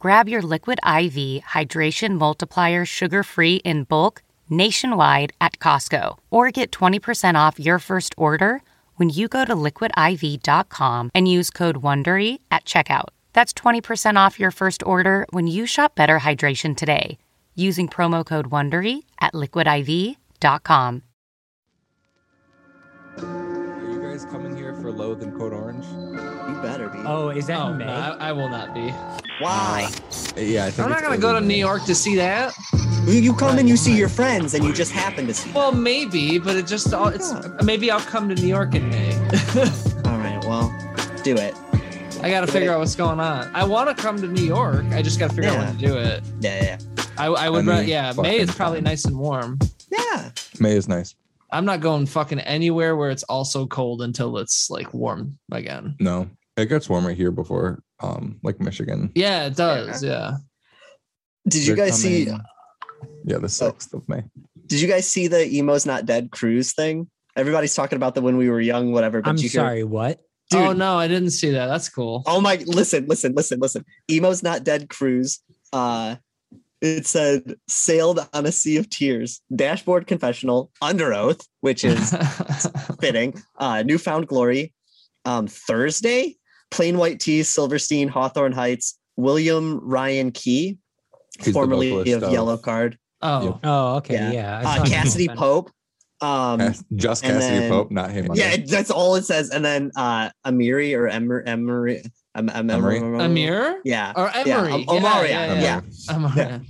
Grab 0.00 0.30
your 0.30 0.40
Liquid 0.40 0.78
IV 0.78 1.42
Hydration 1.42 2.16
Multiplier 2.18 2.86
sugar 2.86 3.22
free 3.22 3.56
in 3.56 3.84
bulk 3.84 4.22
nationwide 4.48 5.34
at 5.42 5.58
Costco 5.58 6.16
or 6.30 6.50
get 6.50 6.72
20% 6.72 7.34
off 7.34 7.60
your 7.60 7.78
first 7.78 8.14
order 8.16 8.62
when 8.96 9.10
you 9.10 9.28
go 9.28 9.44
to 9.44 9.54
liquidiv.com 9.54 11.10
and 11.14 11.30
use 11.30 11.50
code 11.50 11.82
WONDERY 11.82 12.38
at 12.50 12.64
checkout. 12.64 13.08
That's 13.34 13.52
20% 13.52 14.16
off 14.16 14.40
your 14.40 14.50
first 14.50 14.82
order 14.84 15.26
when 15.32 15.46
you 15.46 15.66
shop 15.66 15.96
Better 15.96 16.20
Hydration 16.20 16.74
today 16.74 17.18
using 17.54 17.86
promo 17.86 18.24
code 18.24 18.48
WONDERY 18.48 19.02
at 19.20 19.34
liquidiv.com. 19.34 21.02
Are 23.18 23.90
you 23.92 24.00
guys 24.00 24.24
coming 24.24 24.49
for 24.90 24.96
Loathe 24.96 25.22
and 25.22 25.36
Code 25.36 25.52
Orange? 25.52 25.84
You 25.86 26.60
better 26.62 26.88
be. 26.88 26.98
Oh, 27.04 27.28
is 27.30 27.46
that 27.46 27.58
Oh, 27.60 27.68
in 27.72 27.78
no, 27.78 27.84
May? 27.86 27.92
I, 27.92 28.30
I 28.30 28.32
will 28.32 28.48
not 28.48 28.74
be. 28.74 28.88
Why? 29.40 29.88
Uh, 30.36 30.40
yeah, 30.40 30.66
I 30.66 30.70
think 30.70 30.86
I'm 30.86 30.90
not 30.90 31.02
gonna 31.02 31.16
go 31.18 31.32
to 31.32 31.38
early 31.38 31.46
New 31.48 31.54
York 31.54 31.84
to 31.84 31.94
see 31.94 32.16
that. 32.16 32.52
You, 33.06 33.14
you 33.14 33.34
come 33.34 33.58
and 33.58 33.68
you 33.68 33.76
see 33.76 33.96
your 33.96 34.08
friends, 34.08 34.54
and 34.54 34.64
you 34.64 34.72
just 34.72 34.92
happen 34.92 35.26
to 35.26 35.34
see. 35.34 35.50
Well, 35.52 35.72
maybe, 35.72 36.38
but 36.38 36.56
it 36.56 36.66
just 36.66 36.92
all 36.92 37.08
it's 37.08 37.32
maybe 37.62 37.90
I'll 37.90 38.00
come 38.00 38.28
to 38.28 38.34
New 38.34 38.48
York 38.48 38.74
in 38.74 38.88
May. 38.90 39.14
All 40.04 40.18
right, 40.18 40.38
well, 40.44 40.68
do 41.22 41.34
it. 41.36 41.54
I 42.22 42.28
got 42.28 42.42
to 42.42 42.46
figure 42.46 42.70
out 42.72 42.80
what's 42.80 42.94
going 42.96 43.18
on. 43.18 43.50
I 43.54 43.64
want 43.64 43.88
to 43.96 44.00
come 44.00 44.20
to 44.20 44.26
New 44.28 44.44
York. 44.44 44.84
I 44.90 45.00
just 45.00 45.18
got 45.18 45.30
to 45.30 45.36
figure 45.36 45.50
out 45.50 45.58
when 45.58 45.76
to 45.78 45.86
do 45.86 45.96
it. 45.96 46.22
Yeah, 46.40 46.62
yeah, 46.62 46.78
I, 47.16 47.26
I 47.26 47.48
would, 47.48 47.66
I 47.66 47.80
mean, 47.80 47.88
yeah. 47.88 48.12
May 48.18 48.38
is 48.40 48.54
probably 48.54 48.78
fine. 48.78 48.84
nice 48.84 49.04
and 49.06 49.18
warm. 49.18 49.58
yeah. 49.90 50.30
May 50.58 50.76
is 50.76 50.86
nice. 50.88 51.14
I'm 51.52 51.64
not 51.64 51.80
going 51.80 52.06
fucking 52.06 52.40
anywhere 52.40 52.96
where 52.96 53.10
it's 53.10 53.22
also 53.24 53.66
cold 53.66 54.02
until 54.02 54.38
it's 54.38 54.70
like 54.70 54.94
warm 54.94 55.38
again. 55.52 55.96
No, 56.00 56.28
it 56.56 56.66
gets 56.66 56.88
warmer 56.88 57.12
here 57.12 57.30
before, 57.30 57.82
um, 58.00 58.38
like 58.42 58.60
Michigan. 58.60 59.10
Yeah, 59.14 59.46
it 59.46 59.56
does. 59.56 60.02
Yeah. 60.02 60.36
Did 61.48 61.66
you 61.66 61.74
They're 61.74 61.86
guys 61.86 62.00
see? 62.00 62.28
Yeah, 63.24 63.38
the 63.38 63.48
sixth 63.48 63.92
of 63.94 64.08
May. 64.08 64.22
Did 64.66 64.80
you 64.80 64.88
guys 64.88 65.08
see 65.08 65.26
the 65.26 65.46
emo's 65.56 65.86
not 65.86 66.06
dead 66.06 66.30
cruise 66.30 66.72
thing? 66.72 67.08
Everybody's 67.36 67.74
talking 67.74 67.96
about 67.96 68.14
the 68.14 68.20
when 68.20 68.36
we 68.36 68.48
were 68.50 68.60
young, 68.60 68.92
whatever. 68.92 69.22
But 69.22 69.30
I'm 69.30 69.36
you 69.36 69.42
hear- 69.42 69.60
sorry, 69.60 69.84
what? 69.84 70.20
Dude. 70.50 70.60
Oh 70.60 70.72
no, 70.72 70.98
I 70.98 71.06
didn't 71.06 71.30
see 71.30 71.50
that. 71.52 71.66
That's 71.66 71.88
cool. 71.88 72.24
Oh 72.26 72.40
my! 72.40 72.56
Listen, 72.66 73.06
listen, 73.06 73.34
listen, 73.34 73.60
listen. 73.60 73.84
Emo's 74.10 74.42
not 74.42 74.64
dead 74.64 74.88
cruise. 74.90 75.38
Uh, 75.72 76.16
it 76.82 77.06
said 77.06 77.56
sailed 77.68 78.26
on 78.32 78.46
a 78.46 78.52
sea 78.52 78.76
of 78.76 78.88
tears. 78.88 79.40
Dashboard 79.54 80.06
confessional 80.06 80.70
Underoath, 80.82 81.46
which 81.60 81.84
is 81.84 82.14
fitting. 83.00 83.40
Uh, 83.58 83.82
newfound 83.82 84.28
glory. 84.28 84.72
Um, 85.24 85.46
Thursday, 85.46 86.36
Plain 86.70 86.96
White 86.98 87.20
T's, 87.20 87.48
Silverstein, 87.48 88.08
Hawthorne 88.08 88.52
Heights, 88.52 88.98
William 89.16 89.78
Ryan 89.82 90.30
Key, 90.32 90.78
He's 91.38 91.52
formerly 91.52 91.90
vocalist 91.90 92.16
of 92.16 92.22
of- 92.22 92.32
Yellowcard. 92.32 92.96
oh, 93.22 93.60
Oh, 93.62 93.96
okay, 93.96 94.14
Yeah. 94.14 94.32
yeah. 94.32 94.58
Uh, 94.64 94.84
Cassadee. 94.84 95.34
Pope. 95.36 95.70
Um, 96.22 96.74
Just 96.96 97.22
Cassadee 97.24 97.38
then- 97.40 97.70
Pope, 97.70 97.90
not 97.90 98.10
him. 98.10 98.28
yeah, 98.34 98.56
that's 98.66 98.90
all 98.90 99.14
it 99.16 99.24
says. 99.24 99.50
And 99.50 99.64
then 99.64 99.90
uh 99.96 100.30
Amiri 100.46 100.94
or 100.96 101.08
Emer 101.08 101.42
Emery 101.46 102.02
I'm, 102.34 102.48
I'm, 102.50 102.70
Emery? 102.70 102.98
Amir 102.98 103.80
Yeah. 103.84 104.12
or 104.16 104.30
Yeah, 104.46 104.58
Emery? 104.58 104.72
Om- 104.72 104.88
Omari, 104.88 105.28
yeah, 105.30 105.60
yeah. 105.60 105.80
Amari. 106.14 106.60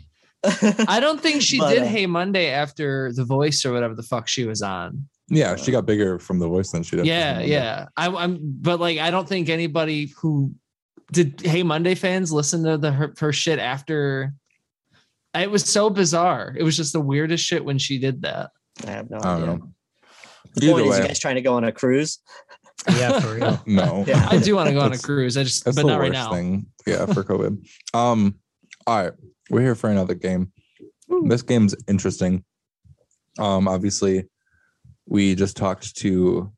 I 0.89 1.01
don't 1.01 1.21
think 1.21 1.43
she 1.43 1.59
But, 1.59 1.71
did 1.71 1.83
uh, 1.83 1.87
Hey 1.87 2.07
Monday 2.07 2.49
after 2.51 3.13
The 3.13 3.25
Voice 3.25 3.65
or 3.67 3.73
whatever 3.73 3.95
the 3.95 4.03
fuck 4.03 4.27
she 4.27 4.47
was 4.47 4.63
on. 4.63 5.07
Yeah, 5.29 5.55
she 5.57 5.71
got 5.71 5.87
bigger 5.87 6.19
from 6.19 6.39
the 6.39 6.49
voice 6.49 6.73
than 6.73 6.83
she 6.83 6.97
did. 6.97 7.07
Yeah, 7.07 7.41
yeah. 7.41 7.87
I, 7.97 8.09
I'm, 8.09 8.39
but 8.43 8.81
like, 8.81 8.99
I 8.99 9.11
don't 9.13 9.29
think 9.29 9.49
anybody 9.49 10.13
who 10.17 10.53
did 11.13 11.41
Hey 11.45 11.63
Monday 11.63 11.95
fans 11.95 12.33
listen 12.33 12.65
to 12.65 12.79
the 12.79 12.91
her, 12.91 13.13
her 13.19 13.33
shit 13.33 13.59
after. 13.59 14.33
It 15.35 15.51
was 15.51 15.63
so 15.65 15.89
bizarre. 15.91 16.55
It 16.59 16.63
was 16.65 16.77
just 16.77 16.93
the 16.93 17.01
weirdest 17.01 17.45
shit 17.45 17.65
when 17.65 17.79
she 17.79 17.99
did 17.99 18.23
that. 18.23 18.51
I 18.87 18.91
have 18.91 19.11
no 19.11 19.19
I 19.19 19.23
don't 19.23 19.35
idea. 19.35 19.47
know. 19.47 19.73
The 20.57 20.65
Either 20.67 20.73
point 20.73 20.87
is, 20.87 20.99
you 20.99 21.05
guys 21.05 21.19
trying 21.21 21.35
to 21.37 21.43
go 21.43 21.55
on 21.55 21.63
a 21.65 21.71
cruise? 21.71 22.19
Yeah, 22.89 23.21
for 23.21 23.35
real. 23.35 23.63
No. 23.67 24.05
Yeah. 24.07 24.27
I 24.31 24.39
do 24.39 24.57
want 24.57 24.69
to 24.69 24.75
go 24.75 24.81
on 24.81 24.93
a 24.93 24.99
cruise. 24.99 25.37
I 25.37 25.45
just, 25.45 25.65
but 25.65 25.85
not 25.85 26.01
right 26.01 26.13
now. 26.13 26.33
thing. 26.33 26.67
Yeah, 26.87 27.07
for 27.07 27.23
COVID. 27.25 27.67
um, 27.95 28.37
all 28.87 29.03
right, 29.03 29.13
we're 29.51 29.61
here 29.61 29.75
for 29.75 29.91
another 29.91 30.15
game. 30.15 30.53
This 31.25 31.43
game's 31.43 31.75
interesting. 31.89 32.45
Um, 33.39 33.69
obviously, 33.69 34.27
we 35.07 35.35
just 35.35 35.57
talked 35.57 35.97
to 35.97 36.53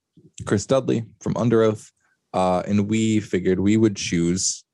Chris 0.47 0.67
Dudley 0.67 1.05
from 1.21 1.35
Underoath, 1.35 1.91
uh, 2.33 2.63
and 2.67 2.89
we 2.89 3.21
figured 3.21 3.61
we 3.61 3.77
would 3.77 3.97
choose, 3.97 4.65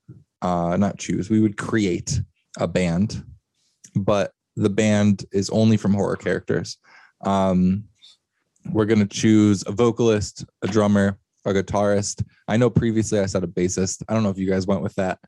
uh, 0.43 0.77
not 0.77 0.99
choose, 0.99 1.31
we 1.31 1.41
would 1.41 1.57
create 1.57 2.21
a 2.59 2.67
band, 2.67 3.25
but 3.95 4.33
the 4.57 4.71
band 4.71 5.25
is 5.33 5.49
only 5.51 5.77
from 5.77 5.95
horror 5.95 6.17
characters. 6.17 6.77
Um, 7.25 7.85
we're 8.73 8.85
gonna 8.85 9.07
choose 9.07 9.65
a 9.67 9.73
vocalist, 9.73 10.45
a 10.63 10.67
drummer, 10.67 11.19
a 11.49 11.63
guitarist. 11.63 12.25
I 12.47 12.57
know 12.57 12.71
previously 12.71 13.21
I 13.21 13.27
said 13.27 13.45
a 13.45 13.47
bassist. 13.47 14.03
I 14.09 14.15
don't 14.15 14.23
know 14.23 14.31
if 14.31 14.39
you 14.39 14.49
guys 14.49 14.67
went 14.67 14.83
with 14.83 14.95
that. 14.97 15.19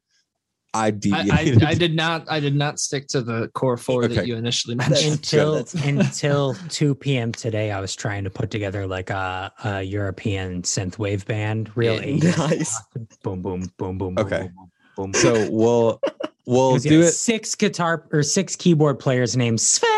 I 0.73 0.89
I. 1.13 1.29
I, 1.33 1.57
I 1.67 1.75
did 1.75 1.95
not. 1.97 2.31
I 2.31 2.39
did 2.39 2.55
not 2.55 2.79
stick 2.79 3.09
to 3.09 3.23
the 3.23 3.49
core 3.49 3.77
four 3.77 4.07
that 4.07 4.27
you 4.27 4.37
initially 4.37 4.75
mentioned. 4.77 5.15
until 5.15 5.67
until 5.83 6.55
2 6.69 6.95
p.m. 6.95 7.33
today, 7.33 7.73
I 7.73 7.81
was 7.81 7.97
trying 7.97 8.25
to 8.25 8.31
put 8.31 8.51
together 8.51 8.87
like 8.87 9.11
a, 9.11 9.53
a 9.65 9.83
European 9.83 10.63
synth 10.63 10.99
wave 10.99 11.27
band. 11.27 11.77
really 11.77 12.13
Yeah. 12.13 12.33
80s. 12.33 12.39
Nice. 12.39 12.83
Boom, 13.23 13.43
boom, 13.43 13.73
boom, 13.79 13.99
boom. 13.99 14.15
Okay. 14.19 14.51
Boom, 14.55 14.71
boom, 14.97 15.13
boom. 15.13 15.15
so 15.15 15.49
we'll 15.51 16.01
we'll 16.47 16.79
do 16.79 17.01
it. 17.01 17.13
Six 17.13 17.55
guitar 17.55 18.07
or 18.13 18.23
six 18.23 18.55
keyboard 18.55 18.99
players 18.99 19.37
named 19.37 19.61
Sven. 19.61 19.91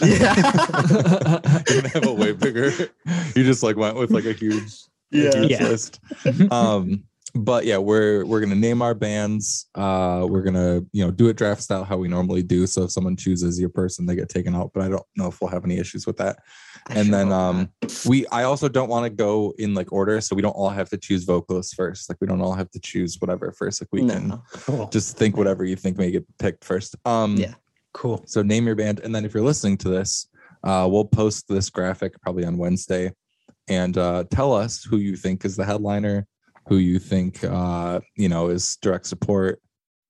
Yeah. 0.00 0.34
You're 1.68 1.82
gonna 1.82 1.88
have 1.88 2.06
a 2.06 2.12
way 2.12 2.32
bigger. 2.32 2.70
You 3.34 3.42
just 3.42 3.62
like 3.64 3.76
went 3.76 3.96
with 3.96 4.10
like 4.12 4.26
a 4.26 4.32
huge, 4.32 4.62
a 4.62 4.93
Yeah. 5.14 5.46
Yeah. 5.48 5.68
list. 5.68 6.00
Um, 6.50 7.04
but 7.36 7.64
yeah, 7.64 7.78
we're 7.78 8.24
we're 8.24 8.38
gonna 8.40 8.54
name 8.54 8.80
our 8.80 8.94
bands. 8.94 9.66
Uh, 9.74 10.24
we're 10.28 10.42
gonna 10.42 10.82
you 10.92 11.04
know 11.04 11.10
do 11.10 11.28
it 11.28 11.36
draft 11.36 11.62
style 11.62 11.82
how 11.82 11.96
we 11.96 12.06
normally 12.06 12.42
do. 12.44 12.64
So 12.66 12.84
if 12.84 12.92
someone 12.92 13.16
chooses 13.16 13.58
your 13.58 13.70
person, 13.70 14.06
they 14.06 14.14
get 14.14 14.28
taken 14.28 14.54
out. 14.54 14.70
But 14.72 14.84
I 14.84 14.88
don't 14.88 15.02
know 15.16 15.26
if 15.26 15.40
we'll 15.40 15.50
have 15.50 15.64
any 15.64 15.78
issues 15.78 16.06
with 16.06 16.16
that. 16.18 16.38
I 16.86 16.94
and 16.94 17.06
sure 17.06 17.12
then 17.16 17.32
um 17.32 17.68
we 18.06 18.26
i 18.26 18.42
also 18.42 18.68
don't 18.68 18.90
want 18.90 19.04
to 19.04 19.10
go 19.10 19.54
in 19.58 19.72
like 19.72 19.90
order 19.90 20.20
so 20.20 20.36
we 20.36 20.42
don't 20.42 20.52
all 20.52 20.68
have 20.68 20.90
to 20.90 20.98
choose 20.98 21.24
vocalists 21.24 21.72
first 21.72 22.10
like 22.10 22.18
we 22.20 22.26
don't 22.26 22.42
all 22.42 22.52
have 22.52 22.70
to 22.72 22.78
choose 22.80 23.16
whatever 23.20 23.52
first 23.52 23.80
like 23.80 23.88
we 23.90 24.02
not. 24.02 24.12
can 24.16 24.42
Cool. 24.64 24.88
just 24.90 25.16
think 25.16 25.34
whatever 25.38 25.64
you 25.64 25.76
think 25.76 25.96
may 25.96 26.10
get 26.10 26.26
picked 26.38 26.62
first 26.62 26.94
um 27.06 27.36
Yeah. 27.38 27.54
Cool. 27.94 28.22
so 28.26 28.42
name 28.42 28.66
your 28.66 28.74
band 28.74 29.00
and 29.00 29.14
then 29.14 29.24
if 29.24 29.32
you're 29.32 29.42
listening 29.42 29.78
to 29.78 29.88
this 29.88 30.28
uh 30.62 30.86
we'll 30.90 31.06
post 31.06 31.48
this 31.48 31.70
graphic 31.70 32.20
probably 32.20 32.44
on 32.44 32.58
wednesday 32.58 33.10
and 33.68 33.96
uh 33.98 34.24
tell 34.30 34.52
us 34.52 34.84
who 34.84 34.98
you 34.98 35.16
think 35.16 35.44
is 35.44 35.56
the 35.56 35.64
headliner 35.64 36.26
who 36.68 36.76
you 36.76 36.98
think 36.98 37.42
uh 37.44 38.00
you 38.16 38.28
know 38.28 38.48
is 38.48 38.76
direct 38.82 39.06
support 39.06 39.60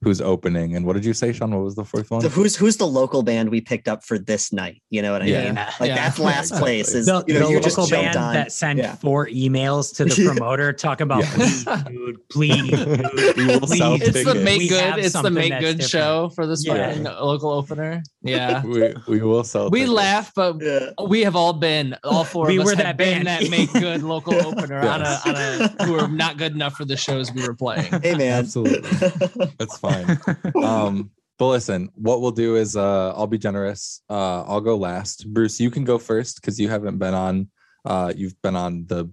who's 0.03 0.21
opening 0.21 0.77
and 0.77 0.85
what 0.85 0.93
did 0.93 1.05
you 1.05 1.15
say 1.15 1.33
sean 1.33 1.51
what 1.55 1.65
was 1.65 1.75
the 1.77 1.85
fourth 1.85 2.11
one 2.11 2.21
So 2.21 2.29
who's 2.29 2.55
who's 2.55 2.77
the 2.77 2.87
local 2.87 3.23
band 3.23 3.49
we 3.49 3.63
picked 3.63 3.89
up 3.89 4.05
for 4.05 4.19
this 4.19 4.53
night? 4.53 4.83
You 4.91 5.01
know 5.01 5.13
what 5.13 5.23
I 5.23 5.27
Yeah. 5.27 5.45
mean? 5.47 5.55
Like 5.55 5.89
Yeah. 5.89 5.95
that's 5.95 6.19
last 6.19 6.53
Yeah, 6.53 6.59
place. 6.59 6.93
Is 6.95 7.07
The, 7.07 7.25
you 7.27 7.35
know 7.41 7.47
the 7.47 7.53
you 7.53 7.61
just 7.61 7.79
local 7.79 7.89
jumped 7.89 8.13
band 8.13 8.17
on. 8.19 8.35
that 8.35 8.53
sent 8.53 8.81
Yeah. 8.81 8.97
four 8.97 9.29
emails 9.29 9.97
to 9.97 10.05
the 10.05 10.25
promoter 10.27 10.75
talking 10.75 11.05
about 11.05 11.21
Yes. 11.21 11.65
please, 11.65 11.65
dude, 11.87 12.29
please, 12.29 12.71
dude, 13.35 13.37
We 13.37 13.59
please." 13.61 14.03
It's 14.03 14.25
the 14.25 14.35
make 14.35 14.69
good. 14.69 14.99
It's 14.99 15.13
the 15.15 15.31
make 15.31 15.53
good 15.59 15.79
different. 15.79 15.91
show 15.91 16.29
for 16.35 16.47
this 16.47 16.67
Yeah. 16.67 16.89
fucking 16.89 17.05
local 17.05 17.51
opener. 17.53 18.03
Yeah. 18.25 18.63
we, 18.65 18.95
we 19.07 19.21
will 19.21 19.45
sell 19.45 19.71
We 19.71 19.81
tickets. 19.81 19.93
laugh, 19.93 20.33
but 20.35 20.57
Yeah. 20.61 20.91
we 21.07 21.21
have 21.23 21.37
all 21.37 21.53
been 21.53 21.97
all 22.03 22.25
four 22.25 22.47
We 22.47 22.57
of 22.57 22.63
us 22.63 22.67
were 22.73 22.77
that 22.77 22.97
been 22.97 23.25
band. 23.25 23.27
that 23.27 23.51
made 23.51 23.71
good 23.73 24.03
local 24.03 24.35
opener 24.47 24.81
on 24.81 25.03
a 25.03 25.21
on 25.27 25.35
a 25.37 25.85
who 25.85 25.99
are 25.99 26.09
not 26.09 26.39
good 26.39 26.53
enough 26.53 26.75
for 26.75 26.85
the 26.85 26.97
shows 26.97 27.33
we 27.33 27.47
were 27.47 27.55
playing. 27.55 27.93
Hey 28.03 28.15
man. 28.15 28.39
Absolutely. 28.41 28.89
That's 29.59 29.79
fine. 29.79 30.19
Um, 30.63 31.11
but 31.39 31.49
listen, 31.49 31.91
what 31.95 32.21
we'll 32.21 32.31
do 32.31 32.57
is 32.57 32.77
uh 32.77 33.13
I'll 33.15 33.27
be 33.27 33.39
generous. 33.39 34.03
Uh 34.09 34.43
I'll 34.45 34.61
go 34.61 34.77
last. 34.77 35.33
Bruce, 35.33 35.61
you 35.61 35.71
can 35.71 35.85
go 35.85 35.99
first 35.99 36.41
because 36.41 36.59
you 36.59 36.69
haven't 36.69 36.99
been 36.99 37.15
on 37.15 37.49
uh 37.85 38.13
you've 38.17 38.41
been 38.43 38.57
on 38.57 38.87
the 38.87 39.11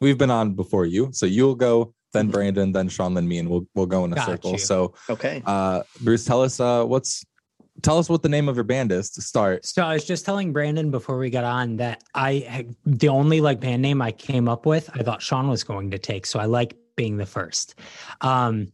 we've 0.00 0.18
been 0.18 0.30
on 0.30 0.54
before 0.54 0.84
you. 0.86 1.10
So 1.12 1.24
you'll 1.26 1.54
go, 1.54 1.94
then 2.12 2.28
Brandon, 2.28 2.72
then 2.72 2.88
Sean, 2.88 3.14
then 3.14 3.26
me, 3.26 3.38
and 3.38 3.48
we'll 3.48 3.66
we'll 3.74 3.86
go 3.86 4.04
in 4.04 4.12
a 4.12 4.16
Got 4.16 4.26
circle. 4.26 4.52
you. 4.52 4.58
So 4.58 4.94
okay. 5.08 5.42
uh 5.46 5.82
Bruce, 6.00 6.24
tell 6.24 6.42
us 6.42 6.60
uh 6.60 6.84
what's 6.84 7.24
tell 7.80 7.98
us 7.98 8.08
what 8.08 8.22
the 8.22 8.28
name 8.28 8.48
of 8.48 8.56
your 8.56 8.64
band 8.64 8.92
is 8.92 9.10
to 9.10 9.22
start. 9.22 9.64
So 9.64 9.82
I 9.82 9.94
was 9.94 10.04
just 10.04 10.24
telling 10.26 10.52
Brandon 10.52 10.90
before 10.90 11.18
we 11.18 11.30
got 11.30 11.44
on 11.44 11.76
that 11.76 12.02
I 12.14 12.66
the 12.84 13.08
only 13.08 13.40
like 13.40 13.60
band 13.60 13.80
name 13.82 14.02
I 14.02 14.12
came 14.12 14.48
up 14.48 14.66
with, 14.66 14.90
I 14.94 15.02
thought 15.02 15.22
Sean 15.22 15.48
was 15.48 15.64
going 15.64 15.90
to 15.92 15.98
take. 15.98 16.26
So 16.26 16.38
I 16.38 16.44
like 16.44 16.76
being 16.96 17.16
the 17.16 17.26
first. 17.26 17.74
Um, 18.20 18.68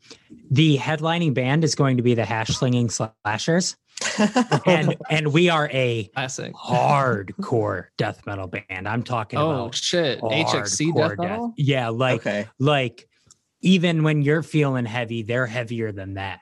the 0.50 0.76
headlining 0.78 1.34
band 1.34 1.62
is 1.62 1.74
going 1.74 1.96
to 1.98 2.02
be 2.02 2.14
the 2.14 2.24
Hash 2.24 2.48
Slinging 2.48 2.90
Slashers, 2.90 3.76
and 4.66 4.96
and 5.08 5.32
we 5.32 5.48
are 5.48 5.70
a 5.72 6.04
Classic. 6.14 6.52
hardcore 6.54 7.86
death 7.96 8.26
metal 8.26 8.48
band. 8.48 8.88
I'm 8.88 9.02
talking 9.04 9.38
Oh 9.38 9.50
about 9.50 9.74
shit. 9.76 10.20
HXC 10.20 10.92
hardcore 10.92 11.08
death 11.10 11.18
metal? 11.18 11.54
Yeah, 11.56 11.88
like 11.90 12.20
okay. 12.22 12.48
like 12.58 13.08
even 13.60 14.02
when 14.02 14.22
you're 14.22 14.42
feeling 14.42 14.84
heavy, 14.84 15.22
they're 15.22 15.46
heavier 15.46 15.92
than 15.92 16.14
that. 16.14 16.40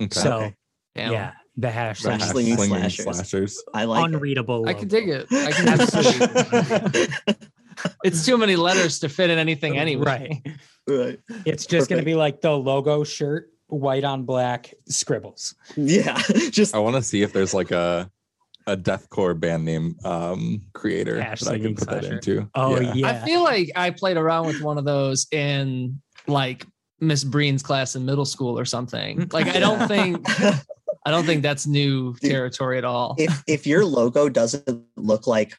Okay. 0.00 0.08
So 0.18 0.36
Okay. 0.38 0.54
Damn. 0.94 1.12
yeah, 1.12 1.32
the 1.56 1.70
hash 1.70 2.02
The 2.02 2.12
Hash 2.12 2.20
hash 2.22 2.30
slinging 2.30 2.56
slinging 2.56 2.78
slashers. 2.78 3.04
slashers. 3.16 3.64
I 3.74 3.84
like 3.84 4.00
it. 4.10 4.14
unreadable. 4.14 4.68
I 4.68 4.74
can 4.74 4.88
logo. 4.88 5.00
dig 5.00 5.08
it. 5.08 5.26
I 5.32 5.50
can 5.52 5.68
absolutely. 5.80 7.06
it's 8.04 8.24
too 8.24 8.38
many 8.38 8.56
letters 8.56 8.98
to 9.00 9.08
fit 9.08 9.30
in 9.30 9.38
anything 9.38 9.76
anyway. 9.78 10.04
Right. 10.04 10.56
Right. 10.88 11.18
It's 11.44 11.66
just 11.66 11.88
going 11.88 12.00
to 12.00 12.04
be 12.04 12.14
like 12.14 12.40
the 12.40 12.50
logo 12.56 13.04
shirt, 13.04 13.50
white 13.68 14.04
on 14.04 14.24
black 14.24 14.74
scribbles. 14.88 15.54
Yeah. 15.76 16.20
Just 16.50 16.74
I 16.74 16.78
want 16.78 16.96
to 16.96 17.02
see 17.02 17.22
if 17.22 17.32
there's 17.32 17.54
like 17.54 17.70
a 17.70 18.10
a 18.66 18.76
deathcore 18.76 19.38
band 19.38 19.64
name 19.64 19.96
um 20.04 20.62
creator 20.72 21.20
Hash 21.20 21.40
that 21.40 21.50
I 21.50 21.58
can 21.58 21.76
slinging 21.76 21.76
put 21.76 21.88
that 21.90 22.04
into. 22.04 22.48
Oh 22.54 22.80
yeah. 22.80 23.08
I 23.08 23.24
feel 23.24 23.42
like 23.44 23.70
I 23.76 23.90
played 23.90 24.16
around 24.16 24.46
with 24.46 24.60
one 24.60 24.78
of 24.78 24.84
those 24.84 25.26
in 25.30 26.00
like 26.26 26.66
Miss 27.00 27.24
Breen's 27.24 27.62
class 27.62 27.94
in 27.96 28.04
middle 28.04 28.24
school 28.24 28.58
or 28.58 28.64
something. 28.64 29.28
Like 29.32 29.48
I 29.48 29.58
don't 29.60 29.86
think 29.88 30.26
I 31.04 31.10
don't 31.10 31.24
think 31.24 31.42
that's 31.42 31.66
new 31.66 32.14
territory 32.16 32.78
at 32.78 32.84
all. 32.84 33.16
if 33.18 33.42
if 33.46 33.66
your 33.66 33.84
logo 33.84 34.28
doesn't 34.28 34.82
look 34.96 35.26
like 35.26 35.56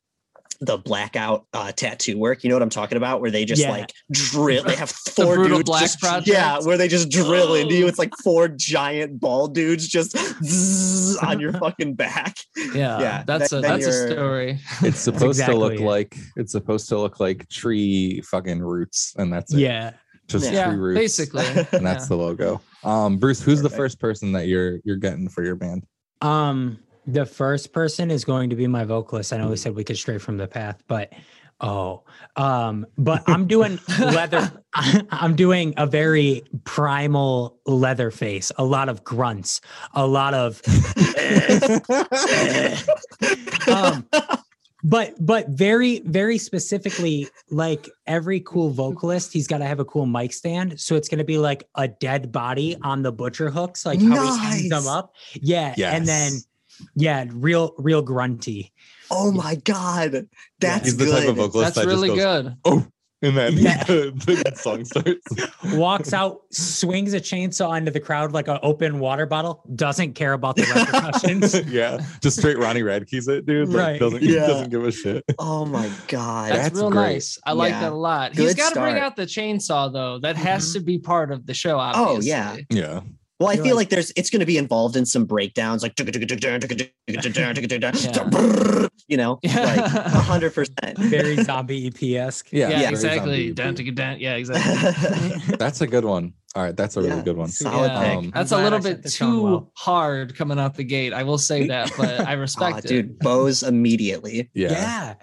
the 0.61 0.77
blackout 0.77 1.45
uh, 1.53 1.73
tattoo 1.73 2.17
work, 2.17 2.41
you 2.41 2.49
know 2.49 2.55
what 2.55 2.61
I'm 2.61 2.69
talking 2.69 2.95
about, 2.95 3.19
where 3.19 3.29
they 3.31 3.43
just 3.43 3.61
Yeah. 3.61 3.71
like 3.71 3.91
drill. 4.11 4.63
They 4.63 4.75
have 4.77 4.89
four 5.15 5.35
Brutal 5.35 5.57
dudes, 5.57 5.67
Black 5.67 5.81
just, 5.81 6.27
yeah, 6.27 6.59
where 6.61 6.77
they 6.77 6.87
just 6.87 7.09
drill 7.09 7.55
into 7.55 7.75
you. 7.75 7.85
It's 7.87 7.99
like 7.99 8.13
four 8.23 8.47
giant 8.47 9.19
ball 9.19 9.49
dudes 9.49 9.85
just 9.89 10.15
on 11.23 11.41
your 11.41 11.51
fucking 11.53 11.95
back. 11.95 12.37
Yeah, 12.73 12.99
Yeah, 12.99 13.23
that's 13.27 13.49
then- 13.49 13.59
a 13.59 13.61
then 13.61 13.79
that's 13.81 13.87
a 13.87 14.11
story. 14.13 14.59
It's 14.83 14.99
supposed 14.99 15.39
exactly 15.39 15.55
to 15.55 15.59
look 15.59 15.73
it. 15.73 15.81
like 15.81 16.15
it's 16.37 16.53
supposed 16.53 16.87
to 16.89 16.97
look 16.99 17.19
like 17.19 17.49
tree 17.49 18.21
fucking 18.21 18.61
roots, 18.61 19.13
and 19.17 19.33
that's 19.33 19.53
it. 19.53 19.59
yeah. 19.59 19.91
Just 20.27 20.51
Yeah, 20.51 20.67
tree 20.69 20.75
roots. 20.77 20.99
basically. 20.99 21.45
and 21.71 21.85
that's 21.85 22.05
Yeah. 22.05 22.09
the 22.09 22.15
logo. 22.15 22.61
Um, 22.83 23.17
Bruce, 23.17 23.41
who's 23.41 23.61
the 23.61 23.69
first 23.69 23.99
person 23.99 24.31
that 24.33 24.47
you're 24.47 24.79
you're 24.83 24.97
getting 24.97 25.29
for 25.29 25.43
your 25.43 25.55
band? 25.55 25.85
Um, 26.21 26.79
the 27.05 27.25
first 27.25 27.73
person 27.73 28.09
is 28.11 28.23
going 28.25 28.49
to 28.49 28.55
be 28.55 28.67
my 28.67 28.83
vocalist. 28.85 29.33
I 29.33 29.37
know 29.37 29.49
we 29.49 29.57
said 29.57 29.75
we 29.75 29.83
could 29.83 29.97
stray 29.97 30.17
from 30.17 30.37
the 30.37 30.47
path, 30.47 30.81
but 30.87 31.11
oh, 31.61 32.03
um, 32.37 32.85
but 32.97 33.23
I'm 33.27 33.45
doing 33.55 33.79
leather. 33.99 34.51
I'm 35.11 35.35
doing 35.35 35.73
a 35.77 35.85
very 35.85 36.43
primal 36.63 37.59
leather 37.65 38.09
face, 38.11 38.51
a 38.57 38.63
lot 38.63 38.89
of 38.89 39.03
grunts, 39.03 39.61
a 39.93 40.05
lot 40.07 40.33
of 40.33 40.61
um, 43.67 44.05
but 44.83 45.13
but 45.19 45.47
very 45.49 45.99
very 46.05 46.37
specifically 46.37 47.27
like 47.49 47.89
every 48.05 48.41
cool 48.41 48.69
vocalist 48.69 49.31
he's 49.31 49.47
got 49.47 49.59
to 49.59 49.65
have 49.65 49.79
a 49.79 49.85
cool 49.85 50.05
mic 50.05 50.33
stand. 50.33 50.79
So 50.79 50.95
it's 50.95 51.07
going 51.07 51.19
to 51.19 51.23
be 51.23 51.37
like 51.37 51.67
a 51.75 51.87
dead 51.87 52.31
body 52.31 52.75
on 52.83 53.01
the 53.01 53.11
butcher 53.11 53.49
hooks 53.49 53.85
like 53.85 54.01
how 54.01 54.33
he 54.33 54.39
hangs 54.39 54.69
them 54.69 54.87
up. 54.87 55.13
Yeah 55.33 55.73
and 55.77 56.05
then 56.05 56.33
yeah 56.95 57.25
real 57.31 57.73
real 57.77 58.01
grunty. 58.01 58.71
Oh 59.11 59.31
my 59.31 59.55
god, 59.55 60.27
that's 60.59 60.85
He's 60.85 60.97
the 60.97 61.05
good. 61.05 61.19
type 61.19 61.29
of 61.29 61.35
vocalist 61.35 61.75
That's 61.75 61.85
that 61.85 61.91
really 61.91 62.09
just 62.09 62.19
goes, 62.19 62.43
good. 62.43 62.57
Oh, 62.65 62.87
and 63.23 63.35
then 63.35 63.53
Yeah. 63.57 63.83
the, 63.85 64.43
the 64.45 64.55
song 64.55 64.85
starts. 64.85 65.75
walks 65.75 66.13
out, 66.13 66.41
swings 66.51 67.13
a 67.13 67.19
chainsaw 67.19 67.77
into 67.77 67.89
the 67.91 67.99
crowd 67.99 68.31
like 68.33 68.47
an 68.47 68.59
open 68.61 68.99
water 68.99 69.25
bottle, 69.25 69.63
doesn't 69.75 70.13
care 70.13 70.33
about 70.33 70.55
the 70.55 70.63
repercussions. 70.63 71.67
yeah, 71.71 71.99
just 72.21 72.37
straight 72.37 72.57
Ronnie 72.59 72.83
Radke's 72.83 73.27
it, 73.27 73.45
dude. 73.45 73.69
Like, 73.69 73.77
Right. 73.83 73.99
Doesn't 73.99 74.21
Yeah. 74.21 74.45
doesn't 74.47 74.69
give 74.69 74.83
a 74.83 74.91
shit. 74.91 75.23
Oh 75.39 75.65
my 75.65 75.89
god. 76.07 76.51
That's, 76.51 76.63
That's 76.63 76.75
real 76.75 76.91
great. 76.91 77.01
nice. 77.13 77.39
I 77.45 77.53
like 77.53 77.73
that 77.73 77.91
a 77.91 77.95
lot. 77.95 78.35
He's 78.35 78.53
got 78.55 78.73
to 78.73 78.79
bring 78.79 78.97
out 78.99 79.15
the 79.15 79.23
chainsaw 79.25 79.91
though. 79.91 80.19
That 80.19 80.35
has 80.35 80.69
Mhm. 80.69 80.73
to 80.73 80.79
be 80.81 80.99
part 80.99 81.31
of 81.31 81.45
the 81.45 81.53
show. 81.53 81.79
Obviously. 81.79 82.33
Oh, 82.33 82.37
Obviously. 82.37 82.71
yeah. 82.79 82.83
Yeah, 82.93 82.99
Well, 83.39 83.49
I 83.49 83.53
You're 83.53 83.63
feel 83.65 83.75
like- 83.75 83.83
like 83.85 83.89
there's 83.89 84.11
it's 84.15 84.29
going 84.29 84.39
to 84.41 84.45
be 84.45 84.57
involved 84.57 84.95
in 84.95 85.05
some 85.05 85.25
breakdowns, 85.25 85.83
like 85.83 85.93
you 89.07 89.17
know, 89.17 89.39
Yeah. 89.43 89.59
like 89.59 89.79
hundred 90.11 90.53
percent. 90.53 90.97
Very 90.97 91.43
zombie 91.43 91.87
EP 91.87 92.01
esque. 92.15 92.49
yeah, 92.51 92.69
Yeah, 92.69 92.77
very 92.79 92.89
exactly. 92.89 93.53
Yeah, 94.21 94.35
exactly. 94.35 95.55
That's 95.57 95.81
a 95.81 95.87
good 95.87 96.05
one. 96.05 96.33
All 96.55 96.61
right, 96.63 96.75
that's 96.77 96.95
a 96.97 97.01
really 97.01 97.15
Yeah. 97.17 97.23
good 97.23 97.37
one. 97.37 97.49
Solid 97.49 97.91
Yeah. 97.91 98.13
Um, 98.17 98.31
That's 98.33 98.51
a 98.51 98.57
little 98.57 98.77
bit 98.79 99.03
too 99.09 99.41
well. 99.43 99.71
hard 99.75 100.35
coming 100.35 100.59
out 100.59 100.75
the 100.75 100.83
gate. 100.83 101.11
I 101.11 101.23
will 101.23 101.39
say 101.39 101.65
that, 101.67 101.91
but 101.97 102.19
I 102.27 102.33
respect 102.33 102.75
Aw, 102.75 102.77
it. 102.79 102.85
dude, 102.87 103.19
Bose 103.19 103.63
immediately. 103.63 104.51
yeah. 104.53 105.15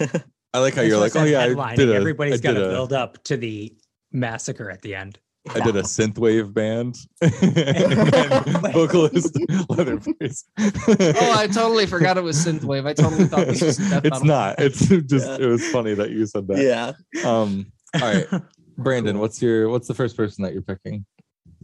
Yeah. 0.00 0.06
I 0.54 0.60
like 0.60 0.74
how 0.74 0.80
you're 0.82 0.98
like, 0.98 1.14
oh 1.14 1.24
yeah, 1.24 1.42
I 1.42 1.48
headlining. 1.50 1.76
did 1.76 1.90
a, 1.90 1.94
Everybody's 1.94 2.34
I 2.40 2.42
got 2.42 2.54
to 2.54 2.68
build 2.70 2.94
up 2.94 3.22
to 3.24 3.36
the 3.36 3.76
massacre 4.12 4.70
at 4.70 4.80
the 4.80 4.94
end. 4.94 5.18
I 5.54 5.60
did 5.60 5.76
a 5.76 5.82
synthwave 5.82 6.52
band, 6.52 6.96
and 7.20 7.32
then 7.32 8.72
vocalist 8.72 9.36
Leatherface. 9.68 10.44
Oh, 10.58 11.32
I 11.36 11.46
totally 11.52 11.86
forgot 11.86 12.16
it 12.18 12.22
was 12.24 12.36
synthwave. 12.36 12.86
I 12.86 12.94
totally 12.94 13.24
thought 13.26 13.46
this 13.46 13.62
was 13.62 13.76
death 13.76 14.04
it's 14.04 14.14
metal. 14.14 14.26
not. 14.26 14.60
It's 14.60 14.86
just 14.88 15.26
Yeah. 15.26 15.36
it 15.40 15.46
was 15.46 15.66
funny 15.70 15.94
that 15.94 16.10
you 16.10 16.26
said 16.26 16.46
that. 16.48 16.58
Yeah. 16.58 16.92
Um. 17.28 17.72
All 17.94 18.00
right, 18.02 18.26
Brandon. 18.78 19.18
What's 19.18 19.40
your 19.42 19.68
what's 19.68 19.88
the 19.88 19.94
first 19.94 20.16
person 20.16 20.44
that 20.44 20.52
you're 20.52 20.62
picking? 20.62 21.04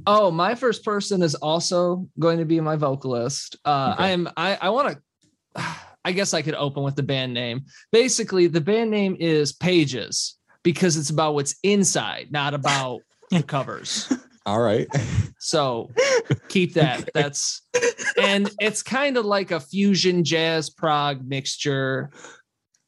Oh, 0.06 0.30
my 0.30 0.54
first 0.54 0.84
person 0.84 1.22
is 1.22 1.34
also 1.36 2.08
going 2.18 2.38
to 2.38 2.44
be 2.44 2.60
my 2.60 2.76
vocalist. 2.76 3.56
Uh, 3.64 3.92
Okay. 3.94 4.04
I 4.04 4.08
am. 4.10 4.28
I 4.36 4.58
I 4.60 4.68
want 4.70 4.96
to. 5.56 5.62
I 6.06 6.12
guess 6.12 6.34
I 6.34 6.42
could 6.42 6.54
open 6.54 6.82
with 6.82 6.96
the 6.96 7.02
band 7.02 7.32
name. 7.32 7.62
Basically, 7.92 8.46
the 8.46 8.60
band 8.60 8.90
name 8.90 9.16
is 9.18 9.52
Pages 9.52 10.36
because 10.62 10.96
it's 10.98 11.08
about 11.10 11.32
what's 11.34 11.54
inside, 11.62 12.28
not 12.30 12.52
about 12.54 13.00
the 13.34 13.42
covers. 13.42 14.12
All 14.46 14.60
right. 14.60 14.86
So 15.38 15.90
keep 16.48 16.74
that. 16.74 17.08
That's 17.14 17.62
and 18.20 18.50
it's 18.60 18.82
kind 18.82 19.16
of 19.16 19.24
like 19.24 19.50
a 19.50 19.60
fusion 19.60 20.22
jazz 20.22 20.68
prog 20.68 21.26
mixture 21.26 22.10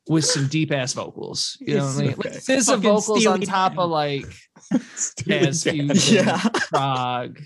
with 0.08 0.24
some 0.26 0.48
deep 0.48 0.70
ass 0.70 0.92
vocals. 0.92 1.56
You 1.60 1.76
know 1.76 1.86
what 1.86 1.94
I 1.96 2.00
mean? 2.00 2.10
Okay. 2.12 2.28
Like 2.30 2.38
SZA 2.38 2.66
Fucking 2.66 2.82
vocals 2.82 3.26
on 3.26 3.40
top 3.40 3.72
Dan. 3.72 3.78
of 3.80 3.90
like 3.90 4.26
Steely 4.94 5.38
jazz 5.40 5.62
fusion 5.64 6.26
Yeah. 6.26 6.40
prog. 6.70 7.40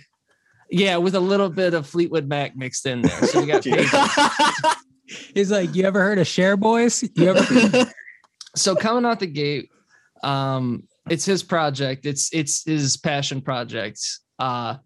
Yeah, 0.72 0.96
with 0.98 1.14
a 1.14 1.20
little 1.20 1.48
bit 1.50 1.74
of 1.74 1.86
Fleetwood 1.86 2.28
Mac 2.28 2.56
mixed 2.56 2.86
in 2.86 3.02
there. 3.02 3.22
So 3.26 3.40
we 3.40 3.46
got 3.46 3.64
He's 5.34 5.50
like, 5.50 5.74
you 5.74 5.84
ever 5.84 6.00
heard 6.00 6.18
of 6.18 6.26
Share 6.28 6.56
Boys? 6.56 7.02
You 7.14 7.34
ever? 7.34 7.90
so 8.56 8.74
coming 8.76 9.04
out 9.08 9.20
the 9.20 9.26
gate 9.26 9.68
um 10.22 10.82
it's 11.10 11.24
his 11.24 11.42
project 11.42 12.06
it's 12.06 12.30
it's 12.32 12.64
his 12.64 12.96
passion 12.96 13.40
project 13.42 14.00
uh 14.38 14.76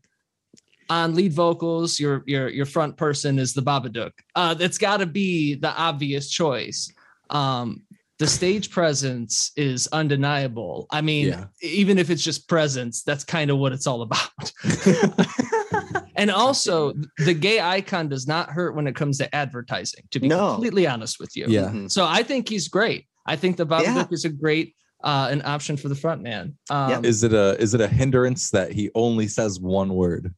on 0.90 1.14
lead 1.14 1.32
vocals 1.32 2.00
your 2.00 2.24
your 2.26 2.48
your 2.48 2.66
front 2.66 2.96
person 2.96 3.38
is 3.38 3.52
the 3.54 3.60
babadook 3.62 4.10
uh 4.34 4.54
that's 4.54 4.78
got 4.78 4.96
to 4.98 5.06
be 5.06 5.54
the 5.54 5.72
obvious 5.76 6.28
choice 6.30 6.90
um 7.30 7.82
the 8.18 8.26
stage 8.26 8.70
presence 8.70 9.52
is 9.56 9.86
undeniable 9.92 10.86
i 10.90 11.00
mean 11.00 11.28
Yeah. 11.28 11.44
even 11.62 11.98
if 11.98 12.10
it's 12.10 12.22
just 12.24 12.48
presence 12.48 13.02
that's 13.02 13.24
kind 13.24 13.50
of 13.50 13.58
what 13.58 13.72
it's 13.72 13.86
all 13.86 14.02
about 14.02 14.52
and 16.16 16.30
also 16.30 16.94
the 17.18 17.34
gay 17.34 17.60
icon 17.60 18.08
does 18.08 18.26
not 18.26 18.50
hurt 18.50 18.74
when 18.76 18.86
it 18.86 18.94
comes 18.94 19.18
to 19.18 19.34
advertising 19.34 20.04
to 20.10 20.20
be 20.20 20.28
No. 20.28 20.52
completely 20.54 20.86
honest 20.86 21.18
with 21.20 21.36
you 21.36 21.46
Yeah. 21.48 21.68
Mhm. 21.70 21.90
so 21.90 22.06
I 22.06 22.22
think 22.22 22.48
he's 22.48 22.68
great. 22.68 23.06
I 23.26 23.36
think 23.36 23.56
the 23.56 23.66
Babadook 23.66 23.84
Yeah. 24.10 24.16
is 24.18 24.24
a 24.26 24.28
great 24.28 24.74
uh, 25.04 25.28
an 25.30 25.42
option 25.44 25.76
for 25.76 25.88
the 25.88 25.94
front 25.94 26.22
man. 26.22 26.56
Um, 26.70 26.90
Yeah. 26.90 27.00
Is 27.04 27.22
it 27.22 27.32
a 27.32 27.56
is 27.60 27.74
it 27.74 27.80
a 27.80 27.86
hindrance 27.88 28.50
that 28.50 28.72
he 28.72 28.90
only 28.94 29.28
says 29.28 29.60
one 29.60 29.94
word? 29.94 30.34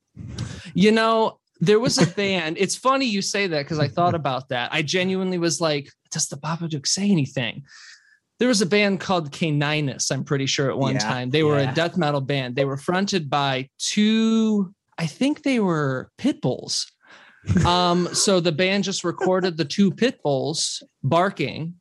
You 0.74 0.93
know, 0.93 1.38
there 1.60 1.80
was 1.80 1.97
a 1.98 2.06
band. 2.06 2.56
It's 2.60 2.76
funny 2.76 3.06
you 3.06 3.22
say 3.22 3.47
that 3.47 3.62
because 3.62 3.78
I 3.78 3.88
thought 3.88 4.14
about 4.14 4.48
that. 4.51 4.70
I 4.72 4.82
genuinely 4.82 5.38
was 5.38 5.60
like, 5.60 5.90
does 6.10 6.26
the 6.26 6.36
Babadook 6.36 6.86
say 6.86 7.10
anything? 7.10 7.64
There 8.38 8.48
was 8.48 8.60
a 8.60 8.66
band 8.66 9.01
called 9.01 9.30
Caninus, 9.32 10.10
I'm 10.12 10.24
pretty 10.24 10.47
sure 10.47 10.68
at 10.70 10.76
one 10.76 10.94
Yeah. 10.94 11.01
time. 11.01 11.30
They 11.30 11.43
were 11.43 11.59
Yeah. 11.60 11.70
a 11.72 11.74
death 11.74 11.97
metal 11.97 12.20
band. 12.20 12.55
They 12.56 12.66
were 12.66 12.76
fronted 12.76 13.30
by 13.30 13.68
two, 13.78 14.74
I 14.98 15.06
think 15.06 15.43
they 15.43 15.60
were 15.60 16.10
pit 16.18 16.40
bulls. 16.43 16.86
Um, 17.64 18.09
so 18.12 18.40
the 18.40 18.52
band 18.52 18.82
just 18.84 19.05
recorded 19.05 19.56
the 19.56 19.64
two 19.64 19.90
pit 19.93 20.20
bulls 20.22 20.82
barking. 21.02 21.74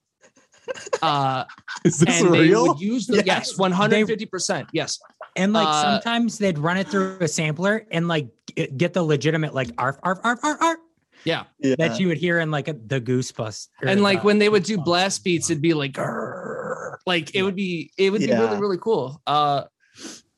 Uh, 1.01 1.45
Is 1.85 1.99
this 1.99 2.21
and 2.21 2.33
they 2.33 2.41
real? 2.49 2.67
would 2.69 2.79
use 2.79 3.07
the 3.07 3.23
yes, 3.25 3.53
150%. 3.57 4.67
Yes. 4.73 4.99
And 5.35 5.53
like 5.53 5.67
Uh, 5.67 5.81
sometimes 6.01 6.37
they'd 6.37 6.57
run 6.57 6.77
it 6.77 6.87
through 6.87 7.17
a 7.21 7.27
sampler 7.27 7.85
and 7.91 8.07
like 8.07 8.27
get 8.55 8.77
get 8.77 8.93
the 8.93 9.03
legitimate 9.03 9.53
like 9.53 9.69
arf 9.77 9.97
arf 10.03 10.19
arf 10.23 10.39
arf 10.43 10.57
arf 10.61 10.77
Yeah. 11.25 11.43
Yeah. 11.59 11.75
that 11.77 11.99
you 11.99 12.07
would 12.07 12.17
hear 12.17 12.39
in 12.39 12.51
like 12.51 12.67
a, 12.69 12.73
the 12.73 13.01
goosebumps. 13.01 13.67
and 13.85 14.01
like 14.01 14.21
the 14.21 14.25
when 14.27 14.39
they 14.39 14.47
would 14.49 14.63
do 14.63 14.77
blast 14.77 15.23
beats 15.23 15.49
it'd 15.49 15.61
be 15.61 15.73
like 15.73 15.91
"Grrr." 15.93 16.95
like 17.05 17.35
it 17.35 17.43
would 17.43 17.55
be 17.55 17.91
it 17.97 18.11
would 18.11 18.21
be 18.21 18.31
really 18.31 18.57
really 18.57 18.77
cool 18.77 19.21
uh 19.27 19.63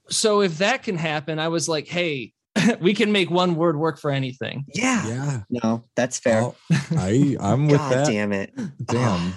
so 0.09 0.41
if 0.41 0.57
that 0.57 0.81
can 0.83 0.97
happen 0.97 1.37
i 1.39 1.47
was 1.47 1.69
like 1.69 1.87
hey 1.87 2.33
we 2.81 2.93
can 2.95 3.11
make 3.11 3.29
one 3.29 3.55
word 3.55 3.77
work 3.77 3.99
for 3.99 4.09
anything 4.09 4.65
yeah. 4.73 5.05
Yeah. 5.07 5.41
No, 5.51 5.83
that's 5.95 6.17
fair. 6.17 6.39
I'll- 6.41 6.55
I 6.97 7.37
I'm 7.39 7.67
with 7.67 7.77
God 7.77 7.91
that. 7.93 8.07
damn 8.07 8.33
it. 8.33 8.51
Damn. 8.83 9.33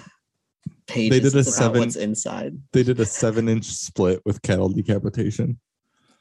Pages 0.90 1.32
did 1.32 1.40
a 1.40 1.44
seven- 1.44 1.80
what's 1.80 1.96
inside. 1.96 2.56
They 2.72 2.82
did 2.82 3.00
a 3.00 3.06
seven 3.06 3.48
inch 3.48 3.64
split 3.66 4.20
with 4.24 4.42
cattle 4.42 4.68
decapitation. 4.68 5.58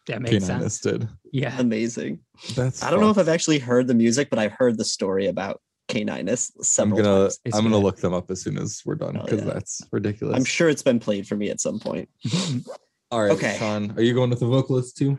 that 0.07 0.21
makes 0.21 0.45
Caninus 0.45 0.47
sense. 0.47 0.79
did. 0.81 1.09
Yeah. 1.31 1.55
Amazing. 1.59 2.19
That's 2.55 2.81
I 2.83 2.89
don't 2.91 3.01
know 3.01 3.09
if. 3.09 3.17
I've 3.17 3.29
actually 3.29 3.59
heard 3.59 3.87
the 3.87 3.93
music, 3.93 4.29
but 4.29 4.39
I've 4.39 4.53
heard 4.53 4.77
the 4.77 4.85
story 4.85 5.27
about 5.27 5.61
Caninus 5.89 6.51
I'm 6.57 6.63
several 6.63 6.97
gonna 6.97 7.19
times. 7.23 7.39
It's 7.45 7.55
I'm 7.57 7.63
gonna 7.63 7.77
look 7.77 7.97
them 7.97 8.13
up 8.13 8.29
as 8.31 8.41
soon 8.41 8.57
as 8.57 8.81
we're 8.85 8.95
done 8.95 9.15
Hell 9.15 9.25
because 9.25 9.41
yeah. 9.45 9.53
that's 9.53 9.81
ridiculous. 9.91 10.35
I'm 10.35 10.45
sure 10.45 10.69
it's 10.69 10.83
been 10.83 10.99
played 10.99 11.27
for 11.27 11.35
me 11.35 11.49
at 11.49 11.59
some 11.59 11.79
point. 11.79 12.09
All 13.11 13.21
right, 13.23 13.31
Okay. 13.31 13.55
Sean, 13.57 13.91
are 13.97 14.03
you 14.03 14.13
going 14.13 14.29
with 14.29 14.39
the 14.39 14.45
vocalist 14.45 14.97
too? 14.97 15.17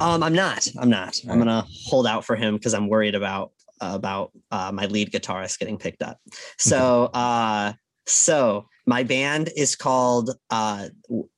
Um, 0.00 0.22
I'm 0.24 0.32
not. 0.34 0.66
I'm 0.78 0.90
not. 0.90 1.16
I'm 1.24 1.30
Alright. 1.30 1.46
gonna 1.46 1.66
hold 1.86 2.06
out 2.08 2.24
for 2.24 2.34
him 2.34 2.54
because 2.56 2.74
I'm 2.74 2.88
worried 2.88 3.14
about 3.14 3.52
uh, 3.80 3.92
about 3.94 4.32
uh, 4.50 4.70
my 4.72 4.86
lead 4.86 5.12
guitarist 5.12 5.58
getting 5.58 5.78
picked 5.78 6.02
up. 6.02 6.18
So, 6.58 7.04
uh, 7.06 7.72
so 8.06 8.66
my 8.86 9.02
band 9.02 9.50
is 9.56 9.76
called 9.76 10.30
uh, 10.50 10.88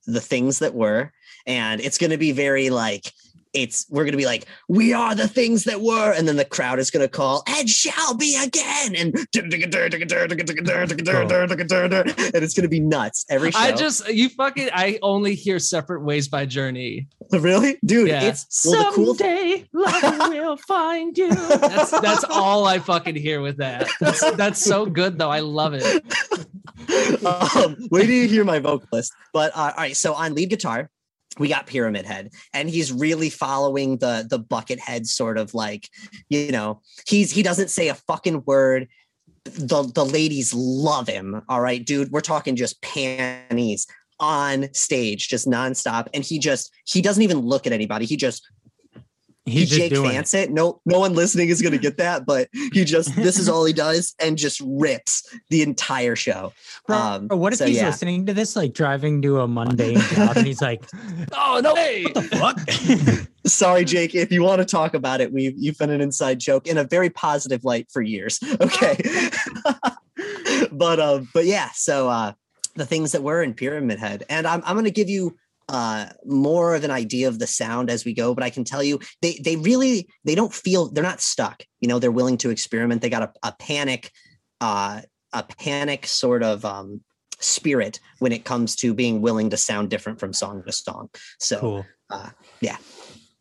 the 0.05 0.21
Things 0.21 0.59
That 0.59 0.73
Were, 0.73 1.11
and 1.45 1.81
it's 1.81 1.97
gonna 1.97 2.17
be 2.17 2.31
very 2.31 2.69
like 2.69 3.11
it's 3.55 3.85
we're 3.89 4.03
gonna 4.05 4.17
be 4.17 4.25
like 4.25 4.45
we 4.67 4.93
are 4.93 5.15
the 5.15 5.27
things 5.27 5.63
that 5.63 5.81
were, 5.81 6.11
and 6.11 6.27
then 6.27 6.35
the 6.35 6.45
crowd 6.45 6.77
is 6.77 6.91
gonna 6.91 7.07
call 7.07 7.43
and 7.47 7.69
shall 7.69 8.13
be 8.13 8.35
again, 8.35 8.95
and 8.95 9.15
and 12.17 12.35
it's 12.43 12.53
gonna 12.53 12.67
be 12.67 12.79
nuts 12.81 13.25
every 13.29 13.51
show. 13.51 13.59
i 13.59 13.71
just 13.71 14.07
you 14.09 14.29
fucking 14.29 14.69
i 14.73 14.99
only 15.01 15.33
hear 15.35 15.57
separate 15.57 16.03
ways 16.03 16.27
by 16.27 16.45
journey 16.45 17.07
really, 17.31 17.77
dude. 17.83 18.07
yeah 18.09 18.23
It's 18.23 18.65
well, 18.65 18.83
the 18.91 18.95
cool 18.95 19.15
someday 19.15 19.65
love 19.73 20.29
will 20.29 20.57
find 20.57 21.17
you 21.17 21.33
that's 21.33 21.91
that's 21.91 22.23
all 22.25 22.65
i 22.65 22.77
fucking 22.79 23.15
hear 23.15 23.41
with 23.41 23.57
that 23.57 23.87
that's 23.99 24.31
that's 24.35 24.61
so 24.63 24.85
good 24.85 25.17
though 25.17 25.31
i 25.31 25.39
love 25.39 25.73
it 25.73 26.03
um, 27.25 27.75
wait 27.91 28.07
do 28.07 28.13
you 28.13 28.27
hear 28.27 28.43
my 28.43 28.59
vocalist. 28.59 29.13
But 29.33 29.51
uh, 29.55 29.71
all 29.75 29.83
right, 29.83 29.95
so 29.95 30.13
on 30.13 30.35
lead 30.35 30.49
guitar, 30.49 30.89
we 31.37 31.47
got 31.47 31.67
Pyramid 31.67 32.05
Head, 32.05 32.31
and 32.53 32.69
he's 32.69 32.91
really 32.91 33.29
following 33.29 33.97
the 33.97 34.25
the 34.29 34.39
Buckethead 34.39 35.05
sort 35.05 35.37
of 35.37 35.53
like, 35.53 35.89
you 36.29 36.51
know, 36.51 36.81
he's 37.07 37.31
he 37.31 37.43
doesn't 37.43 37.69
say 37.69 37.89
a 37.89 37.95
fucking 37.95 38.43
word. 38.45 38.87
The 39.43 39.83
the 39.83 40.05
ladies 40.05 40.53
love 40.53 41.07
him. 41.07 41.41
All 41.49 41.61
right, 41.61 41.83
dude, 41.83 42.11
we're 42.11 42.21
talking 42.21 42.55
just 42.55 42.81
panties 42.81 43.87
on 44.19 44.73
stage, 44.73 45.27
just 45.27 45.47
nonstop, 45.47 46.07
and 46.13 46.23
he 46.23 46.39
just 46.39 46.71
he 46.85 47.01
doesn't 47.01 47.23
even 47.23 47.39
look 47.39 47.67
at 47.67 47.73
anybody. 47.73 48.05
He 48.05 48.17
just 48.17 48.47
He's 49.45 49.69
just 49.69 49.79
Jake 49.79 49.93
doing 49.93 50.15
it. 50.15 50.33
It. 50.33 50.51
No, 50.51 50.81
no 50.85 50.99
one 50.99 51.13
listening 51.13 51.49
is 51.49 51.61
gonna 51.61 51.77
get 51.77 51.97
that, 51.97 52.25
but 52.25 52.49
he 52.73 52.83
just 52.83 53.15
this 53.15 53.37
is 53.37 53.47
all 53.47 53.63
he 53.63 53.73
does 53.73 54.15
and 54.19 54.37
just 54.39 54.59
rips 54.65 55.23
the 55.49 55.61
entire 55.61 56.15
show. 56.15 56.51
Bro, 56.87 56.97
Um, 56.97 57.27
what 57.27 57.53
if 57.53 57.59
so 57.59 57.67
he's 57.67 57.77
yeah. 57.77 57.85
listening 57.87 58.25
to 58.25 58.33
this, 58.33 58.55
like 58.55 58.73
driving 58.73 59.21
to 59.21 59.41
a 59.41 59.47
mundane 59.47 59.99
job, 59.99 60.37
and 60.37 60.47
he's 60.47 60.61
like, 60.63 60.83
oh 61.33 61.61
no 61.63 61.75
way 61.75 62.05
"Fuck." 62.05 62.59
Sorry, 63.45 63.85
Jake. 63.85 64.15
If 64.15 64.31
you 64.31 64.41
want 64.41 64.59
to 64.61 64.65
talk 64.65 64.95
about 64.95 65.21
it, 65.21 65.31
we've 65.31 65.53
you've 65.55 65.77
been 65.77 65.91
an 65.91 66.01
inside 66.01 66.39
joke 66.39 66.65
in 66.65 66.79
a 66.79 66.83
very 66.83 67.11
positive 67.11 67.63
light 67.63 67.87
for 67.91 68.01
years. 68.01 68.39
Okay. 68.61 68.97
but 70.71 70.99
um, 70.99 71.29
but 71.33 71.45
yeah, 71.45 71.69
so 71.73 72.09
uh 72.09 72.33
the 72.75 72.85
things 72.85 73.11
that 73.13 73.23
were 73.23 73.41
in 73.43 73.53
Pyramid 73.53 73.99
Head. 73.99 74.23
And 74.29 74.47
I'm 74.47 74.61
I'm 74.65 74.75
gonna 74.75 74.89
give 74.89 75.09
you 75.09 75.37
uh 75.69 76.05
more 76.25 76.75
of 76.75 76.83
an 76.83 76.91
idea 76.91 77.27
of 77.27 77.39
the 77.39 77.47
sound 77.47 77.89
as 77.89 78.05
we 78.05 78.13
go 78.13 78.35
but 78.35 78.43
i 78.43 78.49
can 78.49 78.63
tell 78.63 78.83
you 78.83 78.99
they 79.21 79.39
they 79.43 79.55
really 79.55 80.07
they 80.23 80.35
don't 80.35 80.53
feel 80.53 80.91
they're 80.91 81.03
not 81.03 81.21
stuck 81.21 81.63
you 81.79 81.87
know 81.87 81.97
they're 81.99 82.11
willing 82.11 82.37
to 82.37 82.49
experiment 82.51 83.01
they 83.01 83.09
got 83.09 83.23
a, 83.23 83.31
a 83.43 83.51
panic 83.57 84.11
uh 84.61 85.01
a 85.33 85.43
panic 85.43 86.05
sort 86.05 86.43
of 86.43 86.63
um 86.65 87.01
spirit 87.39 87.99
when 88.19 88.31
it 88.31 88.45
comes 88.45 88.75
to 88.75 88.93
being 88.93 89.21
willing 89.21 89.49
to 89.49 89.57
sound 89.57 89.89
different 89.89 90.19
from 90.19 90.33
song 90.33 90.63
to 90.65 90.71
song 90.71 91.09
so 91.39 91.59
Cool. 91.59 91.85
uh 92.09 92.29
yeah 92.61 92.77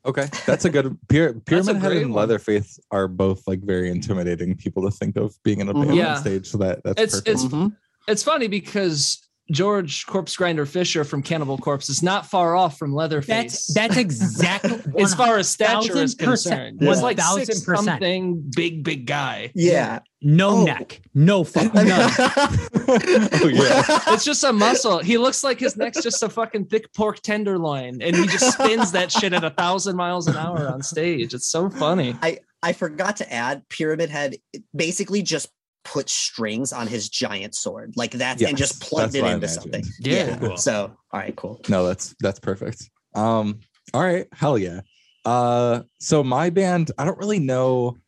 Okay, 0.07 0.29
that's 0.47 0.67
a 0.67 0.69
good. 0.71 0.99
Pyra- 1.09 1.43
Pyramid 1.47 1.77
Head 1.77 1.93
and 1.93 2.13
one. 2.13 2.21
Leatherface 2.21 2.79
are 2.91 3.09
both 3.09 3.43
like 3.47 3.63
very 3.63 3.89
intimidating 3.89 4.55
people 4.55 4.83
to 4.83 4.91
think 4.91 5.17
of 5.17 5.35
being 5.45 5.61
in 5.61 5.69
a 5.71 5.73
band 5.73 5.93
Mhm. 5.93 6.11
on 6.17 6.21
stage. 6.21 6.47
So 6.51 6.59
that 6.59 6.83
that's 6.85 7.01
It's- 7.01 7.21
perfect. 7.23 7.29
it's- 7.29 7.45
Mhm. 7.51 7.75
It's 8.07 8.23
funny 8.23 8.49
because 8.49 9.24
George 9.51 10.07
Corpse 10.07 10.35
Grinder 10.37 10.65
Fisher 10.65 11.05
from 11.05 11.23
Cannibal 11.23 11.59
Corpse 11.59 11.91
is 11.91 12.03
not 12.03 12.25
far 12.27 12.57
off 12.57 12.79
from 12.79 12.95
Leatherface. 12.95 13.67
That's 13.67 13.75
that's 13.75 13.97
exactly 13.99 14.81
as 15.03 15.15
far 15.15 15.37
as 15.37 15.49
stature 15.49 15.99
is 15.99 16.15
1000%. 16.15 16.19
concerned. 16.25 16.79
Yeah. 16.81 16.89
He's 16.89 17.03
like 17.03 17.21
six 17.21 17.61
1000%. 17.61 17.85
something 17.85 18.51
big, 18.57 18.83
big 18.85 19.07
guy. 19.07 19.51
yeah 19.55 20.01
no 20.27 20.49
Oh. 20.61 20.65
neck, 20.65 21.03
no 21.13 21.45
fucking 21.45 21.73
none. 21.89 22.11
oh 22.19 23.51
yeah. 23.53 23.83
It's 24.15 24.25
just 24.25 24.43
a 24.45 24.53
muscle. 24.55 25.01
He 25.01 25.19
looks 25.19 25.45
like 25.45 25.61
his 25.61 25.77
neck's 25.77 26.03
just 26.03 26.23
a 26.23 26.31
fucking 26.31 26.67
thick 26.67 26.93
pork 26.95 27.21
tenderloin, 27.21 28.01
and 28.01 28.17
he 28.17 28.27
just 28.27 28.55
spins 28.55 28.93
that 28.93 29.13
shit 29.13 29.35
at 29.35 29.45
a 29.45 29.51
thousand 29.51 29.97
miles 29.97 30.27
an 30.27 30.37
hour 30.37 30.67
on 30.69 30.83
stage. 30.83 31.35
It's 31.35 31.51
so 31.51 31.69
funny. 31.69 32.17
I 32.23 32.39
I 32.63 32.73
forgot 32.73 33.17
to 33.17 33.31
add 33.31 33.69
Pyramid 33.69 34.09
Head 34.09 34.37
basically 34.75 35.21
just 35.21 35.51
put 35.85 36.09
strings 36.09 36.73
on 36.73 36.87
his 36.87 37.09
giant 37.11 37.55
sword 37.55 37.93
like 37.95 38.13
that's 38.13 38.43
and 38.43 38.57
just 38.57 38.81
plugged 38.81 39.15
it 39.15 39.25
into 39.25 39.47
something. 39.49 39.85
Yeah. 40.01 40.37
Cool. 40.39 40.57
So 40.57 40.97
all 41.13 41.21
right, 41.21 41.37
cool. 41.37 41.61
No, 41.69 41.87
that's 41.87 42.15
that's 42.21 42.41
perfect. 42.41 42.91
Um, 43.15 43.61
all 43.93 44.03
right, 44.03 44.27
hell 44.33 44.57
yeah. 44.59 44.81
Uh, 45.25 45.83
so 46.01 46.25
my 46.25 46.51
band, 46.51 46.91
I 46.99 47.05
don't 47.05 47.19
really 47.19 47.39
know 47.39 47.99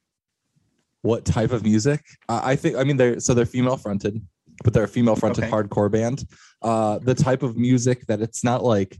what 1.03 1.25
type 1.25 1.53
of 1.53 1.63
music. 1.63 2.05
Uh, 2.29 2.41
I 2.43 2.57
think 2.57 2.77
I 2.77 2.85
mean 2.85 2.97
they're 2.97 3.21
so 3.21 3.35
they're 3.35 3.47
female 3.47 3.77
fronted, 3.77 4.21
but 4.65 4.73
they're 4.73 4.85
a 4.85 4.89
female 4.89 5.17
fronted 5.17 5.45
Okay. 5.45 5.53
hardcore 5.53 5.91
band. 5.91 6.25
Uh, 6.63 6.99
the 6.99 7.15
type 7.15 7.43
of 7.43 7.57
music 7.57 8.07
that 8.07 8.21
it's 8.21 8.43
not 8.43 8.65
like 8.65 8.99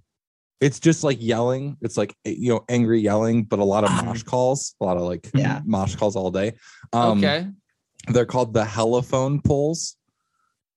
it's 0.61 0.79
just 0.81 1.03
like 1.05 1.19
yelling. 1.21 1.77
It's 1.83 1.97
like 1.97 2.15
eh, 2.25 2.35
you 2.39 2.51
know 2.51 2.65
angry 2.69 3.01
yelling, 3.01 3.45
but 3.45 3.59
a 3.59 3.65
lot 3.65 3.85
of 3.85 3.91
mosh 4.05 4.23
calls, 4.23 4.75
a 4.81 4.85
lot 4.85 4.97
of 4.97 5.03
like 5.03 5.29
Yeah. 5.35 5.61
mosh 5.65 5.97
calls 5.97 6.15
all 6.17 6.31
day. 6.31 6.53
Um, 6.93 7.19
okay. 7.19 7.49
They're 8.09 8.27
called 8.27 8.53
the 8.55 8.65
Hellophone 8.65 9.43
Poles. 9.45 9.97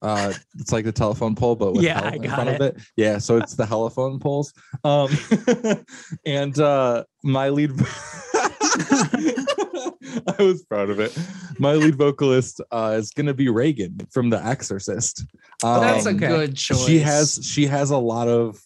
Uh, 0.01 0.31
it's 0.57 0.71
like 0.71 0.85
the 0.85 0.91
telephone 0.93 1.35
pole, 1.35 1.55
but 1.57 1.73
with 1.73 1.83
Yeah, 1.83 1.99
hell 1.99 2.09
I 2.11 2.15
in 2.15 2.21
got 2.21 2.35
front 2.35 2.49
of 2.49 2.61
it. 2.61 2.77
it. 2.77 2.81
Yeah, 2.95 3.17
so 3.17 3.37
it's 3.37 3.55
the 3.55 3.65
Hellophone 3.65 4.21
Poles. 4.21 4.53
Um, 4.85 5.09
and 6.25 6.57
uh, 6.57 7.03
my 7.23 7.49
lead, 7.49 7.71
I 9.09 10.35
was 10.39 10.63
proud 10.63 10.89
of 10.89 10.99
it. 10.99 11.17
My 11.59 11.73
lead 11.73 11.95
vocalist 11.95 12.61
uh, 12.71 12.95
is 12.97 13.11
gonna 13.11 13.33
be 13.33 13.49
Regan 13.49 13.97
from 14.11 14.29
The 14.29 14.43
Exorcist. 14.43 15.25
Um, 15.63 15.81
That's 15.81 16.05
a 16.05 16.13
good 16.13 16.55
choice. 16.55 16.85
she 16.85 16.99
has 16.99 17.39
she 17.43 17.65
has 17.65 17.91
a 17.91 17.97
lot 17.97 18.27
of 18.27 18.57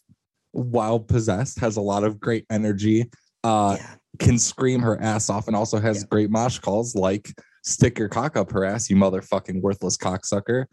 wild 0.54 1.08
possessed, 1.08 1.60
has 1.60 1.78
a 1.78 1.82
lot 1.82 2.04
of 2.04 2.20
great 2.20 2.46
energy. 2.52 3.10
Uh, 3.44 3.76
yeah. 3.80 3.96
can 4.20 4.38
scream 4.40 4.80
her 4.82 5.02
ass 5.02 5.30
off 5.30 5.48
and 5.48 5.56
also 5.56 5.80
has 5.80 6.02
Yeah. 6.02 6.08
great 6.10 6.30
mosh 6.30 6.60
calls 6.60 6.96
like 6.96 7.34
stick 7.64 7.98
your 7.98 8.10
cock 8.10 8.38
up 8.38 8.52
her 8.52 8.66
ass, 8.66 8.90
you 8.90 8.96
motherfucking 8.96 9.62
worthless 9.62 9.98
cocksucker. 9.98 10.66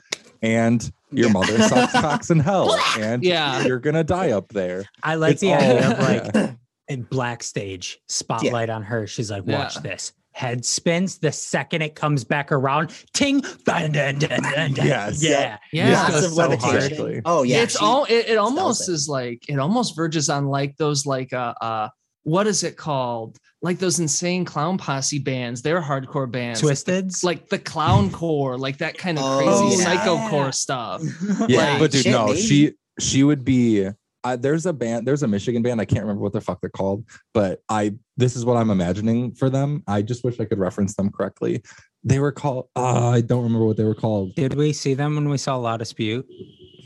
And 0.42 0.90
your 1.12 1.26
Yeah. 1.28 1.32
mother 1.32 1.58
sucks 1.62 1.92
cocks 2.00 2.30
in 2.30 2.40
hell. 2.40 2.76
And 2.98 3.22
Yeah. 3.22 3.64
you're 3.66 3.78
gonna 3.78 4.04
die 4.04 4.30
up 4.32 4.48
there. 4.52 4.84
I 5.02 5.14
like 5.14 5.32
It's 5.32 5.40
the 5.40 5.52
all- 5.52 5.60
idea 5.60 5.90
of 5.92 5.98
like 6.00 6.34
yeah. 6.34 6.52
in 6.88 7.02
black 7.02 7.42
stage 7.42 7.98
spotlight 8.08 8.70
on 8.70 8.82
her. 8.82 9.06
She's 9.06 9.30
like, 9.30 9.46
watch 9.46 9.76
Yeah. 9.76 9.82
this. 9.82 10.12
Head 10.32 10.64
spins 10.64 11.18
the 11.18 11.32
second 11.32 11.82
it 11.82 11.96
comes 11.96 12.22
back 12.24 12.52
around. 12.52 12.92
Ting. 13.12 13.40
Dun, 13.66 13.90
dun, 13.92 14.18
dun, 14.18 14.40
dun, 14.42 14.72
dun. 14.72 14.86
Yes. 14.86 15.22
Yeah. 15.22 15.58
Yeah. 15.72 16.08
This 16.10 16.32
Lots 16.34 16.62
so 16.64 16.68
hard. 16.70 17.22
Oh 17.24 17.42
yeah. 17.42 17.62
it's 17.62 17.78
she- 17.78 17.84
all 17.84 18.04
it, 18.04 18.28
it 18.28 18.38
almost 18.38 18.88
it. 18.88 18.92
is 18.92 19.08
like 19.08 19.44
it 19.48 19.58
almost 19.58 19.94
verges 19.96 20.28
on 20.30 20.46
like 20.46 20.76
those 20.76 21.04
like 21.04 21.32
uh 21.32 21.54
uh 21.60 21.88
what 22.30 22.46
is 22.46 22.62
it 22.62 22.76
called 22.76 23.36
like 23.62 23.78
those 23.78 23.98
insane 24.00 24.44
clown 24.44 24.78
posse 24.78 25.18
bands 25.18 25.62
they're 25.62 25.82
hardcore 25.82 26.30
bands 26.30 26.60
Twisted. 26.60 27.12
like 27.22 27.48
the 27.48 27.58
clown 27.58 28.10
core 28.10 28.56
like 28.56 28.78
that 28.78 28.96
kind 28.96 29.18
of 29.18 29.24
Oh, 29.26 29.38
crazy 29.38 29.78
yeah. 29.78 29.84
psycho 29.84 30.28
core 30.28 30.52
stuff 30.52 31.02
Yeah, 31.48 31.72
Like, 31.72 31.78
but 31.80 31.90
dude, 31.90 32.02
shit, 32.04 32.12
no, 32.12 32.26
maybe. 32.28 32.40
she 32.40 32.72
she 32.98 33.22
would 33.24 33.44
be. 33.44 33.88
Uh, 34.22 34.36
there's 34.36 34.66
a 34.66 34.72
band, 34.74 35.06
there's 35.08 35.22
a 35.22 35.26
Michigan 35.28 35.62
band. 35.62 35.80
I 35.80 35.86
can't 35.86 36.02
remember 36.02 36.20
what 36.22 36.34
the 36.34 36.42
fuck 36.42 36.60
they're 36.60 36.68
called, 36.68 37.06
but 37.32 37.62
I 37.70 37.94
this 38.18 38.36
is 38.36 38.44
what 38.44 38.58
I'm 38.58 38.68
imagining 38.70 39.32
for 39.32 39.48
them. 39.48 39.82
I 39.86 40.02
just 40.02 40.22
wish 40.24 40.38
I 40.38 40.44
could 40.44 40.58
reference 40.58 40.94
them 40.94 41.10
correctly. 41.10 41.62
They 42.04 42.18
were 42.18 42.30
called. 42.32 42.68
Uh, 42.76 43.08
I 43.08 43.22
don't 43.22 43.42
remember 43.44 43.64
what 43.64 43.78
they 43.78 43.84
were 43.84 43.94
called. 43.94 44.34
Did 44.34 44.54
we 44.54 44.74
see 44.74 44.92
them 44.92 45.14
when 45.14 45.30
we 45.30 45.38
saw 45.38 45.56
La 45.56 45.78
Dispute? 45.78 46.26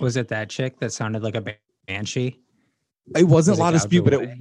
Was 0.01 0.17
it 0.17 0.29
that 0.29 0.49
chick 0.49 0.79
that 0.79 0.93
sounded 0.93 1.25
like 1.25 1.35
a 1.35 1.45
banshee? 1.89 2.39
It 3.17 3.25
wasn't 3.25 3.29
Was 3.29 3.49
it 3.49 3.53
a 3.61 3.65
lot 3.65 3.75
of 3.75 3.81
Gouge 3.81 3.83
dispute, 3.83 4.05
but 4.05 4.13
it, 4.15 4.17
Away? 4.23 4.41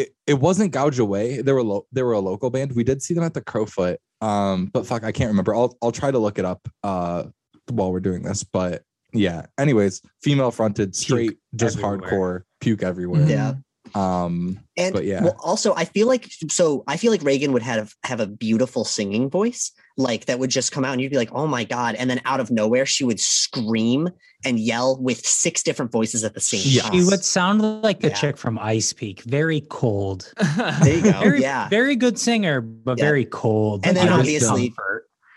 It 0.00 0.14
it 0.26 0.34
wasn't 0.34 0.72
gouge 0.72 0.98
away. 0.98 1.42
They 1.42 1.52
were 1.52 1.62
lo- 1.62 1.86
they 1.92 2.02
were 2.02 2.12
a 2.12 2.20
local 2.20 2.50
band. 2.50 2.72
We 2.74 2.84
did 2.84 3.02
see 3.02 3.14
them 3.14 3.24
at 3.24 3.34
the 3.34 3.40
Crofoot. 3.40 3.96
Um, 4.20 4.66
but 4.66 4.86
fuck, 4.86 5.04
I 5.04 5.12
can't 5.12 5.28
remember. 5.28 5.54
I'll 5.54 5.76
I'll 5.82 5.92
try 5.92 6.10
to 6.10 6.18
look 6.18 6.38
it 6.38 6.44
up 6.44 6.68
uh 6.82 7.24
while 7.70 7.92
we're 7.92 8.00
doing 8.00 8.22
this. 8.22 8.44
But 8.44 8.82
yeah. 9.12 9.46
Anyways, 9.58 10.02
female 10.22 10.50
fronted, 10.50 10.94
straight, 10.94 11.38
just 11.54 11.78
everywhere. 11.78 11.98
hardcore, 12.10 12.42
puke 12.60 12.82
everywhere. 12.82 13.26
Yeah. 13.26 13.54
Um, 13.94 14.60
And 14.76 14.92
But 14.94 15.04
yeah. 15.04 15.22
well, 15.24 15.36
also 15.42 15.74
I 15.74 15.84
feel 15.84 16.06
like 16.06 16.28
so 16.50 16.84
I 16.86 16.96
feel 16.96 17.10
like 17.12 17.22
Regan 17.22 17.52
would 17.52 17.62
have 17.62 17.94
have 18.04 18.20
a 18.20 18.26
beautiful 18.26 18.84
singing 18.84 19.28
voice, 19.30 19.72
like 19.96 20.26
that 20.26 20.38
would 20.38 20.50
just 20.50 20.72
come 20.72 20.84
out 20.84 20.92
and 20.92 21.00
you'd 21.00 21.10
be 21.10 21.16
like, 21.16 21.32
oh 21.32 21.46
my 21.46 21.64
god. 21.64 21.94
And 21.96 22.08
then 22.10 22.20
out 22.24 22.40
of 22.40 22.50
nowhere, 22.50 22.86
she 22.86 23.04
would 23.04 23.20
scream 23.20 24.08
and 24.44 24.60
yell 24.60 24.96
with 25.00 25.26
six 25.26 25.62
different 25.64 25.90
voices 25.90 26.22
at 26.22 26.34
the 26.34 26.40
same 26.40 26.60
Yes. 26.64 26.84
time. 26.84 26.92
She 26.94 27.04
would 27.04 27.24
sound 27.24 27.60
like 27.82 28.00
the 28.00 28.08
Yeah. 28.08 28.14
chick 28.14 28.36
from 28.36 28.58
Ice 28.58 28.92
Peak. 28.92 29.22
Very 29.22 29.62
cold. 29.62 30.32
There 30.82 30.94
you 30.96 31.02
go. 31.02 31.20
Very, 31.20 31.40
yeah. 31.40 31.68
very 31.68 31.96
good 31.96 32.18
singer, 32.18 32.60
but 32.60 32.98
Yeah. 32.98 33.04
very 33.04 33.24
cold. 33.24 33.84
And 33.86 33.96
then 33.96 34.08
obviously- 34.08 34.72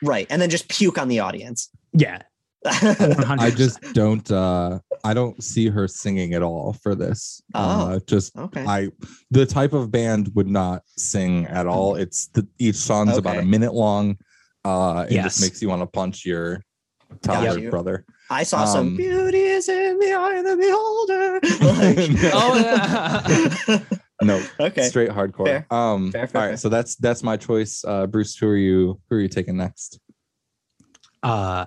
Right. 0.03 0.25
And 0.29 0.41
then 0.41 0.49
just 0.49 0.67
puke 0.67 0.97
on 0.97 1.07
the 1.09 1.19
audience. 1.19 1.69
yeah, 1.93 2.17
100%. 2.17 2.21
I 2.65 3.51
just 3.55 3.81
don't 3.93 4.29
uh 4.31 4.79
I 5.03 5.13
don't 5.15 5.43
see 5.43 5.67
her 5.69 5.87
singing 5.87 6.33
at 6.33 6.43
all 6.43 6.73
for 6.73 6.93
this. 6.95 7.41
Uh 7.53 7.99
just 8.05 8.37
okay. 8.37 8.63
I 8.65 8.89
the 9.31 9.45
type 9.45 9.73
of 9.73 9.91
band 9.91 10.31
would 10.35 10.47
not 10.47 10.83
sing 10.97 11.45
at 11.47 11.65
all. 11.67 11.95
It's 11.95 12.27
the 12.27 12.47
each 12.59 12.75
song's 12.75 13.17
about 13.17 13.37
a 13.37 13.43
minute 13.43 13.73
long. 13.73 14.17
Uh 14.63 15.05
it 15.09 15.13
Yes. 15.15 15.23
just 15.25 15.41
makes 15.41 15.61
you 15.61 15.69
want 15.69 15.81
to 15.81 15.87
punch 15.87 16.25
your 16.25 16.61
toddler 17.23 17.57
you. 17.59 17.69
brother. 17.71 18.05
I 18.29 18.43
saw 18.43 18.63
some 18.65 18.87
um, 18.89 18.95
beauty 18.95 19.39
is 19.41 19.67
in 19.67 19.99
the 19.99 20.13
eye 20.13 20.35
of 20.35 20.45
the 20.45 20.55
beholder. 20.57 21.39
Like- 22.21 22.31
oh 22.33 22.55
yeah 23.69 23.79
no, 24.23 24.39
okay. 24.59 24.83
straight 24.83 25.09
hardcore. 25.09 25.45
Fair. 25.47 25.67
Um 25.71 26.11
Fair, 26.11 26.27
fair, 26.27 26.41
all 26.41 26.47
right, 26.47 26.51
fair. 26.51 26.57
so 26.57 26.69
that's 26.69 26.95
that's 26.97 27.23
my 27.23 27.37
choice. 27.37 27.83
Uh 27.83 28.05
Bruce, 28.05 28.35
who 28.37 28.47
are 28.49 28.55
you 28.55 29.01
who 29.09 29.15
are 29.15 29.19
you 29.19 29.27
taking 29.27 29.57
next? 29.57 29.99
uh 31.23 31.65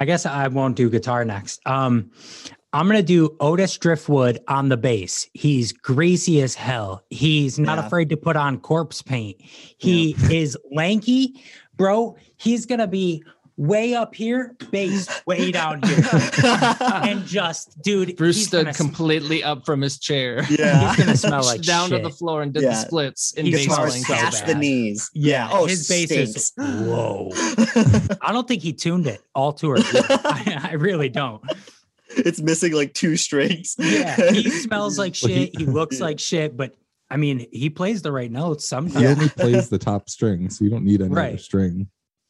I 0.00 0.04
guess 0.04 0.26
I 0.26 0.48
won't 0.48 0.76
do 0.76 0.90
guitar 0.90 1.24
next. 1.24 1.60
Um 1.66 2.10
I'm 2.72 2.86
gonna 2.88 3.02
do 3.02 3.36
Otis 3.38 3.78
Driftwood 3.78 4.40
on 4.48 4.68
the 4.68 4.76
bass. 4.76 5.28
He's 5.32 5.72
greasy 5.72 6.42
as 6.42 6.54
hell. 6.56 7.04
He's 7.10 7.56
not 7.58 7.78
Yeah. 7.78 7.86
afraid 7.86 8.08
to 8.08 8.16
put 8.16 8.34
on 8.36 8.58
corpse 8.58 9.00
paint. 9.00 9.36
He 9.78 10.16
is 10.28 10.58
lanky, 10.72 11.34
bro. 11.76 12.16
He's 12.36 12.66
gonna 12.66 12.88
be 12.88 13.22
way 13.56 13.94
up 13.94 14.14
here, 14.14 14.56
bass 14.70 15.08
way 15.26 15.52
down 15.52 15.80
here, 15.82 16.04
and 16.80 17.24
just 17.24 17.80
dude. 17.82 18.16
bruce 18.16 18.36
he's 18.36 18.48
stood 18.48 18.64
gonna, 18.66 18.76
completely 18.76 19.44
up 19.44 19.64
from 19.64 19.80
his 19.80 19.98
chair 19.98 20.44
Yeah. 20.50 20.88
He's 20.94 21.04
gonna 21.04 21.16
smell 21.28 21.44
like 21.44 21.62
down 21.62 21.88
shit. 21.90 22.02
to 22.02 22.08
the 22.08 22.14
floor 22.14 22.42
and 22.42 22.52
did 22.52 22.62
Yeah. 22.64 22.70
the 22.70 22.74
splits 22.76 23.32
in 23.34 23.46
He 23.46 23.52
bass 23.52 23.64
smells 23.66 23.90
length. 23.94 24.06
so 24.08 24.14
bad. 24.14 24.46
the 24.48 24.54
knees. 24.56 25.10
Yeah, 25.14 25.48
Oh, 25.52 25.66
his 25.66 25.86
bass 25.88 26.10
is 26.10 26.52
whoa. 26.56 27.30
I 28.20 28.32
don't 28.32 28.48
think 28.48 28.62
he 28.62 28.72
tuned 28.72 29.06
it 29.06 29.22
all 29.34 29.52
to 29.54 29.70
her. 29.70 29.76
I, 29.78 30.60
I 30.70 30.72
really 30.74 31.08
don't. 31.08 31.42
it's 32.08 32.40
missing 32.40 32.72
like 32.72 32.92
two 32.94 33.16
strings. 33.16 33.76
Yeah, 33.78 34.30
he 34.32 34.50
smells 34.50 34.98
like 34.98 35.14
Well, 35.22 35.32
he- 35.32 35.46
shit. 35.46 35.58
He 35.58 35.66
looks 35.66 36.00
like 36.00 36.18
shit, 36.18 36.56
but 36.56 36.74
I 37.10 37.16
mean, 37.18 37.46
he 37.52 37.70
plays 37.70 38.02
the 38.02 38.10
right 38.10 38.30
notes 38.32 38.66
sometimes. 38.68 38.98
He 39.00 39.06
only 39.06 39.28
plays 39.28 39.68
the 39.68 39.78
top 39.78 40.08
string, 40.10 40.50
so 40.50 40.64
you 40.64 40.70
don't 40.70 40.84
need 40.84 41.00
any 41.00 41.10
other 41.12 41.20
Right. 41.20 41.40
string. 41.40 41.88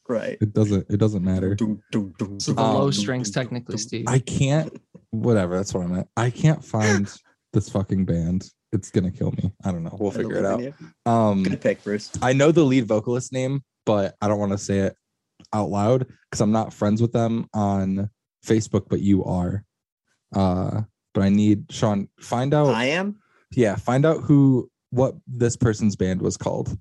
Right. 0.08 0.36
It 0.40 0.52
doesn't 0.52 0.86
it 0.90 0.98
doesn't 0.98 1.24
matter. 1.24 1.56
so 1.58 2.52
the 2.52 2.54
Um, 2.58 2.74
low 2.74 2.90
strings 2.90 3.30
technically 3.30 3.78
steve 3.78 4.04
I 4.08 4.18
can't 4.18 4.72
whatever, 5.10 5.56
that's 5.56 5.72
what 5.72 5.84
I 5.84 5.86
meant. 5.88 6.08
I 6.16 6.30
can't 6.30 6.64
find 6.76 7.10
this 7.52 7.68
fucking 7.68 8.04
band. 8.04 8.50
It's 8.72 8.90
gonna 8.90 9.10
kill 9.12 9.30
me. 9.32 9.52
I 9.64 9.70
don't 9.72 9.84
know. 9.84 9.96
We'll 10.00 10.10
figure 10.10 10.36
it 10.36 10.44
out. 10.44 10.62
Um 11.06 11.42
Good 11.44 11.60
pick, 11.60 11.84
Bruce. 11.84 12.10
I 12.22 12.32
know 12.32 12.50
the 12.52 12.64
lead 12.64 12.86
vocalist 12.86 13.32
name, 13.32 13.62
but 13.86 14.14
I 14.20 14.28
don't 14.28 14.38
want 14.40 14.52
to 14.52 14.58
say 14.58 14.78
it 14.80 14.96
out 15.52 15.70
loud 15.70 16.06
because 16.30 16.40
I'm 16.40 16.52
not 16.52 16.72
friends 16.72 17.00
with 17.00 17.12
them 17.12 17.48
on 17.54 18.10
Facebook, 18.44 18.88
but 18.88 19.00
you 19.00 19.24
are. 19.24 19.64
Uh, 20.34 20.82
but 21.12 21.22
I 21.22 21.28
need 21.28 21.66
Sean 21.70 22.08
find 22.18 22.52
out. 22.52 22.74
I 22.74 22.86
am. 22.86 23.20
yeah, 23.52 23.76
find 23.76 24.04
out 24.04 24.22
who 24.24 24.68
what 24.90 25.14
this 25.28 25.56
person's 25.56 25.94
band 25.96 26.20
was 26.20 26.36
called. 26.36 26.76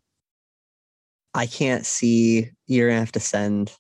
I 1.35 1.45
can't 1.45 1.85
see. 1.85 2.49
You're 2.67 2.89
gonna 2.89 2.99
have 2.99 3.11
to 3.13 3.19
send. 3.19 3.75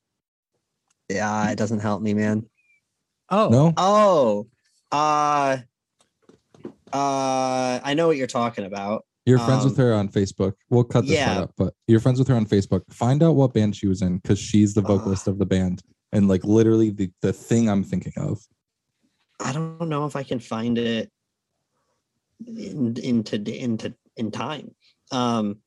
Yeah, 1.09 1.49
it 1.49 1.57
doesn't 1.57 1.79
help 1.79 2.01
me, 2.01 2.13
man. 2.13 2.49
Oh, 3.29 3.49
No, 3.49 3.73
Oh, 3.77 4.47
uh, 4.91 5.57
uh, 6.91 7.79
I 7.83 7.93
know 7.95 8.07
what 8.07 8.17
you're 8.17 8.27
talking 8.27 8.65
about. 8.65 9.05
you're 9.25 9.39
friends 9.39 9.63
with 9.63 9.79
um, 9.79 9.85
her 9.85 9.93
on 9.93 10.09
Facebook. 10.09 10.53
We'll 10.69 10.83
cut 10.83 11.05
this 11.05 11.13
yeah. 11.15 11.33
part 11.33 11.43
up, 11.45 11.51
but 11.57 11.73
you're 11.87 11.99
friends 11.99 12.19
with 12.19 12.27
her 12.27 12.35
on 12.35 12.45
Facebook. 12.45 12.81
Find 12.91 13.23
out 13.23 13.35
what 13.35 13.53
band 13.53 13.75
she 13.75 13.87
was 13.87 14.01
in 14.01 14.17
because 14.17 14.39
she's 14.39 14.73
the 14.73 14.81
vocalist 14.81 15.27
of 15.27 15.39
the 15.39 15.45
band 15.45 15.81
and 16.13 16.27
like 16.27 16.45
literally 16.45 16.91
the 16.91 17.11
the 17.21 17.33
thing 17.33 17.69
I'm 17.69 17.83
thinking 17.83 18.13
of. 18.17 18.39
I 19.39 19.51
don't 19.51 19.89
know 19.89 20.05
if 20.05 20.15
I 20.15 20.23
can 20.23 20.39
find 20.39 20.77
it 20.77 21.11
in, 22.45 22.95
into 22.97 23.35
into 23.35 23.93
in 24.15 24.31
time. 24.31 24.73
Um, 25.11 25.57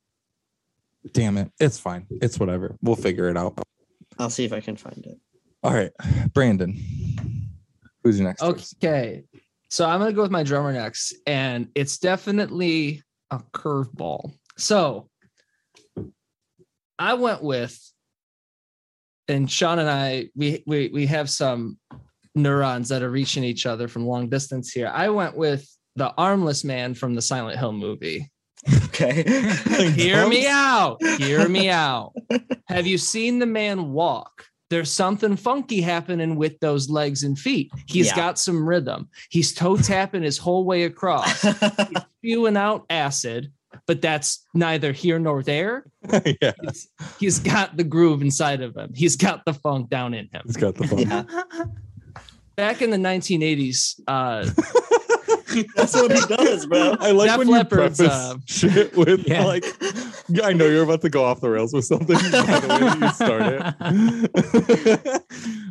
Damn 1.12 1.38
it, 1.38 1.50
it's 1.60 1.78
fine. 1.78 2.06
It's 2.10 2.38
whatever. 2.38 2.76
We'll 2.82 2.96
figure 2.96 3.28
it 3.28 3.36
out. 3.36 3.58
I'll 4.18 4.30
see 4.30 4.44
if 4.44 4.52
I 4.52 4.60
can 4.60 4.76
find 4.76 5.04
it. 5.04 5.18
All 5.62 5.72
right, 5.72 5.90
Brandon, 6.32 6.80
who's 8.02 8.18
your 8.18 8.28
next? 8.28 8.40
choice? 8.40 8.74
Okay. 8.82 9.24
So 9.68 9.86
I'm 9.86 9.98
gonna 9.98 10.12
go 10.12 10.22
with 10.22 10.30
my 10.30 10.42
drummer 10.42 10.72
next, 10.72 11.14
and 11.26 11.68
it's 11.74 11.98
definitely 11.98 13.02
a 13.30 13.40
curveball. 13.52 14.34
So 14.56 15.08
I 16.98 17.14
went 17.14 17.42
with, 17.42 17.78
and 19.28 19.50
Sean 19.50 19.78
and 19.78 19.90
I, 19.90 20.28
we 20.36 20.62
we 20.66 20.88
we 20.88 21.06
have 21.06 21.28
some 21.28 21.78
neurons 22.34 22.88
that 22.90 23.02
are 23.02 23.10
reaching 23.10 23.42
each 23.44 23.66
other 23.66 23.88
from 23.88 24.06
long 24.06 24.28
distance 24.28 24.70
here. 24.70 24.90
I 24.92 25.08
went 25.08 25.36
with 25.36 25.68
the 25.96 26.12
armless 26.16 26.62
man 26.62 26.94
from 26.94 27.14
the 27.14 27.22
Silent 27.22 27.58
Hill 27.58 27.72
movie. 27.72 28.30
Okay. 28.86 29.22
Hear 29.94 30.26
me 30.28 30.46
out. 30.48 31.02
Hear 31.18 31.48
me 31.48 31.68
out. 31.70 32.12
Have 32.68 32.86
you 32.86 32.98
seen 32.98 33.38
the 33.38 33.46
man 33.46 33.92
walk? 33.92 34.44
There's 34.68 34.90
something 34.90 35.36
funky 35.36 35.80
happening 35.80 36.34
with 36.36 36.58
those 36.60 36.90
legs 36.90 37.22
and 37.22 37.38
feet. 37.38 37.70
He's 37.86 38.08
Yeah. 38.08 38.16
got 38.16 38.38
some 38.38 38.68
rhythm. 38.68 39.08
He's 39.30 39.54
toe 39.54 39.76
tapping 39.76 40.22
his 40.24 40.38
whole 40.38 40.64
way 40.64 40.82
across, 40.84 41.40
He's 41.42 41.54
spewing 42.18 42.56
out 42.56 42.84
acid, 42.90 43.52
but 43.86 44.02
that's 44.02 44.44
neither 44.54 44.90
here 44.90 45.20
nor 45.20 45.44
there. 45.44 45.84
yeah, 46.42 46.52
He's, 46.62 46.88
he's 47.20 47.38
got 47.38 47.76
the 47.76 47.84
groove 47.84 48.22
inside 48.22 48.60
of 48.60 48.76
him. 48.76 48.90
He's 48.92 49.14
got 49.14 49.44
the 49.44 49.54
funk 49.54 49.88
down 49.88 50.14
in 50.14 50.28
him. 50.32 50.42
he's 50.46 50.56
got 50.56 50.74
the 50.74 50.88
phone. 50.88 50.98
yeah, 51.00 51.22
Back 52.56 52.82
in 52.82 52.90
the 52.90 52.96
1980s, 52.96 54.00
uh, 54.08 54.48
that's 55.76 55.94
what 55.94 56.12
he 56.12 56.20
does, 56.34 56.66
bro. 56.66 56.96
I 57.00 57.10
like 57.12 57.28
Def 57.30 57.38
when 57.38 57.48
you 57.48 57.54
Leppard's, 57.54 57.98
preface 57.98 58.12
uh, 58.14 58.36
shit 58.46 58.96
with 58.96 59.26
Yeah. 59.26 59.44
like, 59.44 59.64
I 60.42 60.52
know 60.52 60.66
you're 60.66 60.82
about 60.84 61.00
to 61.02 61.08
go 61.10 61.24
off 61.24 61.40
the 61.40 61.50
rails 61.50 61.72
with 61.72 61.84
something. 61.84 62.16
by 62.16 62.22
the 62.60 62.68
way 62.68 62.78
that 62.80 63.00
you 63.00 63.12
start 63.14 63.42
it. 65.02 65.22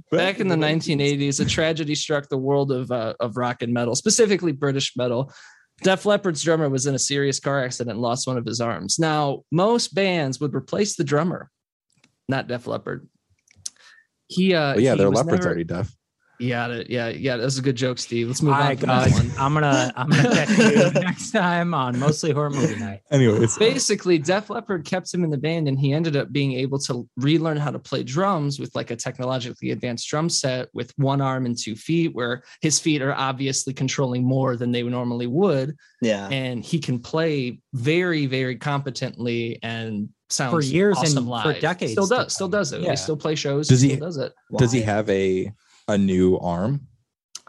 back 0.12 0.40
in 0.40 0.48
the 0.48 0.56
1980s, 0.56 1.40
a 1.40 1.46
tragedy 1.46 1.96
struck 1.96 2.30
the 2.30 2.38
world 2.38 2.72
of 2.72 2.92
uh, 2.92 3.14
of 3.20 3.38
rock 3.38 3.62
and 3.62 3.74
metal, 3.74 3.96
specifically 3.96 4.52
British 4.52 4.96
metal. 4.98 5.32
Def 5.84 6.06
Leppard's 6.06 6.42
drummer 6.42 6.70
was 6.70 6.86
in 6.86 6.96
a 6.96 7.00
serious 7.00 7.40
car 7.40 7.64
accident 7.64 7.92
and 7.96 8.02
lost 8.02 8.28
one 8.28 8.38
of 8.38 8.46
his 8.46 8.62
arms. 8.62 8.98
Now, 8.98 9.44
most 9.52 9.94
bands 9.94 10.40
would 10.40 10.56
replace 10.56 10.96
the 10.96 11.04
drummer, 11.04 11.50
not 12.30 12.48
Def 12.48 12.66
Leppard. 12.66 13.10
He, 14.28 14.54
uh, 14.54 14.76
Well, 14.76 14.80
yeah, 14.80 14.92
he 14.94 14.98
their 15.00 15.10
was 15.10 15.18
leopard's 15.18 15.40
never- 15.40 15.48
already 15.48 15.64
deaf. 15.66 15.94
Yeah, 16.40 16.84
yeah, 16.90 17.10
yeah. 17.10 17.38
That's 17.38 17.58
a 17.58 17.62
good 17.62 17.76
joke, 17.76 17.98
Steve. 18.00 18.28
Let's 18.28 18.42
move 18.42 18.54
I 18.54 18.72
on 18.72 18.78
from 18.78 18.88
got, 18.88 19.12
one. 19.12 19.32
I'm 19.40 19.54
gonna 19.54 19.94
I'm 19.96 20.10
gonna 20.10 20.30
catch 20.36 20.50
you 20.58 20.92
next 21.02 21.32
time 21.32 21.74
on 21.74 22.00
mostly 22.00 22.32
horror 22.32 22.50
movie 22.50 22.76
night. 22.80 23.02
Anyways, 23.12 23.58
basically 23.58 24.18
Def 24.18 24.50
Leppard 24.50 24.86
kept 24.86 25.14
him 25.14 25.24
in 25.24 25.30
the 25.30 25.38
band 25.38 25.68
and 25.68 25.80
he 25.80 25.94
ended 25.94 26.16
up 26.16 26.32
being 26.32 26.54
able 26.54 26.80
to 26.80 27.08
relearn 27.18 27.58
how 27.58 27.72
to 27.72 27.80
play 27.80 28.04
drums 28.04 28.60
with 28.60 28.76
like 28.76 28.92
a 28.92 28.96
technologically 28.96 29.72
advanced 29.72 30.08
drum 30.10 30.30
set 30.30 30.70
with 30.74 30.92
one 30.98 31.22
arm 31.22 31.46
and 31.46 31.58
two 31.58 31.76
feet 31.76 32.14
where 32.14 32.44
his 32.62 32.80
feet 32.80 33.02
are 33.02 33.14
obviously 33.14 33.74
controlling 33.74 34.24
more 34.24 34.56
than 34.58 34.72
they 34.72 34.84
normally 34.84 35.28
would 35.28 35.76
Yeah. 36.02 36.28
and 36.30 36.64
he 36.64 36.80
can 36.80 37.00
play 37.00 37.60
very 37.74 38.26
very 38.26 38.56
competently 38.56 39.60
and 39.64 40.10
sounds 40.30 40.52
For 40.54 40.62
years 40.62 40.98
and 40.98 41.30
awesome 41.30 41.54
for 41.54 41.60
decades 41.60 41.92
still 41.92 42.08
does 42.08 42.34
still 42.34 42.48
does 42.48 42.72
it 42.74 42.82
Yeah. 42.82 42.92
he 42.92 42.96
still 42.96 43.16
play 43.18 43.36
shows 43.36 43.68
Does 43.68 43.82
he 43.82 43.90
he- 43.90 43.96
still 43.96 44.08
does 44.08 44.18
it 44.18 44.34
does 44.58 44.72
he 44.72 44.82
have 44.82 45.10
a 45.10 45.52
a 45.88 45.98
new 45.98 46.38
arm? 46.38 46.88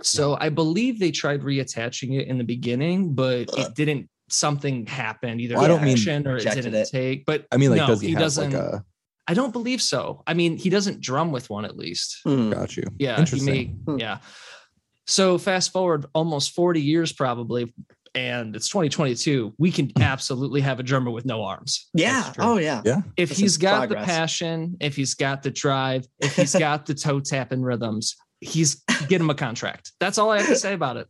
So 0.02 0.36
I 0.38 0.50
believe 0.50 0.98
they 1.00 1.10
tried 1.10 1.40
reattaching 1.42 2.20
it 2.20 2.28
in 2.28 2.38
the 2.38 2.44
beginning, 2.44 3.14
but 3.14 3.48
Ugh. 3.52 3.58
it 3.60 3.74
didn't. 3.74 4.08
Something 4.28 4.86
happened, 4.86 5.40
either 5.40 5.54
Well, 5.54 5.64
I 5.64 5.68
don't 5.68 5.82
mean 5.84 5.92
action 5.92 6.26
or 6.26 6.36
it 6.36 6.42
didn't 6.42 6.74
it. 6.74 6.88
take. 6.90 7.24
But 7.26 7.46
I 7.52 7.58
mean, 7.58 7.70
like, 7.70 7.78
no, 7.78 7.86
does 7.86 8.00
he, 8.00 8.08
he 8.08 8.12
have 8.14 8.22
doesn't. 8.22 8.52
like 8.52 8.60
a? 8.60 8.84
I 9.28 9.34
don't 9.34 9.52
believe 9.52 9.80
so. 9.80 10.22
I 10.26 10.34
mean, 10.34 10.56
he 10.56 10.68
doesn't 10.68 11.00
drum 11.00 11.30
with 11.30 11.48
one 11.48 11.64
at 11.64 11.76
least. 11.76 12.18
Hmm. 12.24 12.50
Got 12.50 12.76
you. 12.76 12.82
Yeah, 12.98 13.14
he 13.14 13.20
Interesting. 13.20 13.46
may. 13.54 13.64
Hmm. 13.92 13.98
Yeah. 13.98 14.18
So 15.06 15.38
fast 15.38 15.72
forward 15.72 16.06
almost 16.12 16.54
40 16.54 16.80
years 16.80 17.12
probably, 17.12 17.72
and 18.16 18.56
it's 18.56 18.68
2022. 18.68 19.54
We 19.58 19.70
can 19.70 19.92
absolutely 20.00 20.60
have 20.62 20.80
a 20.80 20.82
drummer 20.82 21.12
with 21.12 21.24
no 21.24 21.44
arms. 21.44 21.88
Yeah. 21.94 22.32
Oh, 22.40 22.58
yeah. 22.58 22.82
Yeah. 22.84 23.02
if 23.16 23.28
This 23.28 23.38
he's 23.38 23.52
is 23.52 23.58
got 23.58 23.88
the 23.88 23.94
passion, 23.96 24.76
if 24.80 24.96
he's 24.96 25.14
got 25.14 25.44
the 25.44 25.50
drive, 25.50 26.04
if 26.20 26.34
he's 26.34 26.54
got 26.56 26.86
the 26.86 26.94
toe 26.94 27.20
tapping 27.20 27.62
rhythms, 27.62 28.16
he's 28.40 28.82
get 29.08 29.20
him 29.20 29.30
a 29.30 29.34
contract. 29.34 29.92
That's 30.00 30.18
all 30.18 30.30
I 30.30 30.38
have 30.38 30.48
to 30.48 30.56
say 30.56 30.72
about 30.74 30.96
it. 30.98 31.08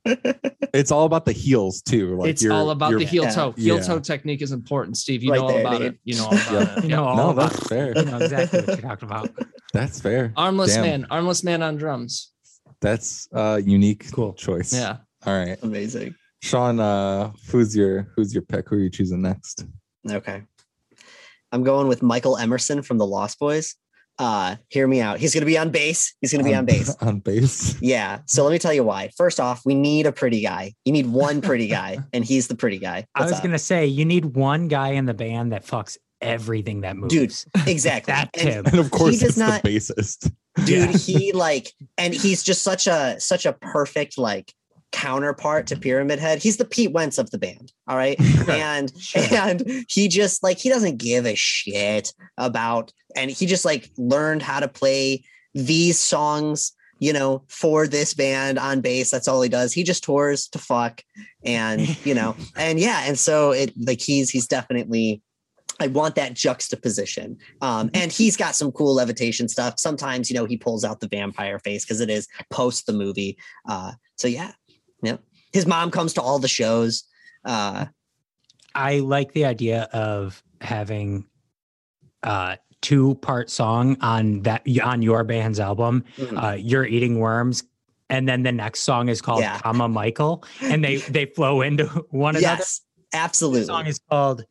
It's 0.75 0.91
all 0.91 1.07
about 1.07 1.25
the 1.25 1.33
heels 1.33 1.81
too. 1.81 2.19
Like 2.19 2.29
it's 2.29 2.45
all 2.45 2.69
about 2.69 2.93
the 2.99 3.07
heel 3.07 3.23
Yeah. 3.25 3.31
toe. 3.31 3.53
Heel 3.53 3.77
Yeah. 3.77 3.83
toe 3.83 3.99
technique 3.99 4.43
is 4.43 4.53
important, 4.53 4.99
Steve. 4.99 5.23
You 5.23 5.31
Right 5.31 5.37
know 5.39 5.43
all 5.45 5.49
there, 5.53 5.61
about 5.63 5.79
dude. 5.79 5.95
it. 5.95 5.99
You 6.05 6.17
know 6.17 6.25
all 6.27 6.35
about 6.35 6.79
it. 6.79 6.83
You 6.85 6.91
know 6.91 7.05
all 7.05 7.17
No, 7.17 7.31
about 7.31 7.53
that's 7.53 7.67
fair. 7.69 7.97
you 7.97 8.05
know 8.05 8.19
exactly 8.19 8.59
what 8.61 8.69
you're 8.69 8.77
talking 8.91 9.09
about. 9.09 9.31
That's 9.73 9.99
fair. 10.03 10.35
Armless 10.37 10.75
Damn. 10.75 10.83
man, 10.83 11.07
armless 11.11 11.43
man 11.45 11.63
on 11.63 11.77
drums. 11.79 12.31
That's 12.83 13.27
a 13.33 13.63
unique 13.65 14.13
Cool. 14.13 14.35
choice. 14.35 14.75
Yeah. 14.75 14.99
All 15.25 15.33
right. 15.39 15.57
Amazing. 15.63 16.15
Sean, 16.43 16.79
uh, 16.79 17.33
who's 17.51 17.75
your 17.75 18.13
who's 18.15 18.35
your 18.35 18.43
pick? 18.43 18.69
Who 18.69 18.77
are 18.77 18.81
you 18.81 18.91
choosing 18.91 19.23
next? 19.23 19.65
Okay. 20.11 20.43
I'm 21.53 21.63
going 21.63 21.89
with 21.89 22.03
Michael 22.03 22.37
Emerson 22.37 22.83
from 22.83 22.99
the 22.99 23.07
Lost 23.07 23.39
Boys. 23.39 23.77
Uh, 24.19 24.57
hear 24.69 24.87
me 24.89 25.01
out. 25.01 25.19
He's 25.19 25.35
going 25.35 25.43
to 25.43 25.47
be 25.47 25.59
on 25.59 25.71
bass. 25.71 26.15
He's 26.21 26.33
going 26.33 26.43
to 26.45 26.49
be 26.49 26.55
on 26.55 26.65
bass. 26.65 26.97
on 27.01 27.21
bass. 27.21 27.77
Yeah. 27.83 28.21
So 28.27 28.45
let 28.45 28.51
me 28.53 28.59
tell 28.59 28.73
you 28.73 28.83
why. 28.85 29.11
First 29.17 29.39
off, 29.41 29.63
we 29.67 29.75
need 29.75 30.07
a 30.07 30.13
pretty 30.13 30.41
guy. 30.41 30.73
You 30.85 30.93
need 30.93 31.07
one 31.07 31.41
pretty 31.43 31.67
guy, 31.81 31.99
and 32.13 32.25
he's 32.25 32.49
the 32.49 32.55
pretty 32.57 32.79
guy. 32.79 33.07
I 33.15 33.25
was 33.25 33.33
up? 33.33 33.43
gonna 33.43 33.59
say 33.59 33.87
you 33.87 34.05
need 34.05 34.25
one 34.37 34.69
guy 34.69 34.91
in 34.93 35.05
the 35.05 35.15
band 35.15 35.53
that 35.53 35.67
fucks 35.67 35.99
everything 36.23 36.81
that 36.81 36.97
moves. 36.97 37.13
Dude, 37.55 37.69
exactly. 37.69 38.15
That's 38.15 38.39
And 38.43 38.49
him. 38.49 38.67
And 38.67 38.79
of 38.79 38.91
course 38.91 39.15
he 39.15 39.21
does 39.21 39.29
it's 39.31 39.39
not- 39.39 39.63
the 39.63 39.77
bassist. 39.77 40.33
dude 40.65 40.89
he 40.97 41.33
like 41.33 41.71
and 41.99 42.15
he's 42.15 42.43
just 42.43 42.63
such 42.63 42.87
a 42.87 43.21
such 43.21 43.45
a 43.45 43.53
perfect 43.53 44.17
like 44.17 44.51
counterpart 44.93 45.67
to 45.67 45.77
pyramid 45.77 46.19
head 46.19 46.43
he's 46.43 46.57
the 46.57 46.65
pete 46.65 46.93
wentz 46.93 47.19
of 47.19 47.31
the 47.31 47.39
band 47.39 47.73
all 47.87 47.97
right 47.97 48.21
and 48.49 48.93
and 49.15 49.85
he 49.89 50.09
just 50.09 50.43
like 50.43 50.59
he 50.59 50.69
doesn't 50.69 50.97
give 50.97 51.27
a 51.27 51.35
shit 51.35 52.13
about 52.39 52.93
and 53.15 53.31
he 53.31 53.47
just 53.47 53.65
like 53.65 53.91
learned 53.99 54.43
how 54.43 54.61
to 54.61 54.69
play 54.69 55.23
these 55.55 55.99
songs 55.99 56.73
you 56.99 57.13
know 57.13 57.43
for 57.49 57.87
this 57.87 58.15
band 58.15 58.59
on 58.59 58.81
bass 58.81 59.11
that's 59.11 59.29
all 59.29 59.43
he 59.43 59.49
does 59.49 59.73
he 59.73 59.83
just 59.83 60.05
tours 60.05 60.49
to 60.49 60.59
fuck 60.59 61.03
and 61.45 62.05
you 62.07 62.15
know 62.15 62.35
and 62.57 62.81
yeah 62.81 63.03
and 63.07 63.19
so 63.19 63.51
it 63.51 63.73
like 63.87 64.01
he's 64.01 64.31
he's 64.31 64.47
definitely 64.47 65.21
I 65.79 65.89
want 65.89 66.15
that 66.15 66.35
juxtaposition. 66.35 67.37
Um, 67.61 67.91
and 67.93 68.11
he's 68.11 68.37
got 68.37 68.55
some 68.55 68.73
cool 68.73 68.95
levitation 68.95 69.49
stuff. 69.49 69.79
Sometimes, 69.79 70.31
you 70.31 70.35
know, 70.35 70.47
he 70.47 70.57
pulls 70.57 70.85
out 70.85 71.01
the 71.01 71.09
vampire 71.09 71.59
face 71.59 71.85
because 71.85 72.01
it 72.01 72.09
is 72.09 72.29
post 72.51 72.87
the 72.87 72.93
movie. 72.93 73.37
Uh, 73.69 73.93
so 74.17 74.29
yeah. 74.29 74.53
His 75.57 75.67
mom 75.67 75.91
comes 75.91 76.13
to 76.13 76.21
all 76.21 76.39
the 76.39 76.49
shows. 76.49 77.05
Uh, 77.43 77.87
I 78.75 78.99
like 78.99 79.33
the 79.33 79.47
idea 79.47 79.89
of 79.95 80.43
having 80.61 81.25
uh 82.23 82.57
two 82.83 83.15
part 83.17 83.49
song 83.49 83.97
on 84.03 84.43
that 84.43 84.63
on 84.85 85.01
your 85.01 85.25
band's 85.25 85.59
album. 85.59 86.05
mhm. 86.19 86.43
Uh 86.43 86.57
You're 86.57 86.85
Eating 86.85 87.19
Worms. 87.21 87.65
And 88.11 88.29
then 88.29 88.43
the 88.43 88.53
next 88.53 88.81
song 88.81 89.09
is 89.09 89.23
called 89.23 89.41
Yeah. 89.41 89.59
Comma 89.61 89.89
Michael. 89.89 90.45
And 90.61 90.85
they 90.85 90.97
they 90.97 91.25
flow 91.25 91.63
into 91.63 91.87
one 92.11 92.37
another. 92.37 92.57
yes, 92.59 92.83
The 93.13 93.19
absolutely. 93.19 93.65
song 93.65 93.87
is 93.87 93.99
called 94.11 94.45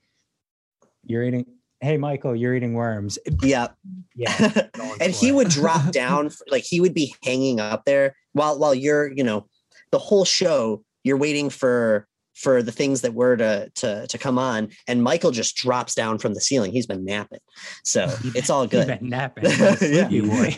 You're 1.03 1.23
Eating 1.23 1.45
Hey 1.81 1.97
Michael, 1.97 2.35
you're 2.35 2.55
eating 2.55 2.73
worms. 2.73 3.19
yeah. 3.43 3.67
Yeah. 4.15 4.67
and 4.99 5.13
he 5.13 5.29
it. 5.29 5.35
would 5.35 5.49
drop 5.49 5.91
down, 6.01 6.31
like 6.49 6.63
he 6.63 6.79
would 6.81 6.93
be 6.95 7.13
hanging 7.23 7.59
up 7.59 7.85
there 7.85 8.15
while 8.33 8.57
while 8.57 8.73
you're, 8.73 9.11
you 9.11 9.23
know, 9.23 9.45
the 9.91 9.99
whole 9.99 10.25
show. 10.25 10.83
You're 11.05 11.17
waiting 11.17 11.49
for 11.49 12.07
for 12.33 12.61
the 12.61 12.71
things 12.71 12.99
that 13.01 13.13
were 13.13 13.37
to 13.37 13.69
to 13.75 14.07
to 14.07 14.17
come 14.17 14.37
on, 14.37 14.69
and 14.87 15.01
Michael 15.01 15.31
just 15.31 15.55
drops 15.55 15.95
down 15.95 16.17
from 16.17 16.33
the 16.33 16.41
ceiling. 16.41 16.71
He's 16.73 16.87
been 16.87 17.05
napping, 17.05 17.39
so 17.83 18.13
it's 18.35 18.49
all 18.49 18.67
good. 18.67 18.87
been 18.87 19.07
napping. 19.09 19.45
Sleepy 19.77 20.15
Yeah. 20.17 20.21
boy. 20.21 20.57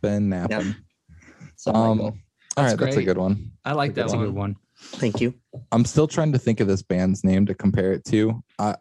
Ben 0.00 0.28
napping. 0.30 0.76
So 1.56 1.72
Um, 1.74 1.98
Michael, 1.98 2.06
all 2.56 2.64
That's 2.64 2.80
that's 2.80 2.96
a 2.96 3.02
good 3.02 3.18
one. 3.18 3.50
I 3.66 3.72
like 3.72 3.94
that 3.94 4.02
That's 4.02 4.14
a 4.14 4.16
good 4.16 4.32
one. 4.34 4.56
thank 4.78 5.20
you. 5.20 5.34
I'm 5.72 5.84
still 5.84 6.06
trying 6.08 6.32
to 6.32 6.38
think 6.38 6.60
of 6.60 6.68
this 6.68 6.80
band's 6.82 7.22
name 7.24 7.44
to 7.46 7.54
compare 7.54 7.92
it 7.92 8.04
to. 8.06 8.42
Uh, 8.58 8.76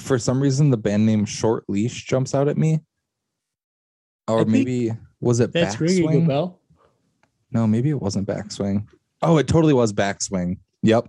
for 0.00 0.18
some 0.18 0.40
reason, 0.40 0.70
the 0.70 0.76
band 0.76 1.06
name 1.06 1.24
Short 1.24 1.64
Leash 1.68 2.04
jumps 2.04 2.34
out 2.34 2.48
at 2.48 2.58
me. 2.58 2.80
Or 4.26 4.40
I 4.40 4.44
maybe 4.44 4.92
was 5.20 5.40
it 5.40 5.52
That's 5.52 5.80
ringing 5.80 6.04
a 6.04 6.08
Backswing? 6.08 6.28
bell. 6.28 6.60
No, 7.50 7.66
maybe 7.66 7.88
it 7.88 8.00
wasn't 8.02 8.28
Backswing. 8.28 8.86
Oh, 9.22 9.38
it 9.38 9.48
totally 9.48 9.74
was 9.74 9.92
Backswing. 9.92 10.58
Yep. 10.82 11.08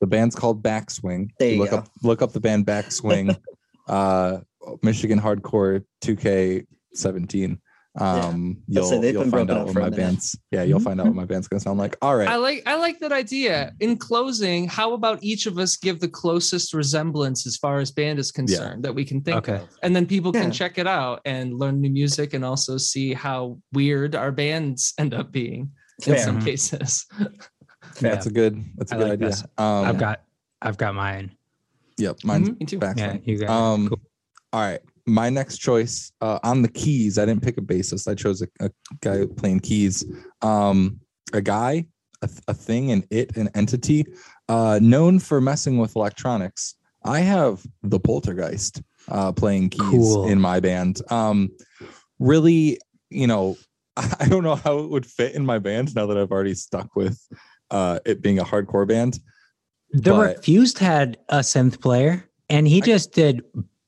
The 0.00 0.06
band's 0.06 0.34
called 0.34 0.62
Backswing. 0.62 1.30
There 1.38 1.50
you 1.52 1.58
look 1.58 1.70
go. 1.70 1.78
up 1.78 1.88
look 2.02 2.22
up 2.22 2.32
the 2.32 2.40
band 2.40 2.66
Backswing. 2.66 3.36
uh 3.88 4.38
Michigan 4.82 5.20
Hardcore 5.20 5.84
2K17. 6.02 7.58
Um 7.96 8.56
Let's 8.66 8.66
you'll, 8.66 8.84
say 8.86 9.00
they've 9.00 9.12
you'll 9.14 9.22
been 9.22 9.30
find 9.30 9.50
out 9.52 9.66
what 9.66 9.74
my 9.76 9.82
minute. 9.82 9.96
band's 9.96 10.36
yeah, 10.50 10.64
you'll 10.64 10.80
find 10.80 11.00
out 11.00 11.06
what 11.06 11.14
my 11.14 11.24
band's 11.24 11.46
gonna 11.46 11.60
sound 11.60 11.78
like. 11.78 11.96
All 12.02 12.16
right. 12.16 12.28
I 12.28 12.36
like 12.36 12.64
I 12.66 12.74
like 12.74 12.98
that 13.00 13.12
idea. 13.12 13.72
In 13.78 13.96
closing, 13.96 14.66
how 14.66 14.94
about 14.94 15.22
each 15.22 15.46
of 15.46 15.58
us 15.58 15.76
give 15.76 16.00
the 16.00 16.08
closest 16.08 16.74
resemblance 16.74 17.46
as 17.46 17.56
far 17.56 17.78
as 17.78 17.92
band 17.92 18.18
is 18.18 18.32
concerned 18.32 18.84
that 18.84 18.92
we 18.94 19.04
can 19.04 19.20
think 19.20 19.36
Okay. 19.38 19.56
of, 19.62 19.68
and 19.84 19.94
then 19.94 20.06
people 20.06 20.32
Yeah. 20.34 20.42
can 20.42 20.50
check 20.50 20.76
it 20.76 20.88
out 20.88 21.20
and 21.24 21.56
learn 21.56 21.80
new 21.80 21.90
music 21.90 22.34
and 22.34 22.44
also 22.44 22.78
see 22.78 23.14
how 23.14 23.58
weird 23.72 24.16
our 24.16 24.32
bands 24.32 24.92
end 24.98 25.14
up 25.14 25.30
being 25.30 25.70
in 26.06 26.14
Fair. 26.14 26.24
some 26.24 26.40
Mhm. 26.40 26.44
cases. 26.44 27.06
that's 28.00 28.26
a 28.26 28.30
good 28.30 28.62
that's 28.76 28.92
a 28.92 28.94
I 28.94 28.98
good 28.98 29.04
like 29.04 29.12
idea. 29.14 29.28
this. 29.30 29.42
Um 29.58 29.84
I've 29.86 29.98
got 29.98 30.22
I've 30.62 30.76
got 30.76 30.94
mine. 30.94 31.30
yep, 31.98 32.16
mine's 32.24 32.48
Mhm, 32.50 32.60
me 32.60 32.66
too. 32.66 32.78
Backswing. 32.78 33.20
Yeah, 33.24 33.32
you 33.32 33.38
got. 33.38 33.50
Um, 33.50 33.88
Cool. 33.88 34.00
all 34.52 34.60
right. 34.62 34.80
My 35.06 35.28
next 35.28 35.58
choice 35.58 36.10
uh, 36.22 36.38
on 36.42 36.62
the 36.62 36.68
keys, 36.68 37.18
I 37.18 37.26
didn't 37.26 37.42
pick 37.42 37.58
a 37.58 37.60
bassist. 37.60 38.08
I 38.10 38.14
chose 38.14 38.40
a, 38.40 38.48
a 38.60 38.70
guy 39.02 39.26
playing 39.36 39.60
keys. 39.60 40.02
Um, 40.40 40.98
a 41.34 41.42
guy, 41.42 41.84
a, 42.22 42.26
th- 42.26 42.40
a 42.48 42.54
thing, 42.54 42.90
an 42.90 43.04
it, 43.10 43.36
an 43.36 43.50
entity, 43.54 44.06
uh, 44.48 44.78
known 44.80 45.18
for 45.18 45.42
messing 45.42 45.76
with 45.76 45.94
electronics. 45.94 46.76
I 47.04 47.20
have 47.20 47.62
the 47.82 48.00
Poltergeist 48.00 48.80
uh, 49.08 49.30
playing 49.32 49.68
keys 49.68 49.82
Cool. 49.90 50.28
in 50.28 50.40
my 50.40 50.58
band. 50.58 51.02
Um, 51.10 51.50
really, 52.18 52.80
you 53.10 53.26
know, 53.26 53.58
I 54.20 54.26
don't 54.28 54.42
know 54.42 54.56
how 54.56 54.78
it 54.80 54.90
would 54.90 55.06
fit 55.06 55.34
in 55.34 55.46
my 55.46 55.58
band 55.58 55.94
now 55.94 56.06
that 56.06 56.16
I've 56.18 56.32
already 56.32 56.54
stuck 56.54 56.94
with 56.96 57.20
uh, 57.70 58.00
it 58.04 58.20
being 58.22 58.38
a 58.38 58.44
hardcore 58.44 58.86
band. 58.88 59.18
The 59.92 60.10
but- 60.10 60.36
Refused 60.36 60.78
had 60.78 61.18
a 61.28 61.38
synth 61.38 61.80
player, 61.80 62.28
and 62.50 62.66
he 62.66 62.80
just 62.80 63.12
did 63.12 63.42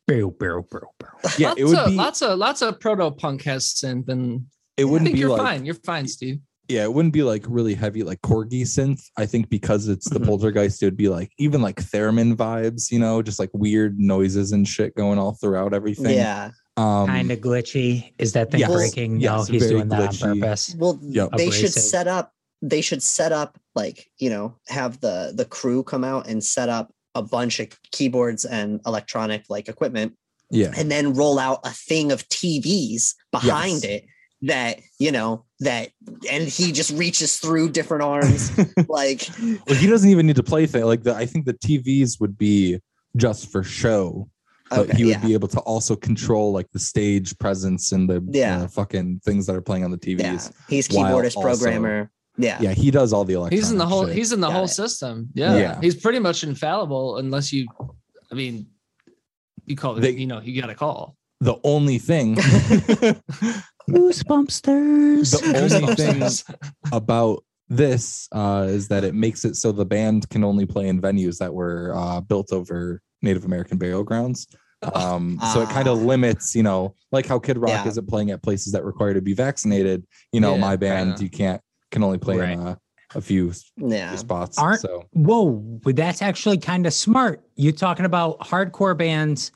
bow, 0.07 0.31
bow, 0.31 0.63
bow, 0.71 0.81
bow. 1.01 1.09
Yeah, 1.39 1.49
lots 1.49 1.61
it 1.61 1.65
would 1.65 1.79
of, 1.79 1.87
be. 1.91 1.97
lots 1.97 2.23
of 2.23 2.39
lots 2.39 2.63
of 2.63 2.79
proto 2.79 3.11
punk 3.11 3.43
has 3.43 3.67
synth, 3.67 4.09
and 4.09 4.47
It 4.77 4.85
wouldn't 4.85 5.07
think 5.09 5.15
be 5.17 5.21
you're 5.21 5.31
like 5.31 5.41
fine. 5.43 5.65
You're 5.67 5.75
fine, 5.75 6.07
Steve. 6.07 6.39
yeah, 6.69 6.85
it 6.85 6.93
wouldn't 6.93 7.13
be 7.15 7.25
like 7.25 7.45
really 7.49 7.75
heavy 7.75 8.05
like 8.05 8.21
corgi 8.23 8.63
synth. 8.63 9.03
I 9.17 9.27
think 9.27 9.49
because 9.51 9.89
it's 9.89 10.09
the 10.09 10.21
Mhm. 10.21 10.27
poltergeist, 10.27 10.81
it 10.83 10.87
would 10.87 10.97
be 10.97 11.09
like 11.09 11.33
even 11.39 11.61
like 11.63 11.77
theremin 11.91 12.37
vibes, 12.37 12.93
you 12.93 13.01
know, 13.01 13.21
just 13.23 13.41
like 13.41 13.51
weird 13.53 13.99
noises 13.99 14.53
and 14.53 14.69
shit 14.69 14.95
going 14.95 15.19
all 15.19 15.33
throughout 15.33 15.75
everything. 15.75 16.15
Yeah. 16.15 16.53
Um 16.77 17.07
kind 17.07 17.31
of 17.31 17.39
glitchy. 17.41 18.13
Is 18.19 18.33
that 18.35 18.51
thing 18.51 18.61
yes, 18.61 18.71
breaking? 18.73 19.19
no, 19.19 19.45
he's 19.45 19.67
doing 19.69 19.89
that 19.89 20.11
glitchy. 20.11 20.23
on 20.31 20.41
purpose. 20.41 20.75
Well, 20.79 20.99
Yep. 21.03 21.31
they 21.37 21.51
should 21.51 21.73
set 21.73 22.07
up. 22.07 22.33
They 22.63 22.81
should 22.81 23.03
set 23.03 23.33
up 23.33 23.59
like 23.75 24.07
you 24.19 24.31
know 24.31 24.57
have 24.69 25.01
the 25.01 25.33
the 25.35 25.45
crew 25.45 25.83
come 25.83 26.05
out 26.05 26.27
and 26.29 26.43
set 26.43 26.69
up 26.69 26.93
a 27.15 27.23
bunch 27.23 27.61
of 27.61 27.69
keyboards 27.93 28.45
and 28.45 28.81
electronic 28.87 29.45
like 29.49 29.69
equipment, 29.69 30.15
yeah. 30.51 30.73
and 30.77 30.91
then 30.91 31.15
roll 31.15 31.39
out 31.39 31.61
a 31.65 31.71
thing 31.71 32.13
of 32.13 32.29
TVs 32.29 33.15
behind 33.33 33.83
Yes. 33.83 33.85
it 33.85 34.05
that 34.43 34.81
you 34.99 35.11
know 35.13 35.45
that, 35.61 35.91
and 36.31 36.47
he 36.47 36.73
just 36.73 36.91
reaches 36.93 37.39
through 37.39 37.71
different 37.71 38.03
arms 38.03 38.51
like 38.89 39.29
Well, 39.67 39.79
he 39.79 39.87
doesn't 39.87 40.11
even 40.11 40.27
need 40.27 40.37
to 40.37 40.43
play 40.43 40.67
thing. 40.67 40.85
Like 40.85 41.05
the 41.05 41.15
I 41.15 41.25
think 41.25 41.47
the 41.47 41.55
TVs 41.55 42.21
would 42.21 42.37
be 42.37 42.81
just 43.17 43.51
for 43.51 43.63
show. 43.63 44.29
But 44.71 44.79
okay, 44.81 44.97
he 44.97 45.05
would 45.05 45.11
yeah. 45.13 45.25
be 45.27 45.33
able 45.35 45.49
to 45.49 45.61
also 45.61 45.95
control 45.95 46.53
like 46.53 46.71
the 46.73 46.79
stage 46.81 47.39
presence 47.39 47.93
and 47.93 48.09
the 48.11 48.21
Yeah. 48.33 48.63
uh, 48.63 48.69
fucking 48.69 49.21
things 49.25 49.47
that 49.47 49.55
are 49.55 49.61
playing 49.61 49.85
on 49.85 49.91
the 49.93 49.99
TVs. 49.99 50.21
yeah 50.21 50.49
he's 50.69 50.89
keyboardist 50.89 51.37
also- 51.37 51.43
programmer 51.43 52.11
yeah 52.39 52.59
Yeah, 52.61 52.73
he 52.75 52.91
does 52.91 53.13
all 53.13 53.25
the 53.25 53.35
electronic 53.35 53.63
He's 53.63 53.71
in 53.71 53.79
the 53.79 53.87
whole. 53.87 54.07
shit. 54.07 54.17
He's 54.17 54.33
in 54.33 54.41
the 54.41 54.49
Got 54.49 54.55
whole 54.57 54.65
it. 54.65 54.69
system. 54.69 55.29
Yeah. 55.35 55.57
Yeah. 55.57 55.81
He's 55.81 55.95
pretty 55.95 56.19
much 56.19 56.43
infallible 56.45 57.17
unless 57.19 57.53
you. 57.53 57.67
I 58.31 58.35
mean, 58.35 58.67
you 59.65 59.75
call 59.77 59.97
it. 60.03 60.15
You 60.19 60.27
know, 60.27 60.41
you 60.43 60.61
got 60.61 60.67
to 60.67 60.75
call. 60.75 61.17
the 61.41 61.55
only 61.65 61.99
thing 61.99 62.35
Goosebumpsters. 63.91 65.31
the 65.41 65.59
only 65.81 65.95
thing 65.95 66.23
about 66.93 67.43
this 67.69 68.29
uh, 68.33 68.67
is 68.69 68.89
that 68.89 69.05
it 69.05 69.15
makes 69.15 69.45
it 69.45 69.57
so 69.57 69.73
the 69.73 69.85
band 69.85 70.29
can 70.29 70.45
only 70.45 70.67
play 70.67 70.89
in 70.89 71.01
venues 71.01 71.39
that 71.39 71.53
were 71.53 71.93
uh, 71.97 72.21
built 72.21 72.53
over 72.53 73.01
Native 73.23 73.45
American 73.45 73.79
burial 73.79 74.03
grounds. 74.05 74.47
Um, 74.95 75.41
so 75.53 75.63
it 75.63 75.69
kind 75.71 75.89
Ah. 75.89 75.93
of 75.93 76.03
limits, 76.03 76.55
you 76.55 76.63
know, 76.63 76.95
like 77.11 77.27
how 77.27 77.39
Kid 77.39 77.57
Rock 77.59 77.71
Yeah. 77.71 77.89
isn't 77.89 78.07
playing 78.09 78.31
at 78.31 78.43
places 78.43 78.73
that 78.73 78.85
require 78.85 79.15
to 79.15 79.23
be 79.23 79.33
vaccinated. 79.33 80.07
You 80.33 80.41
know, 80.41 80.55
Yeah, 80.55 80.61
my 80.61 80.77
band, 80.77 81.11
kinda. 81.13 81.23
you 81.25 81.31
can't 81.31 81.63
can 81.91 82.03
only 82.03 82.19
play 82.19 82.53
in 82.53 82.61
a, 82.61 82.79
a 83.15 83.21
few 83.21 83.53
yeah 83.77 84.15
spots. 84.17 84.59
Aren't- 84.59 84.81
so 84.81 85.05
Whoa, 85.13 85.45
well, 85.85 85.95
that's 85.95 86.21
actually 86.21 86.59
kind 86.59 86.87
of 86.87 86.93
smart. 86.93 87.43
You 87.57 87.73
talking 87.73 88.05
about 88.05 88.39
hardcore 88.41 88.97
bands? 88.97 89.51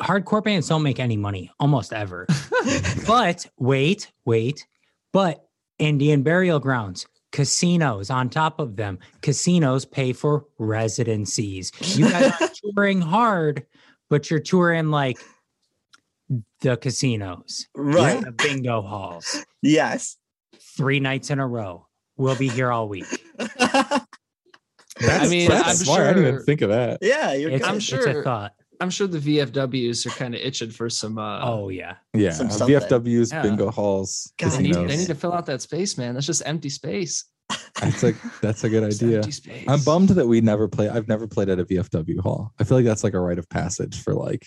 Hardcore 0.00 0.42
bands 0.42 0.68
don't 0.68 0.82
make 0.84 0.98
any 1.00 1.16
money 1.16 1.50
almost 1.60 1.92
ever. 1.92 2.26
but 3.06 3.46
wait, 3.58 4.10
wait. 4.24 4.66
But 5.12 5.44
Indian 5.78 6.22
burial 6.22 6.58
grounds, 6.60 7.06
casinos 7.32 8.10
on 8.10 8.28
top 8.30 8.58
of 8.60 8.76
them. 8.76 8.98
Casinos 9.22 9.84
pay 9.84 10.12
for 10.12 10.46
residencies. 10.58 11.72
You 11.98 12.08
guys 12.10 12.32
are 12.40 12.48
touring 12.74 13.00
hard, 13.00 13.66
but 14.10 14.30
you're 14.30 14.40
touring 14.40 14.90
like 14.90 15.18
the 16.60 16.76
casinos, 16.76 17.66
right 17.74 18.22
the 18.22 18.32
bingo 18.32 18.82
halls, 18.82 19.44
yes 19.62 20.16
three 20.76 21.00
nights 21.00 21.30
in 21.30 21.38
a 21.38 21.46
row. 21.46 21.86
We'll 22.16 22.36
be 22.36 22.48
here 22.48 22.70
all 22.70 22.88
week. 22.88 23.06
that's, 23.38 25.30
mean, 25.30 25.48
that's 25.48 25.68
I'm 25.68 25.74
smart. 25.76 26.00
I 26.02 26.12
didn't 26.12 26.28
even 26.28 26.42
think 26.44 26.62
of 26.62 26.70
that. 26.70 26.98
yeah 27.02 27.32
you're 27.32 27.50
It's. 27.50 27.66
I'm 27.66 27.76
a- 27.76 27.80
sure- 27.80 27.98
it's 28.08 28.18
a 28.18 28.22
thought. 28.22 28.52
I'm 28.80 28.90
sure 28.90 29.06
the 29.06 29.18
VFWs 29.18 30.06
are 30.06 30.10
kind 30.10 30.34
of 30.34 30.40
itching 30.40 30.70
for 30.70 30.88
some. 30.90 31.18
Uh, 31.18 31.40
Oh 31.42 31.68
yeah. 31.68 31.96
Yeah, 32.14 32.30
Some. 32.32 32.48
VFWs, 32.48 33.32
Yeah. 33.32 33.42
bingo 33.42 33.70
halls, 33.70 34.32
God, 34.38 34.52
they 34.52 34.58
need, 34.62 34.68
casinos. 34.74 34.90
they 34.90 34.96
need 34.96 35.06
to 35.06 35.14
fill 35.14 35.32
out 35.32 35.46
that 35.46 35.62
space, 35.62 35.98
man. 35.98 36.14
That's 36.14 36.26
just 36.26 36.42
empty 36.46 36.68
space. 36.70 37.24
That's 37.80 38.02
a 38.04 38.14
that's 38.42 38.64
a 38.64 38.68
good 38.68 38.84
idea. 38.92 39.16
empty 39.18 39.30
space. 39.32 39.64
I'm 39.68 39.80
bummed 39.82 40.10
that 40.10 40.26
we 40.26 40.40
never 40.40 40.68
play. 40.68 40.88
I've 40.88 41.08
never 41.08 41.26
played 41.26 41.48
at 41.48 41.58
a 41.58 41.64
VFW 41.64 42.20
hall. 42.20 42.52
I 42.58 42.64
feel 42.64 42.76
like 42.78 42.84
that's 42.84 43.02
like 43.04 43.14
a 43.14 43.20
rite 43.20 43.38
of 43.38 43.48
passage 43.48 44.02
for 44.02 44.14
like, 44.14 44.46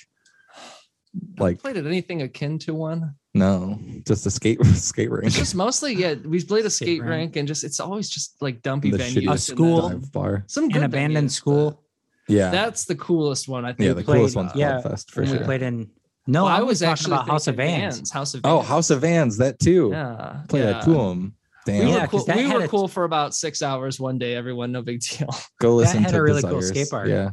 like 1.37 1.61
played 1.61 1.77
at 1.77 1.85
anything 1.85 2.21
akin 2.21 2.57
to 2.59 2.73
one. 2.73 3.15
no, 3.33 3.79
just 4.07 4.25
a 4.25 4.31
skate 4.31 4.63
skate 4.75 5.09
rink. 5.11 5.25
It's 5.25 5.35
just 5.37 5.55
mostly 5.55 5.93
yeah. 5.95 6.13
We 6.13 6.43
played 6.43 6.65
a 6.65 6.69
Skate 6.69 6.87
skate 6.87 7.01
rink. 7.01 7.09
rink 7.11 7.35
and 7.37 7.47
just 7.47 7.63
it's 7.63 7.79
always 7.79 8.09
just 8.09 8.41
like 8.41 8.61
dumpy 8.61 8.91
the 8.91 8.97
venues. 8.97 9.13
shitty 9.23 9.29
and 9.31 9.39
school. 9.41 10.01
bar. 10.13 10.43
Some 10.47 10.65
An 10.65 10.69
good 10.69 10.83
abandoned 10.83 11.29
venues, 11.29 11.31
school. 11.33 11.83
Yeah, 12.31 12.49
That's 12.51 12.85
the 12.85 12.95
coolest 12.95 13.47
one. 13.47 13.65
I 13.65 13.73
think. 13.73 13.87
yeah. 13.87 13.93
The 13.93 14.03
played- 14.03 14.17
coolest 14.17 14.35
one's 14.35 14.51
yeah, 14.55 14.81
Fest 14.81 15.11
for 15.11 15.21
when 15.23 15.31
we 15.31 15.37
played 15.39 15.61
in 15.61 15.89
no, 16.27 16.43
Well, 16.43 16.53
I 16.53 16.57
I 16.57 16.61
was 16.61 16.67
was 16.69 16.83
actually 16.83 17.13
about 17.15 17.27
House 17.27 17.47
of 17.47 17.55
thinking 17.55 17.79
Vans. 17.81 18.11
House 18.11 18.33
of 18.35 18.41
Oh, 18.43 18.59
House 18.61 18.89
of 18.91 19.01
Vans, 19.01 19.37
that 19.37 19.57
too. 19.59 19.89
Yeah. 19.91 20.43
Play 20.49 20.59
yeah. 20.59 20.65
that 20.73 20.83
to 20.83 20.91
them. 20.91 21.35
Damn. 21.65 21.85
We 21.85 21.91
Yeah, 21.91 22.01
were, 22.01 22.07
'cause 22.07 22.25
cool, 22.25 22.35
we 22.35 22.53
were 22.53 22.63
a- 22.63 22.67
cool 22.67 22.87
for 22.87 23.03
about 23.05 23.33
six 23.35 23.61
hours 23.63 23.99
one 23.99 24.17
day. 24.19 24.35
Everyone, 24.35 24.71
no 24.71 24.81
big 24.83 25.01
deal. 25.01 25.29
Go 25.59 25.75
listen 25.75 25.97
that 26.03 26.11
had 26.11 26.15
to 26.15 26.19
a 26.19 26.23
really 26.23 26.41
cool 26.43 26.61
skate 26.61 26.89
park. 26.89 27.07
Yeah. 27.07 27.31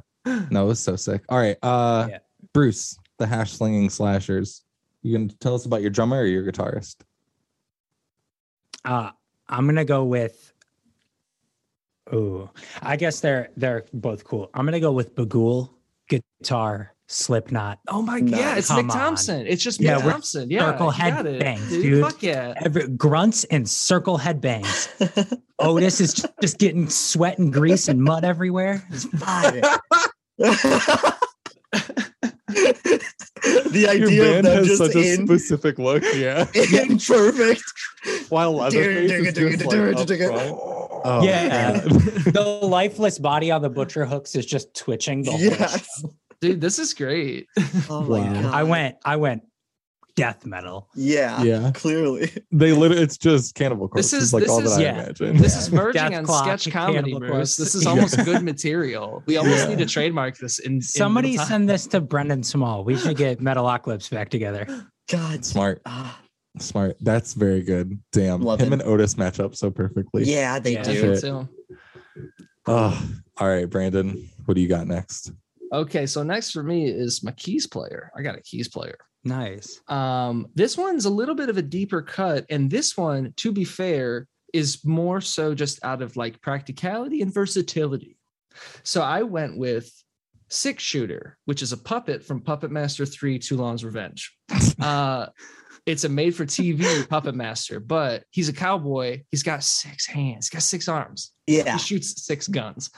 No, 0.51 0.65
it 0.65 0.69
was 0.69 0.81
so 0.81 0.97
sick. 0.97 1.23
All 1.29 1.39
right. 1.39 1.57
Uh 1.63 2.07
Yeah. 2.11 2.19
Bruce, 2.55 2.99
the 3.19 3.27
hash 3.27 3.53
slinging 3.53 3.91
slashers. 3.91 4.63
You 5.03 5.17
gonna 5.17 5.31
tell 5.41 5.55
us 5.55 5.67
about 5.67 5.83
your 5.83 5.91
drummer 5.91 6.21
or 6.21 6.27
your 6.27 6.43
guitarist? 6.51 6.97
Uh, 8.85 9.11
I'm 9.49 9.67
gonna 9.67 9.85
go 9.85 10.05
with. 10.05 10.48
Oh, 12.13 12.51
I 12.83 12.97
guess 12.97 13.21
they're 13.21 13.51
they're 13.57 13.85
both 13.93 14.25
cool. 14.25 14.51
I'm 14.55 14.65
gonna 14.65 14.81
go 14.81 14.93
with 14.93 15.15
Bughuul 15.15 15.71
guitar, 16.09 16.95
Slipknot. 17.07 17.79
Oh 17.89 18.03
my 18.03 18.21
god! 18.21 18.31
yeah, 18.39 18.57
it's 18.57 18.69
come 18.69 18.89
Mick 18.89 18.93
on. 18.93 18.99
Thomson. 18.99 19.47
It's 19.47 19.63
just 19.63 19.81
Yeah, 19.81 19.99
Mick 19.99 20.05
we're 20.05 20.13
Thomson. 20.13 20.51
Yeah, 20.51 20.71
circle 20.71 20.87
you 20.87 20.93
head 20.93 21.39
bangs, 21.39 21.69
dude. 21.69 21.83
dude. 21.83 22.05
Fuck 22.05 22.23
yeah. 22.23 22.55
Every, 22.65 22.89
grunts 22.89 23.45
and 23.45 23.69
circle 23.69 24.19
headbangs. 24.19 25.39
Otis 25.59 26.01
is 26.01 26.27
just 26.41 26.59
getting 26.59 26.89
sweat 26.89 27.39
and 27.39 27.53
grease 27.53 27.89
and 27.89 28.03
mud 28.03 28.25
everywhere. 28.25 28.83
It's 28.91 29.05
fire. 29.05 29.61
the 33.73 33.89
idea 33.89 34.39
of 34.39 34.45
them 34.45 34.65
just 34.65 34.95
in, 34.95 35.27
specific 35.27 35.79
look. 35.79 36.03
Yeah. 36.15 36.47
in 36.55 36.99
perfect. 36.99 37.63
While 38.29 38.55
Leatherface 38.57 39.11
is 39.11 39.35
just, 39.35 39.67
like. 39.67 40.53
Oh, 41.05 41.23
yeah, 41.23 41.81
the 41.81 42.61
lifeless 42.63 43.19
body 43.19 43.51
on 43.51 43.63
the 43.63 43.71
butcher 43.71 44.05
hooks 44.05 44.35
is 44.35 44.45
just 44.47 44.75
twitching 44.75 45.23
the 45.23 45.31
whole 45.31 45.41
Yes. 45.41 46.01
show. 46.01 46.15
Dude, 46.41 46.61
this 46.61 46.79
is 46.79 46.95
great. 46.95 47.47
Oh 47.89 48.03
my 48.03 48.21
Wow. 48.21 48.43
god. 48.43 48.55
I 48.55 48.63
went, 48.65 48.97
I 49.05 49.17
went 49.17 49.43
death 50.19 50.45
metal. 50.47 50.89
Yeah. 50.95 51.43
Yeah. 51.43 51.71
Clearly. 51.75 52.31
They 52.53 52.73
literally, 52.73 53.03
it's 53.03 53.17
just 53.17 53.55
Cannibal 53.55 53.89
Corpse. 53.89 54.11
This 54.11 54.23
is- 54.23 54.33
like 54.35 54.43
this 54.43 54.51
all 54.51 54.61
is- 54.61 54.77
that 54.77 54.81
I 54.81 54.83
yeah. 54.83 55.03
imagine. 55.05 55.37
This 55.37 55.57
is 55.57 55.71
merging 55.73 56.03
Dethklok, 56.03 56.43
sketch 56.43 56.73
comedy, 56.73 56.99
Cannibal 56.99 57.21
Bruce. 57.21 57.31
Corpse. 57.33 57.57
This 57.57 57.75
is 57.75 57.85
Yeah. 57.85 57.91
almost 57.91 58.17
good 58.25 58.43
material. 58.43 59.23
We 59.27 59.37
almost 59.37 59.65
Yeah. 59.65 59.69
need 59.69 59.79
to 59.79 59.87
trademark 59.87 60.37
this. 60.39 60.59
In, 60.59 60.75
in 60.75 60.83
Somebody 60.83 61.37
time. 61.37 61.47
send 61.47 61.69
this 61.69 61.87
to 61.89 62.01
Brendan 62.01 62.43
Small. 62.43 62.85
We 62.85 62.97
should 62.97 63.17
get 63.17 63.39
Metalocalypse 63.41 64.11
back 64.11 64.29
together. 64.29 64.67
God. 65.09 65.45
smart, 65.45 65.81
Ah, 65.87 66.21
smart. 66.59 66.97
That's 67.01 67.33
very 67.35 67.63
good. 67.63 67.99
Damn, 68.13 68.43
Love 68.43 68.61
him 68.61 68.73
it. 68.73 68.81
and 68.81 68.83
Otis 68.83 69.17
match 69.17 69.41
up 69.41 69.55
so 69.55 69.71
perfectly. 69.71 70.25
yeah, 70.25 70.59
they 70.59 70.73
Yeah. 70.75 70.83
Do. 70.83 71.15
think 71.15 71.21
Shit. 71.21 72.25
Oh, 72.67 73.09
all 73.39 73.49
right, 73.49 73.69
Brandon. 73.69 74.29
What 74.45 74.55
do 74.55 74.61
you 74.61 74.69
got 74.69 74.87
next? 74.87 75.33
Okay, 75.73 76.07
so 76.07 76.23
next 76.23 76.51
for 76.53 76.63
me 76.63 76.89
is 76.89 77.23
my 77.23 77.33
keys 77.33 77.67
player. 77.67 78.11
I 78.17 78.23
got 78.23 78.37
a 78.37 78.43
keys 78.43 78.69
player. 78.69 78.97
Nice. 79.29 79.81
Um, 79.89 80.47
this 80.55 80.77
one's 80.77 81.05
a 81.05 81.11
little 81.11 81.35
bit 81.35 81.49
of 81.49 81.57
a 81.59 81.63
deeper 81.63 82.03
cut, 82.03 82.47
and 82.51 82.71
this 82.71 82.97
one, 82.97 83.33
to 83.37 83.53
be 83.53 83.65
fair, 83.65 84.27
is 84.55 84.85
more 84.85 85.21
so 85.21 85.55
just 85.55 85.83
out 85.85 86.01
of 86.03 86.17
like 86.17 86.41
practicality 86.41 87.21
and 87.23 87.33
versatility. 87.33 88.17
So 88.83 89.03
I 89.03 89.23
went 89.23 89.59
with 89.59 89.91
Six 90.49 90.83
Shooter, 90.83 91.37
which 91.45 91.61
is 91.63 91.73
a 91.73 91.77
puppet 91.77 92.25
from 92.25 92.41
Puppet 92.41 92.71
Master 92.71 93.05
3 93.05 93.39
Toulon's 93.39 93.85
Revenge. 93.85 94.35
Uh, 94.81 95.27
it's 95.87 96.05
a 96.05 96.09
made 96.09 96.37
for 96.37 96.45
TV 96.47 97.09
Puppet 97.09 97.35
Master, 97.35 97.81
but 97.81 98.23
he's 98.31 98.49
a 98.49 98.53
cowboy. 98.53 99.23
He's 99.33 99.43
got 99.43 99.65
six 99.65 100.07
hands, 100.07 100.47
he's 100.47 100.51
got 100.51 100.63
six 100.63 100.87
arms, 100.87 101.33
Yeah. 101.49 101.73
he 101.73 101.79
shoots 101.79 102.25
six 102.25 102.47
guns. 102.47 102.91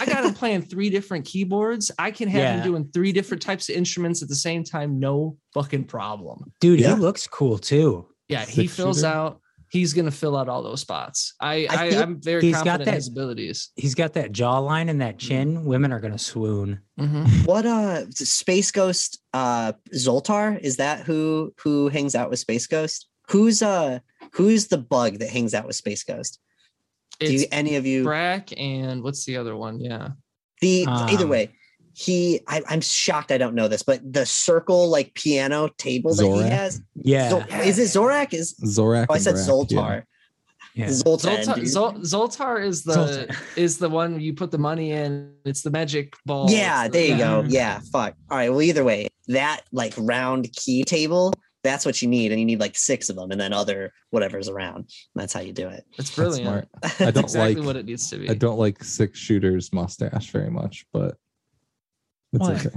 I 0.00 0.06
got 0.06 0.24
him 0.24 0.34
playing 0.34 0.62
three 0.62 0.90
different 0.90 1.24
keyboards. 1.24 1.90
I 1.98 2.10
can 2.10 2.28
have 2.28 2.40
Yeah. 2.40 2.56
him 2.58 2.64
doing 2.64 2.88
three 2.92 3.12
different 3.12 3.42
types 3.42 3.68
of 3.68 3.76
instruments 3.76 4.22
at 4.22 4.28
the 4.28 4.34
same 4.36 4.64
time. 4.64 4.98
No 4.98 5.36
fucking 5.54 5.84
problem. 5.84 6.52
Dude, 6.60 6.80
Yeah. 6.80 6.94
he 6.94 7.00
looks 7.00 7.26
cool 7.26 7.58
too. 7.58 8.06
Yeah, 8.28 8.44
he 8.44 8.66
fills 8.66 8.98
shooter? 8.98 9.08
out. 9.08 9.40
He's 9.70 9.92
gonna 9.92 10.10
fill 10.10 10.34
out 10.34 10.48
all 10.48 10.62
those 10.62 10.80
spots. 10.80 11.34
I, 11.40 11.66
I, 11.68 11.90
I 11.90 12.02
I'm 12.02 12.20
very 12.22 12.40
he's 12.40 12.54
got 12.54 12.64
confident 12.64 12.80
in 12.80 12.86
that- 12.86 12.94
his 12.94 13.08
abilities. 13.08 13.68
He's 13.76 13.94
got 13.94 14.14
that 14.14 14.32
jawline 14.32 14.88
and 14.88 15.00
that 15.02 15.18
chin. 15.18 15.64
Women 15.66 15.92
are 15.92 16.00
gonna 16.00 16.18
swoon. 16.18 16.80
Mhm. 16.98 17.46
What 17.46 17.66
uh 17.66 18.10
Space 18.10 18.70
Ghost 18.70 19.18
uh 19.34 19.72
Zoltar? 19.94 20.58
Is 20.60 20.76
that 20.76 21.00
who 21.00 21.52
who 21.62 21.88
hangs 21.88 22.14
out 22.14 22.30
with 22.30 22.38
Space 22.38 22.66
Ghost? 22.66 23.08
Who's 23.28 23.60
uh 23.60 23.98
who's 24.32 24.68
the 24.68 24.78
bug 24.78 25.18
that 25.18 25.28
hangs 25.28 25.52
out 25.52 25.66
with 25.66 25.76
Space 25.76 26.02
Ghost? 26.02 26.38
Do 27.20 27.32
you 27.32 27.46
any 27.50 27.76
of 27.76 27.86
you 27.86 28.04
Brak 28.04 28.50
and 28.58 29.02
what's 29.02 29.24
the 29.24 29.36
other 29.36 29.56
one? 29.56 29.80
Yeah, 29.80 30.08
the 30.60 30.86
either 30.86 31.24
Um, 31.24 31.30
way, 31.30 31.50
he 31.92 32.40
I, 32.46 32.62
I'm 32.68 32.80
shocked 32.80 33.32
I 33.32 33.38
don't 33.38 33.54
know 33.54 33.66
this, 33.68 33.82
but 33.82 34.00
the 34.10 34.24
circle 34.24 34.88
like 34.88 35.14
piano 35.14 35.68
table 35.78 36.14
that 36.14 36.24
he 36.24 36.42
has. 36.42 36.80
Yeah. 36.94 37.30
Zol- 37.32 37.64
is 37.66 37.78
it 37.78 37.84
Zorak? 37.88 38.32
Is 38.34 38.54
Zorak. 38.64 39.06
oh, 39.08 39.14
I 39.14 39.18
said 39.18 39.34
Brak, 39.34 39.46
Zoltar. 39.46 40.02
yeah. 40.74 40.90
Zoltan. 40.92 41.38
Zoltar. 41.42 41.58
Zol, 41.62 41.96
Zoltar 42.02 42.64
is 42.64 42.84
the 42.84 42.92
Zoltar. 42.94 43.36
is 43.56 43.78
the 43.78 43.88
one 43.88 44.20
you 44.20 44.32
put 44.34 44.52
the 44.52 44.58
money 44.58 44.92
in. 44.92 45.32
It's 45.44 45.62
the 45.62 45.70
magic 45.70 46.14
ball. 46.24 46.48
yeah, 46.50 46.86
the- 46.86 46.92
there 46.92 47.06
you 47.06 47.16
go. 47.18 47.42
Mhm. 47.42 47.50
Yeah, 47.50 47.80
fuck. 47.92 48.14
All 48.30 48.36
right. 48.36 48.50
Well, 48.50 48.62
either 48.62 48.84
way, 48.84 49.08
that 49.26 49.62
like 49.72 49.94
round 49.98 50.52
key 50.52 50.84
table, 50.84 51.32
that's 51.64 51.84
what 51.84 52.00
you 52.00 52.08
need, 52.08 52.30
and 52.30 52.38
you 52.40 52.46
need 52.46 52.60
like 52.60 52.76
six 52.76 53.10
of 53.10 53.16
them, 53.16 53.30
and 53.30 53.40
then 53.40 53.52
other 53.52 53.92
whatever's 54.10 54.48
around. 54.48 54.90
That's 55.14 55.32
how 55.32 55.40
you 55.40 55.52
do 55.52 55.68
it. 55.68 55.84
It's 55.98 56.10
That's 56.10 56.16
brilliant. 56.16 56.68
smart. 56.82 57.00
I 57.00 57.10
don't 57.10 57.24
exactly 57.24 57.54
like. 57.56 57.64
what 57.66 57.76
it 57.76 57.86
needs 57.86 58.08
to 58.10 58.18
be. 58.18 58.30
I 58.30 58.34
don't 58.34 58.58
like 58.58 58.82
six 58.84 59.18
shooters 59.18 59.72
mustache 59.72 60.30
very 60.30 60.50
much, 60.50 60.86
but 60.92 61.16
it's 62.32 62.46
Why? 62.48 62.52
okay. 62.54 62.70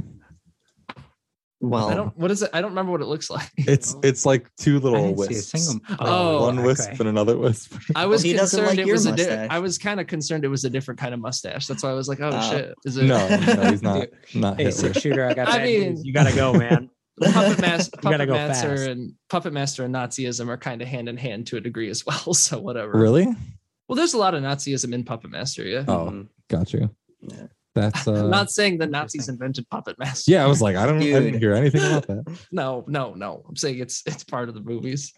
Well, 1.63 1.89
I 1.89 1.93
don't. 1.93 2.17
What 2.17 2.31
is 2.31 2.41
it? 2.41 2.49
I 2.53 2.61
don't 2.61 2.71
remember 2.71 2.91
what 2.91 3.01
it 3.01 3.05
looks 3.05 3.29
like. 3.29 3.47
It's 3.55 3.95
it's 4.01 4.25
like 4.25 4.49
two 4.57 4.79
little 4.79 4.99
didn't 5.13 5.17
wisps. 5.17 5.63
single. 5.63 5.85
Oh, 5.99 6.39
oh, 6.39 6.41
one 6.47 6.63
wisp 6.63 6.89
and 6.99 7.07
another 7.07 7.37
wisp. 7.37 7.75
I 7.95 8.07
was 8.07 8.23
he 8.23 8.33
doesn't 8.33 8.57
concerned 8.59 8.77
like 8.79 8.79
it 8.83 8.87
your 8.87 8.95
was 8.95 9.05
a. 9.05 9.15
Di- 9.15 9.45
I 9.47 9.59
was 9.59 9.77
kind 9.77 9.99
of 9.99 10.07
concerned 10.07 10.43
it 10.43 10.47
was 10.47 10.65
a 10.65 10.71
different 10.71 10.99
kind 10.99 11.13
of 11.13 11.19
mustache. 11.19 11.67
That's 11.67 11.83
why 11.83 11.91
I 11.91 11.93
was 11.93 12.07
like, 12.07 12.19
oh 12.19 12.31
Oh. 12.33 12.49
shit, 12.51 12.73
is 12.83 12.97
it? 12.97 13.03
No, 13.03 13.27
no, 13.29 13.69
he's 13.69 13.83
not. 13.83 14.07
Not 14.33 14.59
Hey, 14.59 14.71
six 14.71 15.01
shooter, 15.01 15.23
I 15.29 15.35
got 15.35 15.49
I 15.49 15.63
mean- 15.63 16.03
you 16.03 16.11
gotta 16.13 16.33
go, 16.35 16.51
man. 16.53 16.89
Puppet 17.19 17.59
Master, 17.61 17.97
Puppet 18.01 18.27
go 18.27 18.33
Master, 18.33 18.69
fast. 18.77 18.89
and 18.89 19.13
Puppet 19.29 19.53
Master 19.53 19.83
and 19.85 19.93
Nazism 19.93 20.47
are 20.47 20.57
kind 20.57 20.81
of 20.81 20.88
hand 20.88 21.09
in 21.09 21.17
hand 21.17 21.47
to 21.47 21.57
a 21.57 21.61
degree 21.61 21.89
as 21.89 22.05
well. 22.05 22.33
So 22.33 22.59
whatever. 22.59 22.93
Really? 22.93 23.25
Well, 23.88 23.95
there's 23.95 24.13
a 24.13 24.17
lot 24.17 24.33
of 24.33 24.41
Nazism 24.43 24.93
in 24.93 25.03
Puppet 25.03 25.31
Master. 25.31 25.63
Yeah. 25.65 25.83
Oh, 25.88 26.09
Mhm. 26.11 26.27
got 26.49 26.71
you. 26.73 26.89
Yeah. 27.21 27.47
That's 27.75 28.07
uh. 28.07 28.13
I'm 28.25 28.29
not 28.29 28.49
saying 28.51 28.77
the 28.77 28.88
Nazis 28.88 29.29
invented 29.29 29.69
Puppet 29.69 29.97
Master. 29.99 30.31
yeah, 30.31 30.43
I 30.43 30.47
was 30.47 30.61
like, 30.61 30.75
I 30.75 30.85
don't. 30.85 30.97
I 30.97 31.03
didn't 31.19 31.39
hear 31.39 31.53
anything 31.53 31.81
about 31.83 32.07
that. 32.07 32.38
No, 32.51 32.83
no, 32.88 33.13
no. 33.13 33.43
I'm 33.47 33.55
saying 33.55 33.79
it's 33.79 34.01
it's 34.05 34.23
part 34.23 34.49
of 34.49 34.55
the 34.55 34.61
movies. 34.61 35.13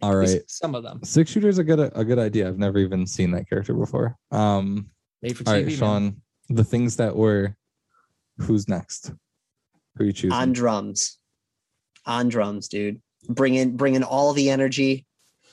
All 0.00 0.12
At 0.12 0.18
least 0.20 0.34
right, 0.34 0.42
Some 0.50 0.74
of 0.76 0.84
them 0.84 1.00
six 1.02 1.30
shooters 1.32 1.58
a 1.58 1.64
good 1.64 1.80
a 1.94 2.04
good 2.04 2.18
idea. 2.20 2.46
I've 2.46 2.58
never 2.58 2.78
even 2.78 3.06
seen 3.06 3.32
that 3.32 3.48
character 3.48 3.74
before. 3.74 4.16
Um. 4.30 4.90
made 5.22 5.36
for 5.36 5.42
All 5.48 5.54
TV. 5.54 5.56
right, 5.56 5.66
man. 5.66 5.76
Sean. 5.76 6.22
The 6.48 6.64
things 6.64 6.96
that 6.96 7.14
were. 7.16 7.56
Who's 8.38 8.68
next? 8.68 9.12
Who 9.96 10.04
are 10.04 10.06
you 10.06 10.12
choosing? 10.12 10.32
on 10.32 10.52
drums, 10.52 11.18
on 12.06 12.28
drums, 12.28 12.68
dude. 12.68 13.00
Bring 13.28 13.54
in, 13.54 13.76
bring 13.76 13.94
in 13.94 14.02
all 14.02 14.32
the 14.32 14.50
energy. 14.50 15.06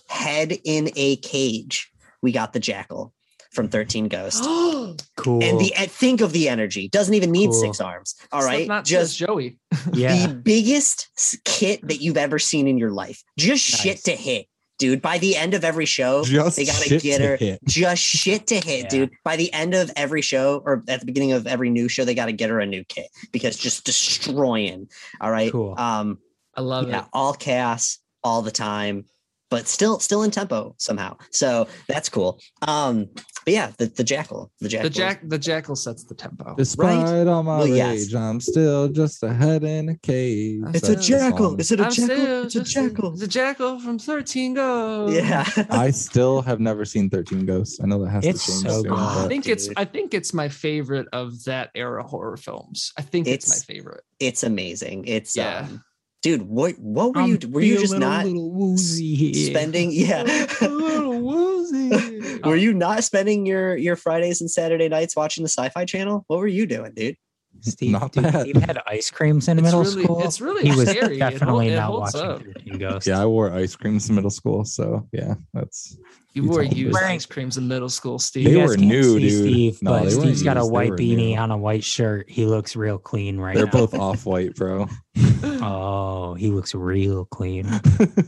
Head 0.08 0.58
in 0.66 0.90
a 0.96 1.16
cage. 1.18 1.90
We 2.22 2.32
got 2.32 2.54
the 2.54 2.60
jackal 2.60 3.14
from 3.52 3.70
Thirteen 3.70 4.08
Ghost. 4.08 4.44
Cool. 5.18 5.44
And 5.44 5.60
the 5.60 5.74
and 5.76 5.90
think 5.90 6.20
of 6.22 6.32
the 6.34 6.50
energy. 6.50 6.90
Doesn't 6.90 7.14
even 7.14 7.32
need 7.32 7.52
Cool. 7.52 7.62
six 7.62 7.80
arms. 7.80 8.16
All 8.32 8.44
right, 8.44 8.68
Not 8.68 8.86
just 8.86 9.18
Joey. 9.18 9.58
yeah. 9.94 10.26
the 10.28 10.34
biggest 10.34 11.10
kit 11.46 11.88
that 11.88 12.02
you've 12.02 12.18
ever 12.18 12.40
seen 12.40 12.68
in 12.68 12.78
your 12.78 12.90
life. 12.92 13.24
Just 13.38 13.64
shit 13.64 13.98
to 14.06 14.12
hit, 14.14 14.48
dude. 14.80 15.02
By 15.02 15.20
the 15.20 15.36
end 15.38 15.54
of 15.54 15.64
every 15.64 15.86
show, 15.86 16.24
Just 16.24 16.58
they 16.58 16.66
gotta 16.66 16.98
get 16.98 17.22
her. 17.22 17.36
hit. 17.38 17.60
Just 17.68 18.02
shit 18.02 18.48
to 18.48 18.56
hit, 18.56 18.84
Yeah. 18.86 18.90
dude. 18.90 19.12
By 19.24 19.36
the 19.36 19.54
end 19.54 19.76
of 19.76 19.92
every 19.96 20.22
show, 20.24 20.62
or 20.66 20.84
at 20.88 21.00
the 21.02 21.06
beginning 21.06 21.34
of 21.34 21.46
every 21.46 21.70
new 21.70 21.88
show, 21.88 22.04
they 22.04 22.16
got 22.16 22.26
to 22.26 22.34
get 22.34 22.50
her 22.50 22.60
a 22.60 22.66
new 22.66 22.84
kit 22.86 23.08
because 23.32 23.56
just 23.58 23.86
destroying. 23.86 24.90
All 25.22 25.32
right. 25.32 25.52
Cool. 25.52 25.76
Um. 25.78 26.18
I 26.56 26.62
love 26.62 26.90
yeah. 26.90 27.02
it. 27.02 27.06
All 27.14 27.34
chaos, 27.34 28.00
all 28.24 28.42
the 28.42 28.52
time, 28.52 29.06
but 29.50 29.68
still, 29.68 30.00
still 30.00 30.24
in 30.24 30.32
tempo 30.32 30.76
somehow. 30.78 31.18
So 31.32 31.68
that's 31.88 32.10
cool. 32.10 32.40
Um. 32.62 33.08
But 33.44 33.56
yeah, 33.56 33.72
the 33.80 33.88
the 33.88 34.04
jackal, 34.04 34.52
the 34.60 34.70
jackal. 34.70 34.84
The 34.90 34.94
jack 34.96 35.22
the 35.28 35.40
jackal 35.40 35.76
sets 35.76 36.04
the 36.04 36.14
tempo. 36.14 36.54
Despite 36.56 37.28
all 37.28 37.42
my 37.42 37.58
Well, 37.58 37.66
rage, 37.66 37.76
yes. 38.12 38.14
I'm 38.14 38.40
still 38.40 38.88
just 38.88 39.24
a 39.24 39.34
head 39.34 39.64
in 39.64 39.90
a 39.90 39.98
cage. 39.98 40.62
It's 40.76 40.88
It's 40.88 40.90
a 40.90 40.96
jackal. 40.96 41.60
Is 41.60 41.72
it 41.72 41.80
a 41.80 41.86
I'm 41.86 41.92
jackal? 41.92 42.44
It's 42.44 42.56
a 42.56 42.60
just 42.60 42.72
jackal. 42.72 43.14
It's 43.14 43.24
a 43.24 43.28
jackal 43.28 43.80
from 43.80 43.98
13 43.98 44.54
Go. 44.54 45.10
Yeah. 45.10 45.44
I 45.72 45.90
still 45.90 46.44
have 46.44 46.60
never 46.60 46.86
seen 46.86 47.10
13 47.10 47.48
Ghosts. 47.48 47.80
I 47.82 47.88
know 47.88 48.04
that 48.04 48.12
has 48.12 48.26
It's 48.28 48.46
to 48.46 48.52
change 48.52 48.64
so 48.64 48.70
soon. 48.84 48.84
good. 48.84 49.00
I 49.00 49.16
but- 49.24 49.28
think 49.28 49.48
it's 49.48 49.70
I 49.76 49.86
think 49.86 50.14
it's 50.14 50.36
my 50.36 50.48
favorite 50.48 51.08
of 51.12 51.44
that 51.46 51.72
era 51.74 52.04
horror 52.04 52.38
films. 52.38 52.94
I 52.96 53.02
think 53.02 53.26
it's, 53.28 53.48
It's- 53.48 53.68
my 53.68 53.74
favorite. 53.74 54.04
it's 54.20 54.44
amazing. 54.44 55.06
It's 55.08 55.36
Yeah. 55.36 55.62
um, 55.68 55.84
dude. 56.22 56.44
What 56.44 56.78
what 56.80 57.16
were 57.16 57.22
I'm 57.22 57.30
you? 57.30 57.40
Were 57.50 57.62
you 57.62 57.80
just 57.80 57.98
not 57.98 58.26
little 58.26 58.52
woozy 58.52 59.16
here. 59.16 59.52
spending? 59.52 59.92
Yeah. 59.92 60.24
woozy. 60.62 62.40
were 62.44 62.54
um, 62.54 62.60
you 62.60 62.74
not 62.74 63.04
spending 63.04 63.46
your 63.46 63.76
your 63.76 63.96
Fridays 63.96 64.42
and 64.42 64.50
Saturday 64.50 64.90
nights 64.90 65.16
watching 65.16 65.44
the 65.44 65.50
Sci-Fi 65.50 65.86
Channel? 65.86 66.24
What 66.28 66.40
were 66.40 66.48
you 66.48 66.66
doing, 66.66 66.94
dude? 66.96 67.18
Steve, 67.64 67.92
Not 67.92 68.12
dude, 68.12 68.24
bad. 68.24 68.42
Steve 68.42 68.56
had 68.58 68.80
ice 68.88 69.10
creams 69.12 69.48
in 69.48 69.58
It's 69.58 69.64
middle 69.66 69.84
really- 69.84 70.04
school. 70.04 70.24
it's 70.24 70.42
really 70.42 70.70
he 70.70 70.76
was 70.76 70.90
scary. 70.90 71.16
It 71.18 71.22
hol- 71.22 71.30
definitely 71.32 71.68
it 71.70 71.76
not 71.76 71.92
watching 71.94 72.22
up. 72.22 72.42
13 72.44 72.78
Ghosts. 72.78 73.08
Yeah, 73.08 73.22
I 73.22 73.26
wore 73.26 73.52
ice 73.54 73.76
creams 73.76 74.10
in 74.10 74.16
middle 74.16 74.30
school, 74.32 74.66
so 74.66 75.08
yeah, 75.12 75.36
that's 75.54 75.98
You 76.34 76.44
You 76.44 76.50
wore 76.50 76.64
used 76.64 76.94
Wearing- 76.94 77.12
ice 77.12 77.26
creams 77.26 77.58
in 77.58 77.68
middle 77.68 77.90
school, 77.90 78.18
Steve. 78.20 78.46
They 78.46 78.52
You 78.52 78.58
guys 78.60 78.70
were 78.70 78.78
new, 78.78 79.04
see 79.04 79.20
dude. 79.20 79.32
Steve, 79.54 79.80
No, 79.84 79.92
but 79.92 80.00
they 80.00 80.16
weren't 80.16 80.22
Steve's 80.28 80.44
got 80.44 80.58
a 80.58 80.62
used, 80.62 80.70
they 80.70 80.74
white 80.74 80.92
beanie 80.94 81.16
new. 81.34 81.38
on 81.38 81.52
a 81.52 81.58
white 81.58 81.84
shirt. 81.84 82.30
He 82.30 82.46
looks 82.46 82.76
real 82.76 82.98
clean 82.98 83.38
right 83.38 83.56
they're 83.56 83.66
now. 83.66 83.72
both 83.72 83.94
off 83.94 84.26
white, 84.26 84.56
bro. 84.56 84.88
Oh, 85.64 86.34
he 86.36 86.50
looks 86.50 86.74
real 86.74 87.26
clean. 87.26 87.68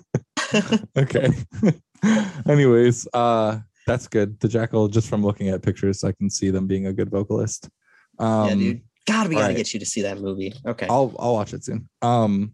okay. 0.98 1.30
Anyways, 2.48 3.08
uh 3.14 3.60
that's 3.86 4.08
good. 4.08 4.40
The 4.40 4.48
Jackal, 4.48 4.88
just 4.88 5.10
from 5.10 5.24
looking 5.24 5.50
at 5.50 5.62
pictures, 5.62 6.04
I 6.04 6.12
can 6.14 6.30
see 6.30 6.50
them 6.52 6.68
being 6.68 6.88
a 6.88 6.94
good 6.94 7.10
vocalist. 7.10 7.70
Um 8.20 8.50
yeah, 8.50 8.56
dude. 8.56 8.82
God, 9.06 9.28
we 9.28 9.36
gotta 9.36 9.46
alright. 9.46 9.58
get 9.58 9.74
you 9.74 9.80
to 9.80 9.86
see 9.86 10.02
that 10.04 10.20
movie. 10.20 10.54
Okay. 10.66 10.88
I'll 10.90 11.14
I'll 11.20 11.34
watch 11.34 11.54
it 11.54 11.64
soon. 11.64 11.90
Um 12.02 12.54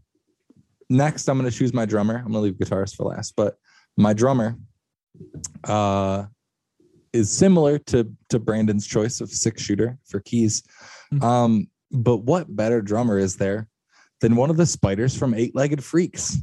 next 0.89 1.27
I'm 1.27 1.37
gonna 1.37 1.51
choose 1.51 1.73
my 1.73 1.85
drummer. 1.85 2.17
I'm 2.17 2.27
gonna 2.31 2.39
leave 2.39 2.55
guitarist 2.55 2.95
for 2.95 3.03
last, 3.03 3.35
but 3.35 3.55
my 3.97 4.13
drummer 4.13 4.55
uh 5.65 6.25
is 7.13 7.29
similar 7.29 7.79
to 7.79 8.11
to 8.29 8.39
Brandon's 8.39 8.87
choice 8.87 9.21
of 9.21 9.29
six 9.29 9.61
shooter 9.61 9.97
for 10.05 10.19
keys. 10.19 10.63
Mhm. 11.13 11.23
Um, 11.23 11.67
but 11.91 12.17
what 12.17 12.55
better 12.55 12.81
drummer 12.81 13.17
is 13.17 13.35
there 13.37 13.67
than 14.21 14.35
one 14.35 14.49
of 14.49 14.57
the 14.57 14.65
spiders 14.65 15.17
from 15.17 15.33
Eight 15.33 15.55
Legged 15.55 15.83
Freaks? 15.83 16.37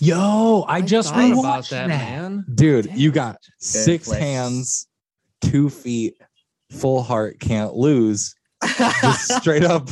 Yo, 0.00 0.64
I, 0.68 0.82
just 0.82 1.12
thought 1.12 1.32
about 1.32 1.68
that, 1.70 1.88
man. 1.88 2.44
Dude, 2.54 2.90
you 2.94 3.10
got 3.10 3.38
six 3.58 4.06
flick. 4.06 4.20
hands, 4.20 4.86
two 5.40 5.68
feet, 5.68 6.14
full 6.70 7.02
heart, 7.02 7.40
can't 7.40 7.74
lose. 7.74 8.34
Just 8.76 9.32
straight 9.40 9.64
up. 9.64 9.88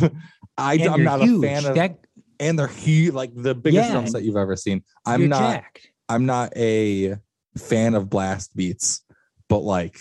I, 0.58 0.74
I'm 0.74 1.04
not 1.04 1.20
huge. 1.22 1.44
a 1.44 1.46
fan 1.48 1.66
of 1.66 1.74
that. 1.74 1.98
and 2.40 2.58
they're 2.58 2.66
huge, 2.66 3.12
like 3.14 3.30
the 3.34 3.54
biggest 3.54 3.88
Yeah. 3.88 3.92
drum 3.92 4.06
set 4.06 4.22
you've 4.22 4.36
ever 4.36 4.56
seen. 4.56 4.82
I'm 5.04 5.28
not. 5.28 5.40
jacked. 5.52 5.90
I'm 6.08 6.24
not 6.26 6.56
a 6.56 7.16
fan 7.58 7.94
of 7.94 8.08
blast 8.08 8.54
beats, 8.56 9.02
but 9.48 9.58
like 9.60 9.98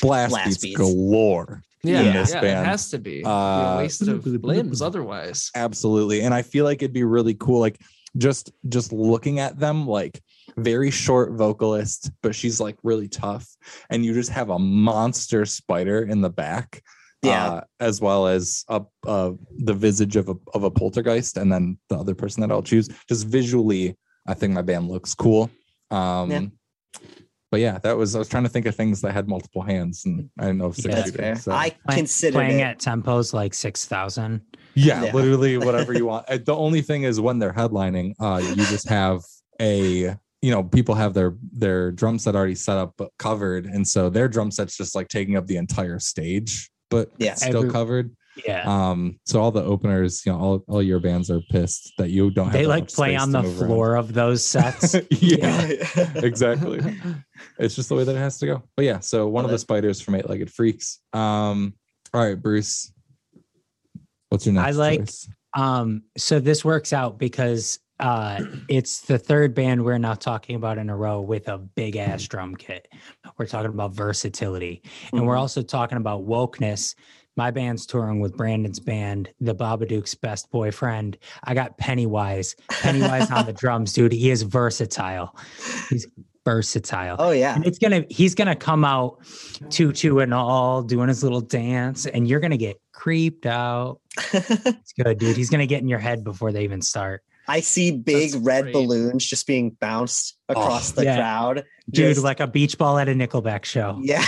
blast, 0.00 0.30
Blast 0.30 0.46
beats, 0.46 0.58
beats. 0.58 0.76
galore. 0.76 1.62
Yeah, 1.84 2.00
in 2.00 2.06
yeah, 2.06 2.12
this 2.12 2.32
it 2.32 2.42
has 2.44 2.90
to 2.90 2.98
be. 2.98 3.10
It'd 3.20 3.24
be 3.24 3.28
Uh, 3.28 3.74
a 3.74 3.78
waste 3.78 4.02
of 4.02 4.24
limbs 4.26 4.80
otherwise. 4.82 5.50
Absolutely. 5.56 6.20
And 6.22 6.32
I 6.32 6.42
feel 6.42 6.64
like 6.64 6.80
it'd 6.82 6.92
be 6.92 7.02
really 7.02 7.34
cool. 7.34 7.58
Like 7.58 7.80
just 8.16 8.52
just 8.68 8.92
looking 8.92 9.40
at 9.40 9.58
them, 9.58 9.86
like 9.88 10.22
very 10.56 10.90
short 10.92 11.32
vocalist, 11.32 12.10
but 12.22 12.36
she's 12.36 12.60
like 12.60 12.76
really 12.84 13.08
tough. 13.08 13.48
And 13.90 14.04
you 14.04 14.14
just 14.14 14.30
have 14.30 14.50
a 14.50 14.58
monster 14.60 15.44
spider 15.44 16.02
in 16.02 16.20
the 16.20 16.30
back. 16.30 16.82
Yeah. 17.22 17.46
uh, 17.50 17.60
as 17.80 18.00
well 18.00 18.26
as 18.26 18.64
a, 18.68 18.82
uh, 19.06 19.32
the 19.58 19.74
visage 19.74 20.16
of 20.16 20.28
a 20.28 20.34
of 20.54 20.64
a 20.64 20.70
poltergeist, 20.70 21.36
and 21.36 21.52
then 21.52 21.78
the 21.88 21.96
other 21.96 22.14
person 22.14 22.40
that 22.40 22.50
I'll 22.50 22.62
choose. 22.62 22.88
Just 23.08 23.26
visually, 23.26 23.96
I 24.26 24.34
think 24.34 24.52
my 24.54 24.62
band 24.62 24.88
looks 24.88 25.14
cool. 25.14 25.50
Um, 25.90 26.30
Yeah. 26.30 26.40
But 27.50 27.60
yeah, 27.60 27.76
that 27.82 27.98
was 27.98 28.16
I 28.16 28.18
was 28.18 28.28
trying 28.30 28.44
to 28.44 28.48
think 28.48 28.64
of 28.64 28.74
things 28.74 29.02
that 29.02 29.12
had 29.12 29.28
multiple 29.28 29.60
hands, 29.60 30.06
and 30.06 30.30
I 30.38 30.44
didn't 30.46 30.58
know 30.58 30.68
if 30.68 30.76
six 30.76 30.94
That's 30.94 31.10
did, 31.10 31.20
fair. 31.20 31.36
so- 31.36 31.52
I 31.52 31.70
Play- 31.86 31.96
considered 31.96 32.32
playing 32.38 32.60
it. 32.60 32.62
at 32.62 32.78
tempos 32.78 33.34
like 33.34 33.52
six 33.52 33.84
thousand. 33.84 34.40
Yeah, 34.74 35.04
Yeah. 35.04 35.12
literally 35.12 35.58
whatever 35.68 35.92
you 35.92 36.06
want. 36.06 36.24
Uh, 36.30 36.38
The 36.38 36.56
only 36.56 36.80
thing 36.80 37.02
is 37.02 37.20
when 37.20 37.38
they're 37.38 37.52
headlining, 37.52 38.14
uh, 38.18 38.40
you 38.42 38.56
just 38.66 38.88
have 38.88 39.20
a 39.60 40.16
you 40.40 40.50
know 40.50 40.64
people 40.64 40.94
have 40.94 41.12
their 41.12 41.36
their 41.52 41.92
drum 41.92 42.18
set 42.18 42.34
already 42.34 42.54
set 42.54 42.78
up 42.78 42.94
but 42.96 43.10
covered, 43.18 43.66
and 43.66 43.86
so 43.86 44.08
their 44.08 44.28
drum 44.28 44.50
set's 44.50 44.74
just 44.76 44.94
like 44.94 45.08
taking 45.08 45.36
up 45.36 45.46
the 45.46 45.56
entire 45.58 45.98
stage, 45.98 46.70
but 46.92 47.10
Yeah. 47.18 47.34
still 47.34 47.58
Every- 47.58 47.70
covered. 47.70 48.16
Yeah. 48.46 48.62
Um, 48.64 49.18
so 49.26 49.42
all 49.42 49.50
the 49.50 49.62
openers, 49.62 50.24
you 50.24 50.32
know, 50.32 50.38
all, 50.38 50.64
all 50.66 50.82
your 50.82 51.00
bands 51.00 51.30
are 51.30 51.42
pissed 51.50 51.92
that 51.98 52.08
you 52.08 52.30
don't 52.30 52.46
have 52.46 52.54
they 52.54 52.64
like 52.66 52.88
play 52.88 53.14
on 53.14 53.30
the 53.30 53.42
move 53.42 53.60
around. 53.60 53.68
floor 53.68 53.96
of 53.96 54.14
those 54.14 54.42
sets. 54.42 54.94
yeah, 55.10 55.66
exactly. 56.14 56.80
It's 57.58 57.74
just 57.76 57.90
the 57.90 57.94
way 57.94 58.04
that 58.04 58.14
it 58.16 58.18
has 58.18 58.38
to 58.38 58.46
go. 58.46 58.62
But 58.74 58.86
yeah, 58.86 59.00
so 59.00 59.26
one 59.28 59.42
Love 59.44 59.50
of 59.50 59.50
the 59.50 59.58
spiders 59.58 60.00
from 60.00 60.14
Eight 60.14 60.30
Legged 60.30 60.50
Freaks. 60.50 61.00
Um, 61.12 61.74
all 62.14 62.24
right, 62.26 62.40
Bruce. 62.40 62.90
What's 64.30 64.46
your 64.46 64.54
next 64.54 64.66
I 64.66 64.70
like- 64.78 65.00
choice? 65.00 65.28
Um, 65.54 66.04
so 66.16 66.40
this 66.40 66.64
works 66.64 66.94
out 66.94 67.18
because 67.18 67.78
uh 68.02 68.42
it's 68.68 69.00
the 69.02 69.16
third 69.18 69.54
band 69.54 69.84
we're 69.84 69.96
now 69.98 70.14
talking 70.14 70.56
about 70.56 70.76
in 70.78 70.90
a 70.90 70.96
row 70.96 71.20
with 71.20 71.48
a 71.48 71.56
big 71.58 71.96
ass 71.96 72.24
drum 72.24 72.54
kit. 72.56 72.88
We're 73.38 73.46
talking 73.46 73.70
about 73.70 73.92
versatility. 73.94 74.82
And 75.12 75.26
we're 75.26 75.36
Mhm. 75.36 75.40
also 75.40 75.62
talking 75.62 75.98
about 75.98 76.26
wokeness. 76.26 76.94
My 77.36 77.50
band's 77.50 77.86
touring 77.86 78.20
with 78.20 78.36
Brandon's 78.36 78.80
band, 78.80 79.30
the 79.40 79.54
Babadook's 79.54 80.14
best 80.14 80.50
boyfriend. 80.50 81.16
I 81.44 81.54
got 81.54 81.78
Pennywise. 81.78 82.54
Pennywise 82.68 83.30
on 83.30 83.46
the 83.46 83.52
drums, 83.62 83.92
dude. 83.94 84.12
He 84.12 84.30
is 84.30 84.42
versatile. 84.42 85.34
He's 85.88 86.06
versatile. 86.44 87.16
Oh 87.18 87.30
yeah. 87.30 87.54
And 87.54 87.64
it's 87.66 87.78
gonna 87.78 88.04
he's 88.10 88.34
gonna 88.34 88.56
come 88.56 88.84
out 88.84 89.18
tutu 89.70 90.18
and 90.18 90.34
all 90.34 90.82
doing 90.82 91.08
his 91.08 91.22
little 91.22 91.40
dance, 91.40 92.04
and 92.06 92.26
you're 92.28 92.40
gonna 92.40 92.56
get 92.56 92.76
creeped 92.92 93.46
out. 93.46 94.00
It's 94.34 94.92
good, 94.92 95.18
dude. 95.18 95.36
He's 95.36 95.48
gonna 95.50 95.66
get 95.66 95.80
in 95.82 95.88
your 95.88 96.00
head 96.00 96.24
before 96.24 96.50
they 96.52 96.64
even 96.64 96.82
start. 96.82 97.22
I 97.48 97.60
see 97.60 97.90
big 97.90 98.32
That's 98.32 98.42
red 98.44 98.62
great. 98.64 98.72
balloons 98.72 99.26
just 99.26 99.46
being 99.46 99.70
bounced 99.80 100.36
across 100.48 100.92
the 100.92 101.04
yeah. 101.04 101.16
crowd. 101.16 101.64
Dude, 101.90 102.14
Just- 102.14 102.24
like 102.24 102.40
a 102.40 102.46
beach 102.46 102.78
ball 102.78 102.98
at 102.98 103.08
a 103.08 103.12
Nickelback 103.12 103.64
show. 103.64 103.98
yeah. 104.02 104.22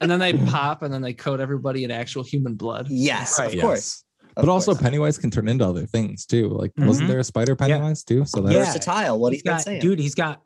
And 0.00 0.10
then 0.10 0.18
they 0.20 0.34
pop 0.34 0.82
and 0.82 0.92
then 0.92 1.00
they 1.02 1.14
coat 1.14 1.40
everybody 1.40 1.84
in 1.84 1.90
actual 1.90 2.22
human 2.22 2.54
blood. 2.54 2.86
yes, 2.90 3.38
Right. 3.38 3.46
of 3.48 3.54
Yes. 3.54 3.62
course. 3.62 4.04
Of 4.36 4.44
but 4.46 4.48
also 4.50 4.72
course. 4.72 4.82
Pennywise 4.82 5.18
can 5.18 5.30
turn 5.30 5.48
into 5.48 5.66
other 5.66 5.86
things 5.86 6.26
too. 6.26 6.48
Like, 6.50 6.72
wasn't 6.76 7.06
Mhm. 7.08 7.10
there 7.12 7.18
a 7.20 7.24
spider 7.24 7.56
Pennywise 7.56 8.04
too? 8.04 8.24
So 8.26 8.42
that's 8.42 8.54
Yeah. 8.54 8.64
versatile. 8.66 9.18
What 9.18 9.32
He's 9.32 9.40
he's 9.40 9.50
got, 9.50 9.62
saying. 9.62 9.80
dude, 9.80 9.98
he's 9.98 10.14
got 10.14 10.40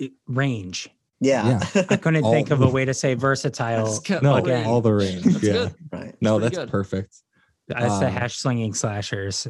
uh, 0.00 0.06
range. 0.26 0.88
yeah. 1.20 1.60
I 1.88 1.96
couldn't 1.96 2.24
All- 2.24 2.32
think 2.32 2.50
of 2.50 2.60
a 2.60 2.68
way 2.68 2.84
to 2.84 2.92
say 2.92 3.14
versatile. 3.14 3.98
No, 4.22 4.32
All 4.32 4.36
again. 4.38 4.66
all 4.66 4.80
the 4.80 4.92
range. 4.92 5.22
That's 5.24 5.42
yeah, 5.44 5.52
good. 5.52 5.74
right. 5.92 6.14
no, 6.20 6.38
pretty 6.38 6.56
that's 6.56 6.58
good. 6.64 6.70
perfect. 6.70 7.16
That's 7.68 7.98
the 8.00 8.06
Uh, 8.06 8.10
hash 8.10 8.36
slinging 8.36 8.74
slashers. 8.74 9.46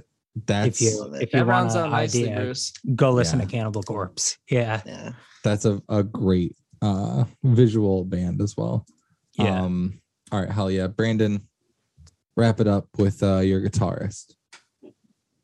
That's 0.47 0.81
if 0.81 0.93
you 0.93 1.15
if 1.15 1.21
you 1.33 1.41
That 1.41 1.47
want 1.47 1.49
rounds 1.49 1.75
an 1.75 1.93
idea, 1.93 2.37
Bruce. 2.37 2.73
go 2.95 3.11
listen 3.13 3.41
Yeah. 3.41 3.45
to 3.47 3.51
Cannibal 3.51 3.83
Corpse. 3.83 4.39
Yeah, 4.51 4.81
Yeah. 4.87 5.13
that's 5.45 5.65
a, 5.65 5.83
a 5.89 6.03
great 6.03 6.55
uh 6.83 7.25
visual 7.43 8.05
band 8.05 8.41
as 8.41 8.57
well. 8.57 8.87
yeah. 9.39 9.63
Um, 9.63 10.01
all 10.33 10.41
right, 10.41 10.51
hell 10.51 10.71
yeah, 10.71 10.87
Brandon. 10.87 11.41
Wrap 12.37 12.61
it 12.61 12.69
up 12.69 12.87
with 12.97 13.23
uh 13.23 13.39
your 13.41 13.61
guitarist. 13.61 14.35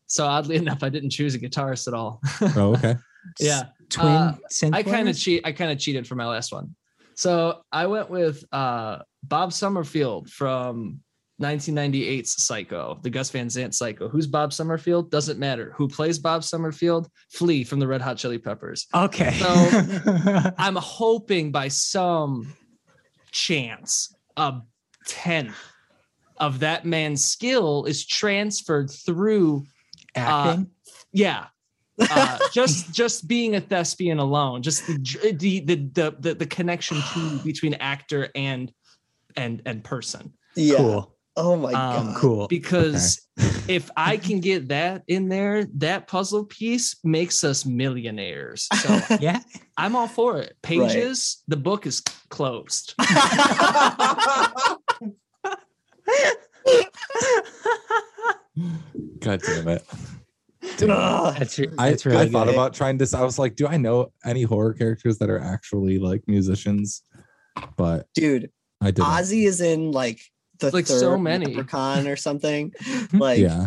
So 0.06 0.24
oddly 0.24 0.56
enough, 0.64 0.82
I 0.82 0.88
didn't 0.88 1.10
choose 1.10 1.34
a 1.34 1.38
guitarist 1.38 1.88
at 1.88 1.94
all. 1.94 2.20
Oh, 2.54 2.74
okay. 2.76 2.94
yeah. 3.40 3.64
Twin 3.90 4.06
uh, 4.06 4.36
synth 4.52 4.74
I 4.74 4.82
kind 4.82 5.08
of 5.08 5.14
players? 5.14 5.22
cheat. 5.22 5.42
I 5.46 5.52
kind 5.52 5.70
of 5.72 5.78
cheated 5.78 6.06
for 6.06 6.14
my 6.14 6.26
last 6.26 6.52
one. 6.52 6.74
So 7.16 7.62
I 7.72 7.86
went 7.86 8.08
with 8.10 8.44
uh, 8.52 8.98
Bob 9.24 9.52
Summerfield 9.52 10.28
from 10.30 11.00
1998's 11.40 12.42
Psycho, 12.42 12.98
the 13.02 13.10
Gus 13.10 13.30
Van 13.30 13.50
Sant 13.50 13.74
Psycho. 13.74 14.08
Who's 14.08 14.26
Bob 14.26 14.52
Summerfield? 14.52 15.10
Doesn't 15.10 15.38
matter. 15.38 15.72
Who 15.76 15.86
plays 15.88 16.18
Bob 16.18 16.42
Summerfield? 16.44 17.08
Flea 17.30 17.62
from 17.64 17.78
the 17.78 17.86
Red 17.86 18.00
Hot 18.00 18.16
Chili 18.16 18.38
Peppers. 18.38 18.86
Okay. 18.94 19.32
So- 19.38 20.50
I'm 20.58 20.76
hoping 20.76 21.52
by 21.52 21.68
some 21.68 22.54
chance 23.32 24.14
a 24.36 24.60
tenth 25.06 25.54
of 26.38 26.60
that 26.60 26.84
man's 26.84 27.24
skill 27.24 27.84
is 27.84 28.04
transferred 28.06 28.90
through 28.90 29.64
acting. 30.14 30.68
yeah 31.12 31.46
uh, 32.10 32.38
just 32.52 32.92
just 32.92 33.26
being 33.26 33.54
a 33.56 33.60
thespian 33.60 34.18
alone 34.18 34.62
just 34.62 34.86
the 34.86 34.98
the 35.38 35.60
the 35.60 35.74
the, 35.76 36.16
the, 36.20 36.34
the 36.34 36.46
connection 36.46 36.98
to 37.14 37.38
between 37.44 37.72
actor 37.74 38.28
and 38.34 38.70
and 39.36 39.62
and 39.64 39.82
person 39.84 40.32
Yeah. 40.54 40.76
Cool. 40.76 41.15
Oh 41.38 41.56
my 41.56 41.72
Um, 41.72 42.06
god. 42.06 42.16
Cool. 42.16 42.48
because 42.48 43.20
if 43.68 43.90
i 43.96 44.16
can 44.16 44.40
get 44.40 44.68
that 44.68 45.02
in 45.08 45.28
there 45.28 45.66
that 45.74 46.06
puzzle 46.08 46.44
piece 46.44 46.96
makes 47.04 47.44
us 47.44 47.66
millionaires 47.66 48.66
so 48.80 48.98
Yeah. 49.20 49.40
i'm 49.76 49.94
all 49.94 50.08
for 50.08 50.38
it 50.40 50.56
pages 50.62 51.42
the 51.48 51.56
book 51.58 51.84
is 51.86 52.00
closed 52.30 52.94
God 59.20 59.40
damn 59.42 59.68
it. 59.68 59.84
Ugh. 60.82 61.34
That's, 61.38 61.58
re- 61.58 61.68
I, 61.78 61.90
that's 61.90 62.06
really 62.06 62.18
I 62.18 62.24
good. 62.24 62.32
thought 62.32 62.48
about 62.48 62.74
trying 62.74 62.98
this. 62.98 63.14
I 63.14 63.22
was 63.22 63.38
like, 63.38 63.56
do 63.56 63.66
I 63.66 63.76
know 63.76 64.12
any 64.24 64.42
horror 64.42 64.72
characters 64.74 65.18
that 65.18 65.30
are 65.30 65.38
actually 65.38 65.98
like 65.98 66.22
musicians? 66.26 67.02
But 67.76 68.06
Dude, 68.14 68.50
I 68.80 68.86
didn't. 68.90 69.08
Ozzy 69.08 69.46
is 69.46 69.60
in 69.60 69.92
like 69.92 70.20
the 70.58 70.70
Like 70.72 70.86
third 70.86 71.00
so 71.00 71.16
many. 71.18 71.46
Leprechaun 71.46 72.06
or 72.06 72.16
something. 72.16 72.72
Like 73.12 73.38
yeah. 73.40 73.66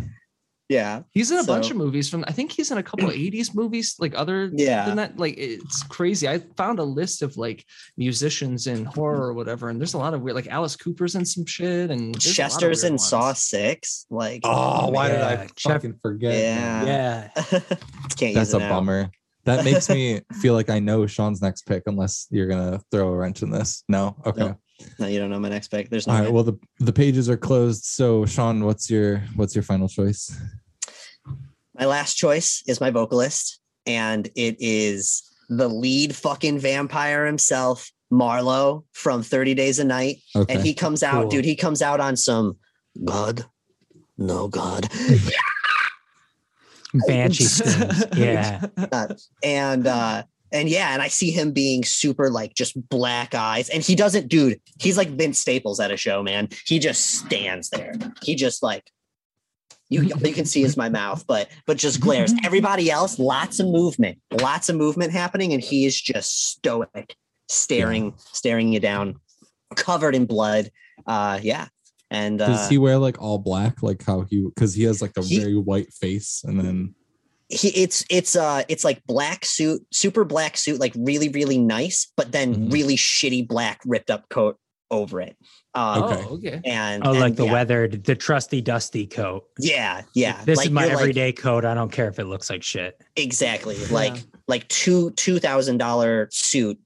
yeah. 0.69 1.01
he's 1.11 1.31
in 1.31 1.39
a 1.39 1.43
bunch 1.43 1.71
of 1.71 1.77
movies 1.77 2.09
from 2.09 2.23
i 2.27 2.31
think 2.31 2.51
he's 2.51 2.69
in 2.71 2.77
a 2.77 2.83
couple 2.83 3.07
of 3.07 3.15
80s 3.15 3.55
movies 3.55 3.95
like 3.99 4.13
other 4.15 4.51
Yeah. 4.53 4.85
than 4.85 4.97
that 4.97 5.17
like 5.17 5.35
it's 5.37 5.81
crazy 5.83 6.27
i 6.27 6.37
found 6.57 6.77
a 6.79 6.83
list 6.83 7.21
of 7.23 7.37
like 7.37 7.65
musicians 7.97 8.67
in 8.67 8.85
horror 8.85 9.27
or 9.27 9.33
whatever 9.33 9.69
and 9.69 9.79
there's 9.79 9.95
a 9.95 9.97
lot 9.97 10.13
of 10.13 10.21
weird 10.21 10.35
like 10.35 10.47
alice 10.47 10.75
cooper's 10.75 11.15
in 11.15 11.25
some 11.25 11.45
shit 11.45 11.89
and 11.89 12.13
there's 12.15 12.27
a 12.27 12.33
Chester's 12.33 12.83
weird 12.83 12.93
in 12.93 12.97
Saw. 12.99 13.33
Six. 13.33 14.05
Like 14.11 14.41
Oh, 14.43 14.81
oh 14.83 14.89
why 14.91 15.09
did 15.09 15.21
I 15.21 15.47
Jeff- 15.55 15.73
fucking 15.81 15.97
forget? 16.01 16.35
Yeah. 16.37 16.85
Yeah. 16.85 17.29
Can't 18.17 18.35
That's 18.35 18.49
use 18.49 18.53
a 18.53 18.59
now. 18.59 18.69
bummer. 18.69 19.09
That 19.45 19.63
makes 19.65 19.89
me 19.89 20.21
feel 20.41 20.53
like 20.53 20.69
I 20.69 20.79
know 20.79 21.07
Sean's 21.07 21.41
next 21.41 21.63
pick, 21.63 21.83
unless 21.87 22.27
you're 22.29 22.47
gonna 22.47 22.79
throw 22.91 23.07
a 23.07 23.15
wrench 23.15 23.41
in 23.41 23.49
this. 23.49 23.83
No, 23.89 24.15
okay. 24.25 24.41
No. 24.41 24.57
No, 24.99 25.07
you 25.11 25.19
don't 25.19 25.29
know 25.29 25.39
my 25.39 25.49
next 25.49 25.69
pick. 25.69 25.89
There's 25.89 26.07
no 26.07 26.13
All 26.13 26.19
right. 26.19 26.27
way. 26.27 26.31
Well, 26.33 26.43
the 26.43 26.57
the 26.79 26.93
pages 26.93 27.29
are 27.29 27.37
closed. 27.37 27.85
So, 27.85 28.25
Sean, 28.25 28.65
what's 28.65 28.89
your 28.89 29.19
what's 29.35 29.55
your 29.55 29.63
final 29.63 29.87
choice? 29.87 30.35
My 31.77 31.85
last 31.85 32.15
choice 32.15 32.63
is 32.67 32.81
my 32.81 32.89
vocalist, 32.91 33.59
and 33.85 34.27
it 34.35 34.57
is 34.59 35.23
the 35.49 35.67
lead 35.69 36.15
fucking 36.15 36.59
vampire 36.59 37.25
himself, 37.25 37.89
Marlowe 38.11 38.83
from 38.91 39.23
30 39.23 39.53
Days 39.55 39.79
a 39.79 39.83
Night. 39.85 40.17
Okay. 40.35 40.53
And 40.53 40.63
he 40.63 40.73
comes 40.73 41.03
out, 41.03 41.23
Cool. 41.23 41.29
dude, 41.31 41.45
he 41.45 41.55
comes 41.55 41.81
out 41.81 41.99
on 41.99 42.15
some 42.15 42.57
God, 43.05 43.45
no 44.17 44.47
God. 44.47 44.89
Banshee 47.07 47.43
strings. 47.45 48.05
Yeah. 48.15 48.65
Uh, 48.91 49.13
and 49.43 49.85
uh 49.87 50.23
and 50.51 50.69
yeah, 50.69 50.93
and 50.93 51.01
I 51.01 51.07
see 51.07 51.31
him 51.31 51.51
being 51.51 51.83
super 51.83 52.29
like 52.29 52.53
just 52.53 52.89
black 52.89 53.35
eyes. 53.35 53.69
And 53.69 53.83
he 53.83 53.95
doesn't, 53.95 54.27
dude, 54.27 54.59
he's 54.79 54.97
like 54.97 55.09
Vince 55.09 55.39
Staples 55.39 55.79
at 55.79 55.91
a 55.91 55.97
show, 55.97 56.23
man. 56.23 56.49
He 56.65 56.79
just 56.79 57.05
stands 57.05 57.69
there. 57.69 57.93
He 58.21 58.35
just 58.35 58.63
like 58.63 58.89
you, 59.89 60.03
you 60.03 60.33
can 60.33 60.45
see 60.45 60.63
is 60.63 60.77
my 60.77 60.89
mouth, 60.89 61.25
but 61.27 61.49
but 61.65 61.77
just 61.77 61.99
glares. 61.99 62.33
Everybody 62.43 62.91
else, 62.91 63.19
lots 63.19 63.59
of 63.59 63.67
movement, 63.67 64.19
lots 64.31 64.69
of 64.69 64.75
movement 64.75 65.11
happening, 65.11 65.53
and 65.53 65.61
he 65.61 65.85
is 65.85 65.99
just 65.99 66.51
stoic, 66.51 67.15
staring, 67.47 68.13
staring 68.17 68.71
you 68.71 68.79
down, 68.79 69.19
covered 69.75 70.15
in 70.15 70.25
blood. 70.25 70.69
Uh 71.05 71.39
yeah. 71.41 71.67
And 72.11 72.39
Does 72.39 72.65
uh, 72.65 72.69
he 72.69 72.77
wear 72.79 72.97
like 72.97 73.21
all 73.21 73.37
black, 73.37 73.83
like 73.83 74.03
how 74.03 74.21
he? 74.21 74.41
Because 74.43 74.73
he 74.73 74.83
has 74.83 75.01
like 75.01 75.15
a 75.17 75.21
He- 75.21 75.39
very 75.39 75.57
white 75.57 75.93
face, 75.93 76.43
and 76.43 76.59
then 76.59 76.95
he 77.49 77.69
it's 77.69 78.05
it's 78.09 78.35
uh 78.35 78.63
it's 78.67 78.83
like 78.83 79.03
black 79.07 79.43
suit, 79.45 79.85
super 79.91 80.23
black 80.23 80.55
suit, 80.57 80.79
like 80.79 80.93
really 80.95 81.29
really 81.29 81.57
nice, 81.57 82.11
but 82.15 82.31
then 82.31 82.55
Mhm. 82.55 82.71
really 82.73 82.95
shitty 82.95 83.47
black 83.47 83.81
ripped 83.85 84.09
up 84.11 84.29
coat 84.29 84.57
over 84.91 85.21
it. 85.21 85.35
Um, 85.75 86.03
Okay. 86.03 86.23
Oh, 86.27 86.33
okay. 86.35 86.61
And 86.65 87.05
Oh, 87.05 87.11
like 87.11 87.35
the 87.35 87.45
yeah, 87.45 87.51
weathered, 87.51 88.03
the 88.03 88.15
trusty 88.15 88.59
dusty 88.61 89.05
coat. 89.05 89.45
Yeah, 89.59 90.01
yeah. 90.15 90.43
This 90.45 90.57
like 90.57 90.67
is 90.67 90.71
my 90.71 90.85
you're 90.85 90.93
like- 90.95 91.01
everyday 91.01 91.31
coat. 91.31 91.63
I 91.65 91.73
don't 91.75 91.91
care 91.91 92.07
if 92.07 92.17
it 92.19 92.25
looks 92.25 92.49
like 92.49 92.63
shit. 92.63 92.99
exactly 93.15 93.77
like 93.87 94.15
like 94.47 94.67
two 94.67 95.11
two 95.11 95.39
thousand 95.39 95.77
dollar 95.77 96.27
suit 96.31 96.79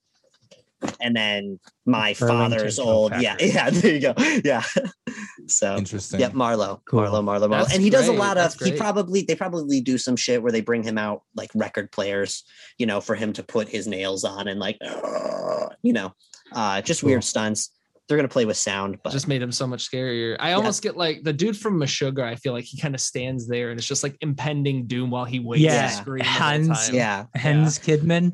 and 1.01 1.15
then 1.15 1.60
my 1.85 2.15
Burlington 2.18 2.51
father's 2.51 2.77
Coat 2.77 2.85
old 2.85 3.11
yeah 3.19 3.35
yeah 3.39 3.69
there 3.72 3.93
you 3.93 3.99
go 3.99 4.14
yeah 4.43 4.64
so 5.47 5.77
interesting. 5.77 6.19
Yep, 6.19 6.34
Marlowe, 6.34 6.81
Cool. 6.85 7.01
Marlowe, 7.01 7.22
Marlowe, 7.22 7.47
Marlowe, 7.47 7.64
That's 7.64 7.76
and 7.76 7.84
he 7.84 7.89
does 7.89 8.07
a 8.07 8.14
lot 8.14 8.38
of. 8.38 8.53
He 8.60 8.72
probably 8.72 9.23
they 9.23 9.35
probably 9.35 9.81
do 9.81 9.97
some 9.97 10.15
shit 10.15 10.41
where 10.41 10.51
they 10.51 10.61
bring 10.61 10.84
him 10.84 10.97
out 10.97 11.23
like 11.35 11.51
record 11.55 11.91
players, 11.91 12.43
you 12.77 12.85
know, 12.85 13.01
for 13.01 13.15
him 13.15 13.34
to 13.34 13.43
put 13.43 13.68
his 13.68 13.88
nails 13.88 14.23
on 14.23 14.47
and 14.47 14.60
like, 14.60 14.77
you 15.84 15.93
know, 15.93 16.14
uh, 16.51 16.81
just 16.81 17.03
weird 17.03 17.23
stunts. 17.23 17.72
They're 18.07 18.18
gonna 18.18 18.27
play 18.27 18.45
with 18.45 18.57
sound, 18.57 18.99
but 19.01 19.11
just 19.11 19.30
made 19.30 19.41
him 19.41 19.51
so 19.51 19.65
much 19.65 19.89
scarier. 19.89 20.35
I 20.39 20.53
almost 20.53 20.84
get 20.84 20.97
like 20.97 21.23
the 21.23 21.31
dude 21.31 21.57
from 21.57 21.80
Meshuggah. 21.80 22.23
I 22.23 22.35
feel 22.35 22.51
like 22.51 22.65
he 22.65 22.80
kind 22.80 22.93
of 22.93 23.01
stands 23.01 23.47
there 23.47 23.69
and 23.72 23.80
it's 23.80 23.88
just 23.88 24.03
like 24.03 24.18
impending 24.19 24.85
doom 24.88 25.10
while 25.10 25.26
he 25.26 25.39
waits 25.39 25.61
Yeah, 25.64 25.88
to 25.88 25.93
scream. 25.93 26.23
Hans- 26.26 26.91
yeah, 26.91 27.26
Jens 27.41 27.80
Kidman. 27.80 28.34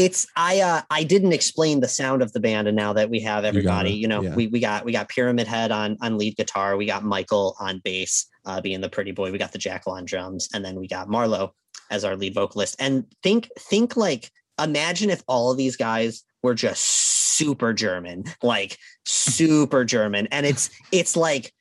It's 0.00 0.26
I 0.34 0.60
uh 0.60 0.82
I 0.90 1.04
didn't 1.04 1.32
explain 1.32 1.80
the 1.80 1.88
sound 1.88 2.22
of 2.22 2.32
the 2.32 2.40
band 2.40 2.68
and 2.68 2.76
now 2.76 2.92
that 2.94 3.10
we 3.10 3.20
have 3.20 3.44
everybody 3.44 3.90
gotta, 3.90 3.90
you, 3.90 4.08
know 4.08 4.22
yeah. 4.22 4.34
we 4.34 4.46
we 4.46 4.58
got 4.58 4.84
we 4.84 4.92
got 4.92 5.08
Pyramid 5.10 5.46
Head 5.46 5.70
on 5.70 5.98
on 6.00 6.16
lead 6.16 6.36
guitar 6.36 6.76
we 6.78 6.86
got 6.86 7.04
Michael 7.04 7.54
on 7.60 7.80
bass 7.84 8.26
uh 8.46 8.60
being 8.62 8.80
the 8.80 8.88
pretty 8.88 9.12
boy 9.12 9.30
we 9.30 9.36
got 9.38 9.52
the 9.52 9.58
Jackal 9.58 9.92
on 9.92 10.06
drums 10.06 10.48
and 10.54 10.64
then 10.64 10.76
we 10.80 10.88
got 10.88 11.08
Marlowe 11.08 11.52
as 11.90 12.04
our 12.04 12.16
lead 12.16 12.34
vocalist. 12.34 12.76
And 12.78 13.04
think 13.22 13.48
think 13.58 13.96
like 13.96 14.30
imagine 14.58 15.10
if 15.10 15.22
all 15.28 15.50
of 15.50 15.58
these 15.58 15.76
guys 15.76 16.24
were 16.42 16.54
just 16.54 16.82
super 16.82 17.72
German 17.74 18.24
like 18.42 18.78
super 19.04 19.84
German. 19.84 20.28
And 20.30 20.46
it's 20.46 20.70
it's 20.92 21.14
like 21.16 21.52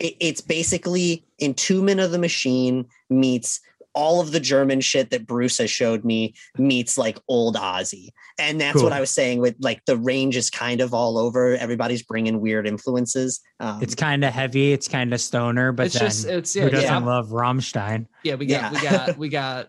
it- 0.00 0.16
it's 0.20 0.40
basically 0.40 1.24
Entombment 1.40 2.04
of 2.04 2.10
the 2.10 2.18
Machine 2.18 2.86
meets 3.10 3.60
all 3.96 4.20
of 4.20 4.30
the 4.30 4.38
German 4.38 4.80
shit 4.80 5.10
that 5.10 5.26
Bruce 5.26 5.58
has 5.58 5.70
showed 5.70 6.04
me 6.04 6.34
meets 6.58 6.96
like 6.98 7.18
old 7.26 7.56
Ozzy. 7.56 8.10
And 8.38 8.60
that's 8.60 8.82
what 8.82 8.92
I 8.92 9.00
was 9.00 9.10
saying 9.10 9.40
with 9.40 9.56
like 9.58 9.82
the 9.86 9.96
range 9.96 10.36
is 10.36 10.50
kind 10.50 10.80
of 10.82 10.92
all 10.94 11.16
over. 11.18 11.56
Everybody's 11.56 12.02
bringing 12.02 12.40
weird 12.40 12.66
influences. 12.68 13.40
Um, 13.58 13.82
It's 13.82 13.94
kind 13.94 14.22
of 14.24 14.32
heavy. 14.34 14.72
It's 14.72 14.86
kind 14.86 15.12
of 15.14 15.20
stoner, 15.20 15.72
but 15.72 15.86
It's 15.86 15.94
then 15.98 16.02
just 16.08 16.26
it's 16.26 16.54
yeah 16.54 16.64
who 16.64 16.70
doesn't 16.70 16.84
yeah, 16.88 16.98
love 16.98 17.30
Rammstein? 17.30 18.06
yeah 18.22 18.34
we 18.34 18.46
got 18.46 18.72
we 18.72 18.80
got 18.82 19.18
we 19.18 19.28
got 19.30 19.68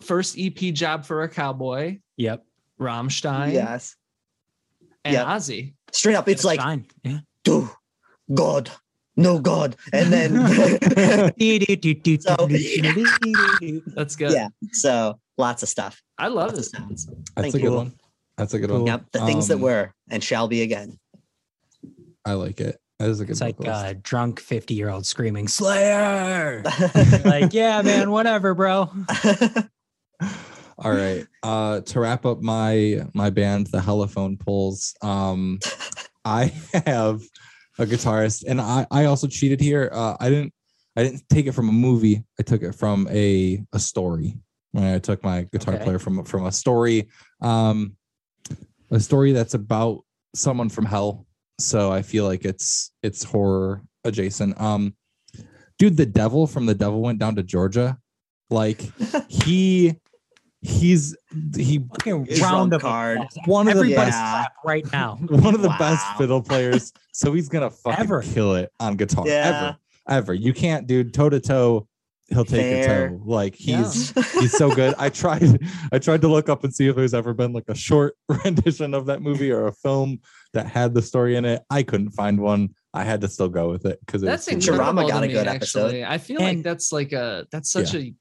first 0.00 0.36
EP 0.38 0.54
job 0.72 1.04
for 1.04 1.24
a 1.24 1.28
cowboy, 1.28 1.98
Yep. 2.16 2.44
Rammstein, 2.80 3.52
yes. 3.52 3.96
and 5.04 5.14
Yep. 5.14 5.26
Ozzy. 5.26 5.74
Straight 5.90 6.14
up, 6.14 6.28
it's 6.28 6.44
like, 6.44 6.60
fine. 6.60 6.86
Yeah. 7.02 7.18
do 7.42 7.68
God, 8.32 8.70
no 9.18 9.38
God. 9.38 9.76
And 9.92 10.10
then, 10.10 10.32
So, 12.20 12.36
That's 13.94 14.16
good. 14.16 14.32
yeah, 14.32 14.48
so 14.72 15.18
lots 15.36 15.62
of 15.62 15.68
stuff. 15.68 16.00
I 16.16 16.28
love 16.28 16.52
Lots 16.52 16.58
this. 16.58 16.70
sounds. 16.70 17.06
That's 17.06 17.22
Thank 17.36 17.54
a 17.54 17.58
good 17.58 17.64
you. 17.64 17.72
one. 17.76 17.92
That's 18.38 18.54
a 18.54 18.58
good 18.58 18.70
one. 18.70 18.86
Yep, 18.86 19.04
the 19.12 19.20
things 19.26 19.48
that 19.48 19.56
Um, 19.56 19.60
were 19.62 19.92
and 20.10 20.22
shall 20.24 20.48
be 20.48 20.62
again. 20.62 20.98
I 22.24 22.32
like 22.34 22.60
it. 22.60 22.78
That 22.98 23.10
is 23.10 23.20
a 23.20 23.24
good. 23.24 23.32
It's 23.32 23.40
like 23.40 23.56
vocalist. 23.58 23.86
a 23.86 23.94
drunk 23.94 24.40
50 24.40 24.74
year 24.74 24.88
old 24.90 25.06
screaming, 25.06 25.46
Slayer. 25.48 26.62
like, 27.24 27.52
yeah, 27.52 27.82
man, 27.82 28.10
whatever, 28.10 28.54
bro. 28.54 28.90
All 30.80 30.92
right. 30.92 31.26
Uh 31.42 31.80
to 31.80 32.00
wrap 32.00 32.24
up 32.26 32.40
my 32.40 33.00
my 33.14 33.30
band, 33.30 33.68
the 33.68 33.78
Hellophone 33.78 34.38
Pulls, 34.38 34.94
um 35.02 35.58
I 36.24 36.52
have 36.86 37.20
a 37.78 37.86
guitarist 37.86 38.44
and 38.46 38.60
I 38.60 38.86
I 38.90 39.04
also 39.04 39.26
cheated 39.26 39.60
here. 39.60 39.90
Uh 39.92 40.16
I 40.20 40.28
didn't 40.28 40.52
I 40.96 41.04
didn't 41.04 41.22
take 41.30 41.46
it 41.46 41.52
from 41.52 41.68
a 41.68 41.72
movie. 41.72 42.24
I 42.38 42.42
took 42.42 42.62
it 42.62 42.74
from 42.74 43.08
a 43.10 43.64
a 43.72 43.78
story. 43.78 44.36
I 44.76 44.98
took 44.98 45.22
my 45.24 45.42
guitar 45.52 45.74
Okay. 45.74 45.84
player 45.84 45.98
from 45.98 46.24
from 46.24 46.46
a 46.46 46.52
story 46.52 47.08
um 47.40 47.96
a 48.90 49.00
story 49.00 49.32
that's 49.32 49.54
about 49.54 50.04
someone 50.34 50.68
from 50.68 50.84
hell. 50.84 51.26
So 51.60 51.90
I 51.92 52.02
feel 52.02 52.24
like 52.24 52.44
it's 52.44 52.92
it's 53.02 53.22
horror 53.24 53.82
adjacent. 54.04 54.60
Um 54.60 54.94
dude, 55.78 55.96
the 55.96 56.06
devil 56.06 56.46
from 56.46 56.66
the 56.66 56.74
devil 56.74 57.00
went 57.00 57.18
down 57.18 57.36
to 57.36 57.42
Georgia. 57.42 57.98
Like 58.50 58.80
he 59.28 59.94
he's 60.60 61.16
he 61.56 61.78
Fucking 61.78 62.14
round 62.24 62.36
trump 62.36 62.72
of 62.72 62.80
card. 62.82 63.18
one 63.46 63.68
of 63.68 63.74
the 63.74 63.80
Everybody 63.80 64.10
best 64.10 64.18
Yeah. 64.18 64.44
right 64.64 64.92
now. 64.92 65.16
one 65.28 65.54
of 65.54 65.62
the 65.62 65.74
best 65.78 66.04
fiddle 66.16 66.42
players. 66.42 66.92
So 67.12 67.32
he's 67.32 67.48
gonna 67.48 67.70
fucking 67.84 68.00
Ever. 68.00 68.22
kill 68.22 68.54
it 68.56 68.70
on 68.80 68.96
guitar. 68.96 69.24
Yeah. 69.26 69.76
Ever. 70.08 70.18
Ever. 70.20 70.34
You 70.34 70.52
can't, 70.52 70.86
dude, 70.86 71.12
toe 71.14 71.28
to 71.28 71.38
toe. 71.40 71.86
He'll 72.30 72.44
take 72.44 72.60
Fair. 72.60 73.06
a 73.06 73.08
toe. 73.10 73.22
Like 73.24 73.54
he's 73.54 74.10
he's 74.32 74.52
so 74.52 74.74
good. 74.74 74.94
I 74.98 75.08
tried 75.08 75.60
I 75.92 75.98
tried 75.98 76.20
to 76.22 76.28
look 76.28 76.48
up 76.48 76.62
and 76.64 76.74
see 76.74 76.86
if 76.88 76.96
there's 76.96 77.14
ever 77.14 77.32
been 77.34 77.52
like 77.52 77.64
a 77.68 77.74
short 77.74 78.16
rendition 78.28 78.92
of 78.94 79.06
that 79.06 79.22
movie 79.22 79.50
or 79.50 79.66
a 79.66 79.72
film 79.72 80.20
that 80.52 80.66
had 80.66 80.92
the 80.92 81.00
story 81.02 81.36
in 81.36 81.44
it. 81.44 81.62
I 81.70 81.82
couldn't 81.84 82.10
find 82.10 82.40
one. 82.40 82.70
I 82.92 83.04
had 83.04 83.20
to 83.22 83.28
still 83.28 83.48
go 83.48 83.70
with 83.70 83.86
it 83.86 83.98
because 84.04 84.22
That's 84.22 84.48
it's 84.48 84.66
incredible. 84.66 85.02
Futurama 85.04 85.08
got 85.08 85.20
to 85.20 85.24
a 85.24 85.28
me, 85.28 85.32
good 85.34 85.46
episode. 85.46 85.84
actually. 85.86 86.04
I 86.04 86.18
feel 86.18 86.40
like 86.40 86.62
that's 86.62 86.92
like 86.92 87.12
a 87.12 87.46
that's 87.52 87.70
such 87.70 87.94
a 87.94 88.12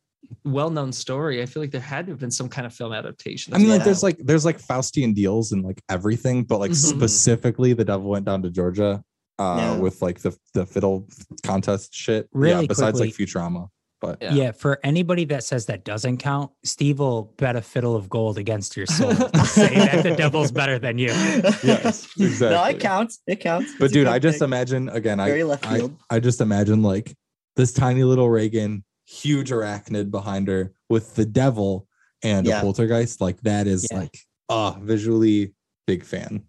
well-known 0.43 0.91
story. 0.91 1.41
I 1.41 1.45
feel 1.45 1.61
like 1.63 1.71
there 1.71 1.81
had 1.81 2.05
to 2.07 2.11
have 2.11 2.19
been 2.19 2.31
some 2.31 2.49
kind 2.49 2.65
of 2.67 2.73
film 2.73 2.93
adaptation. 2.93 3.53
I 3.53 3.57
mean, 3.57 3.69
like 3.69 3.83
there's 3.83 4.03
like 4.03 4.17
there's 4.19 4.45
like 4.45 4.59
Faustian 4.61 5.13
deals 5.15 5.51
and 5.51 5.63
like 5.63 5.81
everything, 5.89 6.43
but 6.43 6.59
like 6.59 6.71
Mhm. 6.71 6.75
specifically, 6.95 7.73
the 7.73 7.85
devil 7.85 8.09
went 8.09 8.25
down 8.25 8.41
to 8.43 8.49
Georgia 8.49 9.03
uh 9.39 9.55
Yeah. 9.59 9.77
with 9.77 10.01
like 10.01 10.19
the 10.19 10.35
the 10.53 10.65
fiddle 10.65 11.07
contest 11.43 11.93
shit. 11.93 12.23
yeah, 12.33 12.39
Really 12.39 12.67
besides 12.67 12.99
like 12.99 13.15
quickly- 13.15 13.25
Futurama, 13.25 13.67
but 14.01 14.17
Yeah. 14.21 14.33
Yeah. 14.33 14.51
for 14.51 14.79
anybody 14.83 15.25
that 15.25 15.43
says 15.43 15.67
that 15.67 15.85
doesn't 15.85 16.17
count, 16.17 16.51
Steve 16.63 16.99
will 16.99 17.33
bet 17.37 17.55
a 17.55 17.61
fiddle 17.61 17.95
of 17.95 18.09
gold 18.09 18.37
against 18.37 18.75
your 18.75 18.85
soul 18.87 19.13
say 19.45 19.75
that 19.75 20.03
the 20.03 20.15
devil's 20.15 20.51
better 20.51 20.79
than 20.79 20.97
you. 20.97 21.07
yes, 21.09 22.07
exactly. 22.19 22.49
No, 22.49 22.63
it 22.65 22.79
counts. 22.79 23.19
It 23.27 23.39
counts. 23.39 23.71
But 23.79 23.85
It's 23.85 23.93
dude, 23.93 24.07
I 24.07 24.17
just 24.19 24.39
pick. 24.39 24.45
imagine 24.45 24.89
again. 24.89 25.19
I, 25.19 25.27
Very 25.29 25.43
left 25.43 25.65
I 25.67 25.77
field. 25.77 25.95
I 26.09 26.19
just 26.19 26.41
imagine 26.41 26.81
like 26.81 27.15
this 27.55 27.71
tiny 27.73 28.03
little 28.03 28.29
Regan, 28.29 28.83
huge 29.07 29.49
arachnid 29.51 30.11
behind 30.11 30.47
her 30.47 30.73
with 30.89 31.15
the 31.15 31.25
devil 31.25 31.87
and 32.23 32.45
Yeah. 32.45 32.59
a 32.59 32.61
poltergeist. 32.61 33.21
Like 33.21 33.39
that 33.41 33.65
is 33.67 33.87
Yeah. 33.89 33.99
like 33.99 34.17
ah 34.49 34.77
visually 34.81 35.53
big 35.87 36.03
fan. 36.03 36.43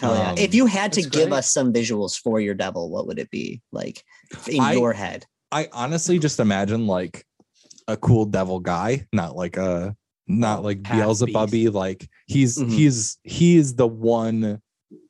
Hell 0.00 0.14
yeah. 0.14 0.30
Um, 0.32 0.38
if 0.38 0.54
you 0.54 0.66
had 0.66 0.92
to 0.94 1.02
give 1.02 1.28
great. 1.28 1.32
us 1.32 1.52
some 1.52 1.72
visuals 1.72 2.18
for 2.18 2.40
your 2.40 2.54
devil, 2.54 2.88
what 2.90 3.06
would 3.06 3.18
it 3.18 3.30
be 3.30 3.60
like 3.72 4.02
in 4.48 4.60
I- 4.60 4.72
your 4.72 4.92
head? 4.92 5.26
I 5.50 5.68
honestly 5.72 6.18
just 6.18 6.40
imagine 6.40 6.86
like 6.86 7.24
a 7.88 7.96
cool 7.96 8.24
devil 8.26 8.60
guy, 8.60 9.06
not 9.12 9.34
like 9.34 9.56
a 9.56 9.96
not 10.26 10.62
like 10.62 10.86
Half 10.86 10.98
Beelzebubby. 10.98 11.72
Like 11.72 12.08
he's 12.26 12.58
Mhm. 12.58 12.70
he's 12.70 13.18
he 13.24 13.56
is 13.56 13.74
the 13.74 13.86
one, 13.88 14.60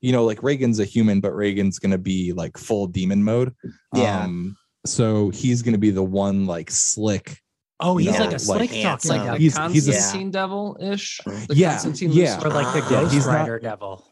you 0.00 0.12
know, 0.12 0.24
like 0.24 0.42
Regan's 0.44 0.78
a 0.78 0.84
human, 0.84 1.20
but 1.20 1.34
Regan's 1.34 1.78
gonna 1.80 1.98
be 1.98 2.32
like 2.32 2.56
full 2.56 2.86
demon 2.86 3.22
mode. 3.24 3.52
Yeah. 3.94 4.22
Um, 4.24 4.56
so 4.86 5.30
he's 5.30 5.62
gonna 5.62 5.78
be 5.78 5.90
the 5.90 6.02
one 6.02 6.46
like 6.46 6.70
slick. 6.70 7.38
Oh, 7.80 7.96
he's 7.96 8.08
Yeah, 8.12 8.20
like 8.20 8.32
a 8.32 8.38
slick 8.38 8.70
handsome. 8.70 9.16
talking 9.18 9.30
like 9.30 9.40
Yeah. 9.40 9.50
devil. 9.50 9.68
the 9.68 9.72
He's- 9.72 9.72
he's 9.86 9.88
a- 9.88 9.92
Constantine 9.92 10.30
devil-ish. 10.32 11.20
Yeah, 11.50 11.70
Constantine 11.72 12.12
yeah. 12.12 12.34
Lucifer. 12.36 12.46
or 12.48 12.50
like 12.50 12.74
the 12.74 12.90
Ghost 12.90 13.14
he's 13.14 13.26
not- 13.26 13.34
Rider 13.34 13.58
devil. 13.60 14.04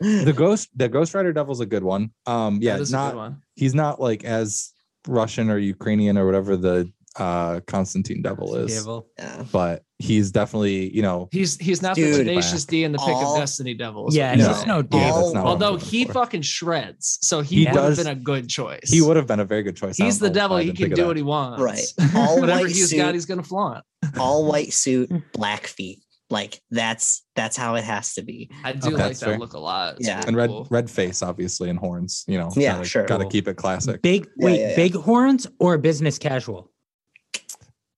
The 0.00 0.32
ghost, 0.32 0.68
the 0.76 0.88
Ghost 0.88 1.12
Rider 1.12 1.32
Devil's 1.32 1.58
a 1.58 1.66
good 1.66 1.82
one. 1.82 2.10
Um, 2.24 2.60
yeah, 2.62 2.74
That 2.76 2.82
is 2.82 2.92
not 2.92 3.16
one. 3.16 3.42
he's 3.56 3.74
not 3.74 4.00
like 4.00 4.22
as 4.22 4.70
Russian 5.08 5.50
or 5.50 5.58
Ukrainian 5.58 6.16
or 6.16 6.24
whatever 6.24 6.56
the 6.56 6.92
uh 7.16 7.58
Constantine 7.66 8.22
Devil 8.22 8.54
is, 8.54 8.72
Devil. 8.76 9.08
Yeah. 9.18 9.44
but 9.50 9.82
he's 10.00 10.30
definitely 10.30 10.94
you 10.94 11.02
know 11.02 11.28
He's 11.32 11.56
he's 11.56 11.82
not 11.82 11.96
Dude. 11.96 12.14
the 12.14 12.18
tenacious 12.18 12.64
D 12.64 12.84
in 12.84 12.92
the 12.92 12.98
pick 12.98 13.08
All- 13.08 13.34
of 13.34 13.40
Destiny 13.40 13.74
Devils. 13.74 14.14
Yeah, 14.14 14.30
what 14.30 14.36
he's 14.38 14.46
No. 14.46 14.52
saying. 14.54 14.66
Yeah, 14.68 14.76
dude. 14.82 14.90
that's 14.92 15.16
All- 15.16 15.34
not 15.34 15.34
what 15.34 15.40
I'm 15.40 15.46
Although 15.62 15.76
he 15.76 16.04
for. 16.04 16.12
fucking 16.12 16.42
shreds, 16.42 17.18
so 17.22 17.40
he, 17.40 17.56
He 17.56 17.64
would 17.66 17.74
does- 17.74 17.96
have 17.98 18.06
been 18.06 18.16
a 18.16 18.20
good 18.20 18.48
choice. 18.48 18.88
he 18.90 19.00
would 19.00 19.16
have 19.16 19.26
been 19.26 19.40
a 19.40 19.44
very 19.44 19.62
good 19.62 19.76
choice. 19.76 19.96
He's 19.96 20.18
the 20.18 20.30
devil. 20.30 20.56
He 20.58 20.72
can 20.72 20.90
do 20.90 21.06
what 21.06 21.16
he 21.16 21.22
wants. 21.22 21.60
Right. 21.60 21.84
All 22.14 22.40
Whatever 22.40 22.60
white 22.62 22.68
he's 22.68 22.90
suit, 22.90 22.96
got, 22.98 23.14
he's 23.14 23.26
gonna 23.26 23.42
flaunt. 23.42 23.84
all 24.18 24.44
white 24.50 24.72
suit, 24.72 25.10
black 25.32 25.66
feet. 25.66 25.98
Like 26.30 26.60
that's 26.70 27.24
that's 27.34 27.56
how 27.56 27.74
it 27.76 27.84
has 27.84 28.12
to 28.14 28.22
be. 28.22 28.50
I 28.62 28.72
do 28.74 28.88
Okay, 28.88 28.96
like 29.02 29.18
that 29.18 29.24
fair. 29.24 29.38
look 29.38 29.54
a 29.54 29.58
lot. 29.58 29.94
It's 29.96 30.06
Yeah. 30.06 30.16
really 30.16 30.28
and 30.28 30.36
red 30.36 30.50
cool. 30.50 30.66
red 30.70 30.90
face 30.90 31.22
obviously 31.22 31.70
and 31.70 31.78
horns. 31.78 32.24
You 32.28 32.36
know, 32.36 32.50
Yeah, 32.54 32.74
gotta, 32.74 32.84
sure. 32.84 33.06
Got 33.06 33.16
to 33.16 33.24
Cool. 33.24 33.30
keep 33.30 33.48
it 33.48 33.54
classic. 33.56 34.02
Big 34.02 34.26
Yeah, 34.36 34.44
wait, 34.44 34.60
yeah, 34.60 34.68
yeah. 34.68 34.76
big 34.76 34.94
horns 34.94 35.46
or 35.58 35.78
business 35.78 36.18
casual? 36.18 36.70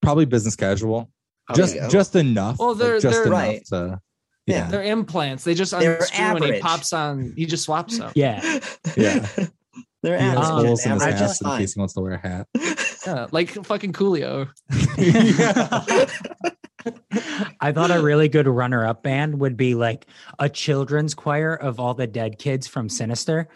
Probably 0.00 0.24
business 0.26 0.54
casual. 0.56 1.10
Oh, 1.50 1.54
just 1.54 1.74
you 1.74 1.88
just 1.88 2.16
enough. 2.16 2.58
Well, 2.58 2.74
they're- 2.74 3.00
just 3.00 3.14
they're- 3.14 3.26
enough 3.26 3.32
Right. 3.38 3.64
to 3.66 4.00
Yeah. 4.46 4.54
yeah. 4.56 4.68
They're 4.70 4.82
implants. 4.84 5.44
They 5.44 5.54
just 5.54 5.70
They're 5.78 5.96
unscrew 5.96 6.24
and 6.24 6.44
he 6.44 6.60
pops 6.60 6.92
on. 6.92 7.32
He 7.36 7.46
just 7.46 7.64
swaps 7.64 7.98
them. 7.98 8.10
Yeah. 8.14 8.60
Yeah. 8.96 9.26
They're 10.02 10.16
He 10.18 10.24
has 10.24 10.34
average. 10.38 10.48
Um, 10.50 10.64
holes 10.66 10.86
in 10.86 10.92
his 10.92 11.02
average 11.02 11.18
hat 11.20 11.30
in 11.30 11.44
fine. 11.46 11.58
case 11.60 11.74
he 11.74 11.78
wants 11.78 11.94
to 11.94 12.00
wear 12.00 12.12
a 12.14 12.18
hat. 12.18 12.46
Yeah, 13.06 13.26
like 13.32 13.48
fucking 13.64 13.94
Coolio. 13.94 14.48
I 17.60 17.72
thought 17.72 17.90
a 17.90 18.00
really 18.02 18.28
good 18.28 18.46
runner-up 18.46 19.02
band 19.02 19.40
would 19.40 19.56
be 19.56 19.74
like 19.74 20.06
a 20.38 20.48
children's 20.48 21.14
choir 21.14 21.54
of 21.54 21.78
all 21.80 21.94
the 21.94 22.06
dead 22.06 22.38
kids 22.38 22.66
from 22.66 22.88
Sinister. 22.88 23.48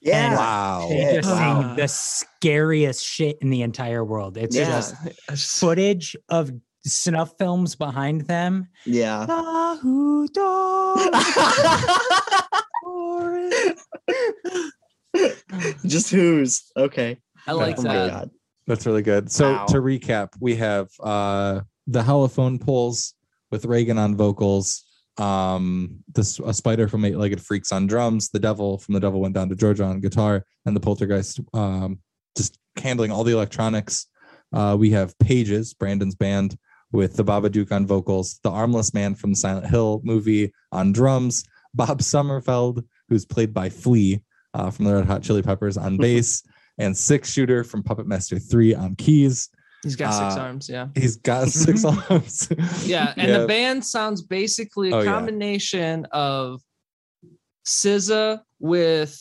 Yeah. 0.00 0.36
Wow. 0.36 0.86
They 0.90 1.14
just 1.14 1.28
Wow. 1.30 1.62
sing 1.62 1.76
the 1.76 1.88
scariest 1.88 3.04
shit 3.04 3.38
in 3.40 3.50
the 3.50 3.62
entire 3.62 4.04
world. 4.04 4.36
It's 4.36 4.54
Yeah. 4.54 4.66
just 4.66 4.94
I 5.04 5.12
just- 5.30 5.58
footage 5.60 6.16
of 6.28 6.50
snuff 6.86 7.34
films 7.38 7.74
behind 7.74 8.22
them. 8.22 8.68
Yeah. 8.84 9.26
Lahu 9.26 10.28
Just 15.86 16.10
who's 16.10 16.64
okay. 16.76 17.18
I 17.46 17.52
like 17.52 17.78
oh 17.78 17.82
my 17.82 17.94
that. 17.94 18.10
god. 18.10 18.30
That's 18.66 18.86
really 18.86 19.02
good. 19.02 19.30
So 19.30 19.52
Wow. 19.52 19.66
to 19.66 19.76
recap, 19.78 20.30
we 20.40 20.56
have 20.56 20.88
uh 21.02 21.60
the 21.86 22.02
holophone 22.02 22.60
pulls 22.60 23.14
with 23.50 23.64
Regan 23.66 23.98
on 23.98 24.16
vocals, 24.16 24.84
um 25.18 25.98
this 26.12 26.40
a 26.40 26.52
spider 26.52 26.88
from 26.88 27.04
Eight 27.04 27.16
Legged 27.16 27.40
Freaks 27.40 27.70
on 27.72 27.86
drums, 27.86 28.30
the 28.30 28.40
devil 28.40 28.78
from 28.78 28.94
the 28.94 29.00
devil 29.00 29.20
went 29.20 29.34
down 29.34 29.48
to 29.50 29.54
Georgia 29.54 29.84
on 29.84 30.00
guitar, 30.00 30.44
and 30.66 30.74
the 30.74 30.80
poltergeist 30.80 31.40
um 31.52 31.98
just 32.36 32.58
handling 32.76 33.12
all 33.12 33.24
the 33.24 33.32
electronics. 33.32 34.06
Uh 34.52 34.76
we 34.78 34.90
have 34.90 35.16
Pages, 35.18 35.74
Brandon's 35.74 36.14
band, 36.16 36.56
with 36.94 37.16
the 37.16 37.24
Babadook 37.24 37.72
on 37.72 37.86
vocals, 37.86 38.38
the 38.44 38.50
armless 38.50 38.94
man 38.94 39.16
from 39.16 39.30
the 39.32 39.36
Silent 39.36 39.66
Hill 39.66 40.00
movie 40.04 40.52
on 40.70 40.92
drums, 40.92 41.44
Bob 41.74 42.00
Summerfield, 42.00 42.84
who's 43.08 43.24
played 43.26 43.52
by 43.52 43.68
Flea 43.68 44.22
uh, 44.54 44.70
from 44.70 44.84
the 44.84 44.94
Red 44.94 45.06
Hot 45.06 45.22
Chili 45.22 45.42
Peppers 45.42 45.76
on 45.76 45.96
bass, 45.98 46.44
and 46.78 46.96
Six 46.96 47.32
Shooter 47.32 47.64
from 47.64 47.82
Puppet 47.82 48.06
Master 48.06 48.38
3 48.38 48.74
on 48.76 48.94
keys. 48.94 49.48
He's 49.82 49.96
got 49.96 50.12
six 50.12 50.36
Uh, 50.40 50.44
arms. 50.44 50.68
Yeah. 50.68 50.86
He's 50.94 51.16
got 51.16 51.48
six 51.64 51.84
arms. 51.84 52.48
Yeah, 52.84 53.12
and 53.16 53.42
the 53.42 53.46
band 53.46 53.84
sounds 53.84 54.22
basically 54.22 54.90
a 54.90 54.96
Oh, 54.96 55.00
yeah. 55.00 55.12
combination 55.12 56.06
of 56.12 56.62
SZA 57.66 58.40
with 58.60 59.20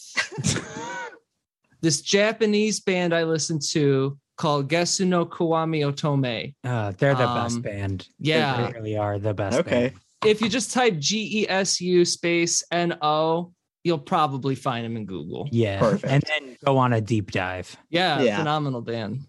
this 1.82 2.02
Japanese 2.02 2.80
band 2.80 3.14
I 3.14 3.24
listen 3.24 3.60
to 3.72 4.18
called 4.38 4.70
Gesu 4.70 5.06
no 5.08 5.26
Kiwami 5.26 5.82
Otome. 5.92 6.56
Uh, 6.64 6.92
they're 6.98 7.16
the 7.16 7.26
best 7.26 7.56
Um, 7.58 7.62
band. 7.62 8.08
yeah. 8.20 8.68
They 8.68 8.74
really 8.74 8.98
are 8.98 9.20
the 9.20 9.34
best. 9.34 9.60
Okay. 9.60 9.90
band. 9.90 10.00
If 10.26 10.42
you 10.42 10.50
just 10.50 10.72
type 10.72 10.98
G 11.00 11.42
E 11.42 11.50
S 11.50 11.82
U 11.82 12.06
space 12.06 12.64
N 12.72 12.98
O, 13.02 13.52
you'll 13.84 13.98
probably 14.00 14.56
find 14.56 14.86
them 14.86 14.96
in 14.96 15.06
Google. 15.06 15.50
Yeah. 15.52 15.80
Perfect. 15.80 16.06
And 16.12 16.24
then 16.28 16.58
go 16.66 16.78
on 16.78 16.94
a 16.94 17.02
deep 17.02 17.32
dive. 17.32 17.76
Yeah, 17.90 18.22
Yeah. 18.22 18.38
phenomenal 18.38 18.82
band. 18.82 19.20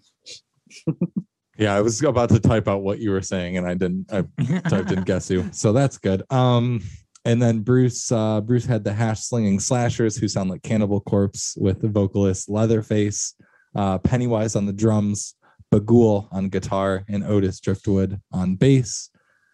yeah, 1.57 1.73
I 1.75 1.81
was 1.81 2.01
about 2.03 2.29
to 2.29 2.39
type 2.39 2.67
out 2.67 2.81
what 2.81 2.99
you 2.99 3.11
were 3.11 3.21
saying, 3.21 3.57
and 3.57 3.67
I 3.67 3.73
didn't. 3.73 4.11
I 4.11 4.23
typed 4.69 4.91
in 4.91 5.03
guess 5.05 5.29
you. 5.29 5.49
So 5.51 5.73
that's 5.73 5.97
good. 5.97 6.23
Um, 6.31 6.81
and 7.23 7.41
then 7.41 7.61
Bruce, 7.61 8.11
uh, 8.11 8.41
Bruce 8.41 8.65
had 8.65 8.83
the 8.83 8.93
hash 8.93 9.21
slinging 9.21 9.59
slashers 9.59 10.15
who 10.17 10.27
sound 10.27 10.49
like 10.49 10.63
Cannibal 10.63 11.01
Corpse 11.01 11.55
with 11.59 11.81
the 11.81 11.87
vocalist 11.89 12.49
Leatherface, 12.49 13.35
uh, 13.75 13.97
Pennywise 13.99 14.55
on 14.55 14.65
the 14.65 14.73
drums, 14.73 15.35
Bughuul 15.73 16.27
on 16.31 16.49
guitar, 16.49 17.03
and 17.07 17.23
Otis 17.23 17.59
Driftwood 17.59 18.19
on 18.31 18.55
bass. 18.55 19.09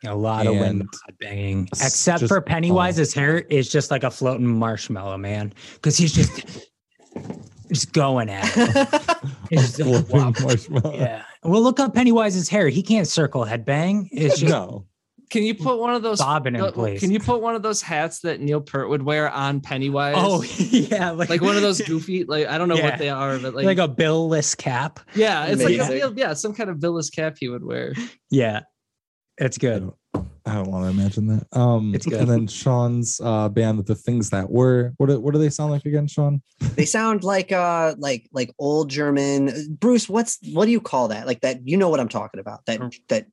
A 0.06 0.16
lot 0.16 0.48
of 0.48 0.56
wind 0.56 0.88
banging. 1.20 1.68
Except 1.74 2.22
just- 2.22 2.34
for 2.34 2.42
Pennywise's 2.42 3.14
hair 3.14 3.38
is 3.38 3.72
just 3.72 3.92
like 3.92 4.04
a 4.04 4.10
floating 4.10 4.48
marshmallow, 4.48 5.18
man. 5.18 5.54
Because 5.76 5.96
he's 5.96 6.12
just 6.14 6.68
just 7.70 7.94
going 7.94 8.30
at 8.30 8.52
it. 8.56 9.08
It's 9.52 9.78
just 9.78 10.10
wow. 10.10 10.32
Marshmallow. 10.42 10.96
Yeah. 10.96 11.24
Well, 11.44 11.62
look 11.62 11.80
up 11.80 11.94
Pennywise's 11.94 12.48
hair. 12.48 12.70
He 12.70 12.82
can't 12.82 13.08
circle 13.08 13.46
headbang. 13.46 14.08
It's 14.12 14.40
just 14.40 14.50
No, 14.50 14.86
Can 15.32 15.44
you 15.44 15.56
put 15.56 15.80
one 15.80 15.94
of 15.94 16.02
those 16.02 16.20
bobbing 16.20 16.56
in 16.56 16.62
uh, 16.62 16.72
place. 16.72 17.00
Can 17.00 17.10
you 17.10 17.20
put 17.20 17.42
one 17.42 17.56
of 17.56 17.64
those 17.64 17.82
hats 17.82 18.20
that 18.20 18.42
Neil 18.42 18.60
Peart 18.60 18.90
would 18.90 19.02
wear 19.02 19.30
on 19.32 19.62
Pennywise? 19.62 20.16
Oh 20.18 20.44
yeah, 20.58 21.12
like, 21.12 21.30
like 21.30 21.42
one 21.42 21.56
of 21.56 21.62
those 21.62 21.80
goofy, 21.88 22.26
like 22.26 22.48
I 22.48 22.58
don't 22.58 22.68
know 22.68 22.76
Yeah. 22.76 22.90
what 22.90 23.00
they 23.00 23.10
are, 23.10 23.40
but 23.40 23.56
like, 23.56 23.66
like, 23.66 23.78
a 23.78 23.88
bill-less 23.88 24.56
cap. 24.56 25.00
yeah, 25.16 25.46
it's 25.46 25.64
like 25.64 25.76
Amazing. 25.76 26.02
a, 26.04 26.12
yeah, 26.16 26.34
some 26.34 26.54
kind 26.54 26.70
of 26.70 26.78
billless 26.78 27.10
cap 27.10 27.38
he 27.40 27.48
would 27.48 27.64
wear. 27.64 27.94
Yeah, 28.30 28.62
it's 29.38 29.58
good. 29.58 29.90
I 30.46 30.56
don't 30.56 30.72
want 30.72 30.86
to 30.86 30.90
imagine 30.90 31.28
that. 31.28 31.48
Um, 31.58 31.94
It's 31.96 32.06
good. 32.06 32.20
and 32.20 32.30
then 32.30 32.48
Sean's 32.62 33.22
uh, 33.24 33.48
band, 33.48 33.86
the 33.86 33.96
things 33.96 34.32
that 34.32 34.50
were. 34.50 34.92
What 34.98 35.08
do, 35.08 35.20
what 35.20 35.34
do 35.34 35.40
they 35.40 35.50
sound 35.52 35.72
like 35.72 35.86
again, 35.86 36.08
Sean? 36.08 36.42
they 36.76 36.86
sound 36.86 37.24
like 37.24 37.52
uh 37.52 37.96
like 37.98 38.28
like 38.34 38.52
old 38.60 38.90
German. 38.90 39.78
Bruce, 39.80 40.10
what's 40.10 40.40
what 40.52 40.66
do 40.66 40.72
you 40.72 40.82
call 40.82 41.08
that? 41.10 41.26
Like 41.28 41.42
that, 41.42 41.66
you 41.66 41.78
know 41.78 41.90
what 41.90 42.00
I'm 42.00 42.10
talking 42.10 42.40
about. 42.40 42.66
That 42.66 42.82
that 43.10 43.28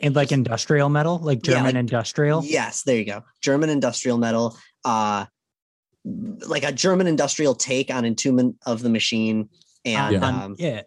And 0.00 0.14
like 0.14 0.32
industrial 0.32 0.88
metal, 0.88 1.18
like 1.18 1.46
Yeah, 1.46 1.54
German 1.54 1.74
like- 1.74 1.80
industrial. 1.80 2.44
yes, 2.44 2.82
there 2.82 2.96
you 2.96 3.04
go. 3.04 3.22
German 3.40 3.68
industrial 3.70 4.18
metal. 4.18 4.56
Uh 4.84 5.26
like 6.04 6.64
a 6.64 6.72
German 6.72 7.06
industrial 7.06 7.54
take 7.54 7.90
on 7.90 8.04
Entombment 8.04 8.56
of 8.66 8.82
the 8.82 8.88
Machine 8.90 9.48
and 9.84 10.14
Yeah. 10.14 10.26
um 10.26 10.56
yeah. 10.58 10.82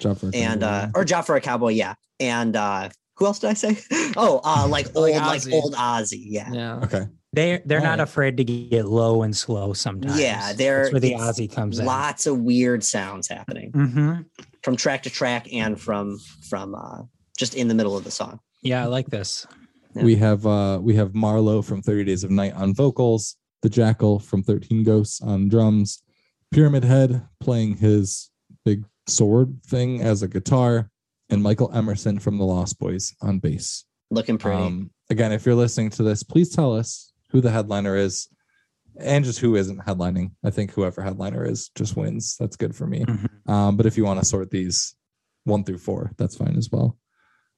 Job 0.00 0.18
for 0.18 0.28
a 0.28 0.36
and 0.36 0.62
uh 0.62 0.88
or 0.94 1.04
Job 1.04 1.24
for 1.26 1.36
a 1.36 1.40
Cowboy, 1.40 1.70
yeah. 1.72 1.94
And 2.18 2.56
uh 2.56 2.88
who 3.16 3.26
else 3.26 3.38
did 3.38 3.50
I 3.50 3.54
say? 3.54 3.78
Oh, 4.16 4.40
uh 4.44 4.66
like 4.70 4.86
old 4.96 5.10
Like 5.10 5.44
like, 5.44 5.52
old 5.52 5.74
Ozzy, 5.74 6.22
yeah. 6.24 6.50
Yeah, 6.52 6.80
okay. 6.84 7.06
They 7.32 7.62
they're 7.64 7.78
not 7.80 8.00
Alright. 8.00 8.08
afraid 8.08 8.36
to 8.38 8.44
get 8.44 8.86
low 8.86 9.22
and 9.22 9.36
slow 9.36 9.72
sometimes. 9.72 10.18
Yeah, 10.18 10.52
they're 10.52 10.82
That's 10.84 10.92
where 10.94 11.00
the 11.00 11.12
it's 11.12 11.22
Ozzy 11.22 11.52
comes 11.52 11.78
in. 11.78 11.86
Lots 11.86 12.26
of 12.26 12.38
weird 12.40 12.82
sounds 12.82 13.28
happening 13.28 13.70
Mm-hmm. 13.70 14.22
from 14.64 14.74
track 14.76 15.04
to 15.04 15.10
track 15.10 15.52
and 15.52 15.80
from 15.80 16.18
from 16.48 16.74
uh 16.74 17.02
just 17.40 17.54
in 17.54 17.66
the 17.68 17.74
middle 17.74 17.96
of 17.96 18.04
the 18.04 18.10
song. 18.10 18.38
Yeah, 18.62 18.82
I 18.84 18.86
like 18.86 19.06
this. 19.06 19.46
Yeah. 19.94 20.04
We 20.04 20.14
have 20.16 20.46
uh 20.46 20.78
we 20.80 20.94
have 20.96 21.14
Marlowe 21.14 21.62
from 21.62 21.80
30 21.82 22.04
Days 22.04 22.22
of 22.22 22.30
Night 22.30 22.52
on 22.52 22.74
vocals, 22.74 23.36
the 23.62 23.70
Jackal 23.70 24.18
from 24.20 24.42
13 24.42 24.84
Ghosts 24.84 25.22
on 25.22 25.48
drums, 25.48 26.02
Pyramid 26.52 26.84
Head 26.84 27.26
playing 27.40 27.78
his 27.78 28.30
big 28.64 28.84
sword 29.08 29.58
thing 29.64 30.02
as 30.02 30.22
a 30.22 30.28
guitar, 30.28 30.90
and 31.30 31.42
Michael 31.42 31.72
Emerson 31.74 32.18
from 32.20 32.36
the 32.36 32.44
Lost 32.44 32.78
Boys 32.78 33.14
on 33.22 33.38
bass. 33.38 33.84
Looking 34.10 34.36
pretty. 34.38 34.62
Um, 34.62 34.90
again, 35.08 35.32
if 35.32 35.46
you're 35.46 35.54
listening 35.54 35.90
to 35.90 36.02
this, 36.02 36.22
please 36.22 36.50
tell 36.54 36.76
us 36.76 37.12
who 37.30 37.40
the 37.40 37.50
headliner 37.50 37.96
is 37.96 38.28
and 39.00 39.24
just 39.24 39.38
who 39.38 39.56
isn't 39.56 39.86
headlining. 39.86 40.32
I 40.44 40.50
think 40.50 40.72
whoever 40.74 41.00
headliner 41.00 41.44
is 41.44 41.70
just 41.74 41.96
wins. 41.96 42.36
That's 42.38 42.56
good 42.56 42.76
for 42.76 42.86
me. 42.86 43.04
Mhm. 43.06 43.28
Um, 43.50 43.76
but 43.78 43.86
if 43.86 43.96
you 43.96 44.04
want 44.04 44.20
to 44.20 44.26
sort 44.26 44.50
these 44.50 44.94
one 45.44 45.64
through 45.64 45.78
four, 45.78 46.12
that's 46.18 46.36
fine 46.36 46.56
as 46.56 46.68
well. 46.70 46.98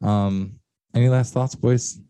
Um, 0.02 0.58
any 0.94 1.08
last 1.08 1.32
thoughts, 1.32 1.54
boys? 1.54 2.00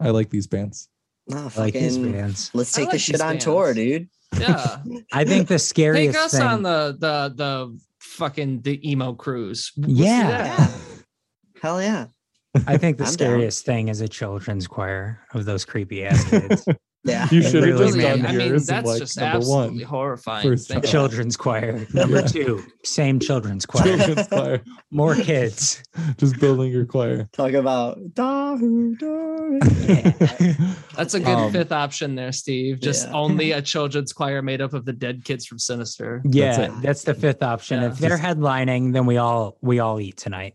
I 0.00 0.10
like 0.10 0.30
these 0.30 0.46
bands. 0.46 0.88
Oh, 1.32 1.50
I 1.56 1.60
like 1.60 1.74
these 1.74 1.98
bands. 1.98 2.50
Let's 2.54 2.72
take 2.72 2.84
like 2.86 2.92
this 2.92 3.02
shit 3.02 3.14
these 3.14 3.20
on 3.20 3.32
bands. 3.34 3.44
tour, 3.44 3.74
dude. 3.74 4.08
yeah. 4.38 4.78
I 5.12 5.24
think 5.24 5.48
the 5.48 5.58
scariest 5.58 6.14
Take 6.16 6.24
us 6.24 6.32
thing. 6.32 6.42
on 6.42 6.62
the 6.62 6.96
the 6.98 7.32
the 7.34 7.78
fucking 8.00 8.62
the 8.62 8.88
emo 8.90 9.12
cruise. 9.14 9.72
Let's 9.76 9.92
do 9.94 10.02
Yeah. 10.04 10.70
Hell 11.60 11.82
yeah. 11.82 12.06
I 12.66 12.76
think 12.76 12.96
the 12.98 13.04
I'm 13.04 13.08
down. 13.08 13.12
scariest 13.12 13.64
thing 13.66 13.88
is 13.88 14.00
a 14.00 14.08
children's 14.08 14.66
choir 14.66 15.20
of 15.34 15.44
those 15.44 15.64
creepy 15.64 16.04
ass 16.04 16.24
kids. 16.30 16.64
Yeah. 17.04 17.28
You 17.30 17.42
should 17.42 17.62
have 17.66 17.78
really 17.78 17.78
just 17.86 17.96
is. 17.96 18.02
done 18.02 18.26
I 18.26 18.32
mean, 18.32 18.52
that's 18.52 18.86
like, 18.86 18.98
just 18.98 19.16
number 19.18 19.36
absolutely 19.38 19.78
one. 19.78 19.88
horrifying. 19.88 20.48
First 20.48 20.68
Think 20.68 20.82
time. 20.82 20.90
children's 20.90 21.36
choir. 21.36 21.86
Number 21.94 22.16
Yeah. 22.20 22.26
two, 22.26 22.64
same 22.84 23.20
children's 23.20 23.64
choir. 23.64 23.96
Children's 23.96 24.28
choir. 24.32 24.60
More 24.90 25.14
kids. 25.14 25.82
Just 26.18 26.38
building 26.40 26.72
your 26.72 26.84
choir. 26.86 27.28
Talk 27.32 27.52
about 27.52 27.98
Dahu 28.14 28.96
That's 30.96 31.14
a 31.14 31.20
good 31.20 31.28
Um, 31.28 31.52
fifth 31.52 31.72
option 31.72 32.14
there, 32.14 32.32
Steve. 32.32 32.80
Just 32.80 33.06
Yeah. 33.06 33.14
only 33.14 33.52
a 33.52 33.62
children's 33.62 34.12
choir 34.12 34.42
made 34.42 34.60
up 34.60 34.74
of 34.74 34.84
the 34.84 34.92
dead 34.92 35.24
kids 35.24 35.46
from 35.46 35.58
Sinister. 35.58 36.20
Yeah, 36.24 36.60
it. 36.62 36.72
that's 36.82 37.04
the 37.04 37.14
fifth 37.14 37.42
option. 37.42 37.80
Yeah. 37.82 37.88
If 37.88 37.98
they're 37.98 38.18
headlining, 38.18 38.92
then 38.92 39.06
we 39.06 39.16
all 39.18 39.56
we 39.62 39.78
all 39.78 40.00
eat 40.00 40.16
tonight. 40.16 40.54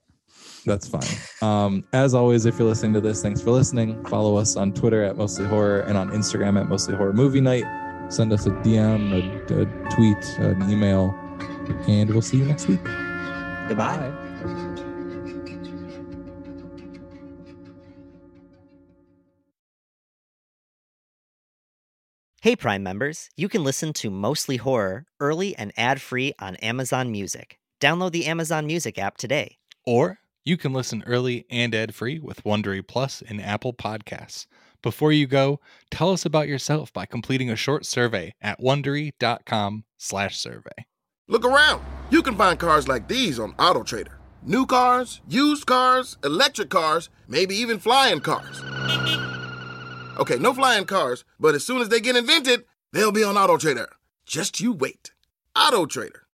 That's 0.65 0.87
fine. 0.87 1.03
Um, 1.41 1.83
as 1.93 2.13
always, 2.13 2.45
if 2.45 2.57
you're 2.57 2.67
listening 2.67 2.93
to 2.93 3.01
this, 3.01 3.21
thanks 3.21 3.41
for 3.41 3.51
listening. 3.51 4.03
Follow 4.05 4.37
us 4.37 4.55
on 4.55 4.73
Twitter 4.73 5.03
at 5.03 5.17
Mostly 5.17 5.45
Horror 5.45 5.81
and 5.81 5.97
on 5.97 6.09
Instagram 6.11 6.59
at 6.59 6.67
Mostly 6.67 6.95
Horror 6.95 7.13
Movie 7.13 7.41
Night. 7.41 7.65
Send 8.09 8.31
us 8.31 8.45
a 8.45 8.51
DM, 8.51 9.11
a, 9.11 9.61
a 9.61 9.89
tweet, 9.89 10.23
an 10.39 10.69
email, 10.69 11.13
and 11.87 12.09
we'll 12.09 12.21
see 12.21 12.37
you 12.37 12.45
next 12.45 12.67
week. 12.67 12.83
Goodbye. 13.67 14.11
Hey 22.41 22.57
Prime 22.57 22.83
members, 22.83 23.29
you 23.37 23.47
can 23.47 23.63
listen 23.63 23.93
to 23.93 24.09
Mostly 24.09 24.57
Horror 24.57 25.05
early 25.21 25.55
and 25.55 25.71
ad-free 25.77 26.33
on 26.39 26.57
Amazon 26.57 27.09
Music. 27.09 27.57
Download 27.79 28.11
the 28.11 28.25
Amazon 28.25 28.65
Music 28.65 28.97
app 28.97 29.15
today. 29.15 29.59
Or 29.85 30.19
you 30.45 30.57
can 30.57 30.73
listen 30.73 31.03
early 31.05 31.45
and 31.49 31.73
ad-free 31.73 32.19
with 32.19 32.43
Wondery 32.43 32.85
Plus 32.85 33.21
in 33.21 33.39
Apple 33.39 33.73
Podcasts. 33.73 34.45
Before 34.81 35.11
you 35.11 35.27
go, 35.27 35.59
tell 35.89 36.11
us 36.11 36.25
about 36.25 36.47
yourself 36.47 36.91
by 36.91 37.05
completing 37.05 37.49
a 37.49 37.55
short 37.55 37.85
survey 37.85 38.33
at 38.41 38.59
wondery.com/survey. 38.59 40.85
Look 41.29 41.45
around. 41.45 41.81
You 42.09 42.21
can 42.21 42.35
find 42.35 42.59
cars 42.59 42.89
like 42.89 43.07
these 43.07 43.39
on 43.39 43.53
AutoTrader. 43.53 44.15
New 44.43 44.65
cars, 44.65 45.21
used 45.27 45.65
cars, 45.65 46.17
electric 46.23 46.69
cars, 46.69 47.09
maybe 47.29 47.55
even 47.55 47.79
flying 47.79 48.19
cars. 48.19 48.61
Okay, 50.19 50.37
no 50.37 50.53
flying 50.53 50.85
cars, 50.85 51.23
but 51.39 51.55
as 51.55 51.65
soon 51.65 51.81
as 51.81 51.87
they 51.87 52.01
get 52.01 52.17
invented, 52.17 52.65
they'll 52.91 53.13
be 53.13 53.23
on 53.23 53.35
AutoTrader. 53.35 53.87
Just 54.25 54.59
you 54.59 54.73
wait. 54.73 55.13
AutoTrader. 55.55 56.23